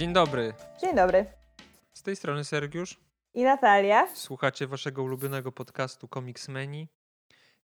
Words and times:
Dzień 0.00 0.12
dobry. 0.12 0.54
Dzień 0.80 0.96
dobry. 0.96 1.26
Z 1.92 2.02
tej 2.02 2.16
strony 2.16 2.44
Sergiusz. 2.44 3.00
I 3.34 3.44
Natalia. 3.44 4.08
Słuchacie 4.14 4.66
waszego 4.66 5.02
ulubionego 5.02 5.52
podcastu 5.52 6.08
Comicsmeni. 6.08 6.88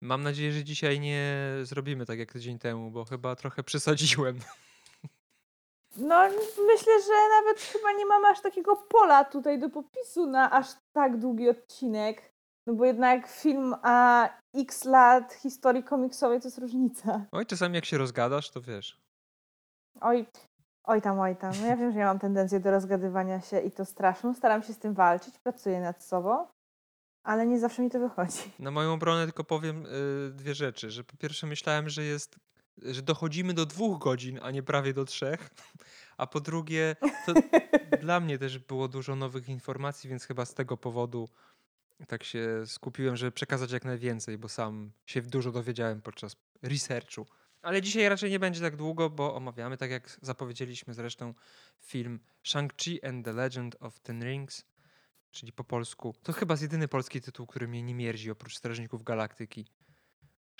Mam 0.01 0.23
nadzieję, 0.23 0.51
że 0.51 0.63
dzisiaj 0.63 0.99
nie 0.99 1.27
zrobimy 1.63 2.05
tak 2.05 2.19
jak 2.19 2.31
tydzień 2.31 2.59
temu, 2.59 2.91
bo 2.91 3.05
chyba 3.05 3.35
trochę 3.35 3.63
przesadziłem. 3.63 4.39
No, 5.97 6.29
myślę, 6.67 7.01
że 7.01 7.13
nawet 7.41 7.61
chyba 7.61 7.91
nie 7.91 8.05
mamy 8.05 8.27
aż 8.27 8.41
takiego 8.41 8.75
pola 8.75 9.25
tutaj 9.25 9.59
do 9.59 9.69
popisu 9.69 10.25
na 10.27 10.51
aż 10.51 10.67
tak 10.93 11.19
długi 11.19 11.49
odcinek. 11.49 12.33
No 12.67 12.73
bo 12.73 12.85
jednak 12.85 13.27
film 13.27 13.75
a 13.83 14.29
x 14.55 14.85
lat 14.85 15.33
historii 15.33 15.83
komiksowej 15.83 16.41
to 16.41 16.47
jest 16.47 16.57
różnica. 16.57 17.25
Oj, 17.31 17.45
czasami 17.45 17.75
jak 17.75 17.85
się 17.85 17.97
rozgadasz, 17.97 18.51
to 18.51 18.61
wiesz. 18.61 19.01
Oj, 20.01 20.25
oj 20.87 21.01
tam, 21.01 21.19
oj 21.19 21.35
tam. 21.35 21.53
No 21.61 21.67
ja 21.67 21.77
wiem, 21.77 21.91
że 21.91 21.99
ja 21.99 22.05
mam 22.05 22.19
tendencję 22.19 22.59
do 22.59 22.71
rozgadywania 22.71 23.41
się 23.41 23.59
i 23.59 23.71
to 23.71 23.85
straszną. 23.85 24.33
Staram 24.33 24.63
się 24.63 24.73
z 24.73 24.77
tym 24.77 24.93
walczyć, 24.93 25.39
pracuję 25.39 25.81
nad 25.81 26.03
sobą, 26.03 26.47
ale 27.23 27.47
nie 27.47 27.59
zawsze 27.59 27.81
mi 27.81 27.89
to 27.89 27.99
wychodzi. 27.99 28.51
Na 28.59 28.71
moją 28.71 28.93
obronę 28.93 29.25
tylko 29.25 29.43
powiem 29.43 29.85
y, 29.85 30.31
dwie 30.33 30.55
rzeczy. 30.55 30.91
Że 30.91 31.03
po 31.03 31.17
pierwsze 31.17 31.47
myślałem, 31.47 31.89
że 31.89 32.03
jest, 32.03 32.35
że 32.77 33.01
dochodzimy 33.01 33.53
do 33.53 33.65
dwóch 33.65 33.99
godzin, 33.99 34.39
a 34.43 34.51
nie 34.51 34.63
prawie 34.63 34.93
do 34.93 35.05
trzech. 35.05 35.49
A 36.17 36.27
po 36.27 36.39
drugie, 36.39 36.95
to 37.25 37.33
dla 38.01 38.19
mnie 38.19 38.37
też 38.37 38.59
było 38.59 38.87
dużo 38.87 39.15
nowych 39.15 39.49
informacji, 39.49 40.09
więc 40.09 40.23
chyba 40.23 40.45
z 40.45 40.53
tego 40.53 40.77
powodu 40.77 41.29
tak 42.07 42.23
się 42.23 42.63
skupiłem, 42.65 43.15
żeby 43.15 43.31
przekazać 43.31 43.71
jak 43.71 43.85
najwięcej, 43.85 44.37
bo 44.37 44.49
sam 44.49 44.91
się 45.05 45.21
dużo 45.21 45.51
dowiedziałem 45.51 46.01
podczas 46.01 46.35
researchu. 46.61 47.25
Ale 47.65 47.81
dzisiaj 47.81 48.09
raczej 48.09 48.31
nie 48.31 48.39
będzie 48.39 48.61
tak 48.61 48.75
długo, 48.75 49.09
bo 49.09 49.35
omawiamy, 49.35 49.77
tak 49.77 49.91
jak 49.91 50.19
zapowiedzieliśmy 50.21 50.93
zresztą, 50.93 51.33
film 51.79 52.19
Shang-Chi 52.43 53.07
and 53.07 53.25
the 53.25 53.33
Legend 53.33 53.75
of 53.79 53.99
Ten 53.99 54.23
Rings, 54.23 54.65
czyli 55.31 55.51
po 55.51 55.63
polsku. 55.63 56.15
To 56.23 56.33
chyba 56.33 56.53
jest 56.53 56.61
jedyny 56.61 56.87
polski 56.87 57.21
tytuł, 57.21 57.47
który 57.47 57.67
mnie 57.67 57.83
nie 57.83 57.95
mierzi 57.95 58.31
oprócz 58.31 58.57
Strażników 58.57 59.03
Galaktyki. 59.03 59.65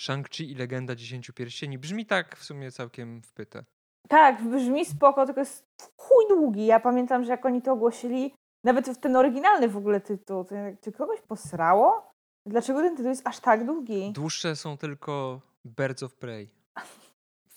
Shang-Chi 0.02 0.44
i 0.44 0.56
Legenda 0.56 0.96
Dziesięciu 0.96 1.34
Pierścieni. 1.34 1.78
Brzmi 1.78 2.06
tak 2.06 2.38
w 2.38 2.44
sumie 2.44 2.72
całkiem 2.72 3.22
wpyte. 3.22 3.66
Tak, 4.10 4.44
brzmi 4.44 4.86
spoko, 4.86 5.26
tylko 5.26 5.42
jest 5.42 5.66
chuj 5.98 6.26
długi. 6.30 6.66
Ja 6.66 6.80
pamiętam, 6.80 7.24
że 7.24 7.32
jak 7.32 7.46
oni 7.46 7.62
to 7.62 7.74
ogłosili, 7.74 8.34
nawet 8.64 8.90
w 8.90 9.00
ten 9.00 9.16
oryginalny 9.16 9.70
w 9.70 9.78
ogóle 9.78 10.02
tytuł, 10.02 10.46
to 10.46 10.56
czy 10.84 10.92
kogoś 10.92 11.22
posrało? 11.22 12.12
Dlaczego 12.46 12.80
ten 12.80 12.96
tytuł 12.96 13.10
jest 13.10 13.28
aż 13.28 13.40
tak 13.40 13.66
długi? 13.66 14.12
Dłuższe 14.12 14.56
są 14.56 14.78
tylko 14.78 15.42
Birds 15.66 16.04
of 16.04 16.14
Prey. 16.14 16.65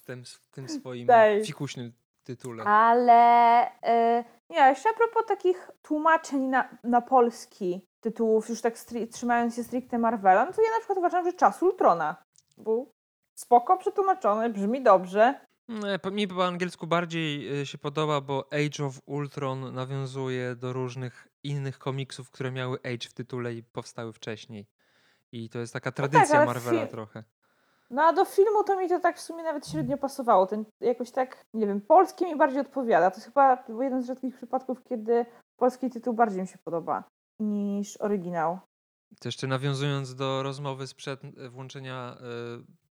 W 0.09 0.11
tym, 0.11 0.25
w 0.25 0.49
tym 0.55 0.69
swoim 0.69 1.07
Daj. 1.07 1.45
fikuśnym 1.45 1.93
tytule. 2.25 2.65
Ale 2.65 3.67
y, 3.67 4.25
nie, 4.51 4.59
jeszcze 4.59 4.89
a 4.91 4.93
propos 4.93 5.27
takich 5.29 5.71
tłumaczeń 5.83 6.41
na, 6.41 6.69
na 6.85 7.01
polski 7.01 7.87
tytułów, 8.01 8.49
już 8.49 8.61
tak 8.61 8.75
stri- 8.77 9.09
trzymając 9.09 9.57
się 9.57 9.65
stricte 9.65 9.99
Marvela, 9.99 10.45
no 10.45 10.53
to 10.53 10.63
ja 10.63 10.71
na 10.71 10.79
przykład 10.79 10.99
uważam, 10.99 11.25
że 11.25 11.33
Czas 11.33 11.63
Ultrona 11.63 12.17
był 12.59 12.93
spoko 13.39 13.77
przetłumaczony, 13.77 14.51
brzmi 14.51 14.83
dobrze. 14.83 15.41
Nie, 15.69 15.99
po- 15.99 16.11
Mi 16.11 16.29
po 16.29 16.47
angielsku 16.47 16.87
bardziej 16.87 17.61
y, 17.61 17.67
się 17.67 17.79
podoba, 17.79 18.21
bo 18.21 18.49
Age 18.53 18.85
of 18.87 18.95
Ultron 19.07 19.75
nawiązuje 19.75 20.55
do 20.57 20.73
różnych 20.73 21.29
innych 21.43 21.79
komiksów, 21.79 22.31
które 22.31 22.51
miały 22.53 22.79
Age 22.79 23.09
w 23.09 23.15
tytule 23.15 23.55
i 23.55 23.63
powstały 23.63 24.13
wcześniej. 24.13 24.67
I 25.33 25.49
to 25.49 25.59
jest 25.59 25.73
taka 25.73 25.93
tradycja 25.93 26.27
tak, 26.27 26.35
ale 26.37 26.47
Marvela 26.47 26.87
fi- 26.87 26.91
trochę. 26.91 27.25
No 27.91 28.03
a 28.03 28.13
do 28.13 28.25
filmu 28.25 28.65
to 28.65 28.77
mi 28.77 28.89
to 28.89 29.01
tak 29.01 29.17
w 29.17 29.21
sumie 29.21 29.43
nawet 29.43 29.69
średnio 29.69 29.99
pasowało. 29.99 30.47
Ten 30.47 30.65
jakoś 30.81 31.11
tak, 31.11 31.45
nie 31.55 31.67
wiem, 31.67 31.81
polski 31.81 32.25
mi 32.25 32.37
bardziej 32.37 32.61
odpowiada. 32.61 33.11
To 33.11 33.17
jest 33.17 33.27
chyba 33.27 33.65
jeden 33.81 34.03
z 34.03 34.07
rzadkich 34.07 34.37
przypadków, 34.37 34.85
kiedy 34.85 35.27
polski 35.57 35.91
tytuł 35.91 36.15
bardziej 36.15 36.41
mi 36.43 36.49
się 36.49 36.59
podoba 36.65 37.05
niż 37.41 37.97
oryginał. 37.97 38.59
To 39.21 39.29
jeszcze 39.29 39.47
nawiązując 39.47 40.15
do 40.15 40.43
rozmowy 40.43 40.87
sprzed 40.87 41.21
włączenia 41.51 42.17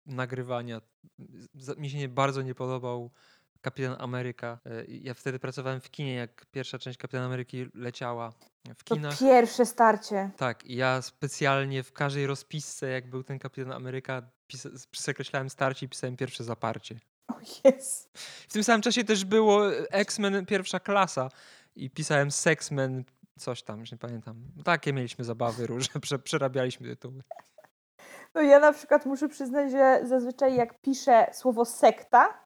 y, 0.06 0.12
nagrywania, 0.14 0.80
mi 1.76 1.90
się 1.90 1.98
nie, 1.98 2.08
bardzo 2.08 2.42
nie 2.42 2.54
podobał 2.54 3.10
Kapitan 3.60 3.96
Ameryka. 3.98 4.58
Y, 4.66 4.86
ja 4.88 5.14
wtedy 5.14 5.38
pracowałem 5.38 5.80
w 5.80 5.90
kinie, 5.90 6.14
jak 6.14 6.46
pierwsza 6.46 6.78
część 6.78 6.98
Kapitana 6.98 7.26
Ameryki 7.26 7.66
leciała 7.74 8.32
w 8.78 8.84
To 8.84 8.94
kinach. 8.94 9.18
pierwsze 9.18 9.66
starcie. 9.66 10.30
Tak, 10.36 10.64
i 10.64 10.76
ja 10.76 11.02
specjalnie 11.02 11.82
w 11.82 11.92
każdej 11.92 12.26
rozpisce, 12.26 12.88
jak 12.88 13.10
był 13.10 13.22
ten 13.24 13.38
Kapitan 13.38 13.72
Ameryka, 13.72 14.22
pisa- 14.52 14.86
przekreślałem 14.90 15.50
starcie 15.50 15.86
i 15.86 15.88
pisałem 15.88 16.16
pierwsze 16.16 16.44
zaparcie. 16.44 16.98
O 17.28 17.34
jest. 17.64 18.18
W 18.48 18.52
tym 18.52 18.64
samym 18.64 18.82
czasie 18.82 19.04
też 19.04 19.24
było 19.24 19.72
e, 19.74 19.90
X-Men 19.90 20.46
pierwsza 20.46 20.80
klasa 20.80 21.28
i 21.76 21.90
pisałem 21.90 22.30
Sexmen, 22.30 23.04
coś 23.38 23.62
tam, 23.62 23.80
już 23.80 23.92
nie 23.92 23.98
pamiętam. 23.98 24.36
Takie 24.64 24.92
mieliśmy 24.92 25.24
zabawy 25.24 25.66
różne, 25.66 26.00
prze, 26.04 26.18
przerabialiśmy 26.18 26.88
tytuły. 26.88 27.22
No 28.34 28.42
ja 28.42 28.58
na 28.58 28.72
przykład 28.72 29.06
muszę 29.06 29.28
przyznać, 29.28 29.70
że 29.70 30.00
zazwyczaj 30.04 30.54
jak 30.56 30.80
piszę 30.80 31.26
słowo 31.32 31.64
sekta, 31.64 32.44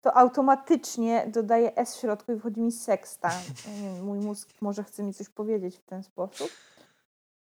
to 0.00 0.16
automatycznie 0.16 1.26
dodaję 1.26 1.76
S 1.76 1.96
w 1.96 2.00
środku 2.00 2.32
i 2.32 2.34
wychodzi 2.34 2.60
mi 2.60 2.72
seksta. 2.72 3.30
Wiem, 3.66 4.04
mój 4.04 4.18
mózg 4.18 4.48
może 4.60 4.84
chce 4.84 5.02
mi 5.02 5.14
coś 5.14 5.28
powiedzieć 5.28 5.78
w 5.78 5.84
ten 5.84 6.02
sposób. 6.02 6.50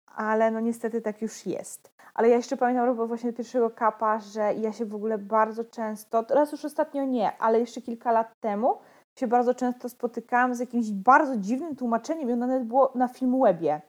Ale 0.06 0.50
no 0.50 0.60
niestety 0.60 1.00
tak 1.00 1.22
już 1.22 1.46
jest. 1.46 1.92
Ale 2.14 2.28
ja 2.28 2.36
jeszcze 2.36 2.56
pamiętam 2.56 2.86
propos 2.86 3.08
właśnie 3.08 3.32
pierwszego 3.32 3.70
kapa, 3.70 4.20
że 4.20 4.54
ja 4.54 4.72
się 4.72 4.86
w 4.86 4.94
ogóle 4.94 5.18
bardzo 5.18 5.64
często, 5.64 6.22
teraz 6.22 6.52
już 6.52 6.64
ostatnio 6.64 7.04
nie, 7.04 7.36
ale 7.36 7.60
jeszcze 7.60 7.82
kilka 7.82 8.12
lat 8.12 8.32
temu 8.40 8.78
się 9.18 9.26
bardzo 9.26 9.54
często 9.54 9.88
spotykałam 9.88 10.54
z 10.54 10.60
jakimś 10.60 10.90
bardzo 10.90 11.36
dziwnym 11.36 11.76
tłumaczeniem 11.76 12.30
i 12.30 12.32
ono 12.32 12.46
nawet 12.46 12.64
było 12.64 12.92
na 12.94 13.08
Filmwebie. 13.08 13.82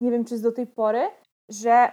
Nie 0.00 0.10
wiem, 0.10 0.24
czy 0.24 0.34
jest 0.34 0.44
do 0.44 0.52
tej 0.52 0.66
pory, 0.66 1.10
że 1.48 1.92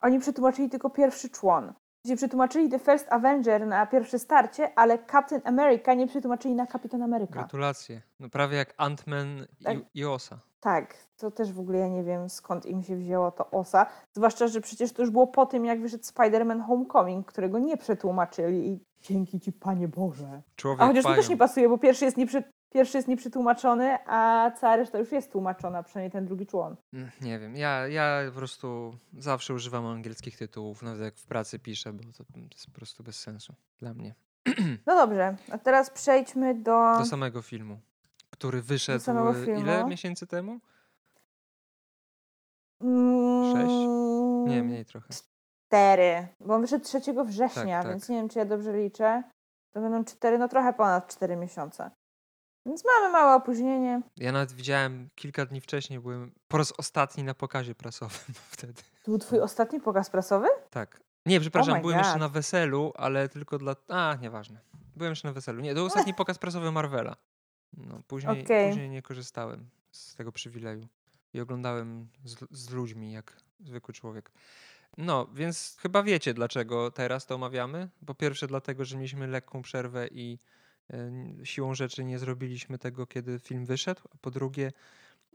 oni 0.00 0.18
przetłumaczyli 0.18 0.70
tylko 0.70 0.90
pierwszy 0.90 1.30
człon. 1.30 1.72
Gdzie 2.06 2.16
przetłumaczyli 2.16 2.68
The 2.68 2.78
First 2.78 3.06
Avenger 3.12 3.66
na 3.66 3.86
pierwsze 3.86 4.18
starcie, 4.18 4.78
ale 4.78 4.98
Captain 5.12 5.42
America 5.44 5.94
nie 5.94 6.06
przetłumaczyli 6.06 6.54
na 6.54 6.66
Kapitan 6.66 7.02
Ameryka. 7.02 7.32
Gratulacje. 7.32 8.02
No 8.20 8.28
prawie 8.28 8.56
jak 8.56 8.74
Ant-Man 8.76 9.46
Tak. 9.64 9.76
i, 9.76 10.00
i 10.00 10.04
Osa. 10.04 10.38
Tak, 10.60 10.94
to 11.16 11.30
też 11.30 11.52
w 11.52 11.60
ogóle 11.60 11.78
ja 11.78 11.88
nie 11.88 12.04
wiem 12.04 12.28
skąd 12.28 12.66
im 12.66 12.82
się 12.82 12.96
wzięło 12.96 13.30
to 13.30 13.50
osa. 13.50 13.86
Zwłaszcza, 14.12 14.48
że 14.48 14.60
przecież 14.60 14.92
to 14.92 15.02
już 15.02 15.10
było 15.10 15.26
po 15.26 15.46
tym, 15.46 15.64
jak 15.64 15.80
wyszedł 15.80 16.04
Spider-Man 16.04 16.66
Homecoming, 16.66 17.26
którego 17.26 17.58
nie 17.58 17.76
przetłumaczyli 17.76 18.68
i 18.68 18.80
dzięki 19.02 19.40
ci, 19.40 19.52
Panie 19.52 19.88
Boże. 19.88 20.42
Człowiek 20.56 20.80
A 20.80 20.86
chociaż 20.86 21.04
to 21.04 21.14
też 21.14 21.28
nie 21.28 21.36
pasuje, 21.36 21.68
bo 21.68 21.78
pierwszy 21.78 22.04
jest, 22.04 22.16
nieprze, 22.16 22.42
pierwszy 22.70 22.98
jest 22.98 23.08
nieprzetłumaczony, 23.08 23.98
a 24.06 24.50
cała 24.60 24.76
reszta 24.76 24.98
już 24.98 25.12
jest 25.12 25.32
tłumaczona, 25.32 25.82
przynajmniej 25.82 26.10
ten 26.10 26.26
drugi 26.26 26.46
człon. 26.46 26.76
Mm, 26.92 27.10
Nie 27.20 27.38
wiem, 27.38 27.56
ja, 27.56 27.88
ja 27.88 28.22
po 28.30 28.38
prostu 28.38 28.98
zawsze 29.18 29.54
używam 29.54 29.86
angielskich 29.86 30.38
tytułów, 30.38 30.82
nawet 30.82 31.00
jak 31.00 31.16
w 31.16 31.26
pracy 31.26 31.58
piszę, 31.58 31.92
bo 31.92 32.02
to, 32.02 32.24
jest 32.52 32.66
po 32.66 32.72
prostu 32.72 33.02
bez 33.02 33.20
sensu 33.20 33.54
dla 33.78 33.94
mnie. 33.94 34.14
No 34.86 34.94
dobrze, 34.94 35.36
a 35.50 35.58
teraz 35.58 35.90
przejdźmy 35.90 36.54
do... 36.54 36.94
Do 36.98 37.04
samego 37.04 37.42
filmu, 37.42 37.78
który 38.30 38.62
wyszedł 38.62 39.10
e, 39.10 39.60
ile 39.60 39.86
miesięcy 39.86 40.26
temu? 40.26 40.60
Mm, 42.80 43.56
Sześć? 43.56 43.74
Nie, 44.54 44.62
mniej 44.62 44.84
trochę. 44.84 45.06
Cztery, 45.66 46.28
bo 46.40 46.54
on 46.54 46.60
wyszedł 46.60 46.84
3 46.84 47.00
września, 47.24 47.82
tak. 47.82 47.90
więc 47.92 48.08
nie 48.08 48.16
wiem, 48.16 48.28
czy 48.28 48.38
ja 48.38 48.44
dobrze 48.44 48.76
liczę. 48.76 49.22
To 49.72 49.80
będą 49.80 50.04
cztery, 50.04 50.38
no 50.38 50.48
trochę 50.48 50.72
ponad 50.72 51.08
cztery 51.08 51.36
miesiące. 51.36 51.90
Więc 52.66 52.84
mamy 52.84 53.12
małe 53.12 53.34
opóźnienie. 53.34 54.02
Ja 54.16 54.32
nawet 54.32 54.52
widziałem 54.52 55.08
kilka 55.14 55.46
dni 55.46 55.60
wcześniej, 55.60 56.00
byłem 56.00 56.32
po 56.48 56.58
raz 56.58 56.72
ostatni 56.78 57.24
na 57.24 57.34
pokazie 57.34 57.74
prasowym 57.74 58.34
wtedy. 58.52 58.82
To 59.02 59.10
był 59.10 59.18
twój 59.18 59.40
ostatni 59.40 59.80
pokaz 59.80 60.10
prasowy? 60.10 60.48
Tak. 60.70 61.00
Nie, 61.26 61.40
przepraszam, 61.40 61.74
my 61.74 61.80
byłem 61.80 61.98
jeszcze 61.98 62.12
God. 62.12 62.20
na 62.20 62.28
weselu, 62.28 62.92
ale 62.96 63.28
tylko 63.28 63.58
dla... 63.58 63.76
A, 63.88 64.16
nieważne. 64.20 64.60
Byłem 64.96 65.12
jeszcze 65.12 65.28
na 65.28 65.34
weselu. 65.34 65.60
Nie, 65.60 65.70
to 65.70 65.74
był 65.74 65.86
ostatni 65.86 66.14
pokaz 66.14 66.38
prasowy 66.38 66.72
Marvela. 66.72 67.16
No, 67.76 68.02
później, 68.06 68.42
Okej. 68.42 68.68
później 68.68 68.90
nie 68.90 69.02
korzystałem 69.02 69.68
z 69.90 70.14
tego 70.14 70.32
przywileju. 70.32 70.88
I 71.34 71.40
oglądałem 71.40 72.08
z, 72.24 72.36
z 72.50 72.70
ludźmi, 72.70 73.12
jak 73.12 73.36
zwykły 73.60 73.94
człowiek. 73.94 74.32
No, 74.98 75.26
więc 75.34 75.76
chyba 75.80 76.02
wiecie, 76.02 76.34
dlaczego 76.34 76.90
teraz 76.90 77.26
to 77.26 77.34
omawiamy. 77.34 77.88
Po 78.06 78.14
pierwsze, 78.14 78.46
dlatego, 78.46 78.84
że 78.84 78.96
mieliśmy 78.96 79.26
lekką 79.26 79.62
przerwę 79.62 80.08
i 80.08 80.38
siłą 81.44 81.74
rzeczy 81.74 82.04
nie 82.04 82.18
zrobiliśmy 82.18 82.78
tego, 82.78 83.06
kiedy 83.06 83.38
film 83.38 83.66
wyszedł. 83.66 84.00
A 84.14 84.16
po 84.20 84.30
drugie, 84.30 84.72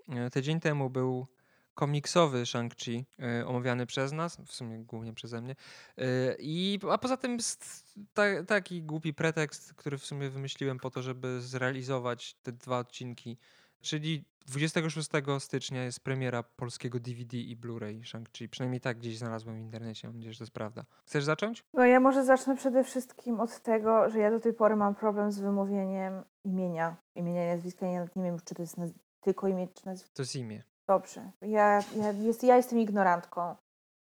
e, 0.10 0.30
tydzień 0.30 0.60
temu 0.60 0.90
był 0.90 1.28
komiksowy 1.74 2.46
Shang-Chi 2.46 3.04
e, 3.20 3.48
omawiany 3.48 3.86
przez 3.86 4.12
nas, 4.12 4.38
w 4.46 4.52
sumie 4.52 4.80
głównie 4.80 5.14
przeze 5.14 5.42
mnie. 5.42 5.56
E, 5.98 6.36
I, 6.40 6.80
a 6.92 6.98
poza 6.98 7.18
tym 7.18 7.36
jest 7.36 7.94
ta, 8.14 8.44
taki 8.44 8.84
głupi 8.84 9.14
pretekst, 9.14 9.74
który 9.74 9.98
w 9.98 10.06
sumie 10.06 10.30
wymyśliłem 10.30 10.78
po 10.78 10.90
to, 10.90 11.02
żeby 11.02 11.42
zrealizować 11.42 12.34
te 12.34 12.52
dwa 12.52 12.80
odcinki 12.80 13.38
Czyli 13.82 14.26
26 14.48 15.10
stycznia 15.40 15.84
jest 15.84 16.00
premiera 16.00 16.44
polskiego 16.44 17.00
DVD 17.00 17.38
i 17.38 17.58
Blu-ray 17.58 18.02
Shang-Chi. 18.02 18.50
Przynajmniej 18.50 18.82
tak 18.82 18.98
gdzieś 18.98 19.18
znalazłem 19.18 19.56
w 19.56 19.60
internecie. 19.60 20.08
Mam 20.08 20.16
nadzieję, 20.18 20.34
że 20.34 20.38
to 20.40 20.44
jest 20.44 20.54
prawda. 20.54 20.86
Chcesz 21.06 21.24
zacząć? 21.24 21.64
No 21.74 21.86
ja 21.86 22.00
może 22.00 22.26
zacznę 22.26 22.56
przede 22.58 22.84
wszystkim 22.84 23.40
od 23.40 23.60
tego, 23.60 24.10
że 24.10 24.20
ja 24.20 24.32
do 24.32 24.40
tej 24.40 24.54
pory 24.54 24.76
mam 24.76 24.96
problem 24.96 25.32
z 25.32 25.40
wymówieniem 25.40 26.24
imienia. 26.46 26.96
Imienia 27.16 27.46
i 27.46 27.56
nazwiska. 27.56 27.86
Ja 27.86 28.02
nie 28.16 28.24
wiem, 28.24 28.38
czy 28.46 28.56
to 28.56 28.62
jest 28.62 28.78
naz- 28.78 28.94
tylko 29.22 29.48
imię, 29.48 29.68
czy 29.74 29.86
nazwisko. 29.86 30.16
To 30.16 30.22
jest 30.22 30.36
imię. 30.36 30.64
Dobrze. 30.88 31.32
Ja, 31.42 31.80
ja, 31.96 32.12
jest, 32.12 32.44
ja 32.44 32.58
jestem 32.58 32.80
ignorantką, 32.80 33.56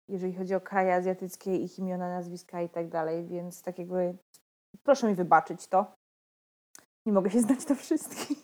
jeżeli 0.09 0.33
chodzi 0.35 0.55
o 0.55 0.61
kraje 0.61 0.95
azjatyckie, 0.95 1.55
ich 1.55 1.79
imiona, 1.79 2.09
nazwiska 2.09 2.61
i 2.61 2.69
tak 2.69 2.89
dalej, 2.89 3.25
więc 3.25 3.61
tak 3.61 3.79
jakby 3.79 4.17
proszę 4.83 5.07
mi 5.07 5.15
wybaczyć 5.15 5.67
to. 5.67 5.93
Nie 7.05 7.13
mogę 7.13 7.29
się 7.31 7.41
znać 7.41 7.67
na 7.67 7.75
wszystkich. 7.75 8.37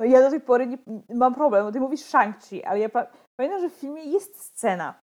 No 0.00 0.06
ja 0.06 0.20
do 0.22 0.30
tej 0.30 0.40
pory 0.40 0.66
nie, 0.66 0.78
mam 1.14 1.34
problem, 1.34 1.64
bo 1.66 1.72
ty 1.72 1.80
mówisz 1.80 2.00
Shang-Chi, 2.00 2.62
ale 2.66 2.78
ja 2.80 2.88
pa 2.88 3.06
pamiętam, 3.36 3.60
że 3.60 3.70
w 3.70 3.74
filmie 3.74 4.04
jest 4.04 4.40
scena, 4.44 5.00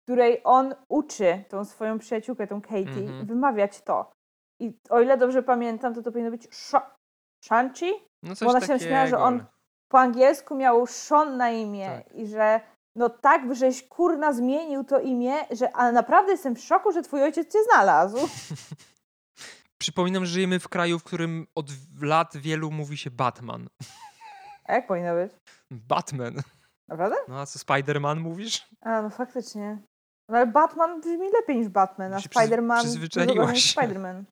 w 0.00 0.02
której 0.06 0.40
on 0.44 0.74
uczy 0.88 1.44
tą 1.48 1.64
swoją 1.64 1.98
przyjaciółkę, 1.98 2.46
tą 2.46 2.60
Katie, 2.62 2.80
Mhm. 3.06 3.26
wymawiać 3.26 3.80
to. 3.80 4.12
I 4.60 4.78
o 4.90 5.00
ile 5.00 5.16
dobrze 5.18 5.42
pamiętam, 5.42 5.94
to 5.94 6.02
to 6.02 6.12
powinno 6.12 6.30
być 6.30 6.48
Sha- 6.48 6.90
Shang-Chi? 7.44 7.90
No 8.22 8.34
Bo 8.40 8.50
ona 8.50 8.60
się 8.60 8.78
śmiała, 8.78 9.06
że 9.06 9.18
on 9.18 9.44
po 9.92 9.98
angielsku 10.00 10.54
miał 10.54 10.86
Sean 10.86 11.36
na 11.36 11.50
imię 11.50 12.02
Tak. 12.04 12.14
i 12.14 12.26
że 12.26 12.60
no 12.96 13.08
tak, 13.08 13.54
żeś 13.54 13.88
kurna 13.88 14.32
zmienił 14.32 14.84
to 14.84 15.00
imię, 15.00 15.34
że 15.50 15.72
ale 15.76 15.92
naprawdę 15.92 16.32
jestem 16.32 16.54
w 16.56 16.60
szoku, 16.60 16.92
że 16.92 17.02
twój 17.02 17.22
ojciec 17.22 17.52
cię 17.52 17.58
znalazł. 17.64 18.16
Przypominam, 19.78 20.24
że 20.26 20.32
żyjemy 20.32 20.60
w 20.60 20.68
kraju, 20.68 20.98
w 20.98 21.04
którym 21.04 21.46
od 21.54 21.66
lat 22.02 22.36
wielu 22.36 22.70
mówi 22.70 22.96
się 22.96 23.10
Batman. 23.10 23.68
A 24.64 24.72
jak 24.72 24.86
powinno 24.86 25.14
być? 25.14 25.32
Batman. 25.70 26.34
Naprawdę? 26.88 27.16
No 27.28 27.40
a 27.40 27.46
co 27.46 27.58
Spider-Man 27.58 28.20
mówisz? 28.20 28.68
A, 28.80 29.02
no 29.02 29.10
faktycznie. 29.10 29.78
No 30.28 30.36
ale 30.36 30.46
Batman 30.46 31.00
brzmi 31.00 31.30
lepiej 31.32 31.56
niż 31.56 31.68
Batman, 31.68 32.14
a 32.14 32.18
Spider-Man 32.18 32.78
przyzwyczaiłaś 32.80 33.54
niż. 33.54 33.76
Spider-Man. 33.76 34.24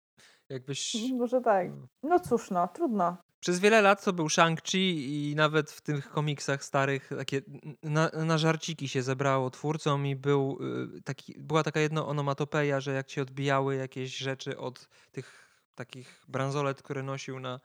Jakbyś... 0.48 0.96
Może 1.18 1.40
tak. 1.40 1.66
No 2.02 2.20
cóż 2.20 2.50
no, 2.50 2.68
trudno. 2.68 3.16
Przez 3.40 3.58
wiele 3.58 3.82
lat 3.82 4.04
to 4.04 4.12
był 4.12 4.26
Shang-Chi 4.26 4.78
i 4.78 5.34
nawet 5.36 5.70
w 5.70 5.80
tych 5.80 6.10
komiksach 6.10 6.64
starych 6.64 7.10
takie 7.18 7.42
na, 7.82 8.08
na 8.08 8.38
żarciki 8.38 8.88
się 8.88 9.02
zebrało 9.02 9.50
twórcom 9.50 10.06
i 10.06 10.16
był 10.16 10.58
y, 10.96 11.02
taki, 11.02 11.34
była 11.38 11.62
taka 11.62 11.80
jedna 11.80 12.06
onomatopeja, 12.06 12.80
że 12.80 12.92
jak 12.92 13.10
się 13.10 13.22
odbijały 13.22 13.76
jakieś 13.76 14.16
rzeczy 14.16 14.58
od 14.58 14.88
tych 15.12 15.48
takich 15.74 16.24
bransolet, 16.28 16.82
które 16.82 17.02
nosił 17.02 17.40
na, 17.40 17.60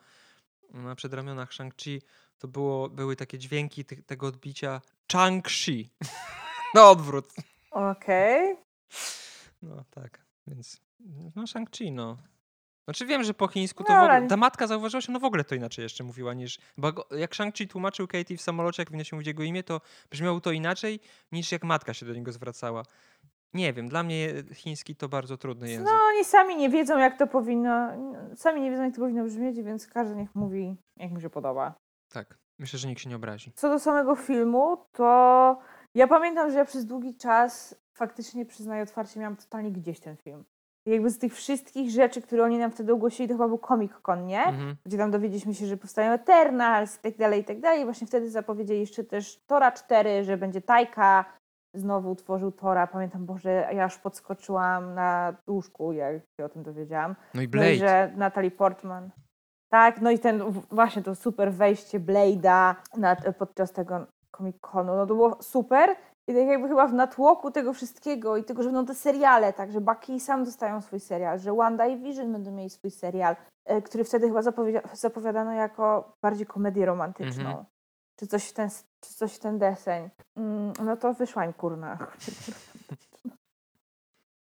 na 0.74 0.96
przedramionach 0.96 1.50
Shang-Chi, 1.52 2.02
to 2.40 2.48
było, 2.48 2.90
były 2.90 3.16
takie 3.16 3.38
dźwięki 3.38 3.86
tych, 3.86 4.06
tego 4.06 4.28
odbicia 4.28 4.82
Chang-Chi. 5.14 5.86
Na 6.76 6.90
odwrót. 6.90 7.34
Okej. 7.72 8.56
No 9.62 9.84
tak, 9.90 10.26
więc 10.48 10.82
no 11.36 11.44
Shang-Chi, 11.44 11.92
no. 11.92 12.18
Znaczy 12.88 13.06
wiem, 13.06 13.24
że 13.24 13.34
po 13.34 13.48
chińsku 13.48 13.84
to 13.84 13.94
No, 13.94 14.00
w 14.00 14.04
ogóle, 14.04 14.28
ta 14.28 14.38
matka 14.38 14.68
zauważyła 14.68 15.02
się, 15.02 15.12
no 15.12 15.20
w 15.20 15.24
ogóle 15.24 15.44
to 15.44 15.56
inaczej 15.56 15.84
jeszcze 15.84 16.04
mówiła 16.04 16.34
niż, 16.34 16.58
bo 16.78 16.94
jak 17.12 17.32
Shang-Chi 17.32 17.68
tłumaczył 17.68 18.08
Katie 18.08 18.38
w 18.38 18.42
samolocie, 18.42 18.82
jak 18.82 18.88
powinno 18.88 19.04
się 19.04 19.16
mówić 19.16 19.28
jego 19.28 19.44
imię, 19.44 19.64
to 19.64 19.82
brzmiało 20.12 20.42
to 20.42 20.52
inaczej 20.52 21.00
niż 21.32 21.52
jak 21.52 21.64
matka 21.64 21.94
się 21.94 22.06
do 22.06 22.14
niego 22.14 22.32
zwracała. 22.32 22.84
Nie 23.54 23.74
wiem, 23.74 23.88
dla 23.88 24.04
mnie 24.04 24.30
chiński 24.54 24.96
to 24.96 25.10
bardzo 25.10 25.38
trudny 25.38 25.70
język. 25.70 25.88
No 25.94 26.00
oni 26.04 26.26
sami 26.26 26.56
nie 26.56 26.70
wiedzą 26.70 26.98
jak 26.98 27.18
to 27.18 27.28
powinno, 27.28 27.90
sami 28.36 28.62
nie 28.62 28.72
wiedzą 28.72 28.84
jak 28.84 28.96
to 28.96 29.02
powinno 29.02 29.24
brzmieć, 29.24 29.62
więc 29.62 29.88
każdy 29.88 30.16
niech 30.16 30.36
mówi 30.36 30.76
jak 30.98 31.12
mu 31.12 31.22
się 31.22 31.30
podoba. 31.30 31.74
Tak, 32.14 32.38
myślę, 32.60 32.80
że 32.80 32.88
nikt 32.88 33.02
się 33.02 33.10
nie 33.10 33.16
obrazi. 33.16 33.52
Co 33.56 33.70
do 33.70 33.80
samego 33.80 34.16
filmu, 34.16 34.78
to 34.92 35.60
ja 35.96 36.08
pamiętam, 36.08 36.52
że 36.52 36.58
ja 36.58 36.66
przez 36.66 36.86
długi 36.86 37.16
czas 37.16 37.76
faktycznie 37.94 38.46
przyznaję 38.46 38.84
otwarcie, 38.84 39.20
miałam 39.20 39.36
totalnie 39.36 39.72
gdzieś 39.72 40.00
ten 40.00 40.18
film. 40.18 40.44
Jakby 40.86 41.10
z 41.10 41.20
tych 41.20 41.34
wszystkich 41.36 41.92
rzeczy, 41.92 42.22
które 42.22 42.44
oni 42.44 42.58
nam 42.58 42.72
wtedy 42.72 42.94
ogłosili, 42.94 43.30
to 43.30 43.34
chyba 43.34 43.48
był 43.48 43.58
Comic 43.68 43.92
Con, 44.02 44.26
nie? 44.26 44.44
Mhm. 44.44 44.76
Gdzie 44.86 44.98
tam 44.98 45.12
dowiedzieliśmy 45.12 45.54
się, 45.54 45.66
że 45.66 45.78
powstają 45.78 46.12
Eternals 46.12 46.98
i 46.98 47.02
tak 47.02 47.18
dalej, 47.18 47.42
i 47.42 47.44
tak 47.44 47.60
dalej. 47.60 47.84
Właśnie 47.86 48.08
wtedy 48.08 48.30
zapowiedzieli 48.30 48.80
jeszcze 48.80 49.04
też 49.04 49.40
Tora 49.48 49.72
4, 49.72 50.24
że 50.24 50.38
będzie 50.38 50.62
Tajka. 50.62 51.26
Znowu 51.74 52.16
tworzył 52.16 52.52
Tora. 52.52 52.88
Pamiętam, 52.88 53.26
Boże, 53.26 53.70
ja 53.74 53.84
aż 53.84 53.98
podskoczyłam 53.98 54.94
na 54.94 55.36
łóżku, 55.48 55.92
jak 55.94 56.22
się 56.40 56.46
o 56.46 56.50
tym 56.50 56.64
dowiedziałam. 56.64 57.12
No 57.12 57.24
i 57.34 57.36
No 57.36 57.42
i 57.42 57.48
Blade. 57.48 57.76
że 57.76 58.12
Natalie 58.16 58.52
Portman. 58.52 59.10
Tak, 59.70 60.02
no 60.02 60.12
i 60.12 60.20
ten 60.20 60.52
właśnie 60.72 61.04
to 61.04 61.16
super 61.16 61.54
wejście 61.54 62.00
Blade'a 62.00 62.76
podczas 63.40 63.72
tego 63.72 64.06
Comic-Conu. 64.38 64.96
No 64.96 65.06
to 65.06 65.16
było 65.16 65.44
super. 65.44 65.96
I 66.30 66.34
tak 66.34 66.48
jakby 66.48 66.68
chyba 66.68 66.88
w 66.88 66.94
natłoku 66.94 67.52
tego 67.52 67.74
wszystkiego 67.74 68.38
i 68.38 68.44
tego, 68.44 68.64
że 68.64 68.70
będą 68.70 68.86
te 68.86 68.96
seriale, 68.96 69.54
tak, 69.54 69.72
że 69.72 69.82
Bucky 69.82 70.14
i 70.14 70.20
sam 70.20 70.44
dostają 70.46 70.82
swój 70.82 71.00
serial, 71.00 71.40
że 71.40 71.54
Wanda 71.54 71.88
i 71.88 71.98
Vision 71.98 72.32
będą 72.32 72.52
mieli 72.52 72.70
swój 72.70 72.92
serial, 72.92 73.36
e, 73.66 73.82
który 73.82 74.04
wtedy 74.04 74.28
chyba 74.28 74.42
zapowiedzia- 74.42 74.96
zapowiadano 74.96 75.52
jako 75.52 76.12
bardziej 76.24 76.46
komedię 76.46 76.86
romantyczną. 76.86 77.50
Mhm. 77.50 77.66
Czy 78.20 78.28
coś 78.28 78.50
w 78.50 78.54
ten, 78.54 78.70
czy 79.04 79.14
coś 79.14 79.36
w 79.36 79.40
ten 79.40 79.58
deseń. 79.58 80.10
Mm, 80.38 80.74
no 80.84 80.98
to 80.98 81.14
wyszła 81.14 81.46
im 81.46 81.54
kurna. 81.54 81.98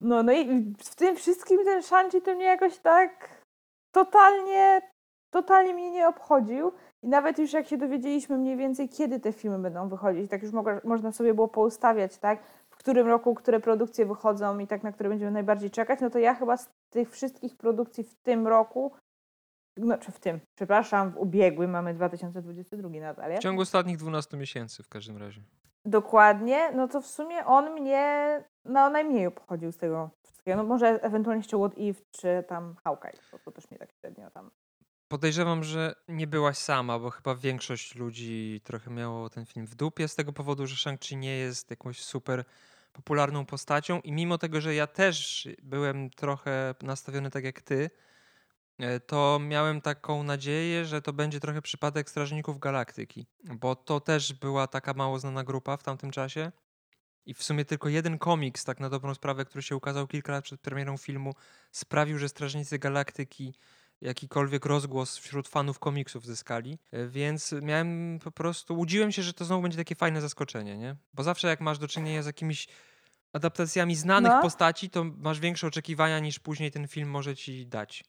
No, 0.01 0.23
no 0.23 0.31
i 0.33 0.73
w 0.79 0.95
tym 0.95 1.15
wszystkim 1.15 1.65
ten 1.65 1.83
Shanji 1.83 2.21
to 2.21 2.35
mnie 2.35 2.45
jakoś 2.45 2.77
tak 2.79 3.41
totalnie, 3.91 4.81
totalnie 5.29 5.73
mnie 5.73 5.91
nie 5.91 6.07
obchodził. 6.07 6.71
I 7.03 7.07
nawet 7.07 7.39
już 7.39 7.53
jak 7.53 7.67
się 7.67 7.77
dowiedzieliśmy 7.77 8.37
mniej 8.37 8.57
więcej, 8.57 8.89
kiedy 8.89 9.19
te 9.19 9.33
filmy 9.33 9.59
będą 9.59 9.89
wychodzić, 9.89 10.31
tak 10.31 10.43
już 10.43 10.51
mogła, 10.51 10.81
można 10.83 11.11
sobie 11.11 11.33
było 11.33 11.47
poustawiać, 11.47 12.17
tak, 12.17 12.39
w 12.69 12.77
którym 12.77 13.07
roku, 13.07 13.35
które 13.35 13.59
produkcje 13.59 14.05
wychodzą 14.05 14.59
i 14.59 14.67
tak, 14.67 14.83
na 14.83 14.91
które 14.91 15.09
będziemy 15.09 15.31
najbardziej 15.31 15.71
czekać, 15.71 15.99
no 16.01 16.09
to 16.09 16.19
ja 16.19 16.35
chyba 16.35 16.57
z 16.57 16.69
tych 16.89 17.11
wszystkich 17.11 17.57
produkcji 17.57 18.03
w 18.03 18.15
tym 18.15 18.47
roku, 18.47 18.91
no 19.77 19.97
czy 19.97 20.11
w 20.11 20.19
tym, 20.19 20.39
przepraszam, 20.55 21.11
w 21.11 21.17
ubiegłym, 21.17 21.71
mamy 21.71 21.93
2022 21.93 22.89
Natalia. 22.89 23.37
W 23.37 23.39
ciągu 23.39 23.61
ostatnich 23.61 23.97
12 23.97 24.37
miesięcy 24.37 24.83
w 24.83 24.89
każdym 24.89 25.17
razie. 25.17 25.41
Dokładnie, 25.85 26.71
no 26.71 26.87
to 26.87 27.01
w 27.01 27.07
sumie 27.07 27.45
on 27.45 27.71
mnie 27.71 28.43
no, 28.65 28.89
najmniej 28.89 29.27
obchodził 29.27 29.71
z 29.71 29.77
tego 29.77 30.09
wszystkiego. 30.23 30.57
No 30.57 30.63
może 30.63 30.87
ewentualnie 31.03 31.39
jeszcze 31.39 31.57
What 31.57 31.77
If, 31.77 32.01
czy 32.11 32.43
tam 32.47 32.75
Hawkeye, 32.83 33.19
bo 33.31 33.39
to 33.39 33.51
też 33.51 33.71
mnie 33.71 33.79
tak 33.79 33.89
średnio 33.91 34.31
tam... 34.31 34.51
Podejrzewam, 35.07 35.63
że 35.63 35.95
nie 36.07 36.27
byłaś 36.27 36.57
sama, 36.57 36.99
bo 36.99 37.09
chyba 37.09 37.35
większość 37.35 37.95
ludzi 37.95 38.61
trochę 38.63 38.91
miało 38.91 39.29
ten 39.29 39.45
film 39.45 39.67
w 39.67 39.75
dupie 39.75 40.07
z 40.07 40.15
tego 40.15 40.33
powodu, 40.33 40.67
że 40.67 40.75
Shang-Chi 40.75 41.17
nie 41.17 41.37
jest 41.37 41.69
jakąś 41.69 42.01
super 42.01 42.43
popularną 42.93 43.45
postacią. 43.45 43.99
I 43.99 44.11
mimo 44.11 44.37
tego, 44.37 44.61
że 44.61 44.75
ja 44.75 44.87
też 44.87 45.47
byłem 45.63 46.09
trochę 46.09 46.75
nastawiony 46.81 47.31
tak 47.31 47.43
jak 47.43 47.61
ty, 47.61 47.89
e, 48.79 48.99
to 48.99 49.39
miałem 49.39 49.81
taką 49.81 50.23
nadzieję, 50.23 50.85
że 50.85 51.01
to 51.01 51.13
będzie 51.13 51.39
trochę 51.39 51.61
przypadek 51.61 52.09
Strażników 52.09 52.59
Galaktyki, 52.59 53.27
bo 53.43 53.75
to 53.75 53.99
też 53.99 54.33
była 54.33 54.67
taka 54.67 54.93
mało 54.93 55.19
znana 55.19 55.43
grupa 55.43 55.77
w 55.77 55.83
tamtym 55.83 56.11
czasie. 56.11 56.51
I 57.25 57.33
w 57.33 57.43
sumie 57.43 57.65
tylko 57.65 57.89
jeden 57.89 58.17
komiks, 58.17 58.63
tak 58.63 58.79
na 58.79 58.89
dobrą 58.89 59.13
sprawę, 59.13 59.45
który 59.45 59.61
się 59.61 59.75
ukazał 59.75 60.07
kilka 60.07 60.31
lat 60.31 60.43
przed 60.43 60.61
premierą 60.61 60.97
filmu, 60.97 61.35
sprawił, 61.71 62.17
że 62.17 62.29
Strażnicy 62.29 62.79
Galaktyki 62.79 63.53
jakikolwiek 64.01 64.65
rozgłos 64.65 65.17
wśród 65.17 65.47
fanów 65.47 65.79
komiksów 65.79 66.25
zyskali, 66.25 66.79
e, 66.91 67.07
więc 67.07 67.55
miałem 67.61 68.19
po 68.23 68.31
prostu, 68.31 68.75
łudziłem 68.77 69.11
się, 69.11 69.23
że 69.23 69.33
to 69.33 69.45
znowu 69.45 69.61
będzie 69.61 69.77
takie 69.77 69.95
fajne 69.95 70.21
zaskoczenie, 70.21 70.77
nie? 70.77 70.95
Bo 71.13 71.23
zawsze 71.23 71.47
jak 71.47 71.61
masz 71.61 71.77
do 71.77 71.87
czynienia 71.87 72.23
z 72.23 72.25
jakimiś 72.25 72.67
adaptacjami 73.33 73.95
znanych 73.95 74.31
No. 74.31 74.41
postaci, 74.41 74.89
to 74.89 75.03
masz 75.03 75.39
większe 75.39 75.67
oczekiwania 75.67 76.19
niż 76.19 76.39
później 76.39 76.71
ten 76.71 76.87
film 76.87 77.09
może 77.09 77.35
ci 77.35 77.67
dać. 77.67 78.03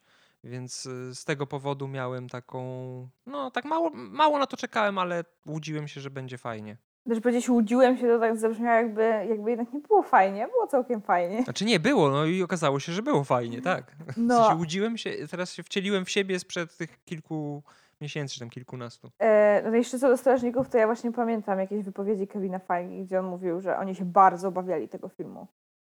Więc 0.44 0.86
y, 0.86 1.14
z 1.14 1.24
tego 1.24 1.46
powodu 1.46 1.88
miałem 1.88 2.28
taką, 2.28 3.08
no 3.26 3.50
tak 3.50 3.64
mało, 3.64 3.90
mało 3.94 4.38
na 4.38 4.46
to 4.46 4.56
czekałem, 4.56 4.98
ale 4.98 5.24
łudziłem 5.46 5.88
się, 5.88 6.00
że 6.00 6.10
będzie 6.10 6.38
fajnie. 6.38 6.76
Też 7.08 7.20
powiedzieć, 7.20 7.48
łudziłem 7.48 7.96
się, 7.96 8.06
to 8.08 8.18
tak 8.18 8.36
zabrzmiało 8.36 8.76
jakby, 8.76 9.02
jakby 9.28 9.50
jednak 9.50 9.72
nie 9.72 9.80
było 9.80 10.02
fajnie, 10.02 10.48
było 10.48 10.66
całkiem 10.66 11.00
fajnie. 11.00 11.42
Znaczy 11.42 11.64
nie 11.64 11.80
było, 11.80 12.10
no 12.10 12.24
i 12.24 12.42
okazało 12.42 12.80
się, 12.80 12.92
że 12.92 13.02
było 13.02 13.24
fajnie, 13.24 13.62
tak. 13.62 13.90
W 14.06 14.16
No, 14.16 14.36
sensie 14.44 14.56
łudziłem 14.58 14.96
się, 14.98 15.10
teraz 15.30 15.52
się 15.52 15.62
wcieliłem 15.62 16.04
w 16.04 16.10
siebie 16.10 16.38
sprzed 16.38 16.76
tych 16.76 17.04
kilku 17.04 17.62
miesięcy, 18.00 18.34
czy 18.34 18.40
tam 18.40 18.50
kilkunastu. 18.50 19.10
e, 19.18 19.62
no 19.70 19.76
jeszcze 19.76 19.98
co 19.98 20.08
do 20.08 20.16
strażników, 20.16 20.68
to 20.68 20.78
ja 20.78 20.86
właśnie 20.86 21.12
pamiętam 21.12 21.58
jakieś 21.58 21.82
wypowiedzi 21.84 22.26
Kevina 22.28 22.58
Feige, 22.58 23.04
gdzie 23.04 23.20
on 23.20 23.26
mówił, 23.26 23.60
że 23.60 23.78
oni 23.78 23.94
się 23.94 24.04
bardzo 24.04 24.48
obawiali 24.48 24.88
tego 24.88 25.08
filmu. 25.08 25.46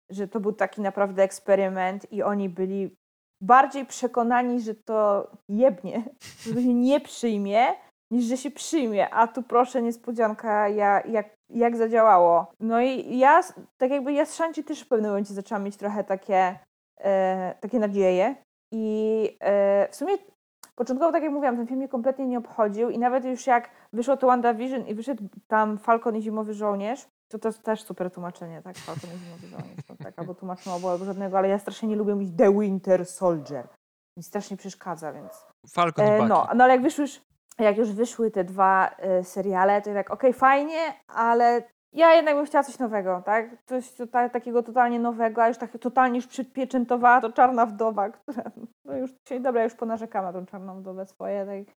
Że 0.09 0.27
to 0.27 0.39
był 0.39 0.53
taki 0.53 0.81
naprawdę 0.81 1.23
eksperyment 1.23 2.11
i 2.11 2.23
oni 2.23 2.49
byli 2.49 2.95
bardziej 3.41 3.85
przekonani, 3.85 4.61
że 4.61 4.75
to 4.75 5.31
jebnie, 5.49 6.03
że 6.43 6.53
to 6.53 6.61
się 6.61 6.73
nie 6.73 6.99
przyjmie, 6.99 7.65
niż 8.11 8.25
że 8.25 8.37
się 8.37 8.51
przyjmie. 8.51 9.09
A 9.09 9.27
tu 9.27 9.43
proszę, 9.43 9.81
niespodzianka, 9.81 10.69
ja, 10.69 11.01
jak, 11.01 11.29
jak 11.49 11.77
zadziałało. 11.77 12.51
No 12.59 12.81
i 12.81 13.17
ja, 13.17 13.41
tak 13.77 13.91
jakby 13.91 14.13
ja 14.13 14.25
z 14.25 14.33
Shanci 14.33 14.63
też 14.63 14.81
w 14.81 14.87
pewnym 14.87 15.11
momencie 15.11 15.33
zaczęłam 15.33 15.63
mieć 15.63 15.77
trochę 15.77 16.03
takie, 16.03 16.59
e, 16.99 17.55
takie 17.61 17.79
nadzieje. 17.79 18.35
I 18.71 19.37
e, 19.39 19.87
w 19.91 19.95
sumie 19.95 20.13
początkowo, 20.75 21.11
tak 21.11 21.23
jak 21.23 21.31
mówiłam, 21.31 21.57
ten 21.57 21.67
film 21.67 21.79
mnie 21.79 21.89
kompletnie 21.89 22.27
nie 22.27 22.37
obchodził 22.37 22.89
i 22.89 22.99
nawet 22.99 23.25
już 23.25 23.47
jak 23.47 23.69
wyszło 23.93 24.17
to 24.17 24.27
WandaVision 24.27 24.87
i 24.87 24.95
wyszedł 24.95 25.23
tam 25.47 25.77
Falcon 25.77 26.15
i 26.15 26.21
Zimowy 26.21 26.53
Żołnierz, 26.53 27.07
to 27.31 27.39
to 27.39 27.47
jest 27.47 27.63
też 27.63 27.83
super 27.83 28.11
tłumaczenie, 28.11 28.61
tak? 28.61 28.77
Falcon 28.77 29.09
i 29.15 29.17
Zimowy 29.17 29.47
Żołnierz, 29.47 29.89
no 29.89 29.95
tak, 29.95 30.19
albo 30.19 30.35
tłumaczą 30.35 30.73
obo 30.73 30.91
albo 30.91 31.05
żadnego, 31.05 31.37
ale 31.37 31.49
ja 31.49 31.59
strasznie 31.59 31.89
nie 31.89 31.95
lubię 31.95 32.15
mówić 32.15 32.37
The 32.37 32.59
Winter 32.59 33.05
Soldier. 33.05 33.67
Mi 34.17 34.23
strasznie 34.23 34.57
przeszkadza, 34.57 35.13
więc... 35.13 35.45
Falcon 35.73 36.05
E, 36.05 36.27
no, 36.27 36.47
no 36.55 36.63
ale 36.63 36.73
jak 36.73 36.81
wyszły 36.81 37.01
już, 37.01 37.21
jak 37.59 37.77
już 37.77 37.91
wyszły 37.91 38.31
te 38.31 38.43
dwa 38.43 38.95
e, 38.97 39.23
seriale, 39.23 39.81
to 39.81 39.93
tak, 39.93 40.11
okej, 40.11 40.33
fajnie, 40.33 40.93
ale 41.07 41.63
ja 41.93 42.13
jednak 42.13 42.35
bym 42.35 42.45
chciała 42.45 42.63
coś 42.63 42.79
nowego, 42.79 43.21
tak? 43.25 43.63
Coś 43.65 43.91
tota, 43.91 44.29
takiego 44.29 44.63
totalnie 44.63 44.99
nowego, 44.99 45.43
a 45.43 45.47
już 45.47 45.57
tak 45.57 45.77
totalnie 45.77 46.15
już 46.15 46.27
przypieczętowała 46.27 47.21
to 47.21 47.31
Czarna 47.31 47.65
Wdowa, 47.65 48.09
która, 48.17 48.43
no 48.85 48.97
już, 48.97 49.11
dzisiaj, 49.11 49.41
dobra, 49.41 49.63
już 49.63 49.73
ponarzekam 49.73 50.25
na 50.25 50.33
tą 50.33 50.45
Czarną 50.45 50.79
Wdowę 50.79 51.05
swoje, 51.05 51.45
tak? 51.45 51.75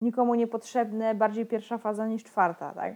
Nikomu 0.00 0.34
niepotrzebne, 0.34 1.14
bardziej 1.14 1.46
pierwsza 1.46 1.78
faza 1.78 2.06
niż 2.06 2.24
czwarta, 2.24 2.74
tak? 2.74 2.94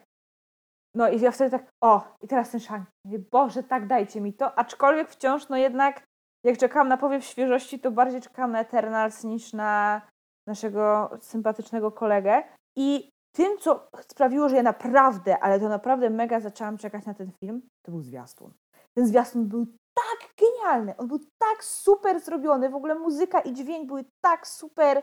No 0.95 1.09
i 1.09 1.21
ja 1.21 1.31
wtedy 1.31 1.51
tak, 1.51 1.67
o, 1.83 2.17
i 2.23 2.29
teraz 2.29 2.51
ten 2.51 2.61
szank. 2.61 2.87
Boże, 3.31 3.63
tak, 3.63 3.87
dajcie 3.87 4.21
mi 4.21 4.33
to, 4.33 4.59
aczkolwiek 4.59 5.09
wciąż, 5.09 5.49
no 5.49 5.57
jednak, 5.57 6.03
jak 6.45 6.59
czekałam 6.59 6.89
na 6.89 6.97
powiew 6.97 7.25
świeżości, 7.25 7.79
to 7.79 7.91
bardziej 7.91 8.21
czekałam 8.21 8.53
na 8.53 8.61
Eternals 8.61 9.25
niż 9.25 9.53
na 9.53 10.01
naszego 10.47 11.11
sympatycznego 11.21 11.93
kolegę. 11.93 12.43
I 12.77 13.11
tym, 13.33 13.59
co 13.59 13.89
sprawiło, 14.01 14.49
że 14.49 14.57
ja 14.57 14.63
naprawdę, 14.63 15.39
ale 15.39 15.61
to 15.61 15.69
naprawdę 15.69 16.11
mega 16.11 16.41
zaczęłam 16.41 16.79
czekać 16.79 17.07
na 17.07 17.15
ten 17.15 17.33
film, 17.33 17.63
to 17.83 17.93
był 17.93 18.03
zwiastun. 18.03 18.53
Ten 18.95 19.07
zwiastun 19.07 19.49
był 19.49 19.67
tak 19.95 20.31
genialny, 20.39 20.97
on 20.97 21.09
był 21.09 21.19
tak 21.19 21.65
super 21.65 22.21
zrobiony, 22.21 22.71
w 22.71 22.75
ogóle 22.75 22.95
muzyka 22.95 23.41
i 23.41 23.53
dźwięk 23.53 23.87
były 23.87 24.05
tak 24.21 24.47
super 24.47 25.03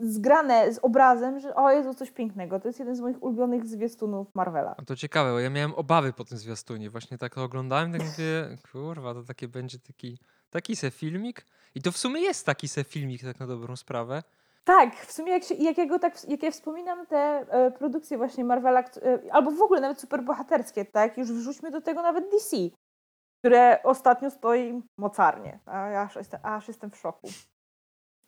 zgrane 0.00 0.72
z 0.72 0.78
obrazem, 0.78 1.40
że 1.40 1.54
o 1.54 1.70
Jezu, 1.70 1.94
coś 1.94 2.10
pięknego. 2.10 2.60
To 2.60 2.68
jest 2.68 2.78
jeden 2.78 2.96
z 2.96 3.00
moich 3.00 3.22
ulubionych 3.22 3.66
zwiastunów 3.66 4.34
Marvela. 4.34 4.74
A 4.78 4.84
to 4.84 4.96
ciekawe, 4.96 5.30
bo 5.30 5.38
ja 5.38 5.50
miałem 5.50 5.74
obawy 5.74 6.12
po 6.12 6.24
tym 6.24 6.38
zwiastunie. 6.38 6.90
Właśnie 6.90 7.18
tak 7.18 7.34
to 7.34 7.44
oglądałem, 7.44 7.92
tak 7.92 8.00
mówię, 8.00 8.56
kurwa, 8.72 9.14
to 9.14 9.22
takie 9.22 9.48
będzie 9.48 9.78
taki, 9.78 10.18
taki 10.50 10.76
se 10.76 10.90
filmik. 10.90 11.46
I 11.74 11.82
to 11.82 11.92
w 11.92 11.98
sumie 11.98 12.20
jest 12.20 12.46
taki 12.46 12.68
se 12.68 12.84
filmik, 12.84 13.22
tak 13.22 13.40
na 13.40 13.46
dobrą 13.46 13.76
sprawę. 13.76 14.22
Tak, 14.68 14.96
w 14.96 15.12
sumie 15.12 15.32
jak, 15.32 15.44
się, 15.44 15.54
jak, 15.54 15.78
ja 15.78 15.86
go 15.86 15.98
tak, 15.98 16.30
jak 16.30 16.42
ja 16.42 16.50
wspominam 16.50 17.06
te 17.06 17.16
e, 17.16 17.70
produkcje 17.70 18.18
właśnie 18.18 18.44
Marvela, 18.44 18.80
e, 18.80 19.32
albo 19.32 19.50
w 19.50 19.62
ogóle 19.62 19.80
nawet 19.80 20.00
superbohaterskie, 20.00 20.84
tak, 20.84 21.18
już 21.18 21.32
wrzućmy 21.32 21.70
do 21.70 21.80
tego 21.80 22.02
nawet 22.02 22.30
DC, 22.30 22.56
które 23.38 23.82
ostatnio 23.82 24.30
stoi 24.30 24.82
mocarnie, 24.98 25.58
a 25.66 25.88
ja 25.88 26.02
aż 26.02 26.16
jestem, 26.16 26.40
aż 26.42 26.68
jestem 26.68 26.90
w 26.90 26.96
szoku. 26.96 27.28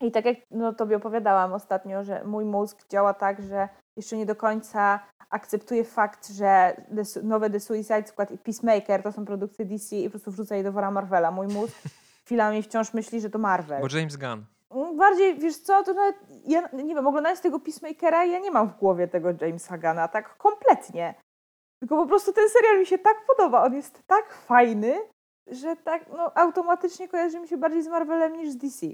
I 0.01 0.11
tak 0.11 0.25
jak 0.25 0.37
no, 0.51 0.73
tobie 0.73 0.97
opowiadałam 0.97 1.53
ostatnio, 1.53 2.05
że 2.05 2.25
mój 2.25 2.45
mózg 2.45 2.89
działa 2.89 3.15
tak, 3.15 3.43
że 3.43 3.69
jeszcze 3.97 4.17
nie 4.17 4.27
do 4.27 4.37
końca 4.37 5.01
akceptuje 5.31 5.85
fakt, 5.85 6.29
że 6.29 6.77
nowe 7.23 7.51
The 7.51 7.61
Suicide 7.61 8.07
Squad 8.07 8.31
i 8.31 8.39
Peacemaker 8.39 9.03
to 9.03 9.13
są 9.13 9.25
produkcje 9.25 9.65
DC 9.65 9.97
i 9.97 10.05
po 10.05 10.11
prostu 10.11 10.31
wrzuca 10.31 10.57
je 10.57 10.65
do 10.65 10.73
wora 10.73 10.91
Marvela. 10.91 11.31
Mój 11.31 11.47
mózg 11.47 11.75
chwilami 12.25 12.63
wciąż 12.63 12.95
myśli, 12.95 13.21
że 13.21 13.31
to 13.31 13.39
Marvel. 13.39 13.81
Bo 13.81 13.97
James 13.97 14.17
Gunn. 14.17 14.60
Bardziej, 14.97 15.39
wiesz 15.39 15.57
co, 15.57 15.85
to 15.85 15.95
nawet, 15.95 16.17
ja 16.47 16.69
nie 16.73 16.95
wiem, 16.95 17.07
oglądając 17.07 17.41
tego 17.41 17.61
Peacemakera, 17.61 18.25
ja 18.25 18.39
nie 18.39 18.51
mam 18.51 18.69
w 18.69 18.77
głowie 18.77 19.09
tego 19.09 19.29
Jamesa 19.41 19.79
Gana, 19.79 20.09
tak 20.09 20.37
kompletnie. 20.37 21.15
Tylko 21.81 21.97
po 21.97 22.07
prostu 22.07 22.33
ten 22.33 22.49
serial 22.49 22.79
mi 22.79 22.87
się 22.87 22.99
tak 22.99 23.17
podoba, 23.27 23.65
on 23.65 23.75
jest 23.75 24.03
tak 24.07 24.33
fajny, 24.33 25.01
że 25.47 25.77
tak, 25.77 26.05
no, 26.09 26.33
automatycznie 26.35 27.09
kojarzy 27.09 27.41
mi 27.41 27.49
się 27.49 27.57
bardziej 27.57 27.83
z 27.83 27.89
Marvelem 27.89 28.37
niż 28.37 28.51
z 28.51 28.57
DC. 28.57 28.87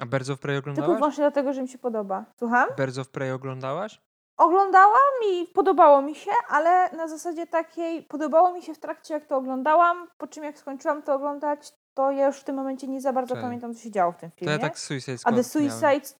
A 0.00 0.06
Birds 0.06 0.30
of 0.30 0.38
Prey 0.40 0.56
Tylko 0.56 0.70
oglądałaś? 0.70 0.98
wyłącznie 0.98 1.22
dlatego, 1.22 1.52
że 1.52 1.62
mi 1.62 1.68
się 1.68 1.78
podoba. 1.78 2.24
Słucham? 2.38 2.68
Birds 2.78 2.98
of 2.98 3.08
Prey 3.08 3.32
oglądałaś? 3.32 4.00
Oglądałam 4.38 5.12
i 5.30 5.46
podobało 5.46 6.02
mi 6.02 6.14
się, 6.14 6.30
ale 6.48 6.90
na 6.90 7.08
zasadzie 7.08 7.46
takiej, 7.46 8.02
podobało 8.02 8.52
mi 8.52 8.62
się 8.62 8.74
w 8.74 8.78
trakcie, 8.78 9.14
jak 9.14 9.26
to 9.26 9.36
oglądałam, 9.36 10.08
po 10.18 10.26
czym 10.26 10.44
jak 10.44 10.58
skończyłam 10.58 11.02
to 11.02 11.14
oglądać, 11.14 11.72
to 11.96 12.10
ja 12.10 12.26
już 12.26 12.36
w 12.40 12.44
tym 12.44 12.56
momencie 12.56 12.88
nie 12.88 13.00
za 13.00 13.12
bardzo 13.12 13.34
pamiętam, 13.36 13.74
co 13.74 13.80
się 13.80 13.90
działo 13.90 14.12
w 14.12 14.16
tym 14.16 14.30
To 14.30 14.36
filmie. 14.36 14.52
ja 14.52 14.58
tak 14.58 14.78
Suicide 14.78 15.14
A 15.14 15.18
Squad 15.18 15.34
The 15.34 15.60
miałem. 15.60 15.72
Suicide. 15.80 16.18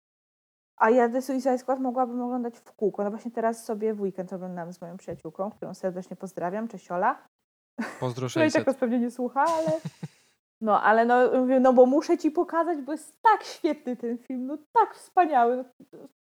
A 0.76 0.90
ja 0.90 1.09
The 1.09 1.23
Suicide 1.23 1.59
Squad 1.59 1.80
mogłabym 1.80 2.21
oglądać 2.23 2.59
w 2.59 2.73
kółko. 2.73 3.04
No 3.04 3.11
właśnie 3.11 3.30
teraz 3.30 3.64
sobie 3.64 3.95
w 3.95 4.00
weekend 4.00 4.33
oglądam 4.33 4.73
z 4.73 4.80
moją 4.80 4.97
przyjaciółką, 4.97 5.50
którą 5.50 5.75
serdecznie 5.75 6.16
pozdrawiam. 6.16 6.68
Cześć 6.68 6.90
Ola. 6.90 7.18
Pozdro 8.00 8.28
Która 8.28 8.45
i 8.47 8.49
tak 8.52 8.52
600. 8.61 8.66
nas 8.66 8.76
pewnie 8.76 8.99
nie 8.99 9.11
słucha, 9.11 9.45
ale. 9.45 9.80
No, 10.61 10.83
ale 10.83 11.04
no, 11.04 11.40
mówię, 11.40 11.61
no 11.61 11.73
bo 11.73 11.87
muszę 11.87 12.18
ci 12.18 12.30
pokazać, 12.30 12.78
bo 12.83 12.92
jest 12.92 13.16
tak 13.23 13.42
świetny 13.45 13.97
ten 13.97 14.18
film, 14.18 14.47
no 14.47 14.59
tak 14.73 14.95
wspaniały, 14.95 15.56
no, 15.56 15.64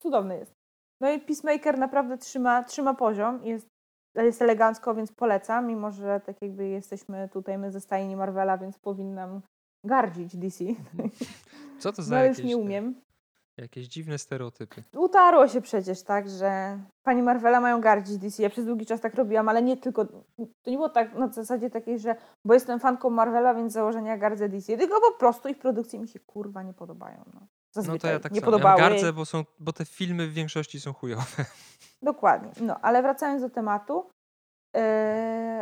cudowny 0.01 0.37
jest. 0.37 0.53
No 1.01 1.09
i 1.11 1.19
Peacemaker 1.19 1.77
naprawdę 1.77 2.17
trzyma, 2.17 2.63
trzyma 2.63 2.93
poziom, 2.93 3.43
jest, 3.43 3.67
jest 4.15 4.41
elegancko, 4.41 4.95
więc 4.95 5.11
polecam, 5.11 5.67
mimo 5.67 5.91
że 5.91 6.21
tak 6.25 6.41
jakby 6.41 6.67
jesteśmy 6.67 7.29
tutaj 7.33 7.57
my 7.57 7.71
ze 7.71 7.81
stajni 7.81 8.15
Marvela, 8.15 8.57
więc 8.57 8.79
powinnam 8.79 9.41
gardzić 9.83 10.37
DC. 10.37 10.65
Co 11.79 11.93
to 11.93 12.03
za 12.03 12.11
No 12.11 12.17
ale 12.17 12.27
już 12.27 12.37
jakieś, 12.37 12.49
nie 12.49 12.57
umiem. 12.57 12.95
jakieś 13.57 13.87
dziwne 13.87 14.17
stereotypy? 14.17 14.83
Utarło 14.97 15.47
się 15.47 15.61
przecież, 15.61 16.03
tak, 16.03 16.29
że 16.29 16.79
pani 17.03 17.21
Marvela 17.21 17.61
mają 17.61 17.81
gardzić 17.81 18.17
DC. 18.17 18.43
Ja 18.43 18.49
przez 18.49 18.65
długi 18.65 18.85
czas 18.85 19.01
tak 19.01 19.15
robiłam, 19.15 19.49
ale 19.49 19.61
nie 19.61 19.77
tylko. 19.77 20.05
To 20.05 20.71
nie 20.71 20.77
było 20.77 20.89
tak 20.89 21.13
na 21.13 21.27
zasadzie 21.27 21.69
takiej, 21.69 21.99
że 21.99 22.15
bo 22.45 22.53
jestem 22.53 22.79
fanką 22.79 23.09
Marvela, 23.09 23.53
więc 23.53 23.73
założenia 23.73 24.17
gardzę 24.17 24.49
DC. 24.49 24.77
Tylko 24.77 25.01
po 25.11 25.17
prostu 25.19 25.49
ich 25.49 25.59
produkcje 25.59 25.99
mi 25.99 26.07
się 26.07 26.19
kurwa 26.19 26.63
nie 26.63 26.73
podobają. 26.73 27.23
No, 27.33 27.47
Zazwyczaj 27.71 27.95
No 27.95 27.99
to 27.99 28.07
ja 28.07 28.19
tak 28.19 28.31
nie 28.31 28.41
samo. 28.41 28.51
Ja 28.51 28.57
podobały. 28.57 28.81
gardzę, 28.81 29.13
bo, 29.13 29.25
są, 29.25 29.45
bo 29.59 29.73
te 29.73 29.85
filmy 29.85 30.27
w 30.27 30.33
większości 30.33 30.79
są 30.79 30.93
chujowe. 30.93 31.45
Dokładnie. 32.01 32.51
No, 32.61 32.79
ale 32.81 33.01
wracając 33.01 33.41
do 33.41 33.49
tematu. 33.49 34.09
Yy, 34.75 34.81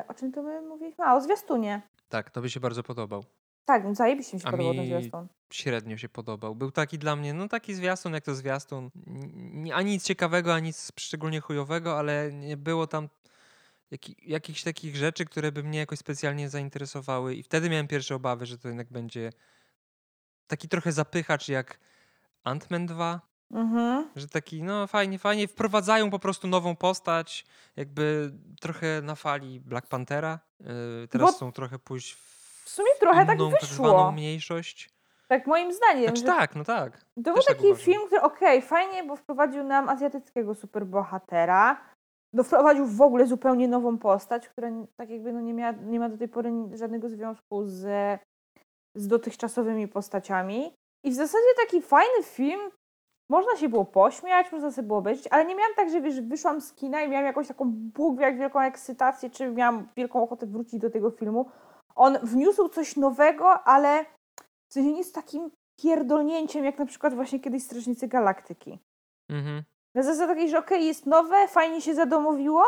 o 0.08 0.14
czym 0.14 0.32
to 0.32 0.44
my 0.44 0.62
mówiliśmy? 0.62 1.06
A, 1.06 1.16
o 1.16 1.22
zwiastunie. 1.22 1.82
Tak, 2.10 2.30
to 2.30 2.42
by 2.42 2.50
się 2.50 2.60
bardzo 2.60 2.84
podobał. 2.84 3.24
Tak, 3.66 3.84
no 3.84 3.96
zajebiście 3.96 4.38
mi 4.38 4.42
się 4.42 4.48
A 4.48 4.52
podobał 4.52 4.74
ten 4.74 4.82
mi- 4.84 4.88
zwiastun. 4.88 5.28
Średnio 5.54 5.98
się 5.98 6.10
podobał. 6.10 6.56
Był 6.56 6.72
taki 6.72 6.98
dla 7.00 7.16
mnie, 7.16 7.34
no 7.34 7.48
taki 7.48 7.74
zwiastun 7.74 8.14
jak 8.14 8.24
to 8.24 8.36
zwiastun. 8.36 8.90
Ani 9.74 9.92
nic 9.92 10.04
ciekawego, 10.04 10.54
ani 10.54 10.68
nic 10.68 10.92
szczególnie 11.00 11.40
chujowego, 11.42 11.98
ale 12.00 12.34
nie 12.34 12.58
było 12.58 12.88
tam 12.88 13.10
jaki, 13.92 14.16
jakichś 14.22 14.64
takich 14.64 14.96
rzeczy, 14.96 15.26
które 15.26 15.52
by 15.52 15.64
mnie 15.64 15.80
jakoś 15.80 16.00
specjalnie 16.00 16.50
zainteresowały. 16.50 17.36
I 17.36 17.44
wtedy 17.44 17.70
miałem 17.70 17.88
pierwsze 17.88 18.16
obawy, 18.16 18.46
że 18.46 18.58
to 18.58 18.68
jednak 18.68 18.88
będzie 18.92 19.30
taki 20.48 20.70
trochę 20.70 20.92
zapychacz 20.92 21.50
jak 21.50 21.80
Ant-Man 22.46 22.86
2. 22.86 23.22
Mhm. 23.52 24.10
Że 24.16 24.28
taki, 24.28 24.64
no 24.64 24.88
fajnie, 24.88 25.20
fajnie, 25.20 25.48
wprowadzają 25.48 26.10
po 26.10 26.20
prostu 26.20 26.48
nową 26.48 26.76
postać, 26.76 27.46
jakby 27.76 28.32
trochę 28.62 29.02
na 29.02 29.16
fali 29.16 29.60
Black 29.60 29.88
Panthera. 29.88 30.40
Yy, 30.60 30.68
teraz 31.10 31.28
Bo 31.32 31.34
chcą 31.38 31.52
trochę 31.52 31.80
pójść 31.80 32.14
w 32.14 32.64
W 32.66 32.70
sumie 32.70 32.90
trochę 33.00 33.26
tak 33.26 33.40
inną 33.40 33.52
tak 33.52 33.62
wyszło. 33.62 33.90
zwaną 33.90 34.12
mniejszość. 34.12 34.90
Tak 35.28 35.48
moim 35.48 35.74
zdaniem. 35.74 36.04
Znaczy 36.04 36.20
że 36.22 36.26
tak, 36.28 36.56
no 36.56 36.64
tak. 36.64 36.98
To 36.98 37.22
był 37.22 37.36
Też 37.36 37.46
tak 37.46 37.56
taki 37.56 37.68
uważam. 37.68 37.86
film, 37.86 38.02
który 38.06 38.22
okej, 38.22 38.62
fajnie, 38.62 39.04
bo 39.04 39.16
wprowadził 39.16 39.64
nam 39.64 39.90
azjatyckiego 39.90 40.56
superbohatera. 40.56 41.82
No, 42.34 42.44
wprowadził 42.44 42.86
w 42.86 43.02
ogóle 43.02 43.28
zupełnie 43.28 43.68
nową 43.68 43.98
postać, 43.98 44.50
która 44.50 44.70
tak 44.98 45.10
jakby 45.10 45.34
no, 45.34 45.42
nie, 45.42 45.54
miała, 45.54 45.72
nie 45.72 46.00
ma 46.00 46.10
do 46.10 46.18
tej 46.18 46.28
pory 46.28 46.52
żadnego 46.74 47.10
związku 47.10 47.66
z, 47.68 47.86
z 48.96 49.08
dotychczasowymi 49.08 49.88
postaciami. 49.88 50.74
I 51.04 51.12
w 51.12 51.16
zasadzie 51.16 51.48
taki 51.66 51.82
fajny 51.82 52.24
film. 52.24 52.60
Można 53.30 53.56
się 53.58 53.70
było 53.70 53.86
pośmiać, 53.86 54.52
można 54.52 54.72
sobie 54.72 54.88
było 54.88 55.00
obejrzeć, 55.00 55.28
ale 55.32 55.46
nie 55.46 55.56
miałam 55.56 55.76
tak, 55.76 55.90
że 55.90 56.02
wiesz, 56.02 56.22
wyszłam 56.22 56.62
z 56.62 56.74
kina 56.74 57.02
i 57.02 57.10
miałam 57.10 57.26
jakąś 57.26 57.48
taką 57.48 57.66
Bóg 57.72 58.20
jak 58.20 58.38
wielką 58.38 58.60
ekscytację, 58.60 59.30
czy 59.30 59.52
miałam 59.52 59.88
wielką 59.96 60.24
ochotę 60.24 60.46
wrócić 60.46 60.80
do 60.80 60.90
tego 60.90 61.12
filmu. 61.12 61.50
On 61.96 62.18
wniósł 62.24 62.70
coś 62.70 62.96
nowego, 62.96 63.64
ale 63.64 64.06
w 64.70 64.74
sensie 64.74 64.92
nie 64.92 65.04
z 65.04 65.12
takim 65.12 65.52
pierdolnięciem, 65.82 66.66
jak 66.66 66.80
na 66.80 66.86
przykład 66.86 67.14
właśnie 67.14 67.40
kiedyś 67.40 67.64
Strażnicy 67.64 68.08
Galaktyki. 68.08 68.80
Mhm. 69.30 69.64
Na 69.96 70.04
zasadzie 70.04 70.28
takiej, 70.28 70.50
że 70.50 70.60
okej, 70.60 70.86
jest 70.86 71.06
nowe, 71.06 71.48
fajnie 71.48 71.82
się 71.82 71.96
zadomowiło 71.96 72.64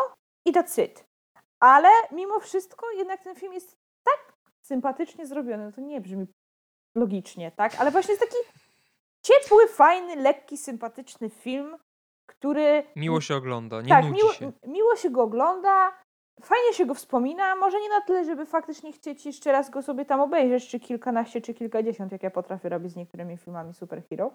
i 0.45 0.53
that's 0.53 0.83
it. 0.83 1.05
Ale 1.59 1.89
mimo 2.11 2.39
wszystko 2.39 2.91
jednak 2.91 3.23
ten 3.23 3.35
film 3.35 3.53
jest 3.53 3.75
tak 4.03 4.33
sympatycznie 4.65 5.25
zrobiony, 5.25 5.73
to 5.73 5.81
nie 5.81 6.01
brzmi 6.01 6.27
logicznie, 6.95 7.51
tak? 7.51 7.75
Ale 7.79 7.91
właśnie 7.91 8.13
jest 8.13 8.23
taki 8.23 8.37
ciepły, 9.23 9.67
fajny, 9.67 10.15
lekki, 10.15 10.57
sympatyczny 10.57 11.29
film, 11.29 11.77
który... 12.29 12.83
Miło 12.95 13.21
się 13.21 13.35
ogląda, 13.35 13.81
nie 13.81 13.89
tak, 13.89 14.05
nudzi 14.05 14.15
miło, 14.15 14.33
się. 14.33 14.51
miło 14.67 14.95
się 14.95 15.09
go 15.09 15.21
ogląda, 15.23 15.91
fajnie 16.41 16.73
się 16.73 16.85
go 16.85 16.93
wspomina, 16.93 17.55
może 17.55 17.81
nie 17.81 17.89
na 17.89 18.01
tyle, 18.01 18.25
żeby 18.25 18.45
faktycznie 18.45 18.91
chcieć 18.91 19.25
jeszcze 19.25 19.51
raz 19.51 19.69
go 19.69 19.81
sobie 19.81 20.05
tam 20.05 20.19
obejrzeć, 20.21 20.67
czy 20.67 20.79
kilkanaście, 20.79 21.41
czy 21.41 21.53
kilkadziesiąt, 21.53 22.11
jak 22.11 22.23
ja 22.23 22.31
potrafię 22.31 22.69
robić 22.69 22.91
z 22.91 22.95
niektórymi 22.95 23.37
filmami 23.37 23.73
superhero, 23.73 24.31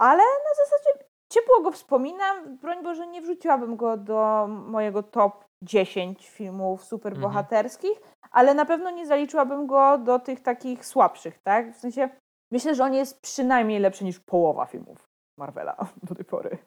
ale 0.00 0.22
na 0.22 0.54
zasadzie 0.64 1.08
ciepło 1.32 1.60
go 1.60 1.70
wspominam, 1.70 2.56
broń 2.56 2.82
Boże 2.82 3.06
nie 3.06 3.22
wrzuciłabym 3.22 3.76
go 3.76 3.96
do 3.96 4.46
mojego 4.48 5.02
top 5.02 5.44
10 5.62 6.28
filmów 6.28 6.84
superbohaterskich, 6.84 8.00
ale 8.30 8.54
na 8.54 8.64
pewno 8.64 8.90
nie 8.90 9.06
zaliczyłabym 9.06 9.66
go 9.66 9.98
do 9.98 10.18
tych 10.18 10.40
takich 10.40 10.86
słabszych, 10.86 11.38
tak? 11.38 11.72
W 11.72 11.76
sensie 11.76 12.08
myślę, 12.50 12.74
że 12.74 12.84
on 12.84 12.94
jest 12.94 13.20
przynajmniej 13.22 13.80
lepszy 13.80 14.04
niż 14.04 14.20
połowa 14.20 14.66
filmów 14.66 15.08
Marvela 15.38 15.76
do 16.08 16.14
tej 16.14 16.24
pory. 16.24 16.58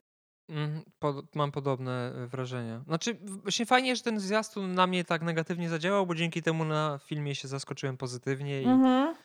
Mhm, 0.49 0.81
pod, 0.99 1.35
mam 1.35 1.51
podobne 1.51 2.13
e, 2.15 2.27
wrażenia. 2.27 2.81
Znaczy, 2.87 3.17
właśnie 3.43 3.65
fajnie, 3.65 3.95
że 3.95 4.03
ten 4.03 4.19
zwiastun 4.19 4.73
na 4.73 4.87
mnie 4.87 5.03
tak 5.03 5.21
negatywnie 5.21 5.69
zadziałał, 5.69 6.05
bo 6.05 6.15
dzięki 6.15 6.41
temu 6.43 6.65
na 6.65 6.99
filmie 7.05 7.35
się 7.35 7.47
zaskoczyłem 7.47 7.97
pozytywnie 7.97 8.61
i, 8.61 8.65
Mhm. 8.65 9.15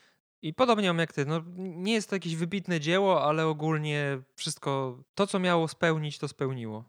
i 0.43 0.55
podobnie 0.55 0.89
mam 0.89 0.99
jak 0.99 1.13
ty. 1.13 1.27
No, 1.27 1.41
nie 1.57 1.93
jest 1.95 2.11
to 2.11 2.17
jakieś 2.17 2.37
wybitne 2.37 2.81
dzieło, 2.81 3.23
ale 3.25 3.47
ogólnie 3.47 4.19
wszystko, 4.37 4.99
to 5.15 5.27
co 5.27 5.39
miało 5.39 5.69
spełnić, 5.69 6.19
to 6.19 6.29
spełniło. 6.29 6.85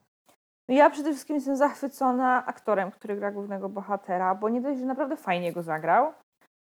No 0.70 0.76
ja 0.76 0.90
przede 0.90 1.12
wszystkim 1.12 1.36
jestem 1.36 1.58
zachwycona 1.58 2.46
aktorem, 2.46 2.92
który 2.92 3.16
gra 3.16 3.32
głównego 3.32 3.70
bohatera, 3.70 4.36
bo 4.36 4.50
nie 4.50 4.62
dość, 4.62 4.80
że 4.80 4.86
naprawdę 4.86 5.18
fajnie 5.18 5.54
go 5.54 5.64
zagrał, 5.64 6.14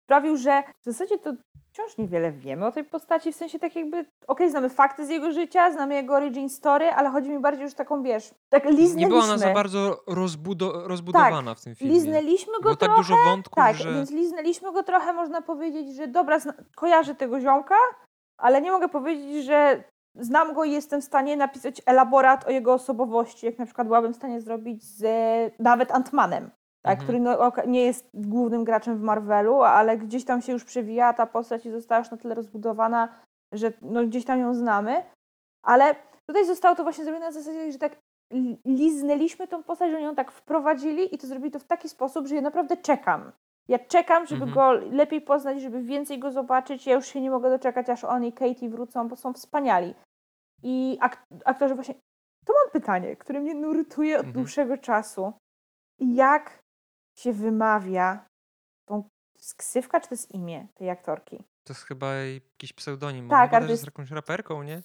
sprawił, 0.07 0.37
że 0.37 0.63
w 0.81 0.85
zasadzie 0.85 1.19
to 1.19 1.33
wciąż 1.71 1.99
niewiele 1.99 2.33
wiemy 2.33 2.67
o 2.67 2.73
tej 2.73 2.85
postaci, 2.85 3.33
w 3.33 3.37
sensie 3.37 3.59
tak 3.59 3.77
jakby, 3.77 4.05
okej, 4.27 4.51
znamy 4.51 4.69
fakty 4.69 5.07
z 5.07 5.09
jego 5.09 5.33
życia, 5.33 5.73
znamy 5.73 5.95
jego 5.95 6.15
origin 6.15 6.49
story, 6.49 6.91
ale 6.91 7.11
chodzi 7.11 7.31
mi 7.31 7.39
bardziej 7.39 7.65
już 7.65 7.75
taką, 7.75 8.03
wiesz, 8.03 8.35
tak 8.49 8.65
liznęliśmy. 8.65 9.01
Nie 9.01 9.09
była 9.09 9.25
ona 9.25 9.39
za 9.39 9.53
bardzo 9.55 10.03
rozbudo, 10.07 10.89
rozbudowana 10.89 11.55
w 11.55 11.61
tym 11.61 11.75
filmie. 11.75 11.95
Liznęliśmy 11.95 12.53
go 12.53 12.63
Było 12.63 12.77
tak 12.77 12.89
trochę, 12.89 13.03
dużo 13.03 13.15
wątków, 13.25 13.57
tak, 13.57 13.77
że... 13.77 13.95
więc 13.95 14.11
liznęliśmy 14.11 14.73
go 14.73 14.83
trochę, 14.83 15.13
można 15.13 15.43
powiedzieć, 15.43 15.97
że 15.97 16.09
dobra, 16.09 16.39
kojarzę 16.77 17.15
tego 17.15 17.41
ziomka, 17.41 17.75
ale 18.39 18.63
nie 18.63 18.73
mogę 18.73 18.89
powiedzieć, 18.89 19.45
że 19.45 19.85
znam 20.15 20.55
go 20.55 20.65
i 20.65 20.73
jestem 20.73 21.01
w 21.01 21.05
stanie 21.05 21.37
napisać 21.37 21.83
elaborat 21.87 22.47
o 22.47 22.51
jego 22.51 22.73
osobowości, 22.73 23.47
jak 23.47 23.59
na 23.59 23.65
przykład 23.65 23.87
byłabym 23.87 24.13
w 24.13 24.17
stanie 24.17 24.41
zrobić 24.41 24.85
z 24.85 25.05
nawet 25.59 25.93
Antmanem, 25.93 26.51
tak, 26.87 27.01
Mhm. 27.01 27.05
który 27.07 27.21
no, 27.21 27.53
nie 27.67 27.85
jest 27.85 28.09
głównym 28.15 28.65
graczem 28.65 28.97
w 28.99 29.03
Marvelu, 29.03 29.63
ale 29.63 29.99
gdzieś 29.99 30.25
tam 30.25 30.43
się 30.43 30.53
już 30.53 30.65
przewija 30.65 31.13
ta 31.13 31.27
postać 31.27 31.67
i 31.67 31.71
została 31.71 31.99
już 31.99 32.11
na 32.11 32.17
tyle 32.17 32.35
rozbudowana, 32.35 33.09
że 33.53 33.73
no, 33.83 34.05
gdzieś 34.05 34.25
tam 34.25 34.39
ją 34.41 34.55
znamy, 34.55 35.05
ale 35.65 35.95
tutaj 36.31 36.47
zostało 36.47 36.77
to 36.77 36.83
właśnie 36.83 37.05
zrobione 37.05 37.27
na 37.27 37.33
zasadzie, 37.33 37.73
że 37.73 37.79
tak 37.79 37.97
li- 38.33 38.59
liznęliśmy 38.65 39.49
tą 39.49 39.63
postać, 39.63 39.91
że 39.91 39.97
oni 39.97 40.05
ją 40.05 40.15
tak 40.15 40.31
wprowadzili 40.33 41.15
i 41.15 41.19
to 41.19 41.27
zrobili 41.27 41.51
to 41.51 41.59
w 41.59 41.65
taki 41.65 41.89
sposób, 41.89 42.27
że 42.27 42.35
ja 42.35 42.41
naprawdę 42.41 42.77
czekam. 42.77 43.33
Ja 43.69 43.79
czekam, 43.79 44.27
żeby 44.27 44.45
Mhm. 44.45 44.55
go 44.55 44.73
lepiej 44.97 45.21
poznać, 45.21 45.61
żeby 45.63 45.83
więcej 45.83 46.19
go 46.19 46.31
zobaczyć. 46.31 46.87
Ja 46.87 46.95
już 46.95 47.07
się 47.07 47.21
nie 47.21 47.31
mogę 47.31 47.51
doczekać, 47.51 47.91
aż 47.91 48.05
on 48.05 48.25
i 48.25 48.33
Katie 48.33 48.69
wrócą, 48.69 49.09
bo 49.09 49.17
są 49.17 49.33
wspaniali. 49.33 49.95
I 50.63 50.99
ak- 51.01 51.23
aktorzy 51.45 51.75
właśnie... 51.75 51.95
To 52.47 52.53
mam 52.53 52.71
pytanie, 52.73 53.17
które 53.17 53.41
mnie 53.41 53.55
nurtuje 53.55 54.15
od 54.15 54.27
Mhm. 54.27 54.33
dłuższego 54.35 54.79
czasu. 54.79 55.33
Jak 56.01 56.59
się 57.17 57.33
wymawia 57.33 58.29
tą 58.87 59.09
ksywka, 59.57 60.01
czy 60.01 60.09
to 60.09 60.15
jest 60.15 60.31
imię 60.31 60.67
tej 60.75 60.91
aktorki? 60.91 61.45
To 61.65 61.73
jest 61.73 61.83
chyba 61.83 62.15
jakiś 62.15 62.73
pseudonim. 62.73 63.29
Tak, 63.29 63.51
to 63.51 63.61
jest 63.61 63.87
jakąś 63.87 64.11
raperką, 64.11 64.63
nie? 64.63 64.83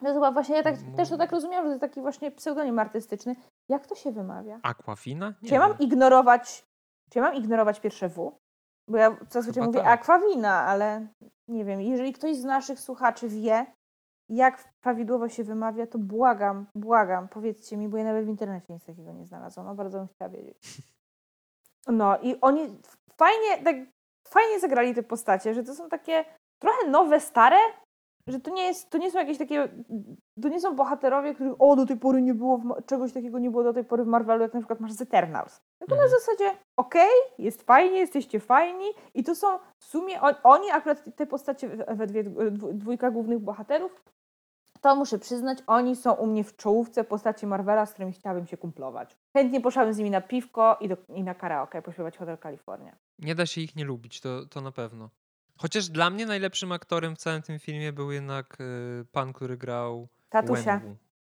To 0.00 0.06
jest 0.06 0.16
chyba 0.16 0.32
właśnie, 0.32 0.56
ja 0.56 0.62
tak, 0.62 0.76
też 0.96 1.08
to 1.08 1.18
tak 1.18 1.32
rozumiałam, 1.32 1.64
że 1.64 1.68
to 1.68 1.72
jest 1.72 1.80
taki 1.80 2.00
właśnie 2.00 2.30
pseudonim 2.30 2.78
artystyczny. 2.78 3.36
Jak 3.68 3.86
to 3.86 3.94
się 3.94 4.12
wymawia? 4.12 4.60
Aquafina? 4.62 5.34
Nie 5.42 5.48
Czy 5.48 5.54
ja 5.54 5.60
mam 5.60 5.78
ignorować, 5.78 6.66
czy 7.10 7.18
ja 7.18 7.24
mam 7.24 7.34
ignorować 7.34 7.80
pierwsze 7.80 8.08
W? 8.08 8.38
Bo 8.88 8.96
ja 8.96 9.16
zazwyczaj 9.30 9.64
mówię 9.64 9.80
tak. 9.80 10.00
akwawina, 10.00 10.66
ale 10.66 11.06
nie 11.48 11.64
wiem. 11.64 11.80
Jeżeli 11.80 12.12
ktoś 12.12 12.36
z 12.36 12.44
naszych 12.44 12.80
słuchaczy 12.80 13.28
wie, 13.28 13.66
jak 14.28 14.64
prawidłowo 14.80 15.28
się 15.28 15.44
wymawia, 15.44 15.86
to 15.86 15.98
błagam, 15.98 16.66
błagam, 16.74 17.28
powiedzcie 17.28 17.76
mi, 17.76 17.88
bo 17.88 17.96
ja 17.96 18.04
nawet 18.04 18.26
w 18.26 18.28
internecie 18.28 18.72
nic 18.72 18.84
takiego 18.84 19.12
nie 19.12 19.26
znalazłam. 19.26 19.66
No 19.66 19.74
bardzo 19.74 19.98
bym 19.98 20.08
chciała 20.08 20.30
wiedzieć. 20.30 20.56
No 21.88 22.18
i 22.22 22.36
oni 22.40 22.78
fajnie, 23.16 23.64
tak 23.64 23.76
fajnie 24.28 24.60
zagrali 24.60 24.94
te 24.94 25.02
postacie, 25.02 25.54
że 25.54 25.62
to 25.64 25.74
są 25.74 25.88
takie 25.88 26.24
trochę 26.58 26.86
nowe, 26.90 27.20
stare, 27.20 27.56
że 28.26 28.40
to 28.40 28.50
nie, 28.50 28.62
jest, 28.66 28.90
to 28.90 28.98
nie 28.98 29.10
są 29.10 29.18
jakieś 29.18 29.38
takie, 29.38 29.68
to 30.42 30.48
nie 30.48 30.60
są 30.60 30.76
bohaterowie, 30.76 31.34
których 31.34 31.54
o, 31.58 31.76
do 31.76 31.86
tej 31.86 31.96
pory 31.96 32.22
nie 32.22 32.34
było, 32.34 32.58
w, 32.58 32.86
czegoś 32.86 33.12
takiego 33.12 33.38
nie 33.38 33.50
było 33.50 33.62
do 33.62 33.72
tej 33.72 33.84
pory 33.84 34.04
w 34.04 34.06
Marvelu, 34.06 34.42
jak 34.42 34.54
na 34.54 34.60
przykład 34.60 34.80
masz 34.80 34.92
z 34.92 35.00
Eternals. 35.00 35.60
Tylko 35.78 35.94
na 35.94 36.02
Mhm. 36.02 36.20
zasadzie, 36.20 36.50
okej, 36.76 37.10
jest 37.38 37.62
fajnie, 37.62 37.98
jesteście 37.98 38.40
fajni 38.40 38.86
i 39.14 39.24
to 39.24 39.34
są 39.34 39.58
w 39.78 39.84
sumie, 39.84 40.20
on, 40.20 40.34
oni 40.42 40.70
akurat 40.70 41.04
te 41.16 41.26
postacie 41.26 41.68
we 41.68 42.06
dwie, 42.06 42.24
dwójka 42.72 43.10
głównych 43.10 43.38
bohaterów, 43.38 44.04
to 44.80 44.96
muszę 44.96 45.18
przyznać, 45.18 45.58
oni 45.66 45.96
są 45.96 46.12
u 46.12 46.26
mnie 46.26 46.44
w 46.44 46.56
czołówce 46.56 47.04
postaci 47.04 47.46
Marvela, 47.46 47.86
z 47.86 47.92
którymi 47.92 48.12
chciałabym 48.12 48.46
się 48.46 48.56
kumplować. 48.56 49.16
Chętnie 49.32 49.60
poszłabym 49.60 49.94
z 49.94 49.98
nimi 49.98 50.10
na 50.10 50.20
piwko 50.20 50.76
i, 50.80 50.88
do, 50.88 50.96
i 51.08 51.22
na 51.22 51.34
karaoke, 51.34 51.82
pośpiewać 51.82 52.16
Hotel 52.16 52.38
California. 52.38 52.96
Nie 53.18 53.34
da 53.34 53.46
się 53.46 53.60
ich 53.60 53.76
nie 53.76 53.84
lubić, 53.84 54.20
to, 54.20 54.46
to 54.46 54.60
na 54.60 54.72
pewno. 54.72 55.10
Chociaż 55.56 55.88
dla 55.88 56.10
mnie 56.10 56.26
najlepszym 56.26 56.72
aktorem 56.72 57.16
w 57.16 57.18
całym 57.18 57.42
tym 57.42 57.58
filmie 57.58 57.92
był 57.92 58.12
jednak 58.12 58.58
y, 58.60 59.04
pan, 59.12 59.32
który 59.32 59.56
grał 59.56 60.08
Tatusia. 60.28 60.80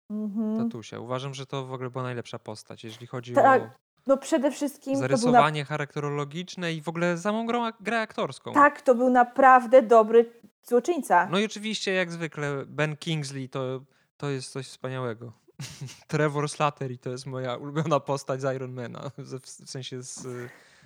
Mhm. 0.10 0.58
Tatusia. 0.58 1.00
Uważam, 1.00 1.34
że 1.34 1.46
to 1.46 1.66
w 1.66 1.74
ogóle 1.74 1.90
była 1.90 2.04
najlepsza 2.04 2.40
postać, 2.40 2.84
jeśli 2.84 3.08
chodzi 3.08 3.34
Tak, 3.34 3.62
o 3.62 3.70
No 4.08 4.18
przede 4.18 4.52
wszystkim 4.52 4.94
był 4.94 5.02
na, 5.02 5.08
zarysowanie 5.08 5.66
charakterologiczne 5.66 6.74
i 6.74 6.82
w 6.82 6.90
ogóle 6.90 7.18
samą 7.18 7.46
grą, 7.46 7.70
grę 7.80 8.02
aktorską. 8.02 8.54
tak, 8.54 8.82
to 8.82 8.96
był 8.96 9.10
naprawdę 9.10 9.82
dobry 9.82 10.32
złoczyńca. 10.64 11.28
No 11.32 11.40
i 11.40 11.46
oczywiście, 11.46 11.94
jak 11.94 12.12
zwykle, 12.12 12.64
Ben 12.66 12.98
Kingsley 12.98 13.50
to, 13.50 13.82
to 14.18 14.30
jest 14.30 14.52
coś 14.52 14.68
wspaniałego. 14.68 15.34
Trevor 16.08 16.50
Slattery 16.50 16.98
to 16.98 17.10
jest 17.10 17.26
moja 17.26 17.56
ulubiona 17.56 18.00
postać 18.00 18.42
z 18.42 18.56
Ironmana, 18.56 19.12
w 19.44 19.70
sensie 19.70 20.02
z, 20.04 20.28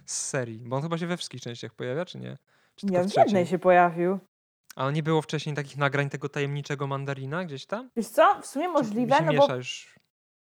z 0.06 0.18
serii. 0.18 0.60
Bo 0.60 0.76
on 0.76 0.82
chyba 0.82 0.98
się 0.98 1.08
we 1.08 1.18
wszystkich 1.18 1.42
częściach 1.42 1.74
pojawia, 1.74 2.06
czy 2.06 2.18
nie? 2.18 2.38
Czy 2.76 2.88
Ja 2.92 3.04
w 3.04 3.08
w 3.08 3.18
jednej 3.18 3.46
się 3.46 3.60
pojawił. 3.60 4.20
A 4.76 4.92
nie 4.92 5.04
było 5.04 5.22
wcześniej 5.22 5.56
takich 5.56 5.78
nagrań 5.78 6.10
tego 6.10 6.30
tajemniczego 6.30 6.88
mandarina 6.88 7.46
gdzieś 7.46 7.66
tam? 7.66 7.90
Wiesz 7.96 8.08
co, 8.08 8.42
w 8.42 8.46
sumie 8.48 8.70
możliwe, 8.70 9.22
no 9.22 9.34
bo, 9.34 9.56
już. 9.56 9.96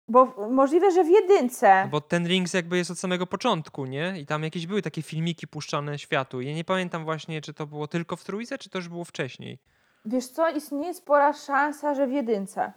Bo 0.09 0.47
możliwe, 0.51 0.91
że 0.91 1.03
w 1.03 1.09
jedynce. 1.09 1.83
No 1.83 1.89
bo 1.89 2.01
ten 2.01 2.27
Rings 2.27 2.53
jakby 2.53 2.77
jest 2.77 2.91
od 2.91 2.99
samego 2.99 3.27
początku, 3.27 3.85
nie? 3.85 4.13
I 4.19 4.25
tam 4.25 4.43
jakieś 4.43 4.67
były 4.67 4.81
takie 4.81 5.01
filmiki 5.01 5.47
puszczane 5.47 5.99
światu. 5.99 6.41
Ja 6.41 6.53
nie 6.53 6.63
pamiętam 6.63 7.03
właśnie, 7.05 7.41
czy 7.41 7.53
to 7.53 7.67
było 7.67 7.87
tylko 7.87 8.15
w 8.15 8.23
trójce, 8.23 8.57
czy 8.57 8.69
to 8.69 8.77
już 8.77 8.89
było 8.89 9.05
wcześniej. 9.05 9.59
Wiesz 10.05 10.27
co, 10.27 10.49
istnieje 10.49 10.93
spora 10.93 11.33
szansa, 11.33 11.95
że 11.95 12.07
w 12.07 12.11
jedynce. 12.11 12.73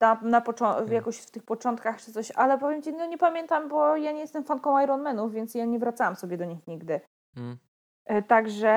Na, 0.00 0.20
na 0.22 0.44
Okej. 0.44 0.94
jakoś 0.94 1.16
w 1.18 1.30
tych 1.30 1.42
początkach 1.42 2.02
czy 2.02 2.12
coś, 2.12 2.30
ale 2.30 2.58
powiem 2.58 2.82
ci, 2.82 2.92
no 2.92 3.06
nie 3.06 3.18
pamiętam, 3.18 3.68
bo 3.68 3.96
ja 3.96 4.12
nie 4.12 4.20
jestem 4.20 4.44
fanką 4.44 4.82
Ironmanów, 4.82 5.32
więc 5.32 5.54
ja 5.54 5.64
nie 5.64 5.78
wracałam 5.78 6.16
sobie 6.16 6.36
do 6.38 6.44
nich 6.44 6.66
nigdy. 6.66 7.00
Mm. 7.36 7.56
E, 8.04 8.22
Także 8.22 8.70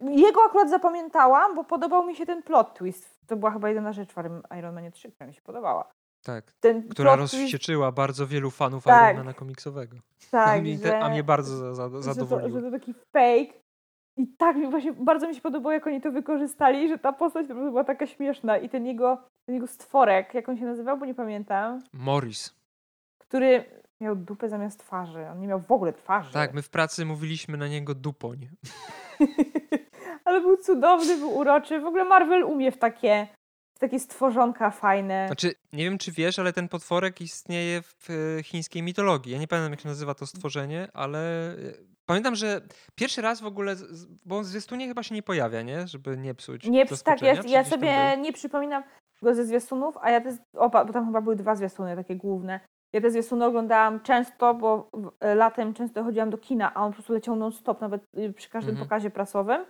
jego 0.00 0.40
akurat 0.46 0.70
zapamiętałam, 0.70 1.54
bo 1.54 1.64
podobał 1.64 2.06
mi 2.06 2.16
się 2.16 2.26
ten 2.26 2.42
plot 2.42 2.74
twist. 2.74 3.18
To 3.26 3.36
była 3.36 3.50
chyba 3.50 3.68
jedyna 3.68 3.92
rzecz 3.92 4.12
w 4.12 4.16
Iron- 4.16 4.58
Ironmanie 4.58 4.90
3, 4.90 5.10
która 5.12 5.26
mi 5.26 5.34
się 5.34 5.42
podobała. 5.42 5.90
Tak. 6.22 6.52
Ten 6.60 6.88
Która 6.88 7.10
plot 7.10 7.20
rozwścieczyła 7.20 7.92
bardzo 7.92 8.26
wielu 8.26 8.50
fanów 8.50 8.84
Tak. 8.84 9.12
Ironmana 9.14 9.34
komiksowego. 9.34 9.96
tak, 10.30 10.62
Mi 10.64 10.76
że, 10.76 10.82
te, 10.82 11.00
a 11.00 11.08
mnie 11.08 11.24
bardzo 11.24 11.56
za, 11.56 11.74
za, 11.74 11.88
że, 11.88 11.90
to, 11.92 12.02
zadowoliło. 12.02 12.60
że 12.60 12.66
to 12.66 12.70
taki 12.78 12.94
fake. 12.94 13.58
I 14.16 14.26
tak 14.38 14.56
mi 14.56 14.70
właśnie 14.70 14.92
bardzo 14.92 15.28
mi 15.28 15.34
się 15.34 15.40
podobało, 15.40 15.72
jak 15.72 15.86
oni 15.86 16.00
to 16.00 16.12
wykorzystali, 16.12 16.88
że 16.88 16.98
ta 16.98 17.12
postać 17.12 17.46
po 17.46 17.54
prostu 17.54 17.70
była 17.70 17.84
taka 17.84 18.06
śmieszna 18.06 18.58
i 18.58 18.68
ten 18.68 18.86
jego, 18.86 19.18
ten 19.46 19.54
jego 19.54 19.66
stworek, 19.66 20.34
jak 20.34 20.48
on 20.48 20.56
się 20.58 20.64
nazywał, 20.64 20.98
bo 20.98 21.06
nie 21.06 21.14
pamiętam, 21.14 21.82
Morris. 21.92 22.54
który 23.18 23.64
miał 24.00 24.16
dupę 24.16 24.48
zamiast 24.48 24.80
twarzy. 24.80 25.26
On 25.32 25.40
nie 25.40 25.46
miał 25.46 25.60
w 25.60 25.72
ogóle 25.72 25.92
twarzy. 25.92 26.32
Tak, 26.32 26.54
my 26.54 26.62
w 26.62 26.70
pracy 26.70 27.04
mówiliśmy 27.04 27.56
na 27.56 27.68
niego 27.68 27.94
dupoń. 27.94 28.48
Ale 30.24 30.40
był 30.40 30.56
cudowny, 30.56 31.16
był 31.16 31.36
uroczy. 31.38 31.80
W 31.80 31.86
ogóle 31.86 32.04
Marvel 32.04 32.44
umie 32.44 32.72
w 32.72 32.78
takie, 32.78 33.28
takie 33.78 34.00
stworzonka 34.00 34.70
fajne. 34.70 35.26
Znaczy, 35.26 35.52
nie 35.72 35.84
wiem 35.84 35.98
czy 35.98 36.12
wiesz, 36.12 36.38
ale 36.38 36.52
ten 36.52 36.68
potworek 36.68 37.20
istnieje 37.20 37.82
w 37.82 38.10
e, 38.10 38.42
chińskiej 38.42 38.82
mitologii. 38.82 39.32
Ja 39.32 39.38
nie 39.38 39.48
pamiętam 39.48 39.72
jak 39.72 39.80
się 39.80 39.88
nazywa 39.88 40.14
to 40.14 40.26
stworzenie, 40.26 40.88
ale 40.94 41.50
e, 41.52 41.56
pamiętam, 42.06 42.34
że 42.34 42.60
pierwszy 42.94 43.22
raz 43.22 43.40
w 43.40 43.46
ogóle, 43.46 43.76
bo 44.24 44.40
w 44.40 44.44
zwiastunie 44.44 44.88
chyba 44.88 45.02
się 45.02 45.14
nie 45.14 45.22
pojawia, 45.22 45.62
nie? 45.62 45.86
Żeby 45.86 46.16
nie 46.16 46.34
psuć 46.34 46.64
Nie, 46.64 46.86
tak, 46.86 47.22
ja, 47.22 47.34
ja 47.46 47.64
sobie 47.64 48.16
nie 48.16 48.32
przypominam 48.32 48.82
go 49.22 49.34
ze 49.34 49.44
zwiastunów, 49.44 49.94
a 50.00 50.10
ja 50.10 50.20
te, 50.20 50.36
opa, 50.56 50.84
bo 50.84 50.92
tam 50.92 51.06
chyba 51.06 51.20
były 51.20 51.36
dwa 51.36 51.54
zwiastuny 51.54 51.96
takie 51.96 52.16
główne. 52.16 52.60
Ja 52.92 53.00
te 53.00 53.10
zwiastuny 53.10 53.44
oglądałam 53.44 54.00
często, 54.00 54.54
bo 54.54 54.90
e, 55.20 55.34
latem 55.34 55.74
często 55.74 56.04
chodziłam 56.04 56.30
do 56.30 56.38
kina, 56.38 56.74
a 56.74 56.84
on 56.84 56.90
po 56.90 56.94
prostu 56.94 57.12
leciał 57.12 57.36
non-stop, 57.36 57.80
nawet 57.80 58.02
y, 58.18 58.32
przy 58.32 58.50
każdym 58.50 58.70
Mhm. 58.70 58.88
pokazie 58.88 59.10
prasowym. 59.10 59.64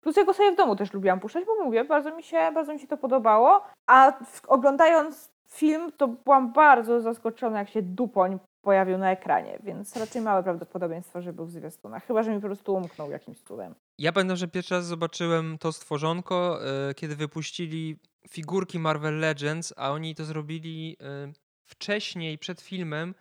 Plus 0.00 0.16
ja 0.16 0.24
go 0.24 0.34
sobie 0.34 0.52
w 0.52 0.56
domu 0.56 0.76
też 0.76 0.92
lubiłam 0.92 1.20
puszczać, 1.20 1.44
bo 1.44 1.64
mówię, 1.64 1.84
bardzo 1.84 2.16
mi 2.16 2.22
się, 2.22 2.50
bardzo 2.54 2.72
mi 2.72 2.80
się 2.80 2.86
to 2.86 2.96
podobało. 2.96 3.62
A 3.86 4.12
oglądając 4.48 5.30
film, 5.48 5.92
to 5.96 6.08
byłam 6.08 6.52
bardzo 6.52 7.00
zaskoczona, 7.00 7.58
jak 7.58 7.68
się 7.68 7.82
dupoń 7.82 8.38
pojawił 8.62 8.98
na 8.98 9.10
ekranie, 9.10 9.58
więc 9.62 9.96
raczej 9.96 10.22
małe 10.22 10.42
prawdopodobieństwo, 10.42 11.22
że 11.22 11.32
był 11.32 11.46
w 11.46 11.50
zwiastunach. 11.50 12.06
Chyba, 12.06 12.22
że 12.22 12.30
mi 12.30 12.40
po 12.40 12.46
prostu 12.46 12.74
umknął 12.74 13.10
jakimś 13.10 13.40
cudem. 13.40 13.74
Ja 13.98 14.12
pamiętam, 14.12 14.36
że 14.36 14.48
pierwszy 14.48 14.74
raz 14.74 14.86
zobaczyłem 14.86 15.58
to 15.58 15.72
stworzonko, 15.72 16.58
e, 16.90 16.94
kiedy 16.94 17.16
wypuścili 17.16 17.98
figurki 18.28 18.78
Marvel 18.78 19.18
Legends, 19.18 19.74
a 19.76 19.90
oni 19.90 20.14
to 20.14 20.24
zrobili 20.24 20.96
e, 21.00 21.32
wcześniej, 21.64 22.38
przed 22.38 22.60
filmem, 22.60 23.14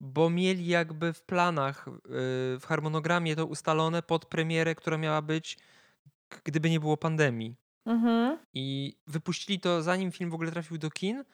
bo 0.00 0.30
mieli 0.30 0.66
jakby 0.66 1.12
w 1.12 1.22
planach, 1.22 1.88
e, 1.88 1.92
w 2.58 2.62
harmonogramie 2.66 3.36
to 3.36 3.46
ustalone 3.46 4.02
pod 4.02 4.26
premierę, 4.26 4.74
która 4.74 4.98
miała 4.98 5.22
być, 5.22 5.58
gdyby 6.44 6.70
nie 6.70 6.80
było 6.80 6.96
pandemii. 6.96 7.56
Mhm. 7.86 8.38
I 8.54 8.96
wypuścili 9.06 9.60
to 9.60 9.82
zanim 9.82 10.12
film 10.12 10.30
w 10.30 10.34
ogóle 10.34 10.50
trafił 10.50 10.78
do 10.78 10.90
kin 10.90 11.24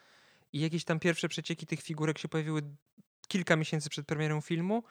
i 0.53 0.61
jakieś 0.61 0.85
tam 0.85 1.01
pierwsze 1.01 1.29
przecieki 1.29 1.67
tych 1.67 1.83
figurek 1.83 2.19
się 2.19 2.29
pojawiły 2.29 2.63
kilka 3.29 3.57
miesięcy 3.57 3.91
przed 3.91 4.07
premierą 4.07 4.41
filmu 4.41 4.83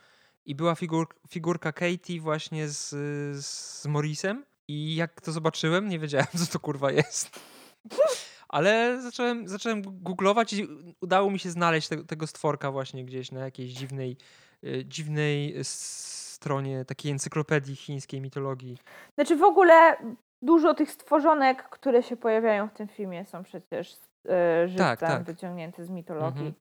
i 0.46 0.56
była 0.56 0.76
figur, 0.76 1.08
figurka 1.30 1.72
Katie 1.72 2.22
właśnie 2.22 2.68
z, 2.70 2.90
z 3.46 3.86
Morrisem 3.86 4.46
i 4.68 4.96
jak 4.96 5.22
to 5.22 5.32
zobaczyłem, 5.32 5.90
nie 5.90 6.00
wiedziałem 6.00 6.28
co 6.46 6.46
to 6.46 6.60
kurwa 6.60 6.92
jest. 6.92 7.40
Ale 8.50 9.02
zacząłem, 9.02 9.48
zacząłem 9.48 10.04
googlować 10.04 10.54
i 10.54 10.68
udało 11.02 11.32
mi 11.32 11.40
się 11.40 11.52
znaleźć 11.52 11.88
te, 11.88 12.04
tego 12.04 12.28
stworka 12.28 12.72
właśnie 12.72 13.06
gdzieś 13.06 13.32
na 13.32 13.40
jakiejś 13.40 13.74
dziwnej, 13.74 14.18
y, 14.64 14.86
dziwnej 14.88 15.64
stronie 16.42 16.86
takiej 16.86 17.12
encyklopedii 17.12 17.76
chińskiej 17.76 18.22
mitologii. 18.22 18.78
Znaczy 19.16 19.36
w 19.36 19.44
ogóle 19.44 19.98
dużo 20.42 20.74
tych 20.74 20.92
stworzonek, 20.92 21.70
które 21.70 22.04
się 22.04 22.18
pojawiają 22.18 22.68
w 22.68 22.74
tym 22.74 22.88
filmie 22.88 23.26
są 23.26 23.44
przecież 23.44 24.00
żywcem 24.66 24.78
tak, 24.78 25.00
tak. 25.00 25.24
wyciągnięte 25.24 25.86
z 25.86 25.90
mitologii. 25.90 26.48
Mhm. 26.48 26.54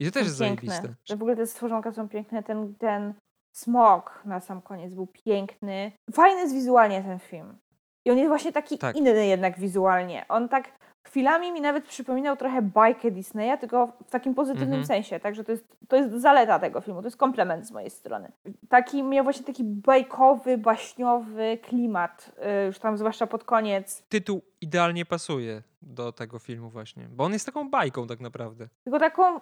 I 0.00 0.04
to 0.04 0.10
też 0.10 0.24
jest 0.24 0.40
piękne. 0.40 0.68
zajebiste. 0.68 1.16
w 1.16 1.22
ogóle 1.22 1.36
te 1.36 1.46
stworzonka 1.46 1.92
są 1.92 2.08
piękne. 2.08 2.42
Ten, 2.42 2.74
ten 2.74 3.14
smok 3.56 4.22
na 4.24 4.40
sam 4.40 4.62
koniec 4.62 4.94
był 4.94 5.06
piękny. 5.06 5.92
Fajny 6.12 6.40
jest 6.40 6.54
wizualnie 6.54 7.02
ten 7.02 7.18
film. 7.18 7.58
I 8.06 8.10
on 8.10 8.18
jest 8.18 8.28
właśnie 8.28 8.52
taki 8.52 8.78
tak. 8.78 8.96
inny 8.96 9.26
jednak 9.26 9.58
wizualnie. 9.58 10.24
On 10.28 10.48
tak 10.48 10.78
chwilami 11.04 11.52
mi 11.52 11.60
nawet 11.60 11.84
przypominał 11.84 12.36
trochę 12.36 12.62
bajkę 12.62 13.10
Disneya, 13.10 13.58
tylko 13.60 13.92
w 14.06 14.10
takim 14.10 14.34
pozytywnym 14.34 14.72
mm 14.72 14.84
-hmm. 14.84 14.88
sensie. 14.88 15.20
Także 15.20 15.44
to 15.44 15.52
jest, 15.52 15.76
to 15.88 15.96
jest 15.96 16.12
zaleta 16.12 16.58
tego 16.58 16.80
filmu, 16.80 17.00
to 17.00 17.06
jest 17.06 17.16
komplement 17.16 17.66
z 17.66 17.72
mojej 17.72 17.90
strony. 17.90 18.32
Taki 18.68 19.02
miał 19.02 19.24
właśnie 19.24 19.44
taki 19.44 19.64
bajkowy, 19.64 20.58
baśniowy 20.58 21.58
klimat, 21.62 22.32
yy, 22.38 22.66
już 22.66 22.78
tam 22.78 22.98
zwłaszcza 22.98 23.26
pod 23.26 23.44
koniec. 23.44 24.02
Tytuł 24.08 24.42
idealnie 24.60 25.04
pasuje 25.04 25.62
do 25.82 26.12
tego 26.12 26.38
filmu 26.38 26.70
właśnie, 26.70 27.08
bo 27.10 27.24
on 27.24 27.32
jest 27.32 27.46
taką 27.46 27.70
bajką 27.70 28.06
tak 28.06 28.20
naprawdę. 28.20 28.68
Tylko 28.84 28.98
taką 28.98 29.40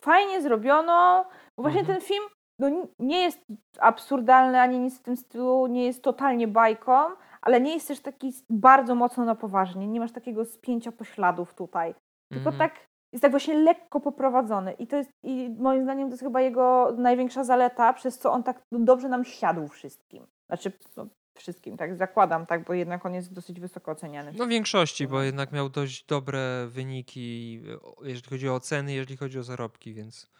fajnie 0.00 0.42
zrobioną, 0.42 1.24
bo 1.56 1.62
właśnie 1.62 1.82
-hmm. 1.82 1.86
ten 1.86 2.00
film 2.00 2.24
no, 2.58 2.88
nie 2.98 3.22
jest 3.22 3.40
absurdalny 3.78 4.60
ani 4.60 4.78
nic 4.78 4.98
w 4.98 5.02
tym 5.02 5.16
stylu, 5.16 5.66
nie 5.66 5.84
jest 5.84 6.02
totalnie 6.02 6.48
bajką, 6.48 6.92
ale 7.42 7.60
nie 7.60 7.74
jest 7.74 7.88
też 7.88 8.00
taki 8.00 8.32
bardzo 8.50 8.94
mocno 8.94 9.24
na 9.24 9.34
poważnie. 9.34 9.88
Nie 9.88 10.00
masz 10.00 10.12
takiego 10.12 10.44
spięcia 10.44 10.92
pośladów 10.92 11.54
tutaj. 11.54 11.94
Tylko 12.28 12.50
mhm. 12.50 12.70
tak 12.70 12.86
jest 13.12 13.22
tak 13.22 13.30
właśnie 13.30 13.54
lekko 13.54 14.00
poprowadzony 14.00 14.72
i 14.72 14.86
to 14.86 14.96
jest 14.96 15.10
i 15.22 15.50
moim 15.58 15.82
zdaniem 15.82 16.08
to 16.08 16.12
jest 16.12 16.22
chyba 16.22 16.40
jego 16.40 16.94
największa 16.98 17.44
zaleta, 17.44 17.92
przez 17.92 18.18
co 18.18 18.32
on 18.32 18.42
tak 18.42 18.62
dobrze 18.72 19.08
nam 19.08 19.24
siadł 19.24 19.68
wszystkim. 19.68 20.26
Znaczy 20.46 20.72
no, 20.96 21.06
wszystkim, 21.34 21.76
tak 21.76 21.96
zakładam, 21.96 22.46
tak, 22.46 22.64
bo 22.64 22.74
jednak 22.74 23.06
on 23.06 23.14
jest 23.14 23.32
dosyć 23.32 23.60
wysoko 23.60 23.90
oceniany. 23.90 24.32
No 24.38 24.46
w 24.46 24.48
większości, 24.48 25.08
bo 25.08 25.22
jednak 25.22 25.52
miał 25.52 25.68
dość 25.68 26.06
dobre 26.06 26.66
wyniki, 26.68 27.62
jeżeli 28.02 28.28
chodzi 28.30 28.48
o 28.48 28.54
oceny, 28.54 28.92
jeżeli 28.92 29.16
chodzi 29.16 29.38
o 29.38 29.42
zarobki, 29.42 29.94
więc 29.94 30.30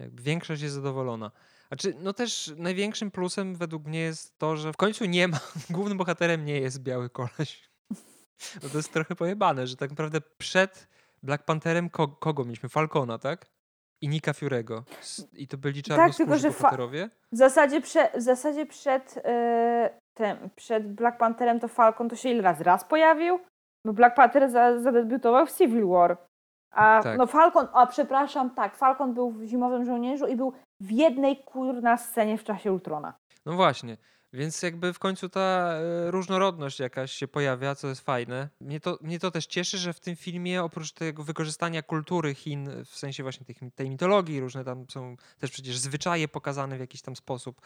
większość 0.00 0.62
jest 0.62 0.74
zadowolona. 0.74 1.30
Znaczy, 1.72 1.94
no 2.00 2.12
też 2.12 2.52
największym 2.56 3.10
plusem 3.10 3.54
według 3.54 3.84
mnie 3.84 4.00
jest 4.00 4.38
to, 4.38 4.56
że 4.56 4.72
w 4.72 4.76
końcu 4.76 5.04
nie 5.04 5.28
ma, 5.28 5.38
głównym 5.70 5.98
bohaterem 5.98 6.44
nie 6.44 6.60
jest 6.60 6.82
biały 6.82 7.10
koleś. 7.10 7.62
No 8.62 8.68
to 8.68 8.76
jest 8.76 8.92
trochę 8.92 9.16
pojebane, 9.16 9.66
że 9.66 9.76
tak 9.76 9.90
naprawdę 9.90 10.20
przed 10.38 10.88
Black 11.22 11.44
Pantherem 11.44 11.90
kogo 12.20 12.44
mieliśmy? 12.44 12.68
Falcona, 12.68 13.18
tak? 13.18 13.46
I 14.00 14.08
Nika 14.08 14.32
Fiurego. 14.32 14.84
I 15.32 15.48
to 15.48 15.58
byli 15.58 15.82
czarnoskórzy 15.82 16.18
tak, 16.18 16.26
tylko, 16.26 16.38
że 16.38 16.50
bohaterowie? 16.50 17.10
W 17.32 17.36
zasadzie, 17.36 17.80
prze, 17.80 18.10
w 18.14 18.22
zasadzie 18.22 18.66
przed, 18.66 19.16
yy, 19.16 19.22
tym, 20.14 20.50
przed 20.56 20.94
Black 20.94 21.18
Pantherem 21.18 21.60
to 21.60 21.68
Falcon 21.68 22.08
to 22.08 22.16
się 22.16 22.28
ile 22.28 22.42
razy? 22.42 22.64
Raz 22.64 22.84
pojawił? 22.84 23.40
Bo 23.86 23.92
Black 23.92 24.16
Panther 24.16 24.50
zadebiutował 24.82 25.46
w 25.46 25.52
Civil 25.52 25.86
War. 25.86 26.16
A 26.72 27.00
tak. 27.02 27.18
no 27.18 27.26
Falcon, 27.26 27.68
a 27.72 27.86
przepraszam, 27.86 28.50
tak, 28.50 28.76
Falcon 28.76 29.14
był 29.14 29.30
w 29.30 29.44
Zimowym 29.44 29.84
Żołnierzu 29.84 30.26
i 30.26 30.36
był 30.36 30.52
w 30.82 30.90
jednej 30.90 31.44
kurna 31.44 31.96
scenie 31.96 32.38
w 32.38 32.44
czasie 32.44 32.72
Ultrona. 32.72 33.14
No 33.46 33.52
właśnie. 33.52 33.96
Więc 34.32 34.62
jakby 34.62 34.92
w 34.92 34.98
końcu 34.98 35.28
ta 35.28 35.40
e, 35.40 36.10
różnorodność 36.10 36.80
jakaś 36.80 37.12
się 37.12 37.28
pojawia, 37.28 37.74
co 37.74 37.88
jest 37.88 38.00
fajne. 38.00 38.48
Mnie 38.60 38.80
to, 38.80 38.98
mnie 39.00 39.18
to 39.18 39.30
też 39.30 39.46
cieszy, 39.46 39.78
że 39.78 39.92
w 39.92 40.00
tym 40.00 40.16
filmie 40.16 40.62
oprócz 40.62 40.92
tego 40.92 41.24
wykorzystania 41.24 41.82
kultury 41.82 42.34
Chin, 42.34 42.70
w 42.84 42.96
sensie 42.96 43.22
właśnie 43.22 43.46
tej, 43.46 43.56
tej 43.74 43.90
mitologii, 43.90 44.40
różne 44.40 44.64
tam 44.64 44.86
są 44.90 45.16
też 45.38 45.50
przecież 45.50 45.78
zwyczaje 45.78 46.28
pokazane 46.28 46.76
w 46.76 46.80
jakiś 46.80 47.02
tam 47.02 47.16
sposób, 47.16 47.60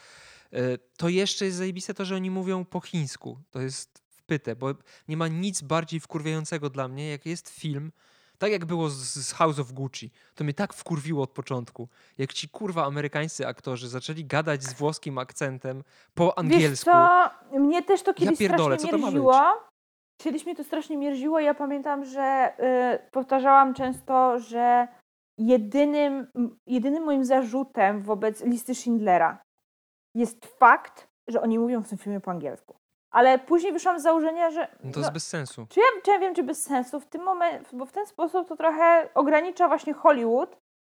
e, 0.52 0.78
to 0.78 1.08
jeszcze 1.08 1.44
jest 1.44 1.56
zajebiste 1.56 1.94
to, 1.94 2.04
że 2.04 2.14
oni 2.14 2.30
mówią 2.30 2.64
po 2.64 2.80
chińsku. 2.80 3.38
To 3.50 3.60
jest 3.60 4.02
wpyte, 4.08 4.56
bo 4.56 4.74
nie 5.08 5.16
ma 5.16 5.28
nic 5.28 5.62
bardziej 5.62 6.00
wkurwiającego 6.00 6.70
dla 6.70 6.88
mnie, 6.88 7.08
jak 7.08 7.26
jest 7.26 7.48
film, 7.48 7.92
tak 8.38 8.52
jak 8.52 8.64
było 8.64 8.88
z, 8.90 9.32
House 9.32 9.58
of 9.58 9.72
Gucci. 9.72 10.10
To 10.34 10.44
mnie 10.44 10.54
tak 10.54 10.74
wkurwiło 10.74 11.22
od 11.22 11.30
początku. 11.30 11.88
Jak 12.18 12.32
ci 12.32 12.48
kurwa 12.48 12.84
amerykańscy 12.84 13.46
aktorzy 13.46 13.88
zaczęli 13.88 14.24
gadać 14.24 14.62
z 14.62 14.72
włoskim 14.72 15.18
akcentem 15.18 15.82
po 16.14 16.38
angielsku. 16.38 16.90
Wiesz? 16.90 17.60
Mnie 17.60 17.82
też 17.82 18.02
to 18.02 18.14
kiedyś 18.14 18.40
ja 18.40 18.48
pierdolę, 18.48 18.78
strasznie 18.78 18.98
mierziło. 18.98 19.42
Kiedyś 20.22 20.46
mnie 20.46 20.56
to 20.56 20.64
strasznie 20.64 20.96
mierziło. 20.96 21.40
Ja 21.40 21.54
pamiętam, 21.54 22.04
że 22.04 22.52
yy, 22.58 23.10
powtarzałam 23.10 23.74
często, 23.74 24.38
że 24.38 24.88
jedynym, 25.38 26.26
jedynym 26.66 27.04
moim 27.04 27.24
zarzutem 27.24 28.02
wobec 28.02 28.44
listy 28.44 28.74
Schindlera 28.74 29.42
jest 30.14 30.46
fakt, 30.46 31.08
że 31.28 31.40
oni 31.40 31.58
mówią 31.58 31.82
w 31.82 31.88
tym 31.88 31.98
filmie 31.98 32.20
po 32.20 32.30
angielsku. 32.30 32.76
Ale 33.16 33.38
później 33.38 33.72
wyszłam 33.72 34.00
z 34.00 34.02
założenia, 34.02 34.50
że. 34.50 34.68
No 34.84 34.92
to 34.92 34.98
jest 34.98 35.10
no, 35.10 35.12
bez 35.12 35.28
sensu. 35.28 35.66
Czy 35.68 35.80
ja, 35.80 35.86
czy 36.04 36.10
ja 36.10 36.18
wiem, 36.18 36.34
czy 36.34 36.42
bez 36.42 36.62
sensu 36.62 37.00
w 37.00 37.06
tym 37.06 37.22
momencie, 37.22 37.76
bo 37.76 37.86
w 37.86 37.92
ten 37.92 38.06
sposób 38.06 38.48
to 38.48 38.56
trochę 38.56 39.08
ogranicza 39.14 39.68
właśnie 39.68 39.92
Hollywood 39.92 40.56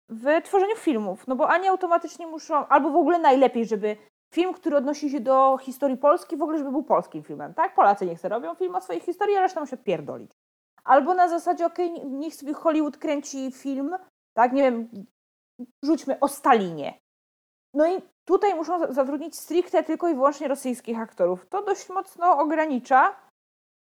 w 0.09 0.43
tworzeniu 0.45 0.77
filmów. 0.77 1.27
No 1.27 1.37
bo 1.37 1.49
ani 1.49 1.69
automatycznie 1.69 2.27
muszą, 2.27 2.67
albo 2.67 2.91
w 2.91 2.97
ogóle 2.97 3.19
najlepiej, 3.19 3.67
żeby 3.67 3.97
film, 4.35 4.55
który 4.55 4.77
odnosi 4.77 5.11
się 5.11 5.21
do 5.21 5.59
historii 5.61 5.97
Polski, 5.97 6.37
w 6.37 6.43
ogóle, 6.43 6.59
żeby 6.59 6.71
był 6.71 6.83
polskim 6.83 7.23
filmem. 7.23 7.55
Tak? 7.55 7.75
Polacy 7.75 8.07
niech 8.07 8.21
sobie 8.21 8.35
robią 8.35 8.55
film 8.55 8.75
o 8.75 8.81
swojej 8.81 9.03
historii, 9.03 9.37
a 9.37 9.41
reszta 9.41 9.61
musi 9.61 9.75
odpierdolić. 9.75 10.31
Albo 10.85 11.15
na 11.15 11.29
zasadzie, 11.29 11.67
okej, 11.67 11.95
okay, 11.95 12.11
niech 12.11 12.35
sobie 12.35 12.53
Hollywood 12.55 12.97
kręci 12.97 13.53
film, 13.53 13.97
tak, 14.37 14.53
nie 14.53 14.63
wiem, 14.63 14.89
rzućmy 15.85 16.21
o 16.21 16.29
Stalinie. 16.29 17.01
No 17.75 17.97
i 17.97 18.03
tutaj 18.27 18.55
muszą 18.55 18.93
zatrudnić 18.93 19.37
stricte 19.37 19.83
tylko 19.83 20.09
i 20.09 20.15
wyłącznie 20.15 20.49
rosyjskich 20.49 20.99
aktorów. 20.99 21.47
To 21.47 21.63
dość 21.63 21.89
mocno 21.89 22.39
ogranicza 22.39 23.17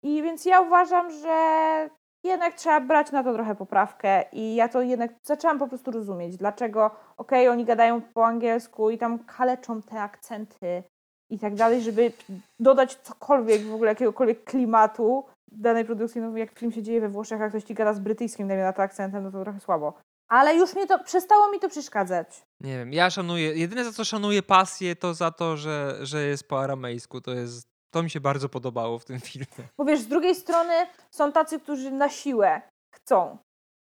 i 0.03 0.23
więc 0.23 0.45
ja 0.45 0.61
uważam, 0.61 1.11
że 1.11 1.91
jednak 2.25 2.55
trzeba 2.55 2.81
brać 2.81 3.13
na 3.13 3.25
to 3.25 3.35
trochę 3.35 3.55
poprawkę 3.55 4.25
i 4.33 4.55
ja 4.55 4.69
to 4.69 4.83
jednak 4.83 5.11
zaczęłam 5.23 5.59
po 5.59 5.69
prostu 5.69 5.91
rozumieć, 5.91 6.37
dlaczego 6.37 6.87
okej, 7.17 7.47
okay, 7.47 7.51
oni 7.51 7.65
gadają 7.65 8.01
po 8.01 8.27
angielsku 8.27 8.91
i 8.91 8.99
tam 8.99 9.19
kaleczą 9.19 9.83
te 9.83 10.01
akcenty 10.01 10.83
i 11.31 11.39
tak 11.39 11.55
dalej, 11.55 11.83
żeby 11.83 12.13
dodać 12.61 12.95
cokolwiek, 12.95 13.63
w 13.63 13.75
ogóle 13.75 13.91
jakiegokolwiek 13.91 14.45
klimatu 14.45 15.25
danej 15.53 15.85
produkcji, 15.85 16.21
no 16.21 16.37
jak 16.37 16.51
film 16.51 16.73
się 16.73 16.83
dzieje 16.83 17.01
we 17.01 17.09
Włoszech, 17.09 17.43
a 17.43 17.49
ktoś 17.49 17.65
ci 17.65 17.75
gada 17.75 17.95
z 17.95 18.01
brytyjskim, 18.01 18.47
na 18.47 18.73
to 18.73 18.83
akcentem, 18.83 19.25
no 19.25 19.31
to 19.31 19.43
trochę 19.43 19.61
słabo. 19.61 19.93
Ale 20.31 20.57
już 20.57 20.75
mnie 20.75 20.87
to, 20.87 20.99
przestało 21.05 21.51
mi 21.51 21.61
to 21.61 21.69
przeszkadzać. 21.69 22.43
Nie 22.61 22.79
wiem, 22.79 22.93
ja 22.93 23.11
szanuję, 23.11 23.55
jedyne 23.55 23.85
za 23.85 23.93
co 23.93 24.05
szanuję 24.05 24.43
pasję 24.43 24.97
to 24.97 25.15
za 25.15 25.31
to, 25.31 25.57
że, 25.57 25.99
że 26.01 26.23
jest 26.23 26.49
po 26.49 26.61
aramejsku, 26.61 27.21
to 27.21 27.31
jest, 27.31 27.69
to 27.91 28.03
mi 28.03 28.11
się 28.11 28.21
bardzo 28.21 28.49
podobało 28.49 28.99
w 28.99 29.05
tym 29.05 29.21
filmie. 29.31 29.69
Bo 29.79 29.85
wiesz, 29.85 30.01
z 30.01 30.07
drugiej 30.07 30.35
strony 30.35 30.73
są 31.11 31.33
tacy, 31.33 31.61
którzy 31.61 31.91
na 31.91 32.09
siłę 32.09 32.63
chcą, 32.95 33.39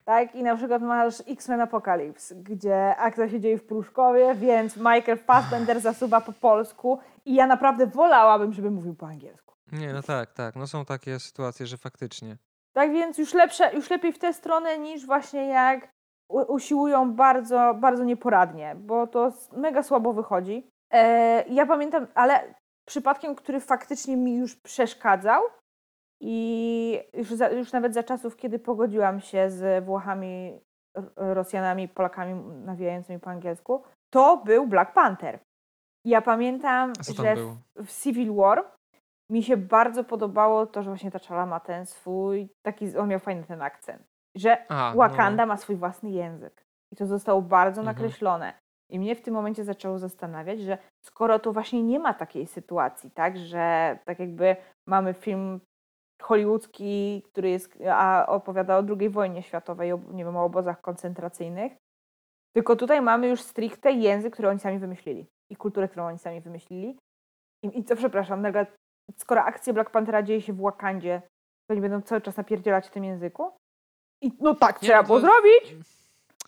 tak? 0.06 0.36
I 0.36 0.44
na 0.44 0.56
przykład 0.56 0.82
masz 0.82 1.16
X-Men 1.28 1.62
Apocalypse, 1.62 2.36
gdzie 2.36 2.96
akcja 2.96 3.30
się 3.30 3.40
dzieje 3.40 3.58
w 3.58 3.66
Pruszkowie, 3.66 4.36
więc 4.36 4.78
Michael 4.78 5.18
Fassbender 5.18 5.80
zasuwa 5.80 6.22
po 6.22 6.34
polsku 6.34 7.00
i 7.26 7.36
ja 7.36 7.48
naprawdę 7.48 7.88
wolałabym, 7.88 8.54
żeby 8.54 8.72
mówił 8.72 8.96
po 8.96 9.08
angielsku. 9.08 9.56
Nie, 9.72 9.94
no 9.94 10.04
tak, 10.04 10.34
tak. 10.34 10.56
No 10.56 10.68
są 10.68 10.86
takie 10.86 11.20
sytuacje, 11.20 11.68
że 11.68 11.78
faktycznie. 11.78 12.38
Tak 12.74 12.92
więc 12.92 13.18
już, 13.18 13.34
lepsze, 13.34 13.76
już 13.76 13.90
lepiej 13.90 14.14
w 14.14 14.20
tę 14.20 14.34
stronę 14.34 14.78
niż 14.80 15.06
właśnie 15.06 15.48
jak 15.48 15.95
usiłują 16.30 17.14
bardzo, 17.14 17.74
bardzo 17.74 18.04
nieporadnie, 18.04 18.76
bo 18.80 19.08
to 19.08 19.32
mega 19.52 19.84
słabo 19.84 20.14
wychodzi. 20.14 20.70
E, 20.94 21.44
ja 21.48 21.66
pamiętam, 21.66 22.08
ale 22.16 22.56
przypadkiem, 22.88 23.36
który 23.36 23.60
faktycznie 23.60 24.18
mi 24.18 24.36
już 24.38 24.56
przeszkadzał 24.56 25.44
i 26.22 27.00
już, 27.14 27.28
za, 27.28 27.50
już 27.50 27.72
nawet 27.72 27.94
za 27.94 28.04
czasów, 28.04 28.36
kiedy 28.36 28.60
pogodziłam 28.60 29.22
się 29.22 29.50
z 29.50 29.86
Włochami, 29.86 30.60
Rosjanami, 31.16 31.88
Polakami 31.88 32.36
nawijającymi 32.66 33.20
po 33.20 33.30
angielsku, 33.30 33.84
to 34.14 34.38
był 34.38 34.68
Black 34.68 34.94
Panther. 34.94 35.40
Ja 36.06 36.22
pamiętam, 36.22 36.94
że 37.16 37.36
w, 37.36 37.58
w 37.86 38.04
Civil 38.04 38.36
War 38.36 38.72
mi 39.32 39.44
się 39.44 39.58
bardzo 39.58 40.04
podobało 40.04 40.66
to, 40.66 40.84
że 40.84 40.90
właśnie 40.90 41.12
ta 41.12 41.20
czala 41.20 41.46
ma 41.46 41.60
ten 41.60 41.86
swój, 41.86 42.50
taki, 42.66 42.98
on 42.98 43.10
miał 43.10 43.20
fajny 43.20 43.44
ten 43.44 43.62
akcent 43.62 44.15
że 44.36 44.72
A, 44.72 44.94
Wakanda 44.96 45.46
no. 45.46 45.54
ma 45.54 45.58
swój 45.58 45.76
własny 45.76 46.10
język. 46.10 46.66
I 46.92 46.96
to 46.96 47.06
zostało 47.06 47.42
bardzo 47.42 47.82
mhm. 47.82 47.96
nakreślone. 47.96 48.54
I 48.90 49.00
mnie 49.00 49.16
w 49.16 49.22
tym 49.22 49.34
momencie 49.34 49.64
zaczęło 49.64 50.00
zastanawiać, 50.00 50.60
że 50.62 50.78
skoro 51.06 51.40
to 51.40 51.54
właśnie 51.54 51.84
nie 51.84 52.00
ma 52.00 52.14
takiej 52.14 52.48
sytuacji, 52.48 53.12
tak, 53.12 53.38
że 53.38 53.98
tak 54.06 54.20
jakby 54.20 54.56
mamy 54.88 55.14
film 55.14 55.60
hollywoodzki, 56.22 57.24
który 57.32 57.50
jest, 57.50 57.78
a 57.90 58.26
opowiada 58.28 58.78
o 58.78 58.84
II 59.00 59.10
wojnie 59.10 59.44
światowej, 59.44 59.94
o, 59.94 60.00
nie 60.12 60.26
wiem, 60.26 60.38
o 60.38 60.44
obozach 60.44 60.82
koncentracyjnych. 60.82 61.74
Tylko 62.56 62.76
tutaj 62.76 63.02
mamy 63.02 63.28
już 63.28 63.42
stricte 63.42 63.92
język, 63.92 64.34
który 64.34 64.50
oni 64.50 64.60
sami 64.60 64.80
wymyślili 64.80 65.28
i 65.52 65.56
kulturę, 65.56 65.88
którą 65.88 66.06
oni 66.06 66.20
sami 66.20 66.42
wymyślili. 66.42 66.98
I, 67.64 67.80
i 67.80 67.84
co, 67.84 67.96
przepraszam, 67.96 68.42
nagle, 68.42 68.66
skoro 69.16 69.44
akcja 69.44 69.74
Black 69.74 69.90
Panthera 69.90 70.24
dzieje 70.24 70.42
się 70.42 70.54
w 70.54 70.62
Wakandzie, 70.62 71.22
to 71.68 71.74
oni 71.74 71.82
będą 71.82 72.02
cały 72.02 72.22
czas 72.22 72.38
napierdzielać 72.38 72.88
w 72.88 72.92
tym 72.92 73.04
języku? 73.04 73.52
I 74.26 74.32
no 74.42 74.56
tak 74.56 74.80
trzeba 74.80 75.02
no 75.02 75.04
było 75.04 75.22
to- 75.22 75.28
zrobić, 75.28 75.86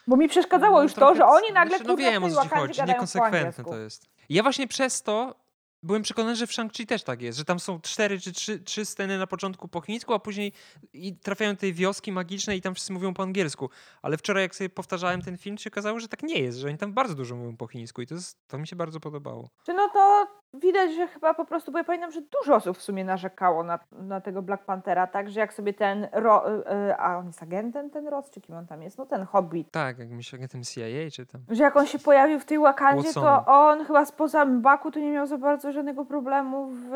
bo 0.08 0.18
mi 0.18 0.30
przeszkadzało 0.30 0.78
No, 0.78 0.84
już 0.84 0.94
to, 0.94 1.16
że 1.16 1.26
oni 1.26 1.52
nagle 1.54 1.78
znaczy, 1.78 1.88
no 1.88 1.98
wiem 1.98 2.24
o 2.24 2.30
co 2.30 2.44
ci 2.44 2.50
chodzi, 2.50 2.82
niekonsekwentne 2.88 3.64
to 3.64 3.78
jest. 3.78 4.08
Ja 4.30 4.44
właśnie 4.44 4.68
przez 4.68 5.04
to 5.04 5.36
byłem 5.84 6.02
przekonany, 6.02 6.36
że 6.36 6.48
w 6.48 6.52
Shang-Chi 6.52 6.86
też 6.86 7.04
tak 7.04 7.22
jest, 7.22 7.38
że 7.38 7.46
tam 7.46 7.60
są 7.60 7.82
cztery 7.82 8.20
czy 8.20 8.32
trzy, 8.34 8.60
trzy 8.60 8.86
sceny 8.86 9.18
na 9.18 9.28
początku 9.28 9.68
po 9.68 9.82
chińsku, 9.82 10.14
a 10.14 10.20
później 10.20 10.54
i 10.94 11.16
trafiają 11.16 11.54
do 11.54 11.60
tej 11.60 11.74
wioski 11.74 12.12
magicznej 12.12 12.58
i 12.58 12.62
tam 12.62 12.76
wszyscy 12.76 12.94
mówią 12.94 13.14
po 13.14 13.24
angielsku. 13.24 13.70
Ale 14.02 14.18
wczoraj 14.18 14.44
jak 14.44 14.56
sobie 14.56 14.70
powtarzałem 14.70 15.22
ten 15.22 15.38
film, 15.38 15.58
się 15.58 15.70
okazało, 15.70 16.00
że 16.00 16.08
tak 16.08 16.24
nie 16.24 16.42
jest, 16.42 16.58
że 16.58 16.68
oni 16.68 16.78
tam 16.78 16.94
bardzo 16.94 17.16
dużo 17.16 17.36
mówią 17.36 17.58
po 17.58 17.68
chińsku 17.68 18.02
i 18.02 18.08
to, 18.08 18.16
jest, 18.16 18.48
to 18.48 18.58
mi 18.58 18.68
się 18.68 18.76
bardzo 18.76 19.00
podobało. 19.00 19.50
Czy 19.66 19.74
no 19.74 19.90
to 19.94 20.28
widać, 20.54 20.96
że 20.96 21.08
chyba 21.08 21.34
po 21.34 21.46
prostu, 21.46 21.72
bo 21.72 21.78
ja 21.78 21.84
pamiętam, 21.84 22.12
że 22.12 22.22
dużo 22.22 22.56
osób 22.56 22.78
w 22.78 22.82
sumie 22.82 23.06
narzekało 23.06 23.64
na, 23.64 23.80
na 23.92 24.22
tego 24.22 24.42
Black 24.42 24.66
Panthera, 24.66 25.08
tak, 25.08 25.30
że 25.30 25.40
jak 25.40 25.54
sobie 25.54 25.74
ten, 25.74 26.08
ro, 26.12 26.52
y, 26.52 26.72
y, 26.90 26.96
a 26.98 27.18
on 27.18 27.28
jest 27.28 27.44
agentem 27.44 27.90
ten 27.90 28.08
Ross, 28.08 28.30
czy 28.30 28.42
kim 28.42 28.56
on 28.56 28.68
tam 28.68 28.82
jest, 28.82 28.98
no 28.98 29.06
ten 29.06 29.26
Hobbit, 29.26 29.72
Tak, 29.72 30.00
jakimś 30.00 30.34
agentem 30.34 30.64
CIA 30.64 31.10
czy 31.14 31.26
tam. 31.26 31.42
że 31.50 31.64
jak 31.64 31.78
on 31.78 31.86
się 31.86 32.00
pojawił 32.00 32.40
w 32.40 32.46
tej 32.46 32.60
Wakandzie, 32.60 33.14
to 33.14 33.46
on 33.46 33.86
chyba 33.86 34.06
spoza 34.06 34.46
Mbaku 34.46 34.92
to 34.92 35.00
nie 35.00 35.12
miał 35.12 35.28
za 35.28 35.38
bardzo 35.38 35.72
żadnego 35.72 36.06
problemu 36.06 36.68
w 36.68 36.90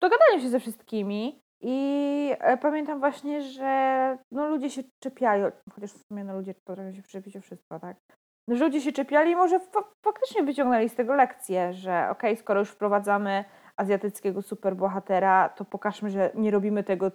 dogadaniu 0.00 0.40
się 0.40 0.48
ze 0.48 0.60
wszystkimi. 0.60 1.42
I 1.64 2.36
e, 2.40 2.56
pamiętam 2.56 3.00
właśnie, 3.00 3.42
że 3.42 4.18
no 4.32 4.48
ludzie 4.48 4.70
się 4.70 4.82
czepiali, 4.98 5.42
chociaż 5.72 5.92
w 5.92 6.06
sumie 6.06 6.24
no 6.24 6.34
ludzie 6.34 6.54
potrafią 6.54 6.92
się 6.92 7.02
przyczepić 7.02 7.36
o 7.36 7.40
wszystko, 7.40 7.80
tak? 7.80 7.96
Ludzie 8.48 8.80
się 8.80 8.92
czepiali 8.92 9.30
i 9.32 9.36
może 9.36 9.60
fa- 9.60 9.84
faktycznie 10.04 10.42
wyciągnęli 10.42 10.88
z 10.88 10.94
tego 10.94 11.14
lekcję, 11.14 11.72
że 11.72 12.08
okej, 12.10 12.36
skoro 12.36 12.60
już 12.60 12.70
wprowadzamy 12.70 13.44
azjatyckiego 13.76 14.42
superbohatera, 14.42 15.48
to 15.48 15.64
pokażmy, 15.64 16.10
że 16.10 16.30
nie 16.34 16.50
robimy 16.50 16.84
tego 16.84 17.10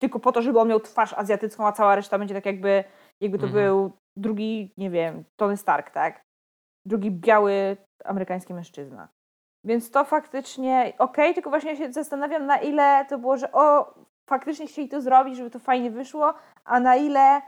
tylko 0.00 0.20
po 0.20 0.32
to, 0.32 0.42
żeby 0.42 0.60
on 0.60 0.68
miał 0.68 0.80
twarz 0.80 1.12
azjatycką, 1.12 1.66
a 1.66 1.72
cała 1.72 1.94
reszta 1.96 2.18
będzie 2.18 2.34
tak 2.34 2.46
jakby, 2.46 2.84
jakby 3.20 3.38
to 3.38 3.46
Mhm. 3.46 3.64
był 3.64 3.92
drugi, 4.16 4.74
nie 4.76 4.90
wiem, 4.90 5.24
Tony 5.36 5.56
Stark, 5.56 5.90
tak? 5.90 6.22
Drugi 6.86 7.10
biały 7.10 7.76
amerykański 8.04 8.54
mężczyzna. 8.54 9.08
Więc 9.64 9.90
to 9.90 10.04
faktycznie 10.04 10.92
okej, 10.98 11.34
tylko 11.34 11.50
właśnie 11.50 11.76
się 11.76 11.92
zastanawiam, 11.92 12.46
na 12.46 12.56
ile 12.56 13.04
to 13.08 13.18
było, 13.18 13.36
że 13.36 13.52
o, 13.52 13.94
faktycznie 14.30 14.66
chcieli 14.66 14.88
to 14.88 15.00
zrobić, 15.00 15.36
żeby 15.36 15.50
to 15.50 15.58
fajnie 15.58 15.90
wyszło, 15.90 16.34
a 16.64 16.80
na 16.80 16.96
ile, 16.96 17.42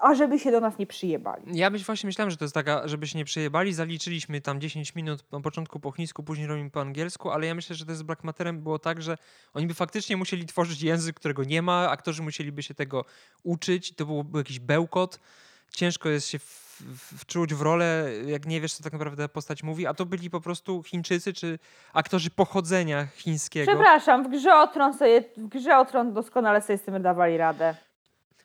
a 0.00 0.14
żeby 0.14 0.38
się 0.38 0.50
do 0.50 0.60
nas 0.60 0.78
nie 0.78 0.86
przyjebali. 0.86 1.42
Ja 1.46 1.70
myśl, 1.70 1.84
właśnie 1.84 2.06
myślałem, 2.06 2.30
że 2.30 2.36
to 2.36 2.44
jest 2.44 2.54
taka, 2.54 2.88
żeby 2.88 3.06
się 3.06 3.18
nie 3.18 3.24
przejebali, 3.24 3.74
zaliczyliśmy 3.74 4.40
tam 4.40 4.60
10 4.60 4.94
minut 4.94 5.32
na 5.32 5.40
początku 5.40 5.80
po 5.80 5.92
chińsku, 5.92 6.22
później 6.22 6.46
robimy 6.46 6.70
po 6.70 6.80
angielsku, 6.80 7.30
ale 7.30 7.46
ja 7.46 7.54
myślę, 7.54 7.76
że 7.76 7.86
to 7.86 7.94
z 7.94 8.02
Black 8.02 8.24
Matterem 8.24 8.62
było 8.62 8.78
tak, 8.78 9.02
że 9.02 9.18
oni 9.54 9.66
by 9.66 9.74
faktycznie 9.74 10.16
musieli 10.16 10.46
tworzyć 10.46 10.82
język, 10.82 11.16
którego 11.16 11.44
nie 11.44 11.62
ma, 11.62 11.90
aktorzy 11.90 12.22
musieliby 12.22 12.62
się 12.62 12.74
tego 12.74 13.04
uczyć, 13.42 13.94
to 13.94 14.06
był, 14.06 14.24
był 14.24 14.38
jakiś 14.38 14.58
bełkot, 14.58 15.20
ciężko 15.70 16.08
jest 16.08 16.28
się 16.28 16.38
w, 16.38 16.64
w, 16.80 17.20
wczuć 17.20 17.54
w 17.54 17.62
rolę, 17.62 18.10
jak 18.26 18.46
nie 18.46 18.60
wiesz, 18.60 18.74
co 18.74 18.84
tak 18.84 18.92
naprawdę 18.92 19.28
postać 19.28 19.62
mówi, 19.62 19.86
a 19.86 19.94
to 19.94 20.06
byli 20.06 20.30
po 20.30 20.40
prostu 20.40 20.82
Chińczycy, 20.82 21.32
czy 21.32 21.58
aktorzy 21.92 22.30
pochodzenia 22.30 23.06
chińskiego. 23.06 23.72
Przepraszam, 23.72 24.24
w 24.24 24.28
grze 24.28 24.54
o 24.54 24.66
Tron 24.66 24.94
sobie, 24.94 25.24
w 25.36 25.48
grze 25.48 25.78
o 25.78 25.84
Tron 25.84 26.12
doskonale 26.12 26.62
sobie 26.62 26.78
z 26.78 26.82
tym 26.82 27.02
dawali 27.02 27.36
radę. 27.36 27.74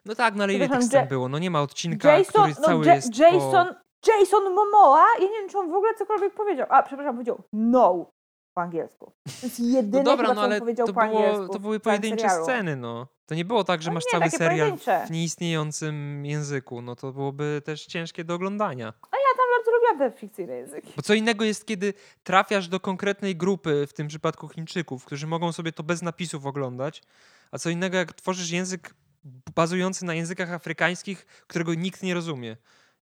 No 0.06 0.16
tak, 0.16 0.36
no 0.36 0.44
ale 0.44 0.54
ile 0.54 0.70
tych 0.70 0.84
scen 0.84 1.08
było? 1.08 1.30
No 1.30 1.40
nie 1.40 1.52
ma 1.52 1.62
odcinka, 1.62 2.18
Jason, 2.18 2.44
który 2.44 2.56
no, 2.62 2.68
cały 2.68 2.86
Ja- 2.86 2.96
jest 2.96 3.18
Jason, 3.18 3.68
po... 3.68 4.12
Jason 4.12 4.54
Momoa, 4.54 5.06
ja 5.20 5.26
nie 5.26 5.40
wiem, 5.40 5.50
czy 5.50 5.58
on 5.58 5.72
w 5.72 5.74
ogóle 5.76 5.94
cokolwiek 5.96 6.34
powiedział. 6.34 6.68
A, 6.70 6.84
przepraszam, 6.84 7.16
powiedział 7.16 7.44
no 7.54 8.12
po 8.54 8.62
angielsku. 8.62 9.12
To 9.42 9.46
jest 9.48 9.60
jedyne, 9.60 9.98
No 9.98 10.04
dobra, 10.04 10.28
chyba, 10.28 10.36
no 10.36 10.42
co 10.42 10.46
on 10.46 10.52
ale 10.52 10.60
powiedział 10.60 10.88
to, 10.88 10.94
po 10.94 11.02
było, 11.08 11.18
angielsku. 11.28 11.54
to 11.54 11.60
były 11.60 11.80
pojedyncze 11.80 12.30
sceny, 12.30 12.76
no. 12.76 13.08
To 13.26 13.36
nie 13.36 13.46
było 13.46 13.64
tak, 13.64 13.82
że 13.82 13.90
No 13.90 13.94
masz 13.94 14.04
nie, 14.14 14.20
cały 14.20 14.32
serial 14.32 14.58
pojedyncze. 14.60 15.04
w 15.08 15.12
nieistniejącym 15.12 16.26
języku. 16.26 16.82
No 16.82 16.96
to 16.96 17.12
byłoby 17.12 17.62
też 17.66 17.86
ciężkie 17.86 18.24
do 18.24 18.34
oglądania. 18.34 18.86
Ja 19.14 19.36
tam 19.38 19.46
bardzo 19.58 19.72
lubiłam 19.72 20.12
te 20.12 20.18
fikcyjne 20.20 20.56
języki. 20.56 20.94
Bo 20.96 21.02
co 21.02 21.14
innego 21.14 21.44
jest, 21.46 21.66
kiedy 21.66 21.94
trafiasz 22.24 22.68
do 22.68 22.80
konkretnej 22.80 23.36
grupy, 23.36 23.88
w 23.88 23.94
tym 23.94 24.08
przypadku 24.08 24.48
Chińczyków, 24.50 25.06
którzy 25.06 25.28
mogą 25.28 25.52
sobie 25.52 25.72
to 25.72 25.84
bez 25.84 26.02
napisów 26.02 26.46
oglądać, 26.46 27.02
a 27.52 27.58
co 27.58 27.70
innego, 27.70 27.98
jak 27.98 28.14
tworzysz 28.14 28.52
język 28.52 28.94
bazujący 29.56 30.06
na 30.06 30.14
językach 30.14 30.52
afrykańskich, 30.52 31.26
którego 31.26 31.74
nikt 31.74 32.04
nie 32.04 32.14
rozumie, 32.14 32.58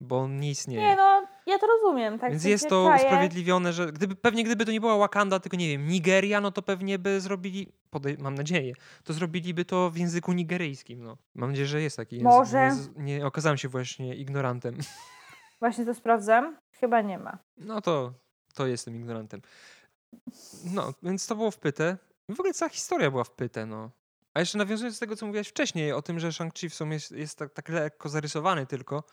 bo 0.02 0.20
on 0.20 0.40
nie 0.40 0.50
istnieje. 0.50 0.82
Nie 0.82 0.96
no, 0.96 1.28
ja 1.46 1.60
to 1.60 1.68
rozumiem. 1.68 2.20
Tak 2.20 2.32
Więc 2.32 2.44
jest 2.44 2.70
to 2.70 2.86
czaję. 2.88 3.04
usprawiedliwione, 3.04 3.74
że 3.74 3.92
gdyby, 3.92 4.16
pewnie 4.16 4.44
gdyby 4.44 4.66
to 4.66 4.72
nie 4.72 4.80
była 4.80 4.98
Wakanda, 4.98 5.40
tylko 5.40 5.58
nie 5.58 5.68
wiem, 5.70 5.88
Nigeria, 5.88 6.42
no 6.42 6.52
to 6.52 6.62
pewnie 6.62 7.00
by 7.00 7.22
zrobili, 7.22 7.72
mam 8.20 8.36
nadzieję, 8.36 8.74
to 9.04 9.14
zrobiliby 9.14 9.66
to 9.66 9.90
w 9.90 9.98
języku 9.98 10.34
nigeryjskim. 10.34 11.04
No. 11.04 11.18
Mam 11.36 11.50
nadzieję, 11.50 11.68
że 11.68 11.82
jest 11.82 11.98
taki 11.98 12.16
język. 12.16 12.32
Może. 12.32 12.72
Nie, 12.98 13.04
nie 13.18 13.26
okazałem 13.26 13.58
się 13.58 13.68
właśnie 13.68 14.16
ignorantem. 14.16 14.78
Właśnie 15.60 15.86
to 15.86 15.94
sprawdzam. 15.94 16.58
Chyba 16.72 17.02
nie 17.02 17.18
ma. 17.18 17.38
No 17.58 17.82
to, 17.82 18.14
to 18.54 18.68
jestem 18.68 18.96
ignorantem. 18.96 19.42
No, 20.74 20.94
więc 21.04 21.28
to 21.28 21.36
było 21.36 21.52
wpyte. 21.52 21.98
W 22.30 22.40
ogóle 22.40 22.54
cała 22.54 22.70
historia 22.70 23.12
była 23.12 23.24
wpyte, 23.24 23.66
no. 23.66 23.92
A 24.34 24.40
jeszcze 24.40 24.58
nawiązując 24.58 24.96
do 24.96 25.00
tego, 25.00 25.16
co 25.16 25.26
mówiłaś 25.26 25.48
wcześniej, 25.48 25.92
o 25.92 26.02
tym, 26.02 26.20
że 26.20 26.30
Shang-Chi 26.30 26.70
w 26.70 26.74
sumie 26.74 26.94
jest, 26.94 27.12
jest 27.12 27.38
tak, 27.38 27.54
tak 27.54 27.70
lekko 27.70 28.10
zarysowany 28.10 28.66
tylko, 28.66 29.04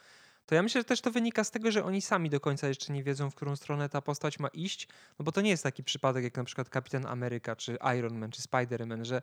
to 0.47 0.55
ja 0.55 0.63
myślę, 0.63 0.81
że 0.81 0.85
też 0.85 1.01
to 1.01 1.11
wynika 1.11 1.45
z 1.45 1.51
tego, 1.51 1.71
że 1.71 1.85
oni 1.85 2.03
sami 2.03 2.31
do 2.31 2.41
końca 2.41 2.69
jeszcze 2.69 2.93
nie 2.93 3.03
wiedzą, 3.03 3.31
w 3.31 3.35
którą 3.35 3.57
stronę 3.57 3.89
ta 3.89 4.03
postać 4.03 4.39
ma 4.39 4.49
iść, 4.49 4.89
no 5.19 5.25
bo 5.25 5.33
to 5.33 5.41
nie 5.41 5.51
jest 5.51 5.63
taki 5.63 5.85
przypadek 5.85 6.25
jak 6.25 6.37
na 6.37 6.45
przykład 6.45 6.69
Kapitan 6.69 7.07
Ameryka, 7.07 7.57
czy 7.57 7.79
Iron 7.99 8.19
Man, 8.19 8.31
czy 8.31 8.43
Spider-Man, 8.43 9.05
że 9.05 9.23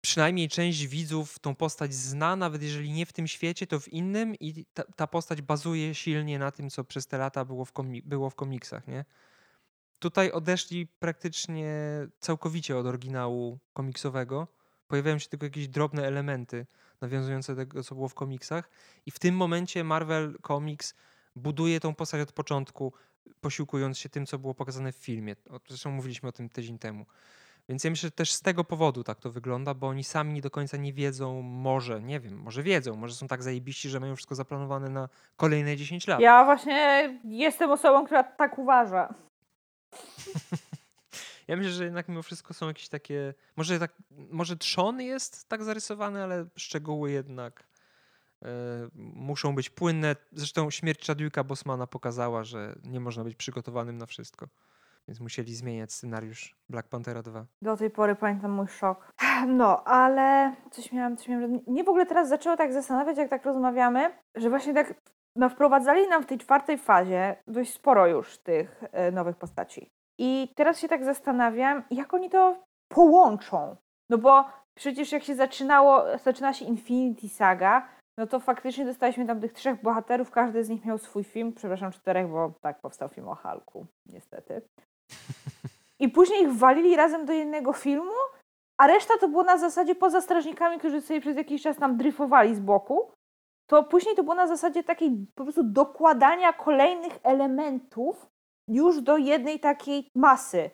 przynajmniej 0.00 0.48
część 0.48 0.86
widzów 0.86 1.38
tą 1.38 1.54
postać 1.54 1.94
zna, 1.94 2.36
nawet 2.36 2.62
jeżeli 2.62 2.92
nie 2.92 3.06
w 3.06 3.12
tym 3.12 3.28
świecie, 3.28 3.66
to 3.66 3.80
w 3.80 3.88
innym 3.88 4.34
i 4.34 4.64
ta, 4.74 4.82
ta 4.96 5.06
postać 5.06 5.42
bazuje 5.42 5.94
silnie 5.94 6.38
na 6.38 6.50
tym, 6.50 6.70
co 6.70 6.84
przez 6.84 7.06
te 7.06 7.18
lata 7.18 7.44
było 7.44 7.64
w, 7.64 7.72
komi- 7.72 8.02
było 8.04 8.30
w 8.30 8.34
komiksach, 8.34 8.86
nie? 8.86 9.04
Tutaj 9.98 10.32
odeszli 10.32 10.86
praktycznie 10.86 11.74
całkowicie 12.20 12.76
od 12.76 12.86
oryginału 12.86 13.58
komiksowego. 13.72 14.48
Pojawiają 14.92 15.18
się 15.18 15.28
tylko 15.28 15.46
jakieś 15.46 15.68
drobne 15.68 16.06
elementy 16.06 16.66
nawiązujące 17.00 17.54
do 17.54 17.62
tego, 17.62 17.82
co 17.82 17.94
było 17.94 18.08
w 18.08 18.14
komiksach. 18.14 18.70
I 19.06 19.10
w 19.10 19.18
tym 19.18 19.36
momencie 19.36 19.84
Marvel 19.84 20.38
Comics 20.46 20.94
buduje 21.36 21.80
tą 21.80 21.94
postać 21.94 22.20
od 22.20 22.32
początku, 22.32 22.92
posiłkując 23.40 23.98
się 23.98 24.08
tym, 24.08 24.26
co 24.26 24.38
było 24.38 24.54
pokazane 24.54 24.92
w 24.92 24.96
filmie. 24.96 25.36
Zresztą 25.68 25.90
mówiliśmy 25.90 26.28
o 26.28 26.32
tym 26.32 26.48
tydzień 26.48 26.78
temu. 26.78 27.06
Więc 27.68 27.84
ja 27.84 27.90
myślę, 27.90 28.06
że 28.06 28.10
też 28.10 28.32
z 28.32 28.42
tego 28.42 28.64
powodu 28.64 29.04
tak 29.04 29.20
to 29.20 29.30
wygląda, 29.30 29.74
bo 29.74 29.88
oni 29.88 30.04
sami 30.04 30.40
do 30.40 30.50
końca 30.50 30.76
nie 30.76 30.92
wiedzą, 30.92 31.42
może, 31.42 32.02
nie 32.02 32.20
wiem, 32.20 32.38
może 32.38 32.62
wiedzą, 32.62 32.96
może 32.96 33.14
są 33.14 33.28
tak 33.28 33.42
zajebiści, 33.42 33.88
że 33.88 34.00
mają 34.00 34.16
wszystko 34.16 34.34
zaplanowane 34.34 34.88
na 34.88 35.08
kolejne 35.36 35.76
10 35.76 36.06
lat. 36.06 36.20
Ja 36.20 36.44
właśnie 36.44 37.18
jestem 37.24 37.70
osobą, 37.70 38.04
która 38.04 38.24
tak 38.24 38.58
uważa. 38.58 39.14
Ja 41.52 41.56
myślę, 41.56 41.72
że 41.72 41.84
jednak 41.84 42.08
mimo 42.08 42.22
wszystko 42.22 42.54
są 42.54 42.66
jakieś 42.66 42.88
takie. 42.88 43.34
Może, 43.56 43.78
tak, 43.78 43.92
może 44.10 44.56
trzon 44.56 45.00
jest 45.00 45.48
tak 45.48 45.64
zarysowany, 45.64 46.22
ale 46.22 46.46
szczegóły 46.56 47.10
jednak 47.10 47.66
e, 48.42 48.48
muszą 49.14 49.54
być 49.54 49.70
płynne. 49.70 50.16
Zresztą 50.32 50.70
śmierć 50.70 51.06
Chadwicka 51.06 51.44
Bosmana 51.44 51.86
pokazała, 51.86 52.44
że 52.44 52.74
nie 52.84 53.00
można 53.00 53.24
być 53.24 53.36
przygotowanym 53.36 53.98
na 53.98 54.06
wszystko. 54.06 54.48
Więc 55.08 55.20
musieli 55.20 55.54
zmieniać 55.54 55.92
scenariusz 55.92 56.56
Black 56.68 56.88
Panthera 56.88 57.22
2. 57.22 57.46
Do 57.62 57.76
tej 57.76 57.90
pory 57.90 58.14
pamiętam 58.14 58.50
mój 58.50 58.68
szok. 58.68 59.12
No, 59.46 59.84
ale 59.84 60.56
coś 60.70 60.92
miałam, 60.92 61.16
coś 61.16 61.28
miałam. 61.28 61.60
Nie 61.66 61.84
w 61.84 61.88
ogóle 61.88 62.06
teraz 62.06 62.28
zaczęło 62.28 62.56
tak 62.56 62.72
zastanawiać, 62.72 63.18
jak 63.18 63.30
tak 63.30 63.44
rozmawiamy, 63.44 64.10
że 64.34 64.50
właśnie 64.50 64.74
tak 64.74 64.94
no, 65.36 65.48
wprowadzali 65.48 66.08
nam 66.08 66.22
w 66.22 66.26
tej 66.26 66.38
czwartej 66.38 66.78
fazie 66.78 67.36
dość 67.46 67.72
sporo 67.72 68.06
już 68.06 68.38
tych 68.38 68.82
e, 68.92 69.10
nowych 69.12 69.36
postaci. 69.36 69.90
I 70.24 70.48
teraz 70.54 70.80
się 70.80 70.88
tak 70.88 71.04
zastanawiam, 71.04 71.82
jak 71.90 72.14
oni 72.14 72.30
to 72.30 72.56
połączą. 72.88 73.76
No 74.10 74.18
bo 74.18 74.44
przecież 74.74 75.12
jak 75.12 75.22
się 75.22 75.34
zaczynało, 75.34 76.18
zaczyna 76.24 76.52
się 76.52 76.64
Infinity 76.64 77.28
Saga, 77.28 77.88
no 78.18 78.26
to 78.26 78.40
faktycznie 78.40 78.84
dostaliśmy 78.84 79.26
tam 79.26 79.40
tych 79.40 79.52
trzech 79.52 79.82
bohaterów, 79.82 80.30
każdy 80.30 80.64
z 80.64 80.68
nich 80.68 80.84
miał 80.84 80.98
swój 80.98 81.24
film, 81.24 81.52
przepraszam, 81.52 81.92
czterech, 81.92 82.28
bo 82.28 82.52
tak 82.60 82.80
powstał 82.80 83.08
film 83.08 83.28
o 83.28 83.34
Hulku, 83.34 83.86
niestety. 84.06 84.62
I 86.00 86.08
później 86.08 86.42
ich 86.42 86.52
walili 86.52 86.96
razem 86.96 87.26
do 87.26 87.32
jednego 87.32 87.72
filmu, 87.72 88.12
a 88.80 88.86
reszta 88.86 89.14
to 89.20 89.28
było 89.28 89.42
na 89.42 89.58
zasadzie 89.58 89.94
poza 89.94 90.20
strażnikami, 90.20 90.78
którzy 90.78 91.00
sobie 91.00 91.20
przez 91.20 91.36
jakiś 91.36 91.62
czas 91.62 91.76
tam 91.76 91.96
dryfowali 91.96 92.54
z 92.54 92.60
boku. 92.60 93.12
To 93.70 93.84
później 93.84 94.16
to 94.16 94.22
było 94.22 94.34
na 94.34 94.46
zasadzie 94.46 94.84
takiej 94.84 95.26
po 95.34 95.44
prostu 95.44 95.62
dokładania 95.62 96.52
kolejnych 96.52 97.18
elementów 97.22 98.31
już 98.68 99.00
do 99.00 99.16
jednej 99.16 99.60
takiej 99.60 100.08
masy 100.16 100.70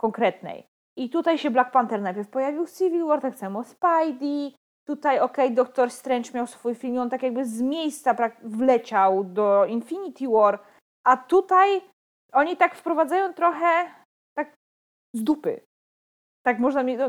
konkretnej. 0.00 0.66
I 0.98 1.10
tutaj 1.10 1.38
się 1.38 1.50
Black 1.50 1.70
Panther 1.70 2.02
najpierw 2.02 2.28
pojawił 2.28 2.66
Civil 2.66 3.06
War, 3.06 3.20
tak 3.20 3.36
samo 3.36 3.64
Spidey. 3.64 4.54
Tutaj, 4.86 5.20
okej, 5.20 5.44
okay, 5.44 5.56
Doctor 5.56 5.90
Strange 5.90 6.30
miał 6.34 6.46
swój 6.46 6.74
film 6.74 6.98
on 6.98 7.10
tak 7.10 7.22
jakby 7.22 7.44
z 7.44 7.62
miejsca 7.62 8.16
wleciał 8.42 9.24
do 9.24 9.64
Infinity 9.64 10.28
War. 10.28 10.58
A 11.04 11.16
tutaj 11.16 11.80
oni 12.32 12.56
tak 12.56 12.74
wprowadzają 12.74 13.34
trochę 13.34 13.90
tak 14.36 14.54
z 15.14 15.24
dupy. 15.24 15.60
Tak 16.42 16.58
można 16.58 16.82
mieć, 16.82 17.00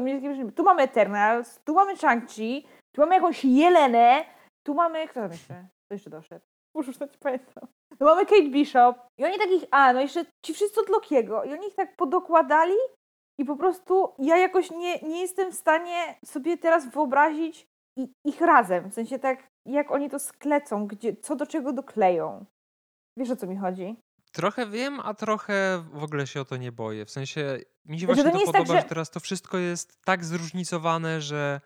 tu 0.56 0.64
mamy 0.64 0.82
Eternals, 0.82 1.60
tu 1.64 1.74
mamy 1.74 1.96
Shang-Chi, 1.96 2.68
tu 2.96 3.02
mamy 3.02 3.16
jakąś 3.16 3.46
Jelenę, 3.46 4.26
tu 4.66 4.74
mamy, 4.74 5.08
kto 5.08 5.22
tam 5.22 5.32
jeszcze? 5.32 5.68
Kto 5.86 5.96
jeszcze 5.96 6.10
doszedł? 6.10 6.46
Muszę 6.76 6.88
już 6.88 7.00
nie 7.00 7.08
pamiętam. 7.08 7.68
No 8.00 8.06
mamy 8.06 8.26
Kate 8.26 8.50
Bishop 8.50 8.98
i 9.18 9.26
oni 9.26 9.38
takich, 9.38 9.64
a 9.72 9.94
no 9.94 10.02
jeszcze 10.02 10.26
ci 10.46 10.54
wszyscy 10.54 10.82
od 10.82 10.90
Lokiego 10.90 11.44
i 11.44 11.54
oni 11.54 11.68
ich 11.68 11.76
tak 11.76 11.96
podokładali 11.96 12.76
i 13.40 13.46
po 13.46 13.56
prostu 13.56 14.14
ja 14.20 14.38
jakoś 14.38 14.72
nie, 14.72 15.00
nie 15.00 15.22
jestem 15.22 15.52
w 15.52 15.56
stanie 15.56 16.20
sobie 16.26 16.58
teraz 16.58 16.90
wyobrazić 16.90 17.68
ich 18.26 18.42
razem. 18.42 18.90
W 18.90 18.94
sensie 18.94 19.20
tak, 19.20 19.48
jak 19.66 19.92
oni 19.92 20.10
to 20.10 20.20
sklecą, 20.20 20.88
gdzie, 20.88 21.16
co 21.16 21.36
do 21.36 21.46
czego 21.46 21.74
dokleją. 21.74 22.46
Wiesz 23.18 23.30
o 23.30 23.36
co 23.36 23.48
mi 23.48 23.58
chodzi? 23.58 23.96
Trochę 24.32 24.68
wiem, 24.68 25.00
a 25.00 25.14
trochę 25.14 25.84
w 25.94 26.04
ogóle 26.04 26.28
się 26.28 26.42
o 26.42 26.46
to 26.46 26.58
nie 26.58 26.72
boję. 26.72 27.06
W 27.06 27.12
sensie 27.12 27.60
mi 27.86 28.00
się 28.00 28.06
właśnie 28.06 28.24
to, 28.24 28.32
to 28.32 28.40
podoba, 28.40 28.60
tak, 28.60 28.68
że... 28.68 28.82
że 28.82 28.84
teraz 28.84 29.10
to 29.10 29.20
wszystko 29.20 29.58
jest 29.58 30.02
tak 30.06 30.26
zróżnicowane, 30.26 31.22
że 31.22 31.62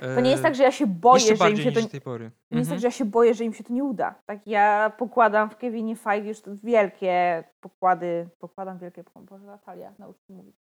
to 0.00 0.20
nie 0.20 0.30
jest 0.30 0.42
tak, 0.42 0.54
że 0.54 0.62
ja 0.62 0.72
się 0.72 0.86
boję, 0.86 1.36
że 1.36 1.50
im 1.50 1.56
się 1.56 1.72
to 1.72 1.80
nie, 1.80 1.88
tej 1.88 2.00
pory. 2.00 2.30
nie 2.50 2.58
jest 2.58 2.70
tak, 2.70 2.76
mhm. 2.76 2.80
że 2.80 2.86
ja 2.86 2.90
się 2.90 3.04
boję, 3.04 3.34
że 3.34 3.44
im 3.44 3.52
się 3.52 3.64
to 3.64 3.72
nie 3.72 3.84
uda. 3.84 4.14
Tak 4.26 4.46
ja 4.46 4.92
pokładam 4.98 5.50
w 5.50 5.56
Kevinie 5.56 5.96
Feige 5.96 6.28
już 6.28 6.42
wielkie 6.62 7.44
pokłady, 7.60 8.28
pokładam 8.38 8.78
wielkie, 8.78 9.04
Boże 9.16 9.46
Natalia, 9.46 9.92
naucz 9.98 10.16
mówić. 10.28 10.56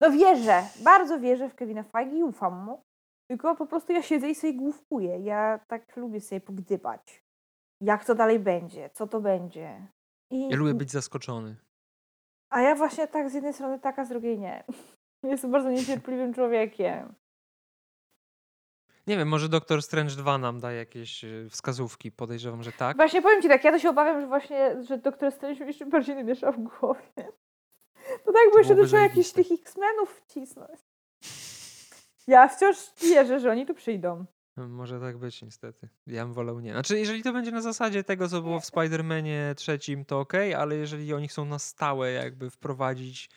No 0.00 0.10
wierzę, 0.10 0.62
bardzo 0.84 1.20
wierzę 1.20 1.48
w 1.48 1.54
Kevina 1.54 1.82
Feige 1.82 2.16
i 2.16 2.22
ufam 2.22 2.64
mu, 2.64 2.82
tylko 3.30 3.54
po 3.54 3.66
prostu 3.66 3.92
ja 3.92 4.02
siedzę 4.02 4.30
i 4.30 4.34
sobie 4.34 4.54
główkuję. 4.54 5.18
Ja 5.18 5.60
tak 5.68 5.96
lubię 5.96 6.20
sobie 6.20 6.40
pogdybać. 6.40 7.24
Jak 7.80 8.04
to 8.04 8.14
dalej 8.14 8.38
będzie, 8.38 8.90
co 8.90 9.06
to 9.06 9.20
będzie. 9.20 9.86
I... 10.30 10.48
Ja 10.48 10.56
lubię 10.56 10.74
być 10.74 10.90
zaskoczony. 10.90 11.56
A 12.50 12.60
ja 12.60 12.74
właśnie 12.74 13.08
tak 13.08 13.30
z 13.30 13.34
jednej 13.34 13.52
strony 13.52 13.78
tak, 13.78 13.98
a 13.98 14.04
z 14.04 14.08
drugiej 14.08 14.38
nie. 14.38 14.64
Jestem 15.22 15.50
bardzo 15.50 15.70
niecierpliwym 15.70 16.34
człowiekiem. 16.34 17.14
Nie 19.06 19.16
wiem, 19.16 19.28
może 19.28 19.48
Doktor 19.48 19.82
Strange 19.82 20.16
2 20.16 20.38
nam 20.38 20.60
da 20.60 20.72
jakieś 20.72 21.24
y, 21.24 21.48
wskazówki. 21.50 22.12
Podejrzewam, 22.12 22.62
że 22.62 22.72
tak. 22.72 22.96
Właśnie 22.96 23.22
powiem 23.22 23.42
ci 23.42 23.48
tak, 23.48 23.64
ja 23.64 23.72
to 23.72 23.78
się 23.78 23.90
obawiam, 23.90 24.20
że 24.20 24.26
właśnie, 24.26 24.82
że 24.82 24.98
Doktor 24.98 25.32
Strange 25.32 25.60
mi 25.60 25.66
jeszcze 25.66 25.86
bardziej 25.86 26.16
namiesza 26.16 26.52
w 26.52 26.58
głowie. 26.58 27.32
To 28.24 28.32
tak, 28.32 28.42
bo 28.52 28.58
jeszcze 28.58 28.86
trzeba 28.86 29.02
jakichś 29.02 29.30
tych 29.30 29.46
X-Menów 29.52 30.22
wcisnąć. 30.24 30.80
Ja 32.26 32.48
wciąż 32.48 32.76
wierzę, 33.02 33.40
że 33.40 33.50
oni 33.50 33.66
tu 33.66 33.74
przyjdą. 33.74 34.24
Może 34.56 35.00
tak 35.00 35.18
być 35.18 35.42
niestety. 35.42 35.88
Ja 36.06 36.24
bym 36.24 36.32
wolał 36.34 36.60
nie. 36.60 36.72
Znaczy, 36.72 36.98
jeżeli 36.98 37.22
to 37.22 37.32
będzie 37.32 37.50
na 37.50 37.62
zasadzie 37.62 38.04
tego, 38.04 38.28
co 38.28 38.42
było 38.42 38.60
w 38.60 38.64
Spider-Manie 38.64 39.54
trzecim, 39.54 40.04
to 40.04 40.20
ok, 40.20 40.32
ale 40.56 40.76
jeżeli 40.76 41.14
oni 41.14 41.28
chcą 41.28 41.44
na 41.44 41.58
stałe 41.58 42.12
jakby 42.12 42.50
wprowadzić, 42.50 43.30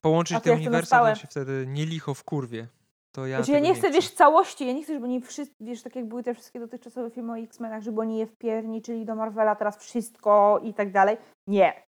połączyć 0.00 0.42
te 0.42 0.52
uniwersum, 0.52 0.98
to 0.98 1.14
się 1.14 1.26
wtedy 1.26 1.64
nie 1.68 1.86
licho 1.86 2.14
w 2.14 2.24
kurwie 2.24 2.68
to 3.16 3.26
ja. 3.26 3.36
Znaczy, 3.36 3.52
ja 3.52 3.60
nie 3.60 3.74
chcę, 3.74 3.90
wiesz, 3.90 4.10
całości, 4.10 4.66
ja 4.66 4.72
nie 4.72 4.82
chcę, 4.82 4.92
żeby 4.92 5.06
oni 5.06 5.20
wszyscy, 5.20 5.54
wiesz, 5.60 5.82
tak 5.82 5.96
jak 5.96 6.04
były 6.04 6.22
te 6.22 6.34
wszystkie 6.34 6.60
dotychczasowe 6.60 7.10
filmy 7.10 7.32
o 7.32 7.38
X-Menach, 7.38 7.82
żeby 7.82 8.00
oni 8.00 8.18
je 8.18 8.26
wpierniczyli 8.26 9.04
do 9.04 9.14
Marvela 9.14 9.54
teraz 9.54 9.76
wszystko 9.76 10.60
i 10.62 10.74
tak 10.74 10.92
dalej. 10.92 11.16
Nie. 11.46 11.82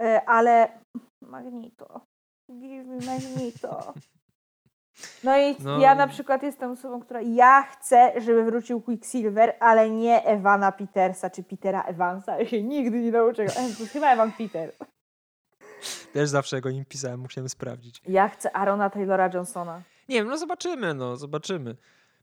E, 0.00 0.28
ale 0.28 0.68
Magnito. 1.22 2.00
Give 2.52 2.86
me 2.86 2.96
Magnito. 3.06 3.94
No 5.24 5.38
i 5.38 5.56
no. 5.60 5.78
ja 5.78 5.94
na 5.94 6.06
przykład 6.06 6.42
jestem 6.42 6.70
osobą, 6.70 7.00
która 7.00 7.20
ja 7.20 7.62
chcę, 7.62 8.12
żeby 8.20 8.44
wrócił 8.44 8.80
Quicksilver, 8.80 9.56
ale 9.60 9.90
nie 9.90 10.24
Ewana 10.24 10.72
Petersa 10.72 11.30
czy 11.30 11.42
Petera 11.42 11.82
Evansa. 11.82 12.38
Ja 12.38 12.46
się 12.46 12.62
nigdy 12.62 13.00
nie 13.00 13.10
nauczę. 13.10 13.46
To 13.46 13.86
chyba 13.92 14.12
Evan 14.12 14.32
Peter. 14.32 14.72
Też 16.12 16.28
zawsze 16.28 16.60
go 16.60 16.70
nim 16.70 16.84
pisałem, 16.84 17.20
musiałem 17.20 17.48
sprawdzić. 17.48 18.02
Ja 18.08 18.28
chcę 18.28 18.56
Arona 18.56 18.90
Taylora 18.90 19.30
Johnsona. 19.34 19.82
Nie 20.08 20.16
wiem, 20.16 20.28
no 20.28 20.38
zobaczymy, 20.38 20.94
no 20.94 21.16
zobaczymy. 21.16 21.76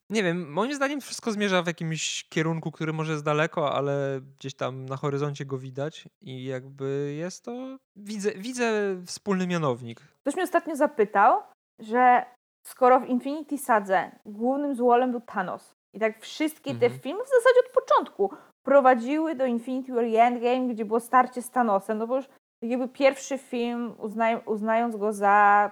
Nie 0.09 0.23
wiem, 0.23 0.51
moim 0.51 0.73
zdaniem 0.73 1.01
wszystko 1.01 1.31
zmierza 1.31 1.63
w 1.63 1.67
jakimś 1.67 2.23
kierunku, 2.29 2.71
który 2.71 2.93
może 2.93 3.11
jest 3.11 3.25
daleko, 3.25 3.73
ale 3.73 4.21
gdzieś 4.39 4.53
tam 4.53 4.85
na 4.85 4.97
horyzoncie 4.97 5.45
go 5.45 5.57
widać 5.57 6.07
i 6.21 6.45
jakby 6.45 7.13
jest 7.17 7.45
to, 7.45 7.77
widzę, 7.95 8.31
widzę 8.31 8.95
wspólny 9.05 9.47
mianownik. 9.47 10.01
Ktoś 10.21 10.35
mnie 10.35 10.43
ostatnio 10.43 10.75
zapytał, 10.75 11.41
że 11.79 12.25
skoro 12.67 12.99
w 12.99 13.07
Infinity 13.07 13.57
Sadze 13.57 14.11
głównym 14.25 14.75
złolem 14.75 15.11
był 15.11 15.21
Thanos 15.21 15.75
i 15.93 15.99
tak 15.99 16.21
wszystkie 16.21 16.71
mhm. 16.71 16.91
te 16.91 16.99
filmy 16.99 17.23
w 17.23 17.27
zasadzie 17.27 17.59
od 17.67 17.83
początku 17.83 18.31
prowadziły 18.63 19.35
do 19.35 19.45
Infinity 19.45 19.93
War 19.93 20.05
i 20.05 20.15
Endgame, 20.15 20.67
gdzie 20.67 20.85
było 20.85 20.99
starcie 20.99 21.41
z 21.41 21.49
Thanosem, 21.49 21.97
no 21.97 22.07
bo 22.07 22.15
już 22.15 22.25
jakby 22.61 22.87
pierwszy 22.87 23.37
film, 23.37 23.95
uznaj, 23.97 24.41
uznając 24.45 24.95
go 24.95 25.13
za 25.13 25.71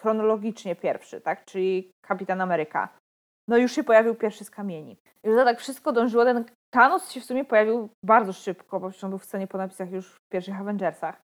chronologicznie 0.00 0.76
pierwszy, 0.76 1.20
tak? 1.20 1.44
Czyli 1.44 1.90
Kapitan 2.06 2.40
Ameryka. 2.40 2.88
No 3.48 3.56
już 3.56 3.72
się 3.72 3.84
pojawił 3.84 4.14
pierwszy 4.14 4.44
z 4.44 4.50
kamieni. 4.50 4.96
I 5.24 5.30
że 5.30 5.44
tak 5.44 5.58
wszystko 5.58 5.92
dążyło, 5.92 6.24
ten 6.24 6.44
Thanos 6.74 7.10
się 7.10 7.20
w 7.20 7.24
sumie 7.24 7.44
pojawił 7.44 7.88
bardzo 8.04 8.32
szybko, 8.32 8.80
bo 8.80 8.90
on 9.02 9.10
był 9.10 9.18
w 9.18 9.24
scenie 9.24 9.46
po 9.46 9.58
napisach 9.58 9.90
już 9.90 10.12
w 10.12 10.18
pierwszych 10.32 10.60
Avengersach. 10.60 11.20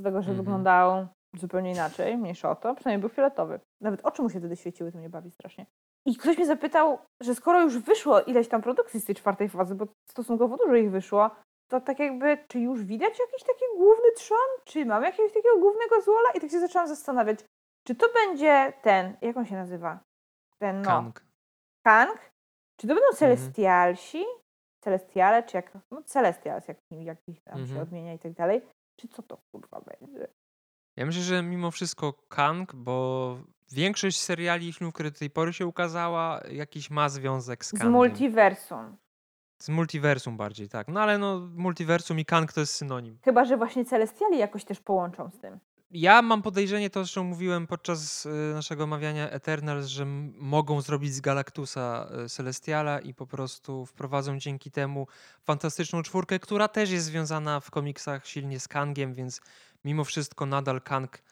Z 0.00 0.02
tego, 0.04 0.22
że 0.22 0.30
mm 0.30 0.34
-hmm. 0.34 0.44
wyglądał 0.44 1.06
zupełnie 1.36 1.72
inaczej, 1.72 2.16
mniejsza 2.16 2.50
o 2.50 2.56
to, 2.56 2.74
przynajmniej 2.74 3.00
był 3.00 3.08
fioletowy. 3.08 3.60
Nawet 3.82 4.00
oczy 4.06 4.22
mu 4.22 4.30
się 4.30 4.38
wtedy 4.38 4.56
świeciły, 4.56 4.92
to 4.92 4.98
mnie 4.98 5.10
bawi 5.10 5.30
strasznie. 5.30 5.66
I 6.06 6.16
ktoś 6.16 6.36
mnie 6.36 6.46
zapytał, 6.46 6.98
że 7.22 7.34
skoro 7.34 7.62
już 7.62 7.78
wyszło 7.78 8.20
ileś 8.20 8.48
tam 8.48 8.62
produkcji 8.62 9.00
z 9.00 9.04
tej 9.04 9.14
czwartej 9.14 9.48
fazy, 9.48 9.74
bo 9.74 9.86
stosunkowo 10.10 10.56
dużo 10.56 10.74
ich 10.74 10.90
wyszło, 10.90 11.30
to 11.70 11.80
tak 11.80 11.98
jakby, 11.98 12.38
czy 12.48 12.60
już 12.60 12.84
widać 12.84 13.18
jakiś 13.18 13.42
taki 13.46 13.64
główny 13.76 14.12
trzon? 14.16 14.48
Czy 14.64 14.86
mam 14.86 15.02
jakiegoś 15.02 15.32
takiego 15.32 15.58
głównego 15.58 16.00
złola? 16.00 16.30
I 16.34 16.40
tak 16.40 16.50
się 16.50 16.60
zaczęłam 16.60 16.88
zastanawiać, 16.88 17.38
czy 17.86 17.94
to 17.94 18.06
będzie 18.14 18.72
ten, 18.82 19.16
jak 19.22 19.36
on 19.36 19.46
się 19.46 19.54
nazywa? 19.54 20.00
Ten, 20.58 20.82
no. 20.82 20.90
Kang. 20.90 21.24
Kang? 21.86 22.30
Czy 22.80 22.86
to 22.86 22.94
będą 22.94 23.08
mhm. 23.10 23.16
Celestialsi? 23.16 24.18
Mhm. 24.18 24.36
Celestiale, 24.84 25.42
czy 25.42 25.56
jak, 25.56 25.78
no 25.90 26.02
Celestials, 26.02 26.68
jak, 26.68 26.76
jak 26.90 27.18
ich 27.28 27.42
tam 27.42 27.58
mhm. 27.58 27.76
się 27.78 27.82
odmienia 27.82 28.14
i 28.14 28.18
tak 28.18 28.32
dalej. 28.32 28.62
Czy 29.00 29.08
co 29.08 29.22
to 29.22 29.38
kurwa 29.52 29.80
będzie? 29.80 30.28
Ja 30.96 31.06
myślę, 31.06 31.22
że 31.22 31.42
mimo 31.42 31.70
wszystko 31.70 32.12
Kang, 32.12 32.74
bo 32.74 33.38
większość 33.72 34.20
seriali 34.20 34.68
i 34.68 34.72
filmów, 34.72 34.94
które 34.94 35.10
do 35.10 35.18
tej 35.18 35.30
pory 35.30 35.52
się 35.52 35.66
ukazała, 35.66 36.40
jakiś 36.50 36.90
ma 36.90 37.08
związek 37.08 37.64
z 37.64 37.72
Kangiem. 37.72 37.88
Z 37.88 37.92
multiversum. 37.92 38.96
Z 39.62 39.68
multiversum 39.68 40.36
bardziej, 40.36 40.68
tak. 40.68 40.88
No 40.88 41.00
ale 41.00 41.18
no, 41.18 41.40
multiversum 41.54 42.18
i 42.18 42.24
Kang 42.24 42.52
to 42.52 42.60
jest 42.60 42.74
synonim. 42.74 43.18
Chyba, 43.24 43.44
że 43.44 43.56
właśnie 43.56 43.84
Celestiali 43.84 44.38
jakoś 44.38 44.64
też 44.64 44.80
połączą 44.80 45.30
z 45.30 45.38
tym. 45.38 45.60
Ja 45.90 46.22
mam 46.22 46.42
podejrzenie, 46.42 46.90
to 46.90 47.00
zresztą 47.00 47.24
mówiłem 47.24 47.66
podczas 47.66 48.26
y, 48.26 48.28
naszego 48.54 48.84
omawiania 48.84 49.30
Eternals, 49.30 49.86
że 49.86 50.06
mogą 50.34 50.80
zrobić 50.80 51.14
z 51.14 51.20
Galactusa 51.20 52.08
y, 52.24 52.28
Celestiala 52.28 53.00
i 53.00 53.14
po 53.14 53.26
prostu 53.26 53.86
wprowadzą 53.86 54.38
dzięki 54.38 54.70
temu 54.70 55.06
fantastyczną 55.44 56.02
czwórkę, 56.02 56.38
która 56.38 56.68
też 56.68 56.90
jest 56.90 57.06
związana 57.06 57.60
w 57.60 57.70
komiksach 57.70 58.26
silnie 58.26 58.60
z 58.60 58.68
Kangiem, 58.68 59.14
więc 59.14 59.40
mimo 59.84 60.04
wszystko 60.04 60.46
nadal 60.46 60.82
Kang. 60.82 61.22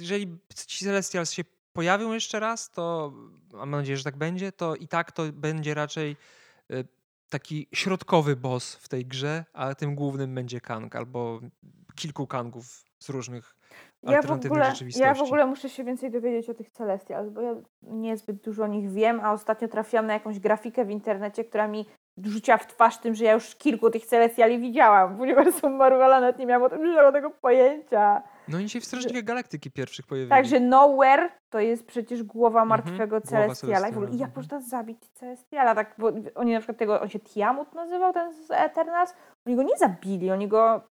Jeżeli 0.00 0.38
ci 0.66 0.84
Celestials 0.84 1.32
się 1.32 1.44
pojawią 1.72 2.12
jeszcze 2.12 2.40
raz, 2.40 2.70
to 2.70 3.12
mam 3.52 3.70
nadzieję, 3.70 3.96
że 3.96 4.04
tak 4.04 4.16
będzie, 4.16 4.52
to 4.52 4.76
i 4.76 4.88
tak 4.88 5.12
to 5.12 5.32
będzie 5.32 5.74
raczej 5.74 6.16
y, 6.70 6.84
taki 7.28 7.68
środkowy 7.72 8.36
boss 8.36 8.74
w 8.74 8.88
tej 8.88 9.06
grze, 9.06 9.44
a 9.52 9.74
tym 9.74 9.94
głównym 9.94 10.34
będzie 10.34 10.60
Kang 10.60 10.96
albo 10.96 11.40
kilku 11.94 12.26
Kangów 12.26 12.84
z 12.98 13.08
różnych 13.08 13.56
ja 14.02 14.22
w 14.22 14.30
ogóle, 14.30 14.64
rzeczywistości. 14.64 15.06
Ja 15.06 15.14
w 15.14 15.22
ogóle 15.22 15.46
muszę 15.46 15.68
się 15.68 15.84
więcej 15.84 16.10
dowiedzieć 16.10 16.50
o 16.50 16.54
tych 16.54 16.70
Celestials, 16.70 17.30
bo 17.30 17.40
ja 17.40 17.54
niezbyt 17.82 18.36
dużo 18.36 18.64
o 18.64 18.66
nich 18.66 18.90
wiem, 18.90 19.20
a 19.20 19.32
ostatnio 19.32 19.68
trafiłam 19.68 20.06
na 20.06 20.12
jakąś 20.12 20.38
grafikę 20.40 20.84
w 20.84 20.90
internecie, 20.90 21.44
która 21.44 21.68
mi 21.68 21.86
rzuciła 22.22 22.58
w 22.58 22.66
twarz 22.66 22.98
tym, 22.98 23.14
że 23.14 23.24
ja 23.24 23.32
już 23.32 23.54
kilku 23.54 23.90
tych 23.90 24.06
Celestiali 24.06 24.58
widziałam. 24.58 25.04
W 25.16 25.20
uniwersum 25.20 25.76
Marvela 25.76 26.20
nawet 26.20 26.38
nie 26.38 26.46
miałam 26.46 26.62
o 26.62 26.70
tym 26.70 26.94
żadnego 26.94 27.30
pojęcia. 27.30 28.22
No 28.48 28.58
i 28.58 28.68
się 28.68 28.80
w 28.80 28.84
Strażnikach 28.84 29.24
Galaktyki 29.24 29.70
pierwszych 29.70 30.06
pojawili. 30.06 30.30
Także 30.30 30.60
Nowhere 30.60 31.28
to 31.50 31.60
jest 31.60 31.86
przecież 31.86 32.22
głowa 32.22 32.62
mhm, 32.62 32.68
martwego 32.68 33.16
mhm, 33.16 33.22
Celestiala. 33.22 33.88
Ogóle, 33.88 34.10
I 34.10 34.18
jak 34.18 34.28
mhm. 34.28 34.32
można 34.36 34.60
zabić 34.60 34.98
Celestiala? 35.12 35.74
Tak, 35.74 35.94
bo 35.98 36.12
oni 36.34 36.52
na 36.52 36.58
przykład 36.58 36.78
tego, 36.78 37.00
on 37.00 37.08
się 37.08 37.20
Tiamut 37.20 37.74
nazywał, 37.74 38.12
ten 38.12 38.32
z 38.32 38.50
Eternals. 38.50 39.14
Oni 39.46 39.56
go 39.56 39.62
nie 39.62 39.76
zabili, 39.76 40.30
oni 40.30 40.48
go 40.48 40.93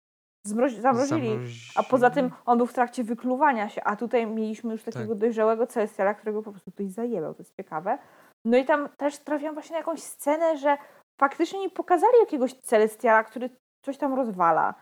Zmrozi, 0.48 0.82
zamrozili. 0.82 1.40
A 1.76 1.84
poza 1.84 2.10
tym 2.10 2.32
on 2.46 2.58
był 2.58 2.68
w 2.68 2.74
trakcie 2.74 3.04
wykluwania 3.04 3.70
się, 3.70 3.84
a 3.84 3.96
tutaj 3.96 4.28
mieliśmy 4.28 4.72
już 4.72 4.84
takiego 4.84 5.10
tak. 5.10 5.18
dojrzałego 5.18 5.68
celestiala, 5.68 6.14
którego 6.14 6.44
po 6.44 6.52
prostu 6.52 6.72
ktoś 6.72 6.88
zajebał. 6.88 7.34
To 7.34 7.40
jest 7.42 7.56
ciekawe. 7.58 7.98
No 8.46 8.58
i 8.58 8.66
tam 8.66 8.90
też 8.98 9.18
trafiłam 9.18 9.54
właśnie 9.54 9.74
na 9.74 9.78
jakąś 9.78 10.04
scenę, 10.04 10.58
że 10.58 10.78
faktycznie 11.22 11.60
nie 11.60 11.70
pokazali 11.70 12.14
jakiegoś 12.20 12.54
celestiala, 12.54 13.24
który 13.24 13.50
coś 13.86 13.98
tam 13.98 14.14
rozwala. 14.14 14.74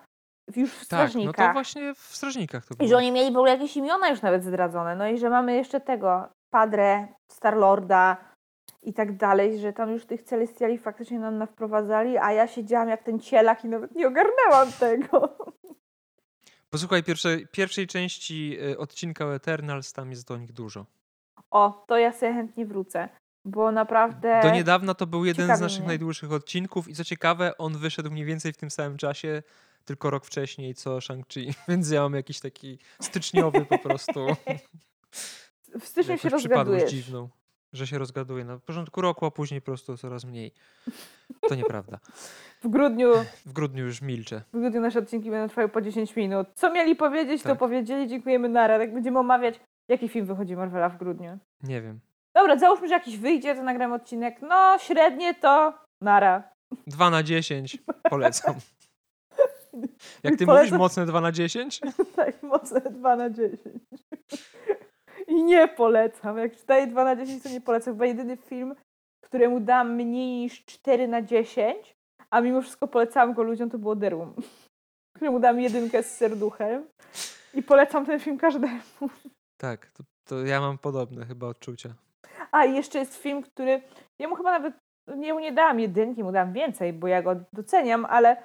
już 0.56 0.72
w 0.74 0.74
Tak, 0.74 0.82
no 0.82 0.86
Strażnikach. 0.86 1.48
to 1.48 1.54
właśnie 1.54 1.94
w 1.94 2.00
Strażnikach 2.00 2.66
to 2.66 2.74
I 2.74 2.78
że 2.78 2.88
było. 2.88 2.98
oni 2.98 3.12
mieli 3.12 3.34
w 3.34 3.38
ogóle 3.38 3.52
jakieś 3.52 3.78
imiona 3.78 4.10
już 4.10 4.22
nawet 4.22 4.44
zdradzone. 4.44 4.96
No 4.96 5.08
i 5.08 5.18
że 5.18 5.30
mamy 5.30 5.56
jeszcze 5.56 5.82
tego, 5.82 6.28
Padre, 6.54 7.08
Starlorda 7.32 8.18
i 8.84 8.94
tak 8.94 9.18
dalej, 9.18 9.60
że 9.60 9.74
tam 9.74 9.92
już 9.92 10.06
tych 10.06 10.24
Celestiali 10.24 10.78
faktycznie 10.78 11.20
nam 11.20 11.38
nawprowadzali, 11.38 12.18
a 12.18 12.32
ja 12.32 12.48
siedziałam 12.48 12.90
jak 12.90 13.04
ten 13.04 13.20
cielak 13.20 13.66
i 13.66 13.68
nawet 13.68 13.96
nie 13.96 14.08
ogarnęłam 14.08 14.72
tego. 14.80 15.38
Posłuchaj 16.70 17.04
pierwszej, 17.04 17.48
pierwszej 17.48 17.88
części 17.88 18.58
y, 18.62 18.78
odcinka 18.78 19.26
o 19.26 19.36
Eternals, 19.36 19.94
tam 19.94 20.10
jest 20.12 20.28
do 20.28 20.38
nich 20.38 20.52
dużo. 20.52 20.86
O, 21.52 21.84
to 21.88 21.98
ja 21.98 22.14
sobie 22.14 22.34
chętnie 22.34 22.66
wrócę, 22.66 23.10
bo 23.46 23.72
naprawdę... 23.72 24.40
Do 24.44 24.50
niedawna 24.52 24.94
to 24.94 25.08
był 25.08 25.26
jeden 25.26 25.58
z 25.58 25.60
naszych 25.60 25.80
mnie. 25.80 25.88
najdłuższych 25.88 26.32
odcinków 26.32 26.88
i 26.88 26.96
co 26.96 27.04
ciekawe, 27.04 27.58
on 27.58 27.78
wyszedł 27.78 28.12
mniej 28.12 28.26
więcej 28.26 28.54
w 28.54 28.58
tym 28.58 28.72
samym 28.72 28.98
czasie, 28.98 29.44
tylko 29.86 30.10
rok 30.10 30.26
wcześniej 30.26 30.76
co 30.76 30.98
Shang-Chi, 30.98 31.54
więc 31.68 31.92
ja 31.92 32.02
mam 32.02 32.14
jakiś 32.14 32.40
taki 32.40 32.80
styczniowy 33.02 33.66
po 33.66 33.78
prostu 33.80 34.26
W 35.80 35.88
styczniu 35.88 36.18
się 36.18 36.30
rozgadujesz. 36.30 36.92
dziwną, 36.92 37.30
że 37.74 37.88
się 37.88 37.98
rozgaduję 37.98 38.46
na 38.46 38.58
początku 38.60 39.02
roku, 39.02 39.26
a 39.26 39.32
później 39.32 39.62
po 39.62 39.66
prostu 39.66 39.98
coraz 39.98 40.26
mniej. 40.26 40.54
To 41.50 41.56
nieprawda. 41.56 42.00
W 42.64 42.68
grudniu, 42.68 43.12
W 43.46 43.54
grudniu 43.54 43.86
już 43.86 44.02
milczę. 44.02 44.42
w 44.54 44.60
grudniu 44.60 44.82
nasze 44.82 45.00
odcinki 45.00 45.30
będą 45.32 45.48
trwały 45.50 45.70
po 45.70 45.82
10 45.82 46.16
minut. 46.16 46.48
Co 46.54 46.72
mieli 46.74 46.96
powiedzieć, 46.96 47.44
to 47.44 47.50
Tak. 47.50 47.60
powiedzieli. 47.60 48.08
Dziękujemy 48.08 48.50
Nara. 48.50 48.80
Tak 48.80 48.94
będziemy 48.94 49.20
omawiać, 49.20 49.60
jaki 49.88 50.10
film 50.10 50.26
wychodzi 50.26 50.56
Marvela 50.56 50.90
w 50.90 50.98
grudniu. 50.98 51.38
Nie 51.64 51.82
wiem. 51.82 52.00
Dobra, 52.36 52.58
załóżmy, 52.58 52.88
że 52.88 52.94
jakiś 52.94 53.18
wyjdzie, 53.18 53.56
to 53.56 53.64
nagramy 53.64 53.94
odcinek. 53.96 54.42
No, 54.42 54.78
średnie 54.80 55.34
to 55.36 55.74
Nara. 56.02 56.44
2 56.88 57.10
na 57.10 57.24
10 57.24 57.78
polecam. 58.10 58.56
Jak 60.24 60.36
ty 60.38 60.46
Polecam. 60.46 60.66
mówisz, 60.66 60.72
mocne 60.80 61.06
2 61.06 61.22
na 61.22 61.32
10? 61.32 61.82
Tak, 62.16 62.44
mocne 62.44 62.82
2 62.82 63.16
na 63.16 63.30
10. 63.30 63.52
I 65.34 65.44
nie 65.44 65.68
polecam. 65.68 66.38
Jak 66.38 66.52
daję 66.68 66.88
2 66.88 67.04
na 67.04 67.16
10, 67.16 67.44
to 67.44 67.50
nie 67.50 67.62
polecam. 67.62 67.94
Chyba 67.94 68.06
jedyny 68.06 68.38
film, 68.38 68.76
któremu 69.24 69.60
dam 69.60 69.96
mniej 69.96 70.40
niż 70.40 70.66
4 70.66 71.08
na 71.08 71.22
10, 71.22 71.96
a 72.30 72.42
mimo 72.42 72.62
wszystko 72.62 72.88
polecałam 72.88 73.34
go 73.34 73.44
ludziom, 73.44 73.70
to 73.70 73.78
było 73.78 73.96
The 73.96 74.10
Room. 74.10 74.34
Któremu 75.16 75.40
dam 75.40 75.60
jedynkę 75.60 76.04
z 76.04 76.18
serduchem. 76.18 76.88
I 77.54 77.64
polecam 77.64 78.06
ten 78.06 78.20
film 78.20 78.38
każdemu. 78.38 78.80
Tak, 79.58 79.92
to, 79.92 80.04
to 80.30 80.46
ja 80.46 80.62
mam 80.62 80.78
podobne 80.78 81.26
chyba 81.26 81.48
odczucia. 81.48 81.94
A 82.52 82.66
i 82.66 82.76
jeszcze 82.76 83.00
jest 83.00 83.16
film, 83.16 83.42
który. 83.42 83.82
Ja 84.20 84.28
mu 84.28 84.36
chyba 84.36 84.52
nawet 84.52 84.74
nie, 85.16 85.34
nie 85.34 85.52
dałam 85.52 85.80
jedynki, 85.80 86.24
mu 86.24 86.32
dałam 86.32 86.54
więcej, 86.54 86.94
bo 86.94 87.08
ja 87.08 87.22
go 87.22 87.36
doceniam, 87.54 88.06
ale 88.06 88.38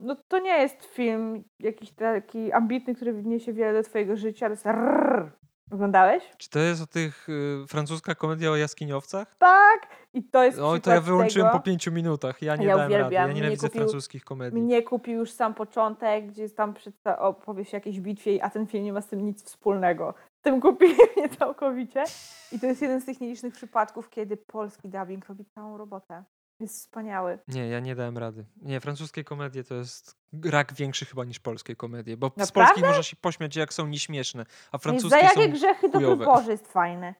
no, 0.00 0.16
to 0.28 0.38
nie 0.38 0.58
jest 0.62 0.84
film 0.84 1.44
jakiś 1.60 1.90
taki 1.90 2.52
ambitny, 2.52 2.94
który 2.94 3.12
wniesie 3.12 3.52
wiele 3.52 3.72
do 3.72 3.88
Twojego 3.88 4.16
życia. 4.16 4.46
To 4.46 4.52
jest 4.52 4.66
rrr. 4.66 5.30
Oglądałeś? 5.70 6.22
Czy 6.38 6.50
to 6.50 6.58
jest 6.58 6.82
o 6.82 6.86
tych 6.86 7.28
y, 7.28 7.64
francuska 7.68 8.14
komedia 8.14 8.50
o 8.50 8.56
jaskiniowcach? 8.56 9.34
Tak! 9.38 9.86
I 10.14 10.24
to 10.24 10.44
jest. 10.44 10.58
No 10.58 10.78
to 10.78 10.90
ja 10.90 11.00
wyłączyłem 11.00 11.48
tego. 11.48 11.58
po 11.58 11.64
pięciu 11.64 11.92
minutach. 11.92 12.42
Ja 12.42 12.56
nie 12.56 12.66
Ja 12.66 12.76
dałem 12.76 12.92
rady. 12.92 12.94
uwielbiam. 13.02 13.22
Ja 13.22 13.26
Mnie 13.26 13.34
nienawidzę 13.34 13.68
kupił- 13.68 13.78
francuskich 13.80 14.24
komedii. 14.24 14.62
Mnie 14.62 14.82
kupił 14.82 15.14
już 15.18 15.30
sam 15.30 15.54
początek, 15.54 16.26
gdzie 16.26 16.42
jest 16.42 16.56
tam 16.56 16.74
przedsta- 16.74 17.18
opowie 17.18 17.64
się 17.64 17.70
o 17.72 17.76
jakiejś 17.76 18.00
bitwie, 18.00 18.44
a 18.44 18.50
ten 18.50 18.66
film 18.66 18.84
nie 18.84 18.92
ma 18.92 19.00
z 19.00 19.06
tym 19.08 19.24
nic 19.26 19.44
wspólnego. 19.44 20.14
Tym 20.42 20.60
kupiłem 20.60 20.96
mnie 21.16 21.28
całkowicie. 21.28 22.04
I 22.52 22.60
to 22.60 22.66
jest 22.66 22.82
jeden 22.82 23.00
z 23.00 23.04
tych 23.04 23.20
nielicznych 23.20 23.54
przypadków, 23.54 24.10
kiedy 24.10 24.36
polski 24.36 24.88
dubbing 24.88 25.26
robi 25.28 25.44
całą 25.44 25.78
robotę. 25.78 26.24
Jest 26.64 26.76
wspaniały. 26.76 27.38
Nie, 27.48 27.68
ja 27.68 27.80
nie 27.80 27.94
dałem 27.94 28.18
rady. 28.18 28.44
Nie, 28.62 28.80
francuskie 28.80 29.24
komedie 29.24 29.64
to 29.64 29.74
jest 29.74 30.16
rak 30.44 30.72
większy 30.72 31.04
chyba 31.04 31.24
niż 31.24 31.40
polskie 31.40 31.76
komedie, 31.76 32.16
bo 32.16 32.26
z 32.26 32.36
Naprawdę? 32.36 32.52
polskich 32.54 32.84
można 32.84 33.02
się 33.02 33.16
pośmiać, 33.16 33.56
jak 33.56 33.74
są 33.74 33.86
nieśmieszne, 33.86 34.42
a 34.42 34.46
Jest 34.46 34.72
za 34.72 34.78
francuskie 34.78 35.18
jakie 35.18 35.48
grzechy 35.48 35.88
dobry 35.88 36.06
chujowe. 36.06 36.24
Boże 36.24 36.52
jest 36.52 36.72
fajny. 36.72 37.14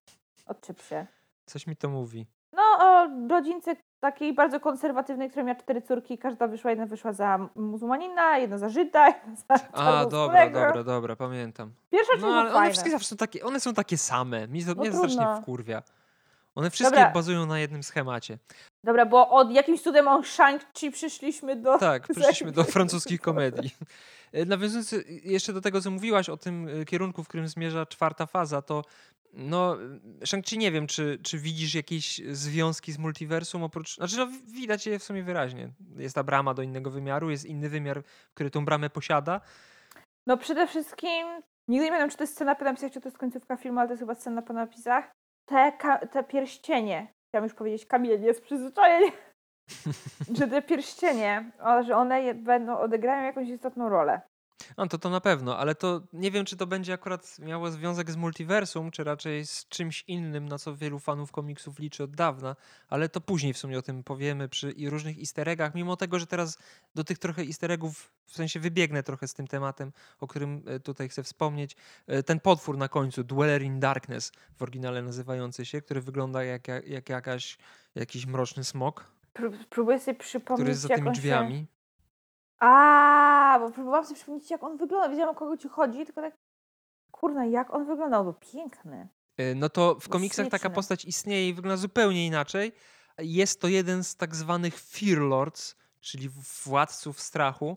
Odczep 0.47 0.82
się. 0.82 1.07
Coś 1.47 1.66
mi 1.66 1.76
to 1.76 1.88
mówi. 1.88 2.26
No 2.53 2.62
o 2.80 3.09
rodzince 3.28 3.76
takiej 4.01 4.34
bardzo 4.34 4.61
konserwatywnej, 4.61 5.30
która 5.30 5.45
miała 5.45 5.61
cztery 5.61 5.82
córki, 5.82 6.18
każda 6.18 6.49
wyszła, 6.49 6.70
jedna 6.70 6.86
wyszła 6.86 7.12
za 7.12 7.49
muzułmanina, 7.55 8.38
jedna 8.38 8.59
za 8.59 8.68
Żyda, 8.68 9.09
jedna 9.14 9.36
za 9.36 9.68
A, 9.72 10.07
dobra, 10.07 10.51
dobra, 10.51 10.84
dobra, 10.84 11.16
pamiętam. 11.16 11.72
Pierwsza 11.90 12.12
No 12.20 12.26
ale 12.28 12.55
one 12.55 12.70
wszystkie 12.70 12.90
zawsze 12.90 13.09
są 13.09 13.16
takie, 13.16 13.45
one 13.45 13.61
są 13.61 13.74
takie 13.74 13.99
same. 13.99 14.40
To, 14.40 14.74
No 14.76 14.82
mnie 14.82 14.92
strasznie 14.92 15.26
wkurwia. 15.42 15.82
One 16.55 16.70
wszystkie 16.70 16.97
Dobra. 16.97 17.12
bazują 17.12 17.47
na 17.47 17.59
jednym 17.59 17.82
schemacie. 17.82 18.38
Dobra, 18.85 19.07
bo 19.07 19.30
od 19.30 19.51
jakimś 19.51 19.82
cudem 19.82 20.09
o 20.09 20.20
Shang-Chi 20.20 20.91
przyszliśmy 20.93 21.57
do... 21.57 21.78
Tak, 21.78 22.09
przeszliśmy 22.16 22.53
do 22.53 22.64
francuskich 22.64 23.20
komedii. 23.30 23.70
E, 24.32 24.45
Nawiązując 24.45 24.95
jeszcze 25.24 25.53
do 25.53 25.61
tego, 25.61 25.80
co 25.80 25.91
mówiłaś 25.91 26.28
o 26.28 26.37
tym 26.37 26.68
y, 26.68 26.85
kierunku, 26.85 27.24
w 27.24 27.28
którym 27.28 27.49
zmierza 27.49 27.87
czwarta 27.87 28.26
faza, 28.26 28.62
to 28.62 28.85
no, 29.32 29.76
Shang-Chi 30.24 30.59
nie 30.59 30.72
wiem, 30.72 30.87
czy, 30.87 31.18
czy 31.22 31.39
widzisz 31.39 31.74
jakieś 31.74 32.20
związki 32.30 32.93
z 32.93 32.99
multiversum 32.99 33.62
oprócz... 33.62 33.97
Znaczy, 33.97 34.16
no, 34.16 34.26
widać 34.47 34.87
je 34.87 34.99
w 34.99 35.05
sumie 35.05 35.22
wyraźnie. 35.22 35.68
Jest 35.97 36.14
ta 36.14 36.22
brama 36.22 36.55
do 36.55 36.62
innego 36.62 36.91
wymiaru, 36.91 37.30
jest 37.30 37.45
inny 37.45 37.68
wymiar, 37.68 38.03
który 38.35 38.51
tą 38.51 38.64
bramę 38.64 38.91
posiada. 38.91 39.41
No 40.26 40.37
przede 40.37 40.66
wszystkim, 40.66 41.26
nigdy 41.68 41.85
nie 41.85 41.91
pamiętam, 41.91 42.11
czy 42.11 42.16
to 42.16 42.22
jest 42.22 42.35
scena 42.35 42.55
po 42.55 42.64
napisach, 42.64 42.93
czy 42.93 43.01
to 43.01 43.09
jest 43.09 43.18
końcówka 43.18 43.57
filmu, 43.57 43.78
ale 43.78 43.89
to 43.89 43.93
jest 43.93 44.03
chyba 44.03 44.14
scena 44.14 44.43
po 44.43 44.53
napisach. 44.53 45.12
Te, 45.49 45.72
te 46.12 46.24
pierścienie, 46.24 47.14
chciałam 47.35 47.45
już 47.45 47.55
powiedzieć 47.55 47.87
kamienie, 47.87 48.26
jest 48.26 48.43
przyzwyczajenie, 48.43 49.12
że 50.39 50.49
te 50.49 50.62
pierścienie, 50.62 51.53
że 51.80 51.97
one 51.97 52.35
będą, 52.35 52.78
odegrają 52.78 53.24
jakąś 53.24 53.49
istotną 53.49 53.89
rolę. 53.89 54.20
No 54.76 54.86
to 54.86 54.98
to 54.98 55.11
na 55.11 55.20
pewno, 55.20 55.59
ale 55.59 55.74
to 55.74 56.00
nie 56.12 56.30
wiem, 56.30 56.44
czy 56.44 56.57
to 56.57 56.66
będzie 56.66 56.92
akurat 56.92 57.38
miało 57.38 57.70
związek 57.70 58.11
z 58.11 58.16
multiversum, 58.16 58.90
czy 58.90 59.05
raczej 59.05 59.46
z 59.46 59.68
czymś 59.68 60.05
innym, 60.09 60.48
na 60.48 60.59
co 60.59 60.76
wielu 60.76 60.98
fanów 60.98 61.32
komiksów 61.32 61.78
liczy 61.78 62.02
od 62.05 62.11
dawna, 62.16 62.57
ale 62.88 63.09
to 63.09 63.20
później 63.20 63.52
w 63.52 63.59
sumie 63.59 63.78
o 63.78 63.82
tym 63.82 64.05
powiemy 64.05 64.48
przy 64.48 64.70
i 64.70 64.88
różnych 64.90 65.18
easter 65.18 65.48
eggach, 65.48 65.74
mimo 65.74 65.96
tego, 65.96 66.18
że 66.18 66.26
teraz 66.26 66.59
do 66.94 67.05
tych 67.05 67.18
trochę 67.18 67.42
easter 67.42 67.72
eggów, 67.72 68.11
w 68.26 68.34
sensie 68.34 68.61
wybiegnę 68.61 69.02
trochę 69.02 69.28
z 69.28 69.34
tym 69.34 69.46
tematem, 69.46 69.92
o 70.20 70.26
którym 70.26 70.62
e, 70.66 70.80
tutaj 70.80 71.09
chcę 71.09 71.22
wspomnieć. 71.22 71.76
E, 72.07 72.22
Ten 72.22 72.40
potwór 72.40 72.78
na 72.78 72.88
końcu, 72.88 73.24
Dweller 73.24 73.62
in 73.62 73.80
Darkness, 73.80 74.32
w 74.57 74.62
oryginale 74.62 75.02
nazywający 75.02 75.66
się, 75.66 75.82
który 75.82 76.00
wygląda 76.00 76.44
jak, 76.44 76.68
jak, 76.68 76.86
jak 76.88 77.09
jakaś, 77.09 77.59
jakiś 77.94 78.26
mroczny 78.26 78.64
smok, 78.64 79.14
Pró- 79.34 79.64
próbuję 79.70 80.00
sobie 80.00 80.18
przypomnieć, 80.18 80.59
który 80.59 80.70
jest 80.70 80.80
za 80.80 80.88
tymi 80.88 81.12
drzwiami. 81.12 81.66
A, 82.61 83.57
bo 83.61 83.70
próbowałam 83.70 84.05
sobie 84.05 84.16
przypomnieć, 84.16 84.50
jak 84.50 84.62
on 84.64 84.76
wygląda. 84.76 85.09
Wiedziałam, 85.09 85.34
o 85.34 85.38
kogo 85.38 85.57
ci 85.57 85.68
chodzi, 85.68 86.05
tylko 86.07 86.20
tak, 86.20 86.34
kurna, 87.11 87.44
jak 87.46 87.74
on 87.74 87.86
wyglądał, 87.86 88.24
był 88.24 88.34
piękny. 88.52 89.09
E, 89.36 89.55
No 89.55 89.68
to 89.68 89.96
w 90.00 90.09
komiksach 90.09 90.48
taka 90.48 90.70
postać 90.70 91.05
istnieje 91.05 91.48
i 91.48 91.55
wygląda 91.55 91.76
zupełnie 91.76 92.26
inaczej. 92.26 92.72
Jest 93.18 93.61
to 93.61 93.68
jeden 93.68 94.05
z 94.05 94.16
tak 94.16 94.34
zwanych 94.36 94.78
Fear 94.80 95.18
Lords, 95.18 95.76
czyli 96.00 96.28
władców 96.64 97.20
strachu. 97.20 97.76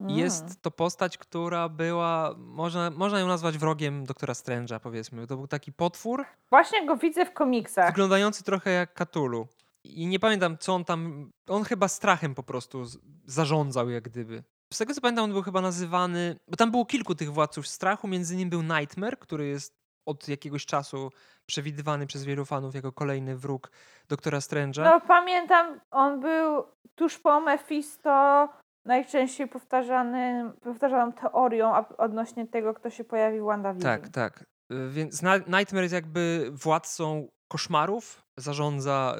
I 0.00 0.04
Mm. 0.04 0.18
Jest 0.18 0.62
to 0.62 0.70
postać, 0.70 1.18
która 1.18 1.68
była, 1.68 2.34
można, 2.38 2.90
można 2.90 3.20
ją 3.20 3.26
nazwać 3.26 3.58
wrogiem 3.58 4.04
doktora 4.04 4.34
Strange'a, 4.34 4.80
powiedzmy. 4.80 5.26
To 5.26 5.36
był 5.36 5.46
taki 5.46 5.72
potwór, 5.72 6.24
Właśnie 6.50 6.86
go 6.86 6.96
widzę 6.96 7.26
w 7.26 7.32
komiksach. 7.32 7.86
wyglądający 7.86 8.44
trochę 8.44 8.70
jak 8.70 8.94
Cthulhu. 8.94 9.46
I 9.84 10.06
nie 10.06 10.18
pamiętam, 10.18 10.58
co 10.58 10.74
on 10.74 10.84
tam. 10.84 11.30
On 11.48 11.64
chyba 11.64 11.88
strachem 11.88 12.34
po 12.34 12.42
prostu 12.42 12.84
zarządzał, 13.26 13.90
jak 13.90 14.04
gdyby. 14.04 14.42
Z 14.72 14.78
tego 14.78 14.94
co 14.94 15.00
pamiętam, 15.00 15.24
on 15.24 15.32
był 15.32 15.42
chyba 15.42 15.60
nazywany. 15.60 16.36
Bo 16.48 16.56
tam 16.56 16.70
było 16.70 16.86
kilku 16.86 17.14
tych 17.14 17.32
władców 17.32 17.68
strachu, 17.68 18.08
między 18.08 18.34
innymi 18.34 18.50
był 18.50 18.62
Nightmare, 18.62 19.18
który 19.18 19.46
jest 19.46 19.82
od 20.06 20.28
jakiegoś 20.28 20.66
czasu 20.66 21.10
przewidywany 21.46 22.06
przez 22.06 22.24
wielu 22.24 22.44
fanów 22.44 22.74
jako 22.74 22.92
kolejny 22.92 23.36
wróg 23.36 23.70
doktora 24.08 24.38
Strange'a. 24.38 24.84
No 24.84 25.00
pamiętam, 25.00 25.80
on 25.90 26.20
był 26.20 26.64
tuż 26.94 27.18
po 27.18 27.40
Mephisto 27.40 28.48
najczęściej 28.86 29.48
powtarzanym, 29.48 30.52
powtarzaną 30.52 31.12
teorią 31.12 31.86
odnośnie 31.98 32.46
tego, 32.46 32.74
kto 32.74 32.90
się 32.90 33.04
pojawi 33.04 33.40
w 33.40 33.44
WandaVision. 33.44 33.90
Tak, 33.90 34.08
tak. 34.08 34.44
Więc 34.90 35.22
Nightmare 35.22 35.82
jest 35.82 35.94
jakby 35.94 36.50
władcą 36.52 37.28
koszmarów, 37.48 38.21
zarządza 38.36 39.16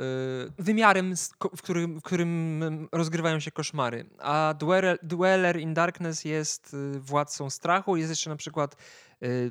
y, 0.58 0.62
wymiarem, 0.62 1.14
w 1.56 1.62
którym, 1.62 1.98
w 1.98 2.02
którym 2.02 2.62
mm, 2.62 2.88
rozgrywają 2.92 3.40
się 3.40 3.50
koszmary. 3.50 4.10
A 4.18 4.54
Dweller, 4.58 4.98
Dweller 5.02 5.60
in 5.60 5.74
Darkness 5.74 6.24
jest 6.24 6.74
y, 6.74 7.00
władcą 7.00 7.50
strachu. 7.50 7.96
Jest 7.96 8.10
jeszcze 8.10 8.30
na 8.30 8.36
przykład 8.36 8.76
y, 9.22 9.50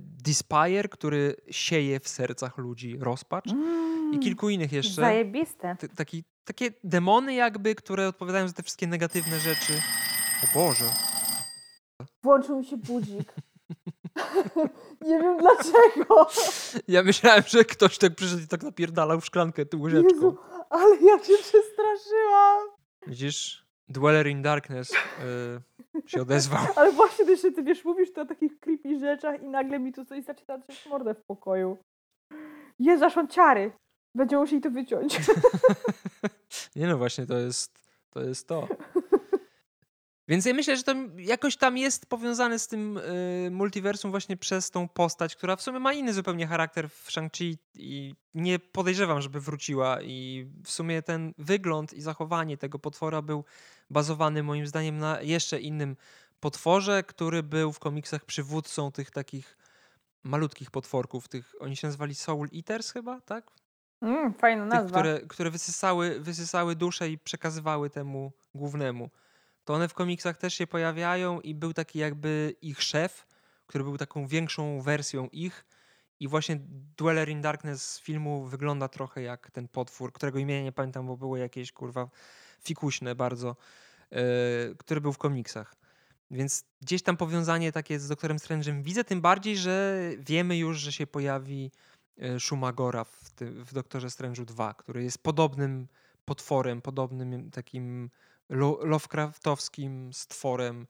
który 0.89 1.36
sieje 1.49 1.99
w 1.99 2.07
sercach 2.07 2.57
ludzi 2.57 2.97
rozpacz. 2.99 3.51
Mm, 3.51 4.14
I 4.14 4.20
kilku 4.20 4.49
innych 4.49 4.72
jeszcze. 4.72 5.01
Zajebiste. 5.01 5.76
T- 5.80 5.89
taki, 5.89 6.24
takie 6.43 6.72
demony 6.84 7.34
jakby, 7.34 7.76
które 7.76 8.07
odpowiadają 8.07 8.47
za 8.47 8.53
te 8.53 8.64
wszystkie 8.64 8.88
negatywne 8.88 9.39
rzeczy. 9.39 9.74
O 10.43 10.59
Boże. 10.59 10.86
Włączył 12.24 12.59
mi 12.59 12.66
się 12.66 12.78
budzik. 12.78 13.34
Nie 15.07 15.20
wiem 15.20 15.38
dlaczego. 15.38 16.28
Ja 16.88 17.03
myślałem, 17.03 17.43
że 17.47 17.66
ktoś 17.66 17.97
tak 17.97 18.16
przyszedł 18.16 18.43
i 18.43 18.47
tak 18.47 18.64
napierdalał 18.64 19.22
w 19.22 19.26
szklankę 19.26 19.66
tą 19.66 19.82
łyżeczką. 19.82 20.09
Jezu, 20.16 20.38
ale 20.70 20.95
ja 20.95 21.18
się 21.18 21.34
przestraszyłam. 21.34 22.68
Widzisz? 23.07 23.66
Dweller 23.89 24.28
in 24.28 24.41
Darkness. 24.41 24.91
y, 24.91 26.09
się 26.09 26.22
odezwał. 26.22 26.66
Ale 26.76 26.91
właśnie 26.91 27.26
też, 27.26 27.41
ty 27.41 27.64
wiesz, 27.64 27.86
mówisz 27.86 28.14
to 28.14 28.22
o 28.22 28.26
takich 28.26 28.59
creepy 28.59 28.99
rzeczach 28.99 29.41
i 29.41 29.47
nagle 29.47 29.80
mi 29.80 29.93
tu 29.93 30.05
coś 30.05 30.24
zaczyna 30.24 30.57
drzeć 30.57 30.86
mordę 30.86 31.14
w 31.14 31.24
pokoju. 31.24 31.78
Jezu, 32.80 33.05
mam 33.16 33.28
ciary. 33.28 33.72
Będziemy 34.16 34.41
musieli 34.41 34.62
to 34.62 34.72
wyciąć. 34.72 35.20
Nie 36.76 36.88
no, 36.88 36.97
właśnie 36.97 37.26
to 37.26 37.38
jest 37.38 37.80
to. 38.09 38.22
Jest 38.22 38.47
to. 38.47 38.68
Więc 40.32 40.45
ja 40.45 40.53
myślę, 40.53 40.77
że 40.77 40.84
to 40.84 40.95
jakoś 41.17 41.57
tam 41.57 41.77
jest 41.77 42.05
powiązane 42.05 42.59
z 42.59 42.67
tym 42.67 42.97
y, 42.97 43.49
multiversum 43.51 44.11
właśnie 44.11 44.38
przez 44.38 44.71
tą 44.71 44.88
postać, 44.88 45.36
która 45.36 45.55
w 45.55 45.61
sumie 45.61 45.79
ma 45.79 45.93
inny 45.93 46.13
zupełnie 46.13 46.47
charakter 46.47 46.89
w 46.89 47.07
Shang-Chi 47.07 47.57
i 47.75 48.15
nie 48.34 48.59
podejrzewam, 48.59 49.21
żeby 49.21 49.41
wróciła 49.41 50.01
i 50.01 50.47
w 50.63 50.71
sumie 50.71 51.01
ten 51.01 51.34
wygląd 51.38 51.93
i 51.93 52.01
zachowanie 52.01 52.57
tego 52.57 52.79
potwora 52.79 53.21
był 53.21 53.43
bazowany 53.89 54.43
moim 54.43 54.67
zdaniem 54.67 54.97
na 54.97 55.21
jeszcze 55.21 55.59
innym 55.59 55.95
potworze, 56.39 57.03
który 57.03 57.43
był 57.43 57.71
w 57.71 57.79
komiksach 57.79 58.25
przywódcą 58.25 58.91
tych 58.91 59.11
takich 59.11 59.57
malutkich 60.23 60.71
potworków, 60.71 61.27
tych, 61.27 61.55
oni 61.59 61.75
się 61.75 61.88
nazywali 61.88 62.15
Soul 62.15 62.49
Eaters 62.55 62.91
chyba, 62.91 63.21
tak? 63.21 63.51
Mm, 64.01 64.34
fajna 64.34 64.65
nazwa. 64.65 64.82
Tych, 64.82 64.91
które, 64.91 65.27
które 65.27 65.51
wysysały, 65.51 66.19
wysysały 66.19 66.75
duszę 66.75 67.09
i 67.09 67.17
przekazywały 67.17 67.89
temu 67.89 68.32
głównemu 68.55 69.09
to 69.66 69.74
one 69.74 69.88
w 69.88 69.93
komiksach 69.93 70.38
też 70.38 70.53
się 70.53 70.68
pojawiają 70.68 71.41
i 71.41 71.55
był 71.55 71.74
taki 71.74 71.99
jakby 71.99 72.55
ich 72.62 72.84
szef, 72.84 73.28
który 73.68 73.84
był 73.84 73.97
taką 73.97 74.28
większą 74.28 74.82
wersją 74.82 75.28
ich. 75.32 75.66
I 76.20 76.28
właśnie 76.28 76.59
Dweller 76.97 77.30
in 77.30 77.41
Darkness 77.41 77.93
z 77.93 77.99
filmu 77.99 78.45
wygląda 78.45 78.88
trochę 78.88 79.22
jak 79.22 79.51
ten 79.51 79.68
potwór, 79.68 80.14
którego 80.14 80.39
imienia 80.39 80.64
nie 80.64 80.72
pamiętam, 80.72 81.07
bo 81.07 81.18
było 81.18 81.38
jakieś 81.38 81.72
kurwa 81.72 82.09
fikuśne 82.64 83.16
bardzo, 83.16 83.55
yy, 84.12 84.20
który 84.78 85.01
był 85.01 85.14
w 85.14 85.18
komiksach. 85.18 85.76
Więc 86.32 86.64
gdzieś 86.82 87.03
tam 87.03 87.18
powiązanie 87.18 87.72
takie 87.72 87.99
z 87.99 88.07
Doktorem 88.07 88.38
Strange'em 88.38 88.84
widzę, 88.84 89.03
tym 89.03 89.22
bardziej, 89.22 89.57
że 89.57 90.01
wiemy 90.20 90.57
już, 90.57 90.80
że 90.80 90.91
się 90.91 91.07
pojawi 91.07 91.72
e, 92.18 92.39
Shumagora 92.39 93.03
w, 93.03 93.34
w 93.41 93.74
Doktorze 93.74 94.07
Strange'u 94.07 94.45
2, 94.45 94.74
który 94.74 95.03
jest 95.03 95.24
podobnym 95.24 95.88
potworem, 96.26 96.82
podobnym 96.82 97.51
takim 97.51 98.09
Lovecraftowskim 98.82 100.14
stworem 100.14 100.88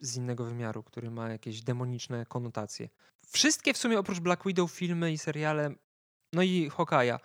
z 0.00 0.16
innego 0.16 0.44
wymiaru, 0.44 0.82
który 0.82 1.10
ma 1.10 1.28
jakieś 1.28 1.62
demoniczne 1.62 2.26
konotacje. 2.26 2.88
Wszystkie 3.26 3.74
w 3.74 3.78
sumie 3.78 3.98
oprócz 3.98 4.20
Black 4.20 4.46
Widow 4.46 4.72
filmy 4.72 5.12
i 5.12 5.18
seriale, 5.18 5.70
no 6.32 6.42
i 6.42 6.68
Hokaja, 6.68 7.18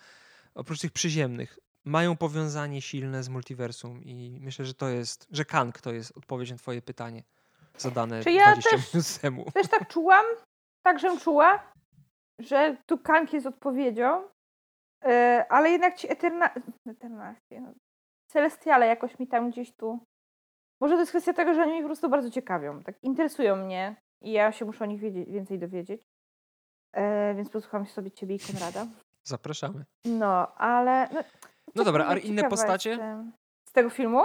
oprócz 0.55 0.79
tych 0.79 0.91
przyziemnych, 0.91 1.59
mają 1.85 2.17
powiązanie 2.17 2.81
silne 2.81 3.23
z 3.23 3.29
multiversum 3.29 4.03
i 4.03 4.39
myślę, 4.41 4.65
że 4.65 4.73
to 4.73 4.89
jest, 4.89 5.27
że 5.31 5.45
Kang 5.45 5.81
to 5.81 5.93
jest 5.93 6.17
odpowiedź 6.17 6.51
na 6.51 6.57
twoje 6.57 6.81
pytanie 6.81 7.23
zadane 7.77 8.23
Czy 8.23 8.31
ja 8.31 8.51
20 8.51 8.69
też, 8.69 8.93
minut 8.93 9.17
temu. 9.21 9.51
Też 9.51 9.67
tak 9.67 9.87
czułam, 9.87 10.25
tak 10.85 10.99
żem 10.99 11.19
czuła, 11.19 11.73
że 12.39 12.77
tu 12.85 12.97
Kang 12.97 13.33
jest 13.33 13.47
odpowiedzią, 13.47 14.23
yy, 15.03 15.09
ale 15.49 15.69
jednak 15.69 15.95
ci 15.95 16.11
Eterna... 16.11 16.49
Eternacje, 16.87 17.61
no, 17.61 17.73
Celestiale 18.33 18.87
jakoś 18.87 19.19
mi 19.19 19.27
tam 19.27 19.51
gdzieś 19.51 19.71
tu. 19.75 19.99
Może 20.81 20.93
to 20.93 20.99
jest 20.99 21.11
kwestia 21.11 21.33
tego, 21.33 21.53
że 21.53 21.61
oni 21.61 21.73
mi 21.73 21.81
po 21.81 21.87
prostu 21.87 22.09
bardzo 22.09 22.29
ciekawią. 22.29 22.83
Tak 22.83 23.03
interesują 23.03 23.55
mnie 23.55 23.95
i 24.21 24.31
ja 24.31 24.51
się 24.51 24.65
muszę 24.65 24.83
o 24.83 24.87
nich 24.87 24.99
wiedzieć, 24.99 25.29
więcej 25.29 25.59
dowiedzieć. 25.59 26.01
E, 26.93 27.33
więc 27.35 27.49
posłucham 27.49 27.85
sobie 27.85 28.11
ciebie 28.11 28.35
i 28.35 28.39
Konrada. 28.39 28.87
Zapraszamy. 29.23 29.85
No, 30.05 30.55
ale. 30.55 31.09
No, 31.13 31.23
no 31.75 31.83
dobra, 31.83 32.07
a 32.07 32.17
inne 32.17 32.49
postacie? 32.49 32.89
Jestem. 32.89 33.31
Z 33.65 33.71
tego 33.71 33.89
filmu? 33.89 34.21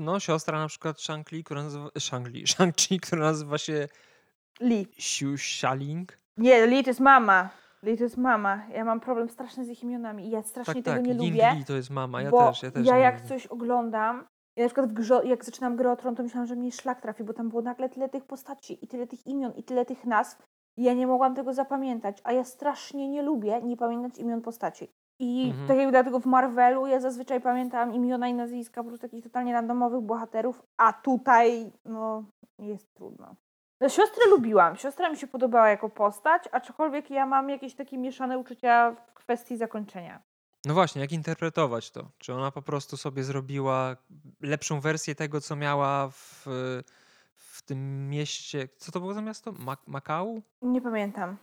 No, 0.00 0.20
siostra 0.20 0.58
na 0.58 0.68
przykład 0.68 1.00
Shang-Li, 1.00 1.44
która 1.44 1.62
nazywa. 1.62 1.88
Shang-Li, 1.98 2.44
Shang-Chi, 2.52 3.00
która 3.00 3.22
nazywa 3.22 3.58
się. 3.58 3.88
Li. 4.60 4.86
Xiu 4.98 5.34
Xialing. 5.34 6.18
Nie, 6.36 6.66
Li 6.66 6.84
to 6.84 6.90
jest 6.90 7.00
mama. 7.00 7.50
Li 7.82 7.96
to 7.96 8.04
jest 8.04 8.16
mama. 8.16 8.62
Ja 8.68 8.84
mam 8.84 9.00
problem 9.00 9.28
straszny 9.28 9.64
z 9.64 9.68
ich 9.68 9.82
imionami 9.82 10.26
i 10.26 10.30
ja 10.30 10.42
strasznie 10.42 10.74
tak, 10.74 10.84
tego 10.84 10.96
tak. 10.96 11.06
nie 11.06 11.14
lubię. 11.14 11.64
To 11.66 11.76
jest 11.76 11.90
mama, 11.90 12.22
ja 12.22 12.30
też, 12.30 12.62
ja 12.62 12.70
też. 12.70 12.86
Ja 12.86 12.96
jak 12.96 13.14
lubię. 13.14 13.28
coś 13.28 13.46
oglądam, 13.46 14.24
ja 14.56 14.64
na 14.64 14.68
przykład 14.68 15.24
jak 15.24 15.44
zaczynam 15.44 15.76
grę 15.76 15.92
o 15.92 15.96
Tron, 15.96 16.16
to 16.16 16.22
myślałam, 16.22 16.46
że 16.46 16.56
mnie 16.56 16.72
szlak 16.72 17.00
trafi, 17.00 17.24
bo 17.24 17.32
tam 17.32 17.48
było 17.48 17.62
nagle 17.62 17.88
tyle 17.88 18.08
tych 18.08 18.24
postaci 18.24 18.84
i 18.84 18.88
tyle 18.88 19.06
tych 19.06 19.26
imion 19.26 19.52
i 19.52 19.62
tyle 19.62 19.84
tych 19.84 20.04
nazw. 20.04 20.42
I 20.76 20.82
ja 20.82 20.94
nie 20.94 21.06
mogłam 21.06 21.34
tego 21.34 21.54
zapamiętać, 21.54 22.20
a 22.24 22.32
ja 22.32 22.44
strasznie 22.44 23.08
nie 23.08 23.22
lubię 23.22 23.62
nie 23.62 23.76
pamiętać 23.76 24.18
imion 24.18 24.40
postaci. 24.40 24.88
I 25.20 25.48
mhm. 25.50 25.68
tak 25.68 25.76
jak 25.76 25.90
dlatego 25.90 26.20
w 26.20 26.26
Marvelu 26.26 26.86
ja 26.86 27.00
zazwyczaj 27.00 27.40
pamiętam 27.40 27.94
imiona 27.94 28.28
i 28.28 28.34
nazwiska 28.34 28.82
po 28.82 28.88
prostu 28.88 29.06
takich 29.06 29.24
totalnie 29.24 29.52
randomowych 29.52 30.00
bohaterów, 30.00 30.62
a 30.78 30.92
tutaj 30.92 31.72
no 31.84 32.24
jest 32.58 32.94
trudno. 32.94 33.34
No, 33.80 33.88
siostrę 33.88 34.26
lubiłam. 34.30 34.76
Siostra 34.76 35.10
mi 35.10 35.16
się 35.16 35.26
podobała 35.26 35.68
jako 35.68 35.88
postać, 35.88 36.42
aczkolwiek 36.52 37.10
ja 37.10 37.26
mam 37.26 37.50
jakieś 37.50 37.74
takie 37.74 37.98
mieszane 37.98 38.38
uczucia 38.38 38.96
w 39.06 39.14
kwestii 39.14 39.56
zakończenia. 39.56 40.22
No 40.64 40.74
właśnie, 40.74 41.00
jak 41.02 41.12
interpretować 41.12 41.90
to? 41.90 42.10
Czy 42.18 42.34
ona 42.34 42.50
po 42.50 42.62
prostu 42.62 42.96
sobie 42.96 43.24
zrobiła 43.24 43.96
lepszą 44.40 44.80
wersję 44.80 45.14
tego, 45.14 45.40
co 45.40 45.56
miała 45.56 46.08
w, 46.08 46.46
w 47.36 47.62
tym 47.62 48.08
mieście? 48.08 48.68
Co 48.76 48.92
to 48.92 49.00
było 49.00 49.14
za 49.14 49.22
miasto? 49.22 49.54
Makau? 49.86 50.42
Nie 50.62 50.80
pamiętam. 50.80 51.36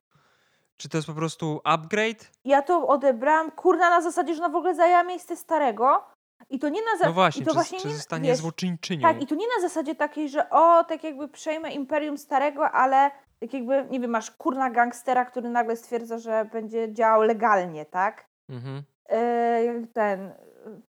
Czy 0.78 0.90
to 0.90 0.98
jest 0.98 1.08
po 1.08 1.14
prostu 1.14 1.62
upgrade? 1.64 2.32
Ja 2.46 2.62
to 2.62 2.88
odebrałam, 2.88 3.52
kurna, 3.52 3.90
na 3.90 4.02
zasadzie, 4.02 4.36
że 4.36 4.44
ona 4.44 4.54
w 4.54 4.56
ogóle 4.56 4.76
zajęła 4.76 5.04
miejsce 5.04 5.36
starego, 5.36 6.06
i 6.50 6.60
to 6.60 6.70
nie 6.70 6.82
na 6.82 6.92
zasadzie. 6.92 7.08
No 7.08 7.14
właśnie, 7.14 7.46
to 7.46 7.52
czy, 7.52 7.56
właśnie 7.56 7.80
czy 7.80 7.88
nie, 7.88 7.94
zostanie 7.94 8.30
wiesz, 8.30 8.40
złoczyńczynią. 8.40 9.02
Tak, 9.02 9.22
i 9.22 9.28
to 9.28 9.36
nie 9.36 9.46
na 9.58 9.62
zasadzie 9.68 9.96
takiej, 9.96 10.30
że 10.30 10.50
o, 10.50 10.84
tak 10.84 11.04
jakby 11.04 11.28
przejmę 11.28 11.72
imperium 11.72 12.18
starego, 12.18 12.72
ale 12.72 13.12
tak 13.40 13.54
jakby, 13.54 13.86
nie 13.90 14.00
wiem, 14.00 14.12
masz 14.12 14.32
kurna 14.32 14.70
gangstera, 14.70 15.26
który 15.26 15.50
nagle 15.50 15.76
stwierdza, 15.76 16.18
że 16.18 16.46
będzie 16.52 16.94
działał 16.94 17.22
legalnie, 17.22 17.86
tak? 17.86 18.28
Mhm. 18.50 18.84
Yy, 19.10 19.88
ten, 19.94 20.34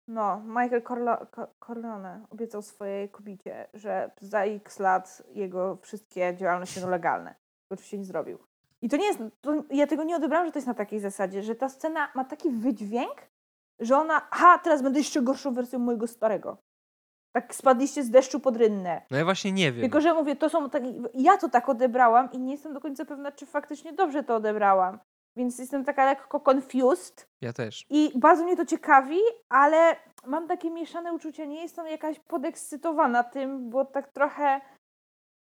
no, 0.08 0.42
Michael 0.46 0.82
Corlo 0.82 1.18
Corleone 1.68 2.26
obiecał 2.30 2.62
swojej 2.62 3.10
kobicie, 3.10 3.68
że 3.74 4.12
za 4.22 4.44
x 4.44 4.80
lat 4.80 5.24
jego 5.34 5.78
wszystkie 5.82 6.36
działalności 6.38 6.76
będą 6.76 6.92
legalne. 6.92 7.36
Oczywiście 7.70 7.98
nie 7.98 8.06
zrobił. 8.06 8.40
I 8.82 8.90
to 8.90 8.98
nie 8.98 9.06
jest, 9.06 9.20
to 9.42 9.64
ja 9.70 9.88
tego 9.88 10.04
nie 10.04 10.16
odebrałam, 10.16 10.46
że 10.46 10.52
to 10.52 10.60
jest 10.60 10.68
na 10.68 10.74
takiej 10.74 11.00
zasadzie, 11.00 11.44
że 11.44 11.56
ta 11.56 11.70
scena 11.70 12.08
ma 12.16 12.26
taki 12.26 12.50
wydźwięk, 12.50 13.16
że 13.80 13.98
ona, 13.98 14.22
ha, 14.32 14.58
teraz 14.58 14.82
będę 14.82 15.00
jeszcze 15.00 15.22
gorszą 15.22 15.54
wersją 15.54 15.80
mojego 15.80 16.08
starego. 16.08 16.58
Tak 17.36 17.56
spadliście 17.56 18.04
z 18.04 18.10
deszczu 18.10 18.40
pod 18.40 18.58
rynnę. 18.58 19.02
No 19.12 19.18
ja 19.18 19.24
właśnie 19.24 19.52
nie 19.52 19.72
wiem. 19.72 19.82
Tylko, 19.82 20.02
że 20.02 20.14
mówię, 20.14 20.36
to 20.36 20.50
są 20.50 20.70
takie, 20.70 20.94
ja 21.14 21.38
to 21.38 21.50
tak 21.50 21.70
odebrałam 21.70 22.32
i 22.32 22.40
nie 22.40 22.52
jestem 22.52 22.74
do 22.74 22.82
końca 22.82 23.06
pewna, 23.06 23.32
czy 23.32 23.46
faktycznie 23.46 23.94
dobrze 23.94 24.24
to 24.24 24.36
odebrałam. 24.36 25.00
Więc 25.38 25.60
jestem 25.60 25.86
taka 25.86 26.06
lekko 26.06 26.42
confused. 26.52 27.28
Ja 27.42 27.54
też. 27.54 27.86
I 27.90 28.12
bardzo 28.16 28.44
mnie 28.44 28.58
to 28.58 28.66
ciekawi, 28.66 29.20
ale 29.50 29.96
mam 30.26 30.48
takie 30.48 30.72
mieszane 30.72 31.14
uczucia. 31.14 31.46
Nie 31.46 31.62
jestem 31.62 31.88
jakaś 31.88 32.20
podekscytowana 32.20 33.24
tym, 33.24 33.70
bo 33.70 33.86
tak 33.86 34.08
trochę 34.08 34.62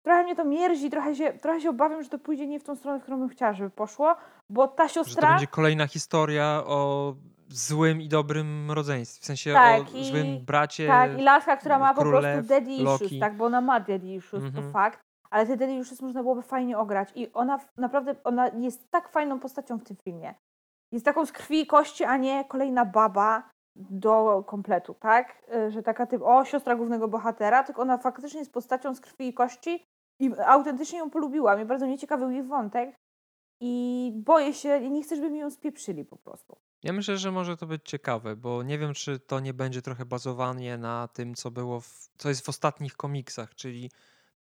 trochę 0.03 0.24
mnie 0.24 0.37
to 0.37 0.45
mierzi, 0.45 0.91
trochę 0.91 1.14
się, 1.14 1.33
trochę 1.33 1.61
się 1.61 1.70
obawiam, 1.70 2.03
że 2.03 2.09
to 2.09 2.18
pójdzie 2.18 2.47
nie 2.47 2.61
w 2.61 2.64
tą 2.64 2.76
stronę, 2.76 2.99
w 2.99 3.03
którą 3.03 3.18
bym 3.18 3.29
chciała, 3.29 3.53
żeby 3.53 3.70
poszło, 3.70 4.16
bo 4.51 4.68
ta 4.68 4.89
siostra... 4.89 5.22
Że 5.22 5.26
to 5.26 5.33
będzie 5.33 5.47
kolejna 5.47 5.87
historia 5.87 6.62
o 6.66 7.14
złym 7.49 8.01
i 8.01 8.09
dobrym 8.09 8.70
rodzeństwie, 8.70 9.22
w 9.22 9.26
sensie 9.26 9.53
tak, 9.53 9.80
o 9.80 9.99
i, 9.99 10.05
złym 10.05 10.44
bracie. 10.44 10.86
Tak, 10.86 11.18
i 11.18 11.22
laska, 11.22 11.57
która 11.57 11.78
ma 11.78 11.94
po 11.94 12.03
prostu 12.03 12.49
daddy 12.49 12.70
issues, 12.70 13.01
Loki. 13.01 13.20
tak, 13.20 13.36
bo 13.36 13.44
ona 13.44 13.61
ma 13.61 13.80
daddy 13.80 14.14
issues, 14.14 14.42
mm 14.42 14.51
-hmm. 14.51 14.55
to 14.55 14.59
mhm. 14.59 14.72
fakt, 14.72 15.01
ale 15.30 15.46
te 15.46 15.57
daddy 15.57 15.74
issues 15.74 16.03
można 16.03 16.22
byłoby 16.22 16.42
fajnie 16.42 16.78
ograć 16.78 17.12
i 17.14 17.32
ona 17.32 17.61
naprawdę, 17.76 18.14
ona 18.24 18.49
jest 18.49 18.90
tak 18.90 19.09
fajną 19.09 19.40
postacią 19.40 19.78
w 19.78 19.84
tym 19.84 19.96
filmie. 19.96 20.34
Jest 20.92 21.05
taką 21.05 21.26
z 21.26 21.32
krwi 21.32 21.61
i 21.61 21.66
kości, 21.66 22.05
a 22.05 22.16
nie 22.16 22.44
kolejna 22.44 22.84
baba 22.84 23.51
do 23.76 24.44
kompletu, 24.46 24.94
tak? 24.94 25.42
Y, 25.55 25.70
że 25.70 25.82
taka 25.82 26.07
typ, 26.07 26.22
o, 26.22 26.44
siostra 26.44 26.76
głównego 26.76 27.09
bohatera, 27.09 27.64
tylko 27.64 27.82
ona 27.82 27.99
faktycznie 27.99 28.40
jest 28.40 28.53
postacią 28.53 28.94
z 28.94 29.01
krwi 29.01 29.28
i 29.28 29.34
kości 29.34 29.84
i 30.20 30.30
autentycznie 30.46 30.99
ją 30.99 31.11
polubiłam 31.11 31.61
i 31.61 31.64
bardzo 31.64 31.86
mnie 31.86 31.99
ciekawił 31.99 32.30
jej 32.30 32.42
wątek 32.42 32.96
i 33.61 34.12
boję 34.16 34.55
się, 34.55 34.90
nie 34.90 35.03
chcę, 35.03 35.16
żeby 35.16 35.30
mi 35.30 35.38
ją 35.38 35.51
spieprzyli 35.51 36.05
po 36.05 36.16
prostu. 36.16 36.57
Ja 36.83 36.93
myślę, 36.93 37.18
że 37.18 37.33
może 37.33 37.57
to 37.57 37.66
być 37.66 37.83
ciekawe, 37.85 38.37
bo 38.37 38.62
nie 38.62 38.79
wiem, 38.79 38.95
czy 38.95 39.18
to 39.18 39.41
nie 39.41 39.55
będzie 39.55 39.83
trochę 39.83 40.05
bazowanie 40.05 40.79
na 40.79 41.09
tym, 41.09 41.35
co 41.35 41.51
było, 41.51 41.81
w, 41.81 42.09
co 42.18 42.29
jest 42.29 42.47
w 42.47 42.49
ostatnich 42.49 42.97
komiksach, 42.97 43.55
czyli 43.55 43.91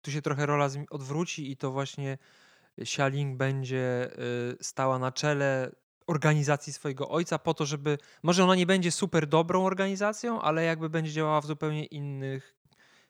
tu 0.02 0.12
się 0.12 0.22
trochę 0.22 0.46
rola 0.46 0.70
odwróci 0.90 1.52
i 1.52 1.58
to 1.58 1.72
właśnie 1.72 2.18
Xialing 2.80 3.38
będzie 3.38 4.12
y, 4.60 4.64
stała 4.64 5.00
na 5.00 5.12
czele 5.12 5.72
organizacji 6.08 6.74
swojego 6.74 7.10
ojca 7.10 7.40
po 7.40 7.54
to, 7.54 7.66
żeby, 7.66 7.98
może 8.24 8.44
ona 8.44 8.56
nie 8.56 8.66
będzie 8.66 8.92
super 8.92 9.28
dobrą 9.28 9.66
organizacją, 9.66 10.42
ale 10.42 10.64
jakby 10.64 10.90
będzie 10.90 11.12
działała 11.12 11.42
w 11.42 11.46
zupełnie 11.46 11.86
innych, 11.86 12.56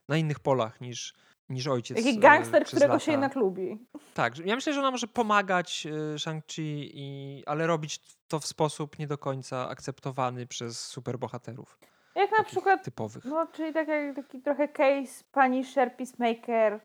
na 0.08 0.18
innych 0.18 0.40
polach 0.40 0.82
niż, 0.82 1.14
niż 1.50 1.68
ojciec. 1.68 1.98
Taki 1.98 2.18
e, 2.18 2.20
gangster, 2.20 2.66
którego 2.66 2.94
lata. 2.94 3.06
się 3.06 3.12
jednak 3.12 3.36
lubi. 3.36 3.88
Tak, 4.14 4.38
ja 4.38 4.56
myślę, 4.56 4.74
że 4.74 4.80
ona 4.80 4.92
może 4.92 5.08
pomagać 5.08 5.88
e, 5.88 6.20
Shang-Chi, 6.20 7.44
ale 7.46 7.68
robić 7.68 8.00
to 8.28 8.40
w 8.40 8.46
sposób 8.46 9.00
nie 9.00 9.08
do 9.08 9.18
końca 9.18 9.70
akceptowany 9.70 10.48
przez 10.48 10.86
superbohaterów. 10.86 11.80
Jak 12.16 12.32
na 12.38 12.44
przykład, 12.44 12.84
typowych. 12.84 13.26
no 13.26 13.48
czyli 13.48 13.74
tak 13.74 13.88
jak 13.88 14.16
taki 14.16 14.42
trochę 14.42 14.68
case 14.68 15.24
Punisher, 15.32 15.96
Peacemaker 15.98 16.80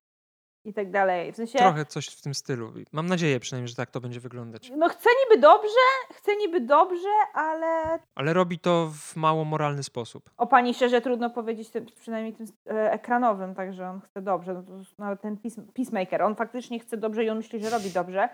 i 0.65 0.75
tak 0.75 0.91
dalej. 0.91 1.33
W 1.33 1.37
sensie, 1.37 1.59
Trochę 1.59 1.85
coś 1.85 2.09
w 2.09 2.23
tym 2.23 2.35
stylu. 2.35 2.73
Mam 2.93 3.07
nadzieję 3.07 3.41
przynajmniej, 3.41 3.69
że 3.69 3.75
tak 3.75 3.91
to 3.91 4.01
będzie 4.01 4.21
wyglądać. 4.21 4.73
no 4.77 4.89
chcę 4.89 5.11
niby 5.25 5.41
dobrze, 5.43 5.69
chcę 6.13 6.37
niby 6.37 6.61
dobrze, 6.61 7.09
ale 7.35 7.99
Ale 8.15 8.33
robi 8.33 8.59
to 8.59 8.91
w 8.95 9.17
mało 9.17 9.45
moralny 9.45 9.83
sposób. 9.83 10.31
o 10.37 10.47
Punisherze 10.47 11.01
trudno 11.01 11.31
powiedzieć, 11.31 11.71
przynajmniej 12.01 12.35
tym 12.35 12.47
e, 12.67 12.93
ekranowym, 12.93 13.55
także 13.55 13.89
on 13.91 14.01
chce 14.01 14.23
dobrze. 14.23 14.55
No 14.55 14.63
to 14.63 14.73
nawet 14.99 15.21
ten 15.21 15.37
Peace- 15.37 15.73
Peacemaker, 15.75 16.23
on 16.23 16.35
faktycznie 16.35 16.79
chce 16.79 16.97
dobrze 16.97 17.25
i 17.25 17.31
on 17.31 17.37
myśli, 17.37 17.61
że 17.63 17.71
robi 17.71 17.91
dobrze, 17.91 18.29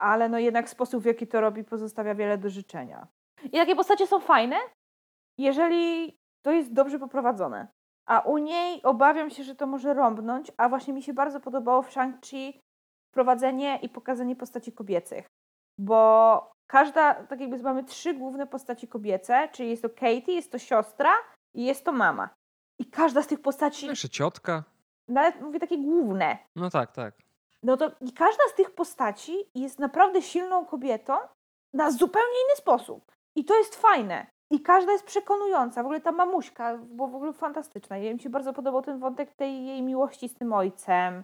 ale 0.00 0.28
no 0.28 0.38
jednak 0.38 0.68
sposób, 0.68 1.02
w 1.02 1.06
jaki 1.06 1.26
to 1.26 1.40
robi, 1.40 1.64
pozostawia 1.64 2.14
wiele 2.14 2.38
do 2.38 2.50
życzenia. 2.50 3.06
I 3.44 3.50
takie 3.50 3.76
postacie 3.76 4.06
są 4.06 4.20
fajne, 4.20 4.56
jeżeli 5.38 6.16
to 6.42 6.52
jest 6.52 6.72
dobrze 6.72 6.98
poprowadzone. 6.98 7.68
A 8.10 8.20
u 8.20 8.38
niej 8.38 8.82
obawiam 8.82 9.30
się, 9.30 9.44
że 9.44 9.54
to 9.54 9.66
może 9.66 9.94
rąbnąć, 9.94 10.52
a 10.56 10.68
właśnie 10.68 10.94
mi 10.94 11.02
się 11.02 11.12
bardzo 11.14 11.40
podobało 11.40 11.82
w 11.82 11.90
Shang-Chi 11.90 12.60
wprowadzenie 13.10 13.78
i 13.82 13.88
pokazanie 13.88 14.36
postaci 14.36 14.72
kobiecych. 14.72 15.26
Bo 15.78 16.52
każda, 16.66 17.14
tak 17.14 17.40
jakby 17.40 17.58
mamy 17.58 17.84
trzy 17.84 18.14
główne 18.14 18.46
postaci 18.46 18.88
kobiece, 18.88 19.48
czyli 19.52 19.70
jest 19.70 19.82
to 19.82 19.88
Katie, 19.90 20.32
jest 20.32 20.52
to 20.52 20.58
siostra 20.58 21.10
i 21.54 21.64
jest 21.64 21.84
to 21.84 21.92
mama. 21.92 22.28
I 22.78 22.84
każda 22.90 23.22
z 23.22 23.26
tych 23.26 23.42
postaci, 23.42 23.86
Jeszcze 23.86 24.08
ciotka. 24.08 24.64
nawet 25.08 25.40
mówię 25.40 25.60
takie 25.60 25.78
główne, 25.78 26.38
No 26.56 26.70
tak, 26.70 26.92
tak. 26.92 27.14
no 27.62 27.76
to 27.76 27.90
i 28.00 28.12
każda 28.12 28.42
z 28.48 28.54
tych 28.54 28.70
postaci 28.70 29.36
jest 29.54 29.78
naprawdę 29.78 30.22
silną 30.22 30.66
kobietą 30.66 31.16
na 31.72 31.90
zupełnie 31.90 32.36
inny 32.46 32.56
sposób. 32.56 33.12
I 33.36 33.44
to 33.44 33.58
jest 33.58 33.76
fajne. 33.76 34.26
I 34.50 34.60
każda 34.60 34.92
jest 34.92 35.04
przekonująca. 35.04 35.82
W 35.82 35.86
ogóle 35.86 36.00
ta 36.00 36.12
mamuśka 36.12 36.78
była 36.78 37.08
w 37.08 37.14
ogóle 37.14 37.32
fantastyczna. 37.32 37.96
Jej 37.96 38.14
mi 38.14 38.20
się 38.20 38.30
bardzo 38.30 38.52
podobał 38.52 38.82
ten 38.82 38.98
wątek 38.98 39.32
tej 39.34 39.66
jej 39.66 39.82
miłości 39.82 40.28
z 40.28 40.34
tym 40.34 40.52
ojcem 40.52 41.22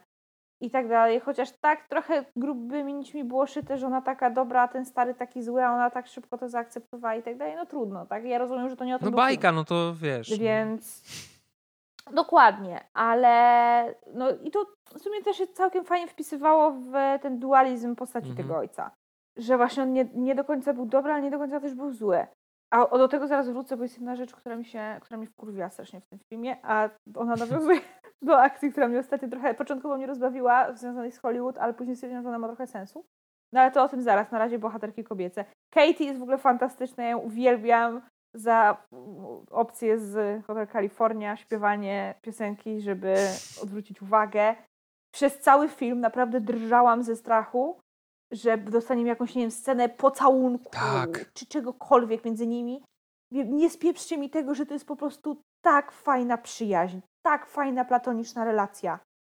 i 0.60 0.70
tak 0.70 0.88
dalej. 0.88 1.20
Chociaż 1.20 1.50
tak 1.60 1.88
trochę 1.88 2.24
grubymi 2.36 2.94
nićmi 2.94 3.24
było 3.24 3.46
szyte, 3.46 3.78
że 3.78 3.86
ona 3.86 4.02
taka 4.02 4.30
dobra, 4.30 4.62
a 4.62 4.68
ten 4.68 4.84
stary 4.84 5.14
taki 5.14 5.42
zły, 5.42 5.64
a 5.64 5.74
ona 5.74 5.90
tak 5.90 6.06
szybko 6.06 6.38
to 6.38 6.48
zaakceptowała 6.48 7.14
i 7.14 7.22
tak 7.22 7.36
dalej. 7.36 7.56
No 7.56 7.66
trudno, 7.66 8.06
tak? 8.06 8.24
Ja 8.24 8.38
rozumiem, 8.38 8.68
że 8.68 8.76
to 8.76 8.84
nie 8.84 8.96
o 8.96 8.98
tym 8.98 9.10
No 9.10 9.16
bajka, 9.16 9.52
no 9.52 9.64
to 9.64 9.94
wiesz. 9.94 10.30
no. 10.30 10.36
Więc 10.38 11.02
dokładnie, 12.12 12.80
ale 12.94 13.34
no 14.14 14.30
i 14.44 14.50
to 14.50 14.66
w 14.94 14.98
sumie 14.98 15.22
też 15.22 15.36
się 15.36 15.46
całkiem 15.46 15.84
fajnie 15.84 16.08
wpisywało 16.08 16.70
w 16.70 16.92
ten 17.22 17.38
dualizm 17.38 17.96
postaci 17.96 18.28
Mhm. 18.28 18.46
tego 18.46 18.58
ojca. 18.58 18.90
Że 19.36 19.56
właśnie 19.56 19.82
on 19.82 19.92
nie, 19.92 20.08
nie 20.14 20.34
do 20.34 20.44
końca 20.44 20.72
był 20.72 20.86
dobry, 20.86 21.12
ale 21.12 21.22
nie 21.22 21.30
do 21.30 21.38
końca 21.38 21.60
też 21.60 21.74
był 21.74 21.92
zły. 21.92 22.26
A 22.70 22.98
do 22.98 23.08
tego 23.08 23.26
zaraz 23.26 23.48
wrócę, 23.48 23.76
bo 23.76 23.82
jest 23.82 23.94
jedna 23.94 24.16
rzecz, 24.16 24.34
która 24.34 24.56
mi 24.56 24.64
się, 24.64 24.98
która 25.00 25.18
mnie 25.18 25.26
wkurwiła 25.26 25.70
strasznie 25.70 26.00
w 26.00 26.06
tym 26.06 26.18
filmie, 26.18 26.56
a 26.62 26.88
ona 27.14 27.34
nawiązuje 27.34 27.80
do 28.22 28.40
akcji, 28.40 28.72
która 28.72 28.88
mnie 28.88 28.98
ostatnio 28.98 29.28
trochę, 29.28 29.54
początkowo 29.54 29.96
mnie 29.96 30.06
rozbawiła, 30.06 30.72
związanej 30.72 31.12
z 31.12 31.18
Hollywood, 31.18 31.58
ale 31.58 31.74
później 31.74 31.96
stwierdziłam, 31.96 32.22
że 32.22 32.28
ona 32.28 32.38
ma 32.38 32.48
trochę 32.48 32.66
sensu. 32.66 33.06
No 33.52 33.60
ale 33.60 33.70
to 33.70 33.82
o 33.82 33.88
tym 33.88 34.02
zaraz, 34.02 34.30
na 34.30 34.38
razie 34.38 34.58
bohaterki 34.58 35.04
kobiece. 35.04 35.44
Katie 35.70 36.04
jest 36.04 36.18
w 36.18 36.22
ogóle 36.22 36.38
fantastyczna, 36.38 37.04
ja 37.04 37.10
ją 37.10 37.18
uwielbiam 37.18 38.02
za 38.34 38.76
opcję 39.50 39.98
z 39.98 40.44
Hotel 40.46 40.66
California, 40.66 41.36
śpiewanie 41.36 42.14
piosenki, 42.22 42.80
żeby 42.80 43.14
odwrócić 43.62 44.02
uwagę. 44.02 44.54
Przez 45.14 45.38
cały 45.38 45.68
film 45.68 46.00
naprawdę 46.00 46.40
drżałam 46.40 47.02
ze 47.02 47.16
strachu, 47.16 47.80
że 48.32 48.58
dostaniemy 48.58 49.08
jakąś, 49.08 49.34
nie 49.34 49.42
wiem, 49.42 49.50
scenę 49.50 49.88
pocałunku, 49.88 50.70
Tak. 50.70 51.32
czy 51.32 51.46
czegokolwiek 51.46 52.24
między 52.24 52.46
nimi. 52.46 52.82
Nie- 53.32 53.70
spieprzcie 53.70 54.18
mi 54.18 54.30
tego, 54.30 54.54
że 54.54 54.66
to 54.66 54.74
jest 54.74 54.86
po 54.86 54.96
prostu 54.96 55.42
tak 55.64 55.92
fajna 55.92 56.38
przyjaźń, 56.38 56.98
tak 57.22 57.46
fajna 57.46 57.84
platoniczna 57.84 58.44
relacja. 58.44 58.98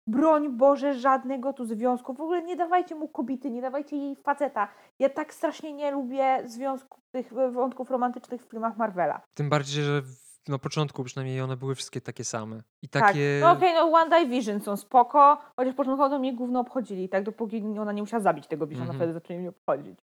Broń 0.10 0.50
Boże, 0.58 0.94
żadnego 0.94 1.54
tu 1.54 1.66
związku. 1.66 2.14
W 2.14 2.22
ogóle 2.22 2.44
nie 2.44 2.56
dawajcie 2.56 2.96
mu 2.96 3.08
kobiety, 3.08 3.52
nie 3.52 3.62
dawajcie 3.62 3.98
jej 3.98 4.16
faceta. 4.16 4.68
Ja 5.00 5.10
tak 5.10 5.34
strasznie 5.34 5.74
nie 5.74 5.92
lubię 5.92 6.44
związków, 6.46 7.00
tych 7.12 7.34
wątków 7.52 7.90
romantycznych 7.92 8.42
w 8.46 8.50
filmach 8.50 8.78
Marvela. 8.78 9.22
Tym 9.38 9.50
bardziej, 9.50 9.84
że 9.84 10.02
na 10.50 10.58
początku 10.60 11.04
przynajmniej 11.04 11.42
one 11.42 11.58
były 11.58 11.76
wszystkie 11.76 12.02
takie 12.02 12.24
same. 12.24 12.62
I 12.82 12.90
Tak. 12.90 13.04
takie. 13.04 13.40
No 13.42 13.52
okej, 13.52 13.74
no 13.74 13.92
One 13.92 14.26
Division 14.26 14.60
są 14.62 14.78
spoko, 14.78 15.38
chociaż 15.56 15.76
początkowo 15.76 16.10
to 16.10 16.20
mnie 16.20 16.34
gówno 16.34 16.60
obchodzili, 16.60 17.10
tak, 17.10 17.24
dopóki 17.24 17.64
ona 17.82 17.92
nie 17.92 18.02
musiała 18.02 18.22
zabić 18.24 18.48
tego 18.48 18.68
Visiona, 18.68 18.84
Mhm. 18.92 19.00
wtedy 19.00 19.14
zaczęli 19.14 19.40
mnie 19.40 19.50
obchodzić. 19.50 20.00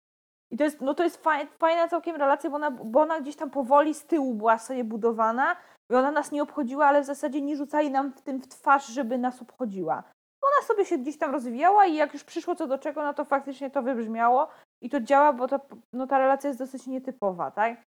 I 0.52 0.58
to 0.58 0.64
jest, 0.64 0.82
no 0.82 0.94
to 0.94 1.04
jest 1.04 1.24
faj, 1.24 1.48
fajna 1.48 1.88
całkiem 1.88 2.16
relacja, 2.16 2.50
bo 2.50 2.56
ona, 2.56 2.72
bo 2.72 3.02
ona 3.02 3.22
gdzieś 3.22 3.36
tam 3.36 3.50
powoli 3.50 3.94
z 3.94 4.06
tyłu 4.06 4.34
była 4.34 4.58
sobie 4.58 4.84
budowana 4.84 5.56
i 5.92 5.96
ona 5.96 6.12
nas 6.12 6.32
nie 6.32 6.44
obchodziła, 6.44 6.86
ale 6.86 7.02
w 7.02 7.06
zasadzie 7.06 7.42
nie 7.42 7.58
rzucali 7.58 7.92
nam 7.92 8.14
w 8.14 8.22
tym 8.22 8.42
w 8.42 8.48
twarz, 8.48 8.88
żeby 8.88 9.18
nas 9.18 9.42
obchodziła. 9.42 10.04
Ona 10.42 10.68
sobie 10.68 10.86
się 10.86 10.98
gdzieś 10.98 11.18
tam 11.18 11.32
rozwijała 11.32 11.86
i 11.86 11.96
jak 11.96 12.14
już 12.14 12.24
przyszło 12.24 12.56
co 12.56 12.68
do 12.68 12.78
czego, 12.78 13.04
no 13.04 13.14
to 13.14 13.26
faktycznie 13.26 13.70
to 13.70 13.82
wybrzmiało 13.82 14.48
i 14.82 14.90
to 14.90 15.02
działa, 15.02 15.34
bo 15.34 15.48
to, 15.48 15.60
no 15.94 16.08
ta 16.08 16.18
relacja 16.18 16.48
jest 16.48 16.60
dosyć 16.60 16.88
nietypowa, 16.88 17.52
tak? 17.52 17.82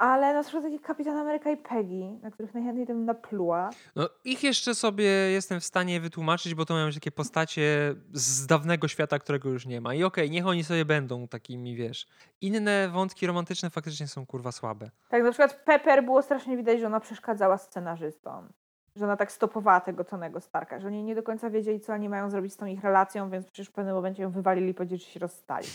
Ale 0.00 0.34
na 0.34 0.42
przykład 0.42 0.64
taki 0.64 0.80
Kapitan 0.80 1.16
Ameryka 1.16 1.50
i 1.50 1.56
Peggy, 1.56 2.18
na 2.22 2.30
których 2.30 2.54
najchętniej 2.54 2.86
bym 2.86 3.04
napluła. 3.04 3.70
No, 3.96 4.08
ich 4.24 4.42
jeszcze 4.42 4.74
sobie 4.74 5.04
jestem 5.04 5.60
w 5.60 5.64
stanie 5.64 6.00
wytłumaczyć, 6.00 6.54
bo 6.54 6.64
to 6.64 6.74
mają 6.74 6.92
takie 6.92 7.10
postacie 7.10 7.94
z 8.12 8.46
dawnego 8.46 8.88
świata, 8.88 9.18
którego 9.18 9.48
już 9.48 9.66
nie 9.66 9.80
ma. 9.80 9.94
I 9.94 10.04
okej, 10.04 10.30
niech 10.30 10.46
oni 10.46 10.64
sobie 10.64 10.84
będą 10.84 11.28
takimi, 11.28 11.76
wiesz. 11.76 12.06
Inne 12.40 12.88
wątki 12.88 13.26
romantyczne 13.26 13.70
faktycznie 13.70 14.08
są 14.08 14.26
kurwa 14.26 14.52
słabe. 14.52 14.90
Tak, 15.08 15.22
na 15.22 15.30
przykład 15.30 15.62
Pepper 15.64 16.04
było 16.04 16.22
strasznie 16.22 16.56
widać, 16.56 16.80
że 16.80 16.86
ona 16.86 17.00
przeszkadzała 17.00 17.58
scenarzystom. 17.58 18.48
Że 18.96 19.04
ona 19.04 19.16
tak 19.16 19.32
stopowała 19.32 19.80
tego 19.80 20.04
Tonego 20.04 20.40
Starka, 20.40 20.80
że 20.80 20.86
oni 20.86 21.02
nie 21.02 21.14
do 21.14 21.22
końca 21.22 21.50
wiedzieli, 21.50 21.80
co 21.80 21.92
oni 21.92 22.08
mają 22.08 22.30
zrobić 22.30 22.52
z 22.52 22.56
tą 22.56 22.66
ich 22.66 22.84
relacją, 22.84 23.30
więc 23.30 23.46
przecież 23.46 23.68
w 23.68 23.72
pewnym 23.72 23.94
momencie 23.94 24.22
ją 24.22 24.30
wywalili 24.30 24.70
i 24.70 24.74
powiedzieli, 24.74 25.02
że 25.02 25.06
się 25.06 25.20
rozstali. 25.20 25.66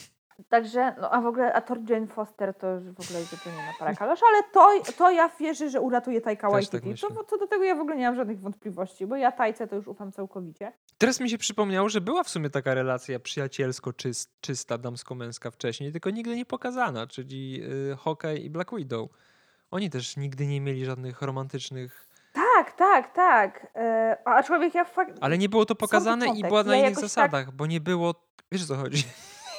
Także, 0.49 0.95
no 1.01 1.09
a 1.13 1.21
w 1.21 1.25
ogóle, 1.25 1.53
a 1.53 1.61
Tor 1.61 1.89
Jane 1.89 2.07
Foster 2.07 2.53
to 2.53 2.67
już 2.71 2.83
w 2.83 2.99
ogóle 2.99 3.23
zupełnie 3.23 3.57
na 3.59 3.73
parę 3.79 3.95
kalosz, 3.95 4.19
ale 4.33 4.43
to, 4.43 4.93
to 4.97 5.11
ja 5.11 5.29
wierzę, 5.39 5.69
że 5.69 5.81
uratuje 5.81 6.21
Taika 6.21 6.47
Też 6.47 6.53
Waititi. 6.53 7.01
tak 7.01 7.11
to, 7.13 7.23
co 7.23 7.37
do 7.37 7.47
tego 7.47 7.63
ja 7.63 7.75
w 7.75 7.79
ogóle 7.79 7.95
nie 7.95 8.05
mam 8.05 8.15
żadnych 8.15 8.39
wątpliwości, 8.39 9.07
bo 9.07 9.15
ja 9.15 9.31
Tajce 9.31 9.67
to 9.67 9.75
już 9.75 9.87
ufam 9.87 10.11
całkowicie. 10.11 10.71
Teraz 10.97 11.19
mi 11.19 11.29
się 11.29 11.37
przypomniało, 11.37 11.89
że 11.89 12.01
była 12.01 12.23
w 12.23 12.29
sumie 12.29 12.49
taka 12.49 12.73
relacja 12.73 13.19
przyjacielsko-czysta, 13.19 14.77
damsko-męska 14.77 15.51
wcześniej, 15.51 15.91
tylko 15.91 16.09
nigdy 16.09 16.35
nie 16.35 16.45
pokazana, 16.45 17.07
czyli 17.07 17.61
y, 17.91 17.97
Hawkeye 17.97 18.37
i 18.37 18.49
Black 18.49 18.75
Widow. 18.75 19.09
Oni 19.71 19.89
też 19.89 20.17
nigdy 20.17 20.47
nie 20.47 20.61
mieli 20.61 20.85
żadnych 20.85 21.21
romantycznych... 21.21 22.07
Tak, 22.33 22.73
tak, 22.73 23.13
tak. 23.13 23.67
E, 23.75 24.17
aczkolwiek 24.25 24.75
ja 24.75 24.85
fakt... 24.85 25.17
Ale 25.21 25.37
nie 25.37 25.49
było 25.49 25.65
to 25.65 25.75
pokazane 25.75 26.27
i 26.27 26.43
była 26.43 26.63
na 26.63 26.75
Ja 26.75 26.81
innych 26.81 26.93
tak- 26.95 27.01
zasadach, 27.03 27.51
bo 27.51 27.65
nie 27.65 27.81
było... 27.81 28.15
Wiesz 28.51 28.63
o 28.63 28.67
co 28.67 28.75
chodzi? 28.75 29.03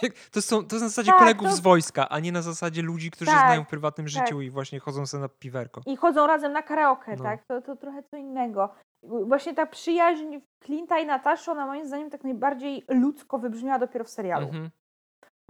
To, 0.32 0.42
są, 0.42 0.56
to 0.56 0.76
jest 0.76 0.82
na 0.82 0.88
zasadzie 0.88 1.10
Tak, 1.10 1.18
kolegów 1.18 1.46
to- 1.46 1.52
z 1.56 1.60
wojska, 1.60 2.08
a 2.08 2.18
nie 2.20 2.32
na 2.32 2.42
zasadzie 2.42 2.82
ludzi, 2.82 3.10
którzy 3.10 3.30
Tak, 3.30 3.40
znają 3.40 3.64
w 3.64 3.68
prywatnym 3.68 4.06
tak. 4.06 4.12
życiu 4.12 4.40
i 4.40 4.50
właśnie 4.50 4.78
chodzą 4.80 5.06
sobie 5.06 5.20
na 5.20 5.28
piwerko. 5.28 5.80
I 5.86 5.96
chodzą 5.96 6.26
razem 6.26 6.52
na 6.52 6.62
karaoke, 6.62 7.16
No. 7.16 7.24
tak? 7.24 7.44
To, 7.44 7.62
to 7.62 7.76
trochę 7.76 8.02
co 8.02 8.16
innego. 8.16 8.74
Właśnie 9.02 9.54
ta 9.54 9.66
przyjaźń 9.66 10.38
Clint'a 10.64 11.02
i 11.02 11.06
Nataszy, 11.06 11.50
ona 11.50 11.66
moim 11.66 11.86
zdaniem 11.86 12.10
tak 12.10 12.24
najbardziej 12.24 12.84
ludzko 12.88 13.38
wybrzmiała 13.38 13.78
dopiero 13.78 14.04
w 14.04 14.10
serialu. 14.10 14.46
Mhm. 14.46 14.70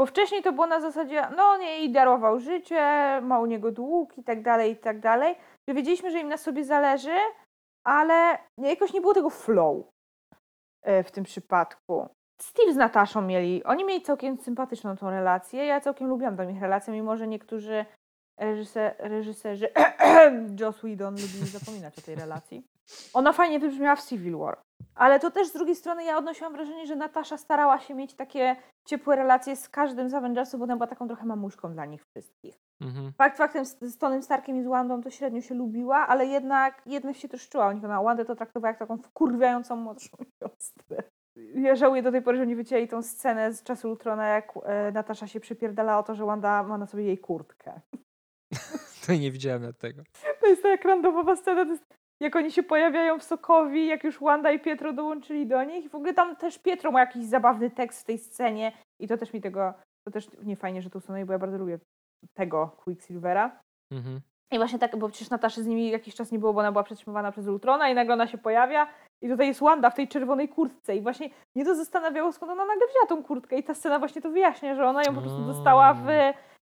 Bo 0.01 0.07
wcześniej 0.07 0.43
to 0.43 0.53
było 0.53 0.67
na 0.67 0.81
zasadzie, 0.81 1.29
no 1.37 1.43
on 1.45 1.63
jej 1.63 1.93
darował 1.93 2.41
życie, 2.41 2.81
ma 3.23 3.39
u 3.41 3.47
niego 3.47 3.73
dług 3.73 4.19
i 4.19 4.25
tak 4.25 4.43
dalej, 4.43 4.73
i 4.73 4.77
tak 4.77 5.01
dalej. 5.01 5.35
Że 5.69 5.75
wiedzieliśmy, 5.75 6.11
że 6.11 6.21
im 6.21 6.29
na 6.29 6.37
sobie 6.37 6.65
zależy, 6.65 7.17
ale 7.87 8.39
jakoś 8.59 8.93
nie 8.93 9.01
było 9.01 9.15
tego 9.15 9.31
flow 9.31 9.77
e, 10.83 11.05
w 11.05 11.11
tym 11.11 11.25
przypadku. 11.25 12.09
Steve 12.43 12.73
z 12.73 12.77
Nataszą 12.77 13.23
mieli, 13.23 13.65
oni 13.65 13.85
mieli 13.85 14.03
całkiem 14.03 14.39
sympatyczną 14.39 14.97
tą 14.97 15.11
relację. 15.11 15.67
Ja 15.67 15.81
całkiem 15.81 16.09
lubiłam 16.09 16.37
tą 16.37 16.49
ich 16.49 16.61
relację, 16.61 16.93
mimo 16.93 17.17
że 17.17 17.27
niektórzy 17.27 17.85
reżyser, 18.39 18.97
reżyserzy, 18.99 19.69
Joss 20.61 20.79
Whedon 20.79 21.15
lubili 21.15 21.47
zapominać 21.47 21.99
o 21.99 22.03
tej 22.03 22.15
relacji. 22.15 22.67
Ona 23.15 23.33
fajnie 23.33 23.59
wybrzmiała 23.59 23.97
w 23.97 24.05
Civil 24.05 24.37
War. 24.37 24.61
Ale 24.95 25.21
to 25.21 25.31
też 25.31 25.49
z 25.49 25.53
drugiej 25.53 25.77
strony 25.77 26.05
ja 26.05 26.19
odnosiłam 26.19 26.53
wrażenie, 26.53 26.87
że 26.87 26.97
Natasza 26.97 27.39
starała 27.39 27.79
się 27.79 27.95
mieć 27.95 28.15
takie 28.15 28.57
ciepłe 28.85 29.17
relacje 29.17 29.57
z 29.57 29.69
każdym 29.69 30.11
z 30.11 30.15
Avengersów, 30.15 30.61
bo 30.61 30.65
ona 30.65 30.77
była 30.77 30.87
taką 30.87 31.07
trochę 31.07 31.27
mamuśką 31.27 31.73
dla 31.73 31.87
nich 31.87 32.05
wszystkich. 32.05 32.55
Mhm. 32.81 33.13
Fakt 33.13 33.39
faktem 33.39 33.65
z, 33.65 33.81
z 33.81 33.99
Tonym 33.99 34.23
Starkiem 34.23 34.57
i 34.57 34.63
z 34.63 34.67
Wandą 34.67 35.03
to 35.03 35.11
średnio 35.11 35.41
się 35.41 35.55
lubiła, 35.55 36.07
ale 36.07 36.27
jednak 36.27 36.83
jednak 36.87 37.17
się 37.17 37.29
też 37.29 37.49
czuła. 37.49 37.67
Ona 37.67 38.03
Wandę 38.03 38.25
to 38.25 38.37
traktowała 38.37 38.69
jak 38.69 38.79
taką 38.79 38.99
wkurwiającą 38.99 39.77
młodszą 39.77 40.17
siostrę. 40.39 41.03
Ja 41.55 41.77
żałuję 41.77 42.03
do 42.03 42.13
tej 42.13 42.23
pory, 42.23 42.39
że 42.39 42.47
nie 42.47 42.57
wycięli 42.57 42.89
tą 42.89 43.03
scenę 43.03 43.53
z 43.53 43.63
czasu 43.63 43.91
Ultrona, 43.91 44.27
jak 44.27 44.53
e, 44.65 44.93
Natasza 44.93 45.27
się 45.27 45.41
przypierdala 45.41 45.99
o 45.99 46.03
to, 46.03 46.15
że 46.15 46.25
Wanda 46.25 46.63
ma 46.63 46.79
na 46.79 46.87
sobie 46.87 47.05
jej 47.05 47.19
kurtkę. 47.19 47.81
To 49.07 49.13
nie 49.13 49.31
widziałem 49.31 49.63
nawet 49.63 49.79
tego. 49.79 50.03
To 50.41 50.47
jest 50.47 50.63
taka 50.63 50.89
randomowa 50.89 51.37
scena, 51.37 51.65
to 51.65 51.71
jest, 51.71 51.85
jak 52.23 52.37
oni 52.37 52.53
się 52.53 52.63
pojawiają 52.63 53.19
w 53.19 53.23
Sokowi, 53.23 53.87
jak 53.87 54.05
już 54.05 54.21
Wanda 54.21 54.53
i 54.53 54.61
Pietro 54.61 54.93
dołączyli 54.93 55.47
do 55.47 55.65
nich. 55.65 55.85
I 55.85 55.89
w 55.89 55.95
ogóle 55.95 56.15
tam 56.15 56.37
też 56.37 56.59
Pietro 56.59 56.91
ma 56.91 57.01
jakiś 57.01 57.25
zabawny 57.25 57.71
tekst 57.71 58.01
w 58.01 58.05
tej 58.05 58.19
scenie 58.19 58.73
i 59.01 59.09
to 59.09 59.17
też 59.17 59.33
mi 59.33 59.41
tego, 59.41 59.75
to 60.07 60.11
też 60.11 60.29
nie 60.43 60.57
fajnie, 60.57 60.83
że 60.83 60.91
to 60.91 60.99
usunęli, 60.99 61.25
bo 61.25 61.33
ja 61.33 61.39
bardzo 61.39 61.59
lubię 61.59 61.79
tego 62.35 62.77
Quicksilvera. 62.85 63.61
Mhm. 63.93 64.21
I 64.53 64.59
właśnie 64.59 64.79
tak, 64.79 64.97
bo 64.97 65.09
przecież 65.09 65.31
Nataszy 65.31 65.63
z 65.63 65.67
nimi 65.67 65.91
jakiś 65.91 66.15
czas 66.15 66.33
nie 66.33 66.39
było, 66.39 66.53
bo 66.53 66.61
ona 66.61 66.73
była 66.73 66.85
przetrzymywana 66.85 67.33
przez 67.33 67.47
Ultrona 67.47 67.89
i 67.89 67.95
nagle 67.95 68.15
ona 68.15 68.27
się 68.27 68.39
pojawia 68.39 68.89
i 69.23 69.29
tutaj 69.29 69.47
jest 69.47 69.61
Wanda 69.61 69.91
w 69.91 69.95
tej 69.95 70.09
czerwonej 70.09 70.49
kurtce 70.49 70.97
i 70.97 71.03
właśnie 71.03 71.31
mnie 71.55 71.65
to 71.65 71.75
zastanawiało, 71.75 72.33
skąd 72.33 72.53
ona 72.53 72.65
nagle 72.65 72.87
wzięła 72.87 73.07
tą 73.07 73.25
kurtkę 73.25 73.59
i 73.59 73.65
ta 73.65 73.75
scena 73.75 73.99
właśnie 73.99 74.23
to 74.23 74.31
wyjaśnia, 74.31 74.75
że 74.75 74.87
ona 74.87 75.03
ją 75.03 75.15
po 75.15 75.21
prostu 75.21 75.45
dostała 75.45 75.95
w, 75.95 76.07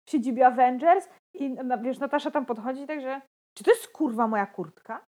w 0.07 0.11
siedzibie 0.11 0.47
Avengers 0.47 1.09
i 1.35 1.57
wiesz, 1.83 1.99
Natasza 1.99 2.31
tam 2.31 2.47
podchodzi 2.47 2.87
tak, 2.87 3.01
że 3.01 3.21
czy 3.55 3.65
to 3.65 3.71
jest 3.71 3.89
kurwa 3.89 4.27
moja 4.27 4.47
kurtka? 4.47 5.05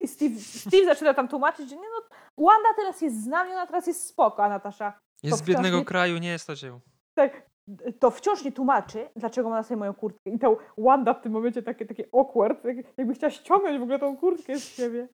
I 0.00 0.08
Steve, 0.08 0.34
Steve 0.40 0.84
zaczyna 0.84 1.14
tam 1.14 1.28
tłumaczyć, 1.28 1.70
że 1.70 1.76
nie 1.76 1.82
no, 1.82 2.16
Wanda 2.38 2.68
teraz 2.76 3.02
jest 3.02 3.24
z 3.24 3.26
nami, 3.26 3.52
ona 3.52 3.66
teraz 3.66 3.86
jest 3.86 4.06
spoko, 4.06 4.44
a 4.44 4.48
Natasza... 4.48 4.92
Jest 5.22 5.38
z 5.38 5.42
biednego 5.42 5.78
nie... 5.78 5.84
kraju, 5.84 6.18
nie 6.18 6.28
jest 6.28 6.46
to 6.46 6.56
się. 6.56 6.80
Tak, 7.14 7.50
to 7.98 8.10
wciąż 8.10 8.44
nie 8.44 8.52
tłumaczy, 8.52 9.08
dlaczego 9.16 9.48
ma 9.48 9.56
na 9.56 9.62
sobie 9.62 9.78
moją 9.78 9.94
kurtkę. 9.94 10.30
I 10.30 10.38
ta 10.38 10.48
Wanda 10.78 11.14
w 11.14 11.20
tym 11.20 11.32
momencie 11.32 11.62
takie, 11.62 11.86
takie 11.86 12.04
awkward, 12.12 12.64
jakby 12.96 13.14
chciała 13.14 13.30
ściągnąć 13.30 13.78
w 13.78 13.82
ogóle 13.82 13.98
tą 13.98 14.16
kurtkę 14.16 14.56
z 14.56 14.64
siebie. 14.64 15.08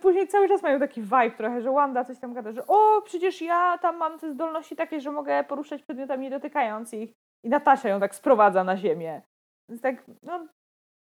Później 0.00 0.28
cały 0.28 0.48
czas 0.48 0.62
mają 0.62 0.78
taki 0.78 1.02
vibe 1.02 1.30
trochę, 1.30 1.60
że 1.60 1.72
Wanda 1.72 2.04
coś 2.04 2.18
tam 2.18 2.34
gada, 2.34 2.52
że 2.52 2.66
o, 2.66 3.02
przecież 3.04 3.42
ja 3.42 3.78
tam 3.78 3.96
mam 3.96 4.18
te 4.18 4.32
zdolności 4.32 4.76
takie, 4.76 5.00
że 5.00 5.10
mogę 5.10 5.44
poruszać 5.44 5.82
przedmiotami 5.82 6.22
nie 6.22 6.30
dotykając 6.30 6.94
ich. 6.94 7.12
I 7.44 7.48
Natasza 7.48 7.88
ją 7.88 8.00
tak 8.00 8.14
sprowadza 8.14 8.64
na 8.64 8.76
ziemię. 8.76 9.22
Więc 9.68 9.82
tak, 9.82 10.04
no, 10.22 10.46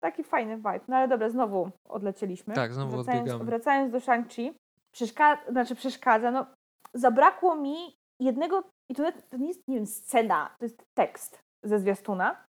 taki 0.02 0.24
fajny 0.24 0.56
vibe. 0.56 0.80
No 0.88 0.96
ale 0.96 1.08
dobra, 1.08 1.28
znowu 1.28 1.70
odlecieliśmy. 1.88 2.54
Tak, 2.54 2.72
znowu 2.72 2.90
wracając, 2.90 3.20
odbiegamy. 3.20 3.44
Wracając 3.44 3.92
do 3.92 3.98
Shang-Chi, 3.98 4.54
przeszkadza, 4.94 5.52
znaczy 5.52 5.74
przeszkadza, 5.74 6.30
no 6.30 6.46
zabrakło 6.94 7.56
mi 7.56 7.96
jednego, 8.20 8.62
i 8.90 8.94
to, 8.94 9.12
to 9.30 9.36
nie 9.36 9.48
jest, 9.48 9.68
nie 9.68 9.76
wiem, 9.76 9.86
scena, 9.86 10.54
to 10.58 10.64
jest 10.64 10.82
tekst 10.94 11.42
ze 11.62 11.78
zwiastuna, 11.78 12.44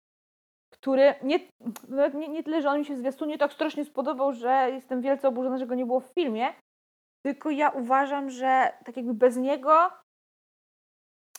który 0.72 1.14
nie, 1.22 1.38
nie, 2.14 2.28
nie 2.28 2.42
tyle, 2.42 2.62
że 2.62 2.70
on 2.70 2.78
mi 2.78 2.84
się 2.84 2.96
zwiastunie 2.96 3.38
tak 3.38 3.52
strasznie 3.52 3.84
spodobał, 3.84 4.32
że 4.32 4.70
jestem 4.72 5.00
wielce 5.00 5.28
oburzona, 5.28 5.58
że 5.58 5.66
go 5.66 5.74
nie 5.74 5.86
było 5.86 6.00
w 6.00 6.12
filmie, 6.14 6.54
tylko 7.24 7.50
ja 7.50 7.70
uważam, 7.70 8.30
że 8.30 8.72
tak 8.84 8.96
jakby 8.96 9.14
bez 9.14 9.36
niego, 9.36 9.90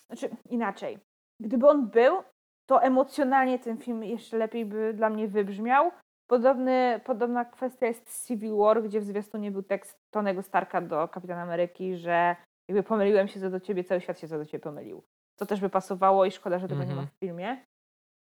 znaczy 0.07 0.29
inaczej, 0.49 0.99
gdyby 1.39 1.67
on 1.67 1.89
był, 1.89 2.23
to 2.69 2.81
emocjonalnie 2.81 3.59
ten 3.59 3.77
film 3.77 4.03
jeszcze 4.03 4.37
lepiej 4.37 4.65
by 4.65 4.93
dla 4.93 5.09
mnie 5.09 5.27
wybrzmiał. 5.27 5.91
Podobny, 6.29 7.01
podobna 7.05 7.45
kwestia 7.45 7.87
jest 7.87 8.09
z 8.09 8.27
Civil 8.27 8.55
War, 8.55 8.83
gdzie 8.83 8.99
w 8.99 9.03
zwiastunie 9.03 9.51
był 9.51 9.63
tekst 9.63 9.99
Tonego 10.13 10.41
Starka 10.41 10.81
do 10.81 11.07
Kapitana 11.07 11.41
Ameryki, 11.41 11.95
że 11.97 12.35
jakby 12.69 12.83
pomyliłem 12.83 13.27
się 13.27 13.39
co 13.39 13.49
do 13.49 13.59
ciebie, 13.59 13.83
cały 13.83 14.01
świat 14.01 14.19
się 14.19 14.27
co 14.27 14.37
do 14.37 14.45
ciebie 14.45 14.61
pomylił. 14.63 15.03
To 15.39 15.45
też 15.45 15.59
by 15.61 15.69
pasowało 15.69 16.25
i 16.25 16.31
szkoda, 16.31 16.59
że 16.59 16.67
tego 16.67 16.83
mm 16.83 16.87
-hmm. 16.87 16.89
nie 16.89 16.95
ma 16.95 17.01
mhm. 17.01 17.17
w 17.17 17.19
filmie. 17.19 17.65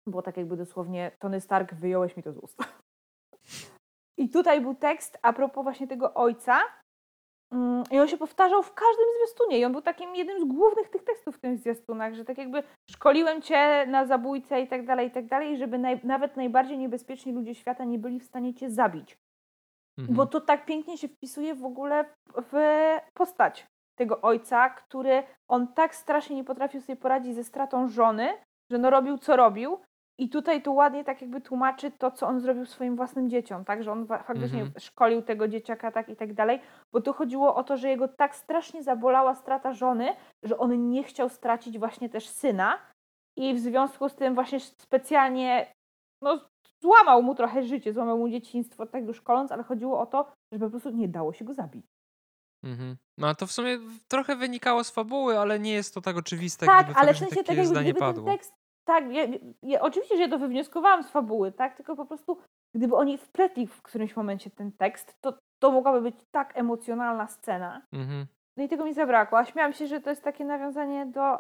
Było 0.10 0.22
tak 0.22 0.38
jakby 0.38 0.57
dosłownie 0.57 1.12
Tony 1.20 1.41
Stark, 1.41 1.74
wyjąłeś 1.74 2.18
mi 2.18 2.24
to 2.24 2.34
z 2.34 2.38
ust. 2.38 2.57
I 4.18 4.30
tutaj 4.30 4.62
był 4.62 4.76
tekst 4.76 5.20
a 5.22 5.34
propos 5.34 5.64
właśnie 5.64 5.88
tego 5.88 6.14
ojca, 6.14 6.62
Mm, 7.53 7.84
I 7.91 7.99
on 7.99 8.07
się 8.07 8.18
powtarzał 8.18 8.64
w 8.64 8.74
każdym 8.74 9.05
zwiastunie 9.18 9.60
i 9.60 9.66
on 9.66 9.72
był 9.72 9.82
takim 9.82 10.16
jednym 10.16 10.39
z 10.39 10.43
głównych 10.43 10.89
tych 10.89 11.03
tekstów 11.03 11.36
w 11.36 11.39
tych 11.39 11.57
zwiastunach, 11.57 12.14
że 12.14 12.26
tak 12.26 12.38
jakby 12.38 12.64
szkoliłem 12.91 13.41
cię 13.41 13.86
na 13.88 14.05
zabójcę 14.05 14.62
i 14.62 14.68
tak 14.68 14.86
dalej, 14.86 15.07
i 15.07 15.12
tak 15.12 15.26
dalej, 15.26 15.57
żeby 15.57 15.78
naj, 15.78 15.99
nawet 16.03 16.38
najbardziej 16.38 16.78
niebezpieczni 16.78 17.32
ludzie 17.32 17.55
świata 17.55 17.84
nie 17.84 17.99
byli 17.99 18.20
w 18.20 18.26
stanie 18.26 18.53
cię 18.53 18.70
zabić. 18.70 19.18
Mhm. 19.97 20.16
Bo 20.18 20.26
to 20.26 20.41
tak 20.41 20.66
pięknie 20.66 20.97
się 20.97 21.07
wpisuje 21.07 21.55
w 21.55 21.66
ogóle 21.66 22.05
w 22.51 22.53
postać 23.14 23.68
tego 23.95 24.22
ojca, 24.22 24.70
który 24.70 25.24
on 25.47 25.74
tak 25.74 25.95
strasznie 25.95 26.36
nie 26.36 26.43
potrafił 26.43 26.82
sobie 26.82 26.95
poradzić 26.95 27.36
ze 27.36 27.43
stratą 27.43 27.88
żony, 27.88 28.30
że 28.72 28.78
no 28.78 28.89
robił 28.89 29.18
co 29.18 29.36
robił, 29.36 29.80
i 30.20 30.30
tutaj 30.30 30.61
to 30.61 30.72
ładnie 30.72 31.03
tak 31.03 31.22
jakby 31.22 31.41
tłumaczy 31.41 31.91
to, 31.91 32.11
co 32.11 32.28
on 32.28 32.39
zrobił 32.39 32.65
swoim 32.65 32.95
własnym 32.95 33.30
dzieciom, 33.30 33.65
tak? 33.65 33.84
Że 33.84 33.91
on 33.91 34.07
faktycznie 34.07 34.61
mhm. 34.61 34.80
szkolił 34.80 35.22
tego 35.22 35.47
dzieciaka 35.47 35.91
tak 35.91 36.09
i 36.09 36.15
tak 36.15 36.34
dalej, 36.34 36.59
bo 36.91 37.01
tu 37.01 37.13
chodziło 37.13 37.55
o 37.55 37.63
to, 37.63 37.78
że 37.78 37.89
jego 37.89 38.07
tak 38.07 38.36
strasznie 38.36 38.84
zabolała 38.84 39.36
strata 39.36 39.74
żony, 39.74 40.15
że 40.43 40.57
on 40.57 40.89
nie 40.89 41.03
chciał 41.03 41.30
stracić 41.30 41.80
właśnie 41.80 42.09
też 42.09 42.30
syna 42.30 42.78
i 43.38 43.53
w 43.53 43.59
związku 43.59 44.09
z 44.09 44.15
tym 44.15 44.36
właśnie 44.36 44.59
specjalnie 44.59 45.74
no, 46.22 46.39
złamał 46.82 47.24
mu 47.24 47.36
trochę 47.36 47.63
życie, 47.63 47.93
złamał 47.93 48.17
mu 48.17 48.30
dzieciństwo, 48.30 48.86
tak 48.86 49.05
go 49.05 49.13
szkoląc, 49.13 49.51
ale 49.51 49.63
chodziło 49.63 49.99
o 49.99 50.05
to, 50.05 50.32
żeby 50.53 50.65
po 50.65 50.72
prostu 50.72 50.89
nie 50.89 51.07
dało 51.07 51.34
się 51.34 51.45
go 51.45 51.53
zabić. 51.53 51.86
Mhm. 52.63 52.97
No 53.17 53.28
a 53.28 53.36
to 53.36 53.47
w 53.47 53.51
sumie 53.51 53.78
trochę 54.07 54.36
wynikało 54.36 54.84
z 54.84 54.89
fabuły, 54.89 55.39
ale 55.39 55.59
nie 55.59 55.74
jest 55.74 55.93
to 55.93 56.01
tak 56.01 56.17
oczywiste, 56.17 56.65
tak, 56.65 56.88
ale 56.95 57.13
w 57.13 57.17
sensie 57.17 57.43
tak 57.43 57.57
jakby 57.57 57.82
gdyby 57.82 57.99
padło. 57.99 58.26
ten 58.26 58.34
tekst 58.34 58.59
tak, 58.86 59.12
ja, 59.12 59.24
ja, 59.64 59.82
oczywiście, 59.82 60.16
że 60.16 60.22
ja 60.22 60.30
to 60.30 60.40
wywnioskowałam 60.40 61.04
z 61.04 61.10
fabuły, 61.10 61.52
tak, 61.52 61.76
tylko 61.76 61.96
po 61.96 62.06
prostu 62.06 62.38
gdyby 62.76 62.96
oni 62.96 63.18
wpletli 63.18 63.68
w 63.68 63.82
którymś 63.82 64.16
momencie 64.16 64.50
ten 64.50 64.72
tekst, 64.72 65.18
to 65.22 65.34
to 65.60 65.72
mogłaby 65.72 66.02
być 66.02 66.16
tak 66.32 66.58
emocjonalna 66.58 67.28
scena. 67.28 67.82
Mhm. 67.94 68.28
No 68.58 68.64
i 68.64 68.70
tego 68.70 68.86
mi 68.86 68.94
zabrakło. 68.94 69.38
A 69.38 69.46
śmiałam 69.46 69.74
się, 69.74 69.88
że 69.88 70.02
to 70.02 70.10
jest 70.10 70.24
takie 70.24 70.46
nawiązanie 70.46 71.06
do 71.06 71.38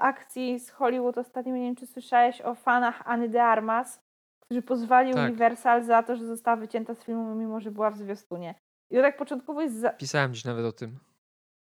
akcji 0.00 0.58
z 0.60 0.70
Hollywood 0.70 1.18
ostatnio. 1.18 1.54
Nie 1.54 1.62
wiem, 1.62 1.76
czy 1.76 1.86
słyszałeś 1.86 2.42
o 2.42 2.54
fanach 2.54 3.02
Anny 3.04 3.28
de 3.28 3.44
Armas, 3.44 4.02
którzy 4.44 4.62
pozwali 4.62 5.14
tak. 5.14 5.28
Universal 5.28 5.82
za 5.82 6.02
to, 6.02 6.16
że 6.16 6.26
została 6.26 6.56
wycięta 6.56 6.94
z 6.94 7.04
filmu, 7.04 7.34
mimo 7.34 7.60
że 7.60 7.70
była 7.70 7.90
w 7.90 7.96
zwiastunie. 7.96 8.54
I 8.90 8.96
to 8.96 9.02
tak 9.02 9.16
początkowo 9.16 9.62
jest... 9.62 9.74
Za... 9.74 9.90
Pisałem 9.90 10.34
dziś 10.34 10.44
nawet 10.44 10.64
o 10.64 10.72
tym. 10.72 10.98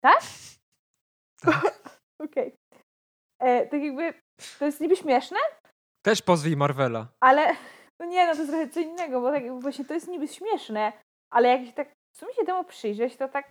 Tak? 0.00 0.20
tak. 1.42 1.54
Okej. 2.24 2.48
Okay. 2.48 2.59
E, 3.40 3.66
tak 3.66 3.82
jakby 3.82 4.14
to 4.58 4.64
jest 4.64 4.80
niby 4.80 4.96
śmieszne. 4.96 5.38
Też 6.02 6.22
pozwij 6.22 6.56
Marvela. 6.56 7.08
Ale 7.20 7.46
no 8.00 8.06
nie, 8.06 8.26
no 8.26 8.32
to 8.32 8.38
jest 8.38 8.50
trochę 8.50 8.68
co 8.68 8.80
innego, 8.80 9.20
bo 9.20 9.32
tak 9.32 9.60
właśnie 9.60 9.84
to 9.84 9.94
jest 9.94 10.08
niby 10.08 10.28
śmieszne, 10.28 10.92
ale 11.32 11.48
jak 11.48 11.66
się 11.66 11.72
tak 11.72 11.88
w 12.16 12.18
sumie 12.18 12.34
się 12.34 12.44
temu 12.44 12.64
przyjrzeć, 12.64 13.16
to 13.16 13.28
tak 13.28 13.50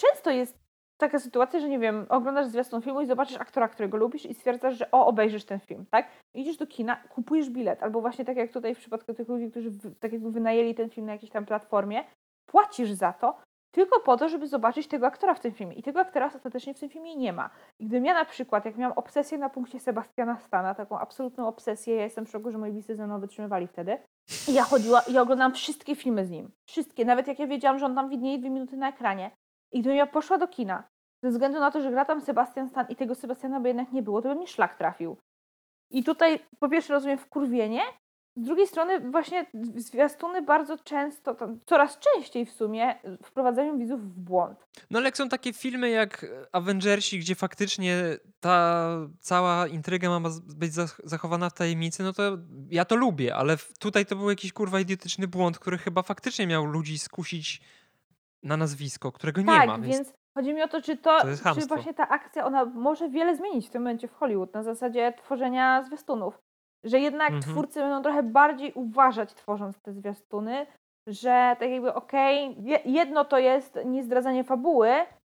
często 0.00 0.30
jest 0.30 0.64
taka 1.00 1.18
sytuacja, 1.18 1.60
że 1.60 1.68
nie 1.68 1.78
wiem, 1.78 2.06
oglądasz 2.08 2.46
zwiastun 2.46 2.82
filmu 2.82 3.00
i 3.00 3.06
zobaczysz 3.06 3.36
aktora, 3.36 3.68
którego 3.68 3.96
lubisz 3.96 4.26
i 4.26 4.34
stwierdzasz, 4.34 4.78
że 4.78 4.90
o, 4.90 5.06
obejrzysz 5.06 5.44
ten 5.44 5.60
film, 5.60 5.86
tak? 5.90 6.08
Idziesz 6.34 6.56
do 6.56 6.66
kina, 6.66 6.96
kupujesz 6.96 7.50
bilet, 7.50 7.82
albo 7.82 8.00
właśnie 8.00 8.24
tak 8.24 8.36
jak 8.36 8.52
tutaj 8.52 8.74
w 8.74 8.78
przypadku 8.78 9.14
tych 9.14 9.28
ludzi, 9.28 9.50
którzy 9.50 9.70
tak 10.00 10.12
jakby 10.12 10.30
wynajęli 10.30 10.74
ten 10.74 10.90
film 10.90 11.06
na 11.06 11.12
jakiejś 11.12 11.32
tam 11.32 11.46
platformie, 11.46 12.04
płacisz 12.46 12.92
za 12.92 13.12
to, 13.12 13.42
tylko 13.74 14.00
po 14.00 14.16
to, 14.16 14.28
żeby 14.28 14.46
zobaczyć 14.46 14.88
tego 14.88 15.06
aktora 15.06 15.34
w 15.34 15.40
tym 15.40 15.52
filmie. 15.52 15.74
I 15.74 15.82
tego 15.82 16.00
aktora 16.00 16.26
ostatecznie 16.26 16.74
w 16.74 16.80
tym 16.80 16.88
filmie 16.88 17.16
nie 17.16 17.32
ma. 17.32 17.50
I 17.78 17.86
gdybym 17.86 18.04
ja 18.04 18.14
na 18.14 18.24
przykład, 18.24 18.64
jak 18.64 18.76
miałam 18.76 18.98
obsesję 18.98 19.38
na 19.38 19.50
punkcie 19.50 19.80
Sebastiana 19.80 20.38
Stana, 20.38 20.74
taką 20.74 20.98
absolutną 20.98 21.48
obsesję, 21.48 21.94
ja 21.94 22.02
jestem 22.02 22.26
w 22.26 22.30
szoku, 22.30 22.50
że 22.50 22.58
moi 22.58 22.72
bliscy 22.72 22.96
ze 22.96 23.06
mną 23.06 23.20
wytrzymywali 23.20 23.66
wtedy, 23.66 23.98
i 24.48 24.54
ja 24.54 24.62
chodziła 24.62 25.00
i 25.00 25.12
ja 25.12 25.22
oglądałam 25.22 25.52
wszystkie 25.52 25.96
filmy 25.96 26.26
z 26.26 26.30
nim. 26.30 26.50
Wszystkie, 26.68 27.04
nawet 27.04 27.28
jak 27.28 27.38
ja 27.38 27.46
wiedziałam, 27.46 27.78
że 27.78 27.86
on 27.86 27.94
tam 27.94 28.08
widnieje 28.08 28.38
dwie 28.38 28.50
minuty 28.50 28.76
na 28.76 28.88
ekranie. 28.88 29.30
I 29.72 29.80
gdybym 29.80 29.96
ja 29.96 30.06
poszła 30.06 30.38
do 30.38 30.48
kina, 30.48 30.88
ze 31.22 31.30
względu 31.30 31.60
na 31.60 31.70
to, 31.70 31.80
że 31.80 31.90
gra 31.90 32.04
tam 32.04 32.20
Sebastian 32.20 32.68
Stan 32.68 32.86
i 32.88 32.96
tego 32.96 33.14
Sebastiana 33.14 33.60
by 33.60 33.68
jednak 33.68 33.92
nie 33.92 34.02
było, 34.02 34.22
to 34.22 34.28
by 34.28 34.34
mnie 34.34 34.46
szlak 34.46 34.74
trafił. 34.74 35.16
I 35.90 36.04
tutaj 36.04 36.40
po 36.58 36.68
pierwsze 36.68 36.92
rozumiem 36.92 37.18
wkurwienie, 37.18 37.80
z 38.36 38.42
drugiej 38.42 38.66
strony 38.66 39.10
właśnie 39.10 39.46
zwiastuny 39.76 40.42
bardzo 40.42 40.78
często, 40.78 41.36
coraz 41.66 41.98
częściej 41.98 42.46
w 42.46 42.52
sumie 42.52 42.94
wprowadzają 43.22 43.78
widzów 43.78 44.00
w 44.00 44.20
błąd. 44.20 44.66
No 44.90 44.98
ale 44.98 45.08
jak 45.08 45.16
są 45.16 45.28
takie 45.28 45.52
filmy 45.52 45.90
jak 45.90 46.26
Avengersi, 46.52 47.18
gdzie 47.18 47.34
faktycznie 47.34 47.96
ta 48.40 48.88
cała 49.20 49.66
intryga 49.66 50.20
ma 50.20 50.28
być 50.56 50.72
zachowana 51.04 51.50
w 51.50 51.54
tajemnicy, 51.54 52.02
no 52.02 52.12
to 52.12 52.22
ja 52.70 52.84
to 52.84 52.96
lubię, 52.96 53.36
ale 53.36 53.56
tutaj 53.78 54.06
to 54.06 54.16
był 54.16 54.30
jakiś 54.30 54.52
kurwa 54.52 54.80
idiotyczny 54.80 55.28
błąd, 55.28 55.58
który 55.58 55.78
chyba 55.78 56.02
faktycznie 56.02 56.46
miał 56.46 56.64
ludzi 56.64 56.98
skusić 56.98 57.60
na 58.42 58.56
nazwisko, 58.56 59.12
którego 59.12 59.42
tak, 59.44 59.60
nie 59.60 59.66
ma. 59.66 59.78
Więc... 59.78 59.96
więc 59.96 60.12
chodzi 60.34 60.54
mi 60.54 60.62
o 60.62 60.68
to, 60.68 60.82
czy 60.82 60.96
to, 60.96 61.20
to 61.44 61.54
czy 61.54 61.66
właśnie 61.66 61.94
ta 61.94 62.08
akcja, 62.08 62.46
ona 62.46 62.64
może 62.64 63.08
wiele 63.08 63.36
zmienić 63.36 63.66
w 63.66 63.70
tym 63.70 63.82
momencie 63.82 64.08
w 64.08 64.14
Hollywood 64.14 64.54
na 64.54 64.62
zasadzie 64.62 65.12
tworzenia 65.18 65.82
zwiastunów 65.82 66.43
że 66.84 67.00
jednak 67.00 67.30
mhm. 67.30 67.52
twórcy 67.54 67.80
będą 67.80 68.02
trochę 68.02 68.22
bardziej 68.22 68.72
uważać, 68.72 69.34
tworząc 69.34 69.80
te 69.80 69.92
zwiastuny, 69.92 70.66
że 71.08 71.56
tak 71.58 71.70
jakby 71.70 71.94
okej, 71.94 72.50
okay, 72.50 72.80
jedno 72.84 73.24
to 73.24 73.38
jest 73.38 73.78
niezdradzanie 73.84 74.44
fabuły, 74.44 74.90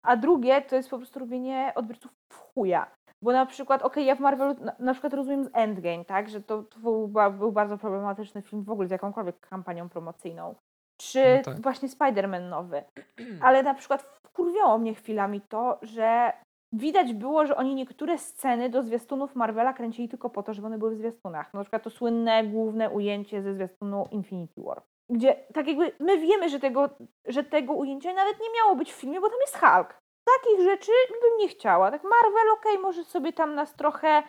a 0.05 0.17
drugie 0.17 0.63
to 0.63 0.77
jest 0.77 0.91
po 0.91 0.99
prostu 0.99 1.19
robienie 1.19 1.73
odbiorców 1.75 2.13
w 2.33 2.37
chuja. 2.37 2.91
Bo 3.23 3.33
na 3.33 3.47
przykład, 3.47 3.83
okej, 3.83 4.03
okay, 4.03 4.05
ja 4.05 4.15
w 4.15 4.21
Marvelu 4.21 4.65
na, 4.65 4.77
na, 4.79 4.93
przykład 4.93 5.15
rozumiem 5.15 5.45
z 5.45 5.51
Endgame, 5.53 6.05
tak, 6.05 6.29
że 6.29 6.43
to, 6.43 6.63
to 6.63 6.79
był, 6.79 7.09
był, 7.39 7.53
bardzo 7.53 7.79
problematyczny 7.79 8.43
film 8.43 8.63
w 8.63 8.71
ogóle 8.71 8.89
z 8.89 8.91
jakąkolwiek 8.91 9.41
kampanią 9.41 9.89
promocyjną. 9.89 10.55
Czy 11.01 11.37
no 11.37 11.53
tak. 11.53 11.63
właśnie 11.63 11.89
Spider-Man 11.89 12.49
nowy. 12.49 12.85
Ale 13.47 13.63
na 13.63 13.75
przykład 13.75 14.03
wkurwiało 14.03 14.79
mnie 14.79 14.95
chwilami 14.95 15.41
to, 15.41 15.79
że 15.83 16.33
widać 16.73 17.13
było, 17.15 17.47
że 17.47 17.57
oni 17.57 17.75
niektóre 17.75 18.19
sceny 18.19 18.71
do 18.71 18.83
zwiastunów 18.83 19.35
Marvela 19.35 19.73
kręcili 19.73 20.09
tylko 20.09 20.31
po 20.31 20.43
to, 20.43 20.55
żeby 20.55 20.67
one 20.67 20.79
były 20.79 20.95
w 20.95 20.99
zwiastunach. 20.99 21.55
Na 21.55 21.61
przykład 21.61 21.83
to 21.83 21.91
słynne 21.91 22.45
główne 22.45 22.91
ujęcie 22.91 23.43
ze 23.43 23.55
zwiastunu 23.55 24.09
Infinity 24.11 24.63
War. 24.63 24.83
Gdzie 25.11 25.35
tak 25.55 25.67
jakby 25.67 25.93
my 26.01 26.19
wiemy, 26.19 26.49
że 26.49 26.61
tego, 26.61 26.89
że 27.27 27.45
tego 27.45 27.73
ujęcia 27.73 28.13
nawet 28.13 28.41
nie 28.41 28.49
miało 28.59 28.77
być 28.77 28.93
w 28.93 28.97
filmie, 28.97 29.21
bo 29.21 29.29
tam 29.29 29.41
jest 29.41 29.59
Hulk. 29.59 29.99
Takich 30.25 30.65
rzeczy 30.65 30.93
bym 31.23 31.39
nie 31.39 31.49
chciała. 31.49 31.91
Tak 31.91 32.03
Marvel, 32.03 32.51
okej, 32.53 32.73
okay, 32.73 32.83
może 32.83 33.05
sobie 33.05 33.33
tam 33.33 33.55
nas 33.55 33.75
trochę 33.75 34.23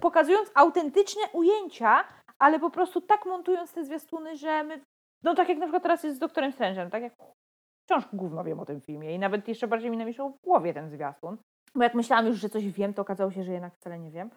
pokazując 0.00 0.50
autentyczne 0.54 1.22
ujęcia, 1.32 2.04
ale 2.38 2.58
po 2.60 2.70
prostu 2.70 3.00
tak 3.00 3.26
montując 3.26 3.72
te 3.72 3.84
zwiastuny, 3.84 4.36
że 4.36 4.64
my, 4.64 4.80
no 5.22 5.34
tak 5.34 5.48
jak 5.48 5.58
na 5.58 5.66
przykład 5.66 5.82
teraz 5.82 6.04
jest 6.04 6.16
z 6.16 6.18
Doktorem 6.20 6.52
Strange'em, 6.52 6.90
tak 6.90 7.02
jak 7.02 7.12
wciąż 7.84 8.04
gówno 8.12 8.44
wiem 8.44 8.60
o 8.60 8.64
tym 8.64 8.80
filmie 8.80 9.14
i 9.14 9.18
nawet 9.18 9.48
jeszcze 9.48 9.68
bardziej 9.68 9.90
mi 9.90 9.96
namieszał 9.96 10.30
w 10.30 10.40
głowie 10.40 10.74
ten 10.74 10.90
zwiastun, 10.90 11.36
bo 11.76 11.82
jak 11.82 11.94
myślałam 11.94 12.26
już, 12.26 12.38
że 12.38 12.48
coś 12.48 12.70
wiem, 12.70 12.94
to 12.94 13.02
okazało 13.02 13.30
się, 13.30 13.44
że 13.44 13.52
jednak 13.52 13.74
wcale 13.74 13.98
nie 13.98 14.10
wiem. 14.10 14.30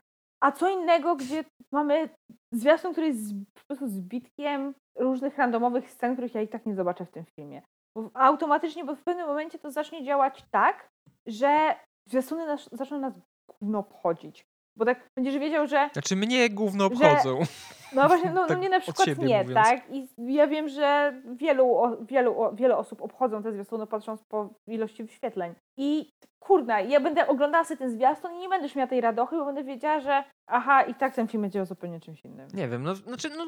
A 0.43 0.51
co 0.51 0.69
innego, 0.69 1.15
gdzie 1.15 1.43
mamy 1.71 2.09
zwiastun, 2.53 2.91
który 2.91 3.07
jest 3.07 3.33
po 3.53 3.61
prostu 3.67 3.87
zbitkiem 3.87 4.73
różnych 4.99 5.37
randomowych 5.37 5.91
scen, 5.91 6.13
których 6.13 6.35
ja 6.35 6.41
i 6.41 6.47
tak 6.47 6.65
nie 6.65 6.75
zobaczę 6.75 7.05
w 7.05 7.11
tym 7.11 7.25
filmie. 7.25 7.61
Bo 7.97 8.09
automatycznie, 8.13 8.85
bo 8.85 8.95
w 8.95 9.03
pewnym 9.03 9.27
momencie 9.27 9.59
to 9.59 9.71
zacznie 9.71 10.03
działać 10.03 10.45
tak, 10.51 10.89
że 11.27 11.75
zwiastuny 12.09 12.45
nas, 12.45 12.69
zaczną 12.71 12.99
nas 12.99 13.13
gówno 13.61 13.79
obchodzić. 13.79 14.45
Bo 14.77 14.85
tak 14.85 15.07
będziesz 15.17 15.37
wiedział, 15.37 15.67
że. 15.67 15.89
Znaczy 15.93 16.15
mnie 16.15 16.49
gówno 16.49 16.85
obchodzą. 16.85 17.39
Że, 17.39 17.47
no 17.93 18.07
właśnie, 18.07 18.29
no, 18.29 18.41
no 18.41 18.47
tak 18.47 18.57
mnie 18.57 18.69
na 18.69 18.79
przykład 18.79 19.07
nie, 19.07 19.43
mówiąc. 19.43 19.53
tak? 19.53 19.81
I 19.89 20.07
ja 20.17 20.47
wiem, 20.47 20.69
że 20.69 21.13
wielu, 21.25 21.97
wielu, 22.01 22.35
wiele 22.53 22.77
osób 22.77 23.01
obchodzą 23.01 23.43
te 23.43 23.51
zwiastuny 23.51 23.87
patrząc 23.87 24.23
po 24.23 24.49
ilości 24.67 25.03
wyświetleń. 25.03 25.53
I 25.77 26.11
kurna, 26.39 26.79
ja 26.81 26.99
będę 26.99 27.27
oglądała 27.27 27.63
sobie 27.63 27.77
ten 27.77 27.91
zwiastun 27.91 28.33
i 28.33 28.37
nie 28.37 28.49
będę 28.49 28.67
miała 28.75 28.87
tej 28.87 29.01
radochy, 29.01 29.37
bo 29.37 29.45
będę 29.45 29.63
wiedziała, 29.63 29.99
że 29.99 30.23
aha, 30.47 30.81
i 30.81 30.95
tak 30.95 31.15
ten 31.15 31.27
film 31.27 31.41
będzie 31.41 31.61
o 31.61 31.65
zupełnie 31.65 31.99
czymś 31.99 32.25
innym. 32.25 32.47
Nie 32.53 32.67
wiem, 32.67 32.83
no 32.83 32.95
znaczy, 32.95 33.29
no, 33.37 33.45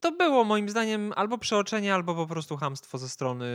to 0.00 0.12
było 0.12 0.44
moim 0.44 0.68
zdaniem 0.68 1.12
albo 1.16 1.38
przeoczenie, 1.38 1.94
albo 1.94 2.14
po 2.14 2.26
prostu 2.26 2.56
hamstwo 2.56 2.98
ze 2.98 3.08
strony 3.08 3.46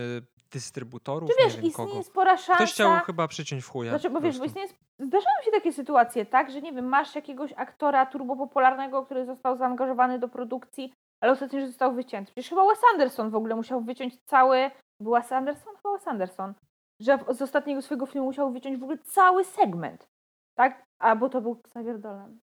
dystrybutorów. 0.51 1.29
Czy 1.29 1.43
wiesz, 1.43 1.55
nie 1.55 1.61
wiem 1.61 1.69
istnieje 1.71 1.89
kogo. 1.89 2.03
spora 2.03 2.37
szansa. 2.37 2.55
Ktoś 2.55 2.73
chciał 2.73 2.99
chyba 3.05 3.27
przyciąć 3.27 3.63
w 3.63 3.69
chuja. 3.69 3.91
Znaczy, 3.91 4.09
bo 4.09 4.21
wiesz, 4.21 4.39
bo 4.39 4.45
istnieje, 4.45 4.67
zdarzają 4.99 5.35
się 5.45 5.51
takie 5.51 5.73
sytuacje, 5.73 6.25
tak, 6.25 6.51
że 6.51 6.61
nie 6.61 6.73
wiem, 6.73 6.85
masz 6.85 7.15
jakiegoś 7.15 7.53
aktora 7.55 8.05
turbopopularnego, 8.05 9.05
który 9.05 9.25
został 9.25 9.57
zaangażowany 9.57 10.19
do 10.19 10.26
produkcji, 10.29 10.93
ale 11.21 11.31
ostatecznie 11.31 11.67
został 11.67 11.93
wycięty. 11.93 12.31
Przecież 12.31 12.49
chyba 12.49 12.65
Wes 12.65 12.81
Anderson 12.93 13.29
w 13.29 13.35
ogóle 13.35 13.55
musiał 13.55 13.81
wyciąć 13.81 14.17
cały. 14.25 14.71
Był 15.01 15.13
Wes 15.13 15.31
Anderson? 15.31 15.75
Chyba 15.75 15.91
Wes 15.91 16.07
Anderson 16.07 16.53
że 16.99 17.19
z 17.29 17.41
ostatniego 17.41 17.81
swojego 17.81 18.05
filmu 18.05 18.27
musiał 18.27 18.51
wyciąć 18.51 18.77
w 18.77 18.83
ogóle 18.83 18.97
cały 18.97 19.43
segment, 19.43 20.07
tak? 20.55 20.83
Albo 20.99 21.29
to 21.29 21.41
był 21.41 21.61
Xavier 21.65 21.99
Dolan. 21.99 22.39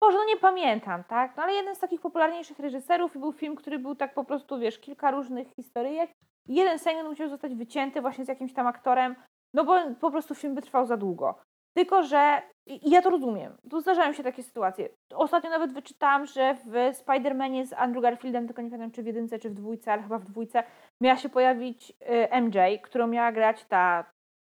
Boże, 0.00 0.18
no 0.18 0.24
nie 0.24 0.36
pamiętam, 0.36 1.04
tak? 1.04 1.36
No 1.36 1.42
ale 1.42 1.52
jeden 1.52 1.74
z 1.74 1.78
takich 1.78 2.00
popularniejszych 2.00 2.58
reżyserów 2.58 3.16
i 3.16 3.18
był 3.18 3.32
film, 3.32 3.56
który 3.56 3.78
był 3.78 3.94
tak 3.94 4.14
po 4.14 4.24
prostu, 4.24 4.58
wiesz, 4.58 4.78
kilka 4.78 5.10
różnych 5.10 5.48
historyjek. 5.54 6.10
Jeden 6.48 6.78
segment 6.78 7.08
musiał 7.08 7.28
zostać 7.28 7.54
wycięty 7.54 8.00
właśnie 8.00 8.24
z 8.24 8.28
jakimś 8.28 8.52
tam 8.52 8.66
aktorem, 8.66 9.16
no 9.54 9.64
bo 9.64 9.94
po 10.00 10.10
prostu 10.10 10.34
film 10.34 10.54
by 10.54 10.62
trwał 10.62 10.86
za 10.86 10.96
długo. 10.96 11.38
Tylko, 11.76 12.02
że 12.02 12.42
i 12.66 12.90
ja 12.90 13.02
to 13.02 13.10
rozumiem. 13.10 13.56
Tu 13.70 13.80
zdarzają 13.80 14.12
się 14.12 14.22
takie 14.22 14.42
sytuacje. 14.42 14.88
Ostatnio 15.14 15.50
nawet 15.50 15.72
wyczytałam, 15.72 16.26
że 16.26 16.54
w 16.54 16.72
Spider-Manie 16.72 17.66
z 17.66 17.72
Andrew 17.72 18.02
Garfieldem, 18.02 18.46
tylko 18.46 18.62
nie 18.62 18.70
pamiętam 18.70 18.90
czy 18.90 19.02
w 19.02 19.06
jedynce, 19.06 19.38
czy 19.38 19.50
w 19.50 19.54
dwójce, 19.54 19.92
ale 19.92 20.02
chyba 20.02 20.18
w 20.18 20.24
dwójce, 20.24 20.62
miała 21.00 21.16
się 21.16 21.28
pojawić 21.28 21.90
y, 21.90 22.40
MJ, 22.40 22.58
którą 22.82 23.06
miała 23.06 23.32
grać 23.32 23.64
ta. 23.64 24.04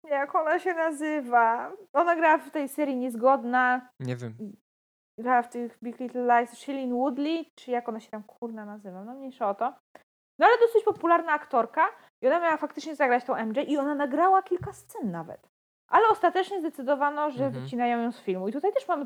Jak 0.09 0.35
ona 0.35 0.59
się 0.59 0.73
nazywa? 0.73 1.71
Ona 1.93 2.15
grała 2.15 2.37
w 2.37 2.51
tej 2.51 2.69
serii 2.69 2.95
Niezgodna. 2.95 3.89
Nie 3.99 4.15
wiem. 4.15 4.33
Grała 5.19 5.41
w 5.41 5.49
tych 5.49 5.77
Big 5.83 5.99
Little 5.99 6.39
Lies. 6.39 6.57
Shailene 6.57 6.95
Woodley, 6.95 7.51
czy 7.55 7.71
jak 7.71 7.89
ona 7.89 7.99
się 7.99 8.11
tam 8.11 8.23
kurna 8.23 8.65
nazywa? 8.65 9.03
No 9.03 9.13
mniejsza 9.13 9.49
o 9.49 9.55
to. 9.55 9.73
No 10.39 10.45
ale 10.45 10.57
dosyć 10.57 10.83
popularna 10.83 11.31
aktorka 11.31 11.87
i 12.21 12.27
ona 12.27 12.39
miała 12.39 12.57
faktycznie 12.57 12.95
zagrać 12.95 13.23
tą 13.23 13.45
MJ 13.45 13.59
i 13.67 13.77
ona 13.77 13.95
nagrała 13.95 14.43
kilka 14.43 14.73
scen 14.73 15.11
nawet. 15.11 15.54
Ale 15.87 16.07
ostatecznie 16.07 16.59
zdecydowano, 16.59 17.31
że 17.31 17.45
mhm. 17.45 17.63
wycinają 17.63 18.01
ją 18.01 18.11
z 18.11 18.19
filmu. 18.19 18.47
I 18.47 18.51
tutaj 18.51 18.73
też 18.73 18.87
mamy 18.87 19.05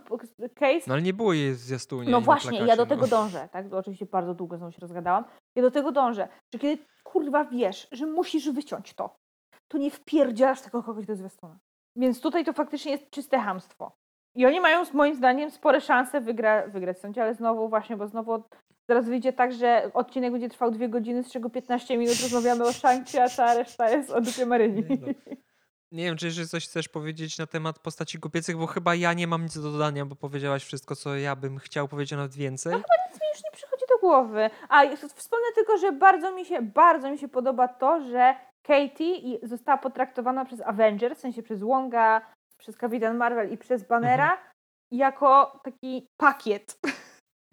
case. 0.56 0.84
No 0.88 0.94
ale 0.94 1.02
nie 1.02 1.14
było 1.14 1.34
jej 1.34 1.54
zwiastunie. 1.54 2.12
No 2.12 2.22
właśnie, 2.22 2.50
plakacie, 2.50 2.70
ja 2.70 2.78
do 2.78 2.86
tego 2.86 3.02
no. 3.02 3.08
dążę. 3.08 3.50
Tak? 3.52 3.74
oczywiście 3.74 4.06
bardzo 4.06 4.34
długo 4.34 4.58
znowu 4.58 4.72
się 4.72 4.82
rozgadałam. 4.82 5.24
Ja 5.56 5.62
do 5.62 5.72
tego 5.72 5.92
dążę, 5.92 6.28
że 6.54 6.60
kiedy 6.60 6.84
kurwa 7.04 7.46
wiesz, 7.46 7.88
że 7.92 8.06
musisz 8.06 8.50
wyciąć 8.50 8.94
to, 8.94 9.16
to 9.68 9.78
nie 9.78 9.92
wpierdzielasz 9.92 10.62
tego 10.62 10.84
kogoś 10.84 11.06
do 11.06 11.16
zwiastuna. 11.16 11.60
Więc 11.96 12.22
tutaj 12.22 12.46
to 12.46 12.54
faktycznie 12.54 12.92
jest 12.92 13.10
czyste 13.10 13.40
hamstwo. 13.40 13.92
I 14.36 14.46
oni 14.46 14.60
mają 14.60 14.84
moim 14.94 15.16
zdaniem 15.16 15.52
spore 15.52 15.82
szanse 15.82 16.22
wygra, 16.22 16.68
wygrać 16.68 16.98
w 16.98 17.00
sądzie, 17.00 17.22
ale 17.22 17.36
znowu 17.36 17.70
właśnie, 17.70 17.98
bo 17.98 18.08
znowu 18.08 18.44
zaraz 18.88 19.06
wyjdzie 19.06 19.34
tak, 19.34 19.54
że 19.54 19.92
odcinek 19.94 20.32
będzie 20.32 20.50
trwał 20.50 20.72
dwie 20.72 20.90
godziny, 20.90 21.24
z 21.24 21.32
czego 21.32 21.50
15 21.50 21.98
minut 21.98 22.16
rozmawiamy 22.22 22.64
o 22.64 22.70
Shang-Chi, 22.70 23.20
a 23.20 23.30
cała 23.30 23.54
reszta 23.54 23.90
jest 23.90 24.10
o 24.10 24.22
dupie 24.22 24.46
Maryni. 24.46 24.84
No. 24.90 25.08
Nie 25.92 26.04
wiem, 26.04 26.18
czy 26.18 26.26
jeszcze 26.26 26.48
coś 26.48 26.66
chcesz 26.66 26.90
powiedzieć 26.90 27.38
na 27.38 27.48
temat 27.48 27.80
postaci 27.80 28.20
kobiecych, 28.20 28.58
bo 28.58 28.68
chyba 28.68 28.96
ja 28.96 29.14
nie 29.14 29.28
mam 29.28 29.44
nic 29.44 29.62
do 29.62 29.72
dodania, 29.72 30.06
bo 30.06 30.16
powiedziałaś 30.16 30.64
wszystko, 30.64 30.96
co 30.96 31.16
ja 31.16 31.36
bym 31.36 31.58
chciał 31.58 31.88
powiedzieć 31.88 32.12
nawet 32.12 32.36
więcej. 32.36 32.72
No 32.72 32.78
chyba 32.78 33.10
nic 33.12 33.22
mi 33.22 33.28
już 33.34 33.44
nie 33.44 33.52
przychodzi 33.52 33.86
do 33.90 33.98
głowy. 34.00 34.50
A 34.70 34.96
wspomnę 34.96 35.46
tylko, 35.56 35.78
że 35.78 35.92
bardzo 35.92 36.32
mi 36.32 36.46
się, 36.46 36.62
bardzo 36.62 37.12
mi 37.12 37.18
się 37.18 37.28
podoba 37.28 37.68
to, 37.68 38.02
że 38.02 38.36
Katie 38.64 39.40
została 39.44 39.78
potraktowana 39.78 40.46
przez 40.46 40.62
Avengers, 40.62 41.18
w 41.18 41.22
sensie 41.22 41.44
przez 41.44 41.62
Wonga, 41.62 42.22
przez 42.58 42.78
Kapitan 42.78 43.18
Marvel 43.18 43.54
i 43.54 43.58
przez 43.58 43.84
Bannera 43.84 44.32
mhm. 44.32 44.50
jako 44.92 45.60
taki 45.64 46.08
pakiet 46.18 46.80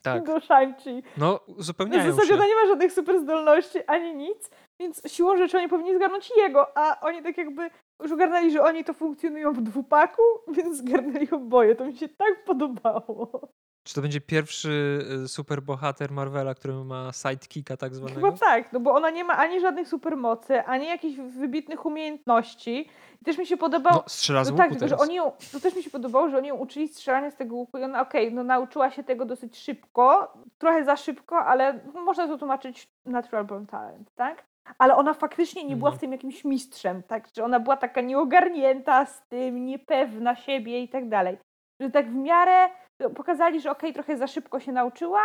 tak. 0.02 0.24
do 0.26 0.40
Shang-Chi. 0.40 1.02
No, 1.16 1.40
zupełnie. 1.58 2.00
W 2.00 2.14
zasadzie 2.14 2.34
ona 2.34 2.46
nie 2.46 2.54
ma 2.54 2.66
żadnych 2.66 2.92
super 2.92 3.20
zdolności 3.20 3.78
ani 3.86 4.14
nic, 4.14 4.50
więc 4.80 5.02
siłą 5.06 5.36
rzeczy 5.36 5.58
oni 5.58 5.68
powinni 5.68 5.96
zgarnąć 5.96 6.32
jego, 6.36 6.78
a 6.78 7.00
oni 7.00 7.22
tak 7.22 7.38
jakby 7.38 7.70
już 8.02 8.12
ogarnęli, 8.12 8.50
że 8.50 8.62
oni 8.62 8.84
to 8.84 8.94
funkcjonują 8.94 9.52
w 9.52 9.62
dwupaku, 9.62 10.22
więc 10.56 10.76
zgarnęli 10.76 11.30
oboje. 11.30 11.74
To 11.74 11.84
mi 11.84 11.96
się 11.96 12.08
tak 12.08 12.44
podobało. 12.44 13.48
Czy 13.86 13.94
to 13.94 14.02
będzie 14.02 14.20
pierwszy 14.20 14.98
y, 15.24 15.28
superbohater 15.28 16.12
Marvela, 16.12 16.54
który 16.54 16.74
ma 16.74 17.10
sidekicka 17.12 17.76
tak 17.76 17.94
zwanego? 17.94 18.20
Chyba 18.20 18.38
tak, 18.38 18.72
no 18.72 18.80
bo 18.80 18.94
ona 18.94 19.10
nie 19.10 19.24
ma 19.24 19.36
ani 19.36 19.60
żadnych 19.60 19.88
supermocy, 19.88 20.62
ani 20.64 20.86
jakichś 20.86 21.18
wybitnych 21.18 21.86
umiejętności. 21.86 22.88
I 23.22 23.24
też 23.24 23.38
mi 23.38 23.46
się 23.46 23.56
podobało... 23.56 23.96
No, 23.96 24.04
strzela 24.06 24.44
z 24.44 24.50
no 24.50 24.56
tak, 24.56 24.70
tylko, 24.70 24.88
że 24.88 24.98
oni 24.98 25.14
ją, 25.14 25.32
to 25.52 25.60
też 25.60 25.76
mi 25.76 25.82
się 25.82 25.90
podobało, 25.90 26.30
że 26.30 26.38
oni 26.38 26.48
ją 26.48 26.56
uczyli 26.56 26.88
strzelania 26.88 27.30
z 27.30 27.36
tego 27.36 27.56
łuku 27.56 27.78
i 27.78 27.82
ona, 27.82 28.00
okej, 28.00 28.26
okay, 28.26 28.36
no 28.36 28.44
nauczyła 28.44 28.90
się 28.90 29.04
tego 29.04 29.24
dosyć 29.24 29.58
szybko, 29.58 30.32
trochę 30.58 30.84
za 30.84 30.96
szybko, 30.96 31.38
ale 31.38 31.80
można 31.94 32.28
to 32.28 32.38
tłumaczyć 32.38 32.88
natural 33.04 33.44
born 33.44 33.66
talent, 33.66 34.14
tak? 34.14 34.44
Ale 34.78 34.96
ona 34.96 35.14
faktycznie 35.14 35.64
nie 35.64 35.76
była 35.76 35.90
w 35.90 35.94
mhm. 35.94 36.00
tym 36.00 36.12
jakimś 36.12 36.44
mistrzem, 36.44 37.02
tak? 37.02 37.28
Że 37.36 37.44
ona 37.44 37.60
była 37.60 37.76
taka 37.76 38.00
nieogarnięta 38.00 39.06
z 39.06 39.26
tym, 39.28 39.66
niepewna 39.66 40.36
siebie 40.36 40.82
i 40.82 40.88
tak 40.88 41.08
dalej. 41.08 41.38
Że 41.80 41.90
tak 41.90 42.10
w 42.10 42.14
miarę 42.14 42.68
pokazali, 43.14 43.60
że 43.60 43.70
okej, 43.70 43.90
okay, 43.90 43.94
trochę 43.94 44.16
za 44.18 44.26
szybko 44.26 44.60
się 44.60 44.72
nauczyła, 44.72 45.20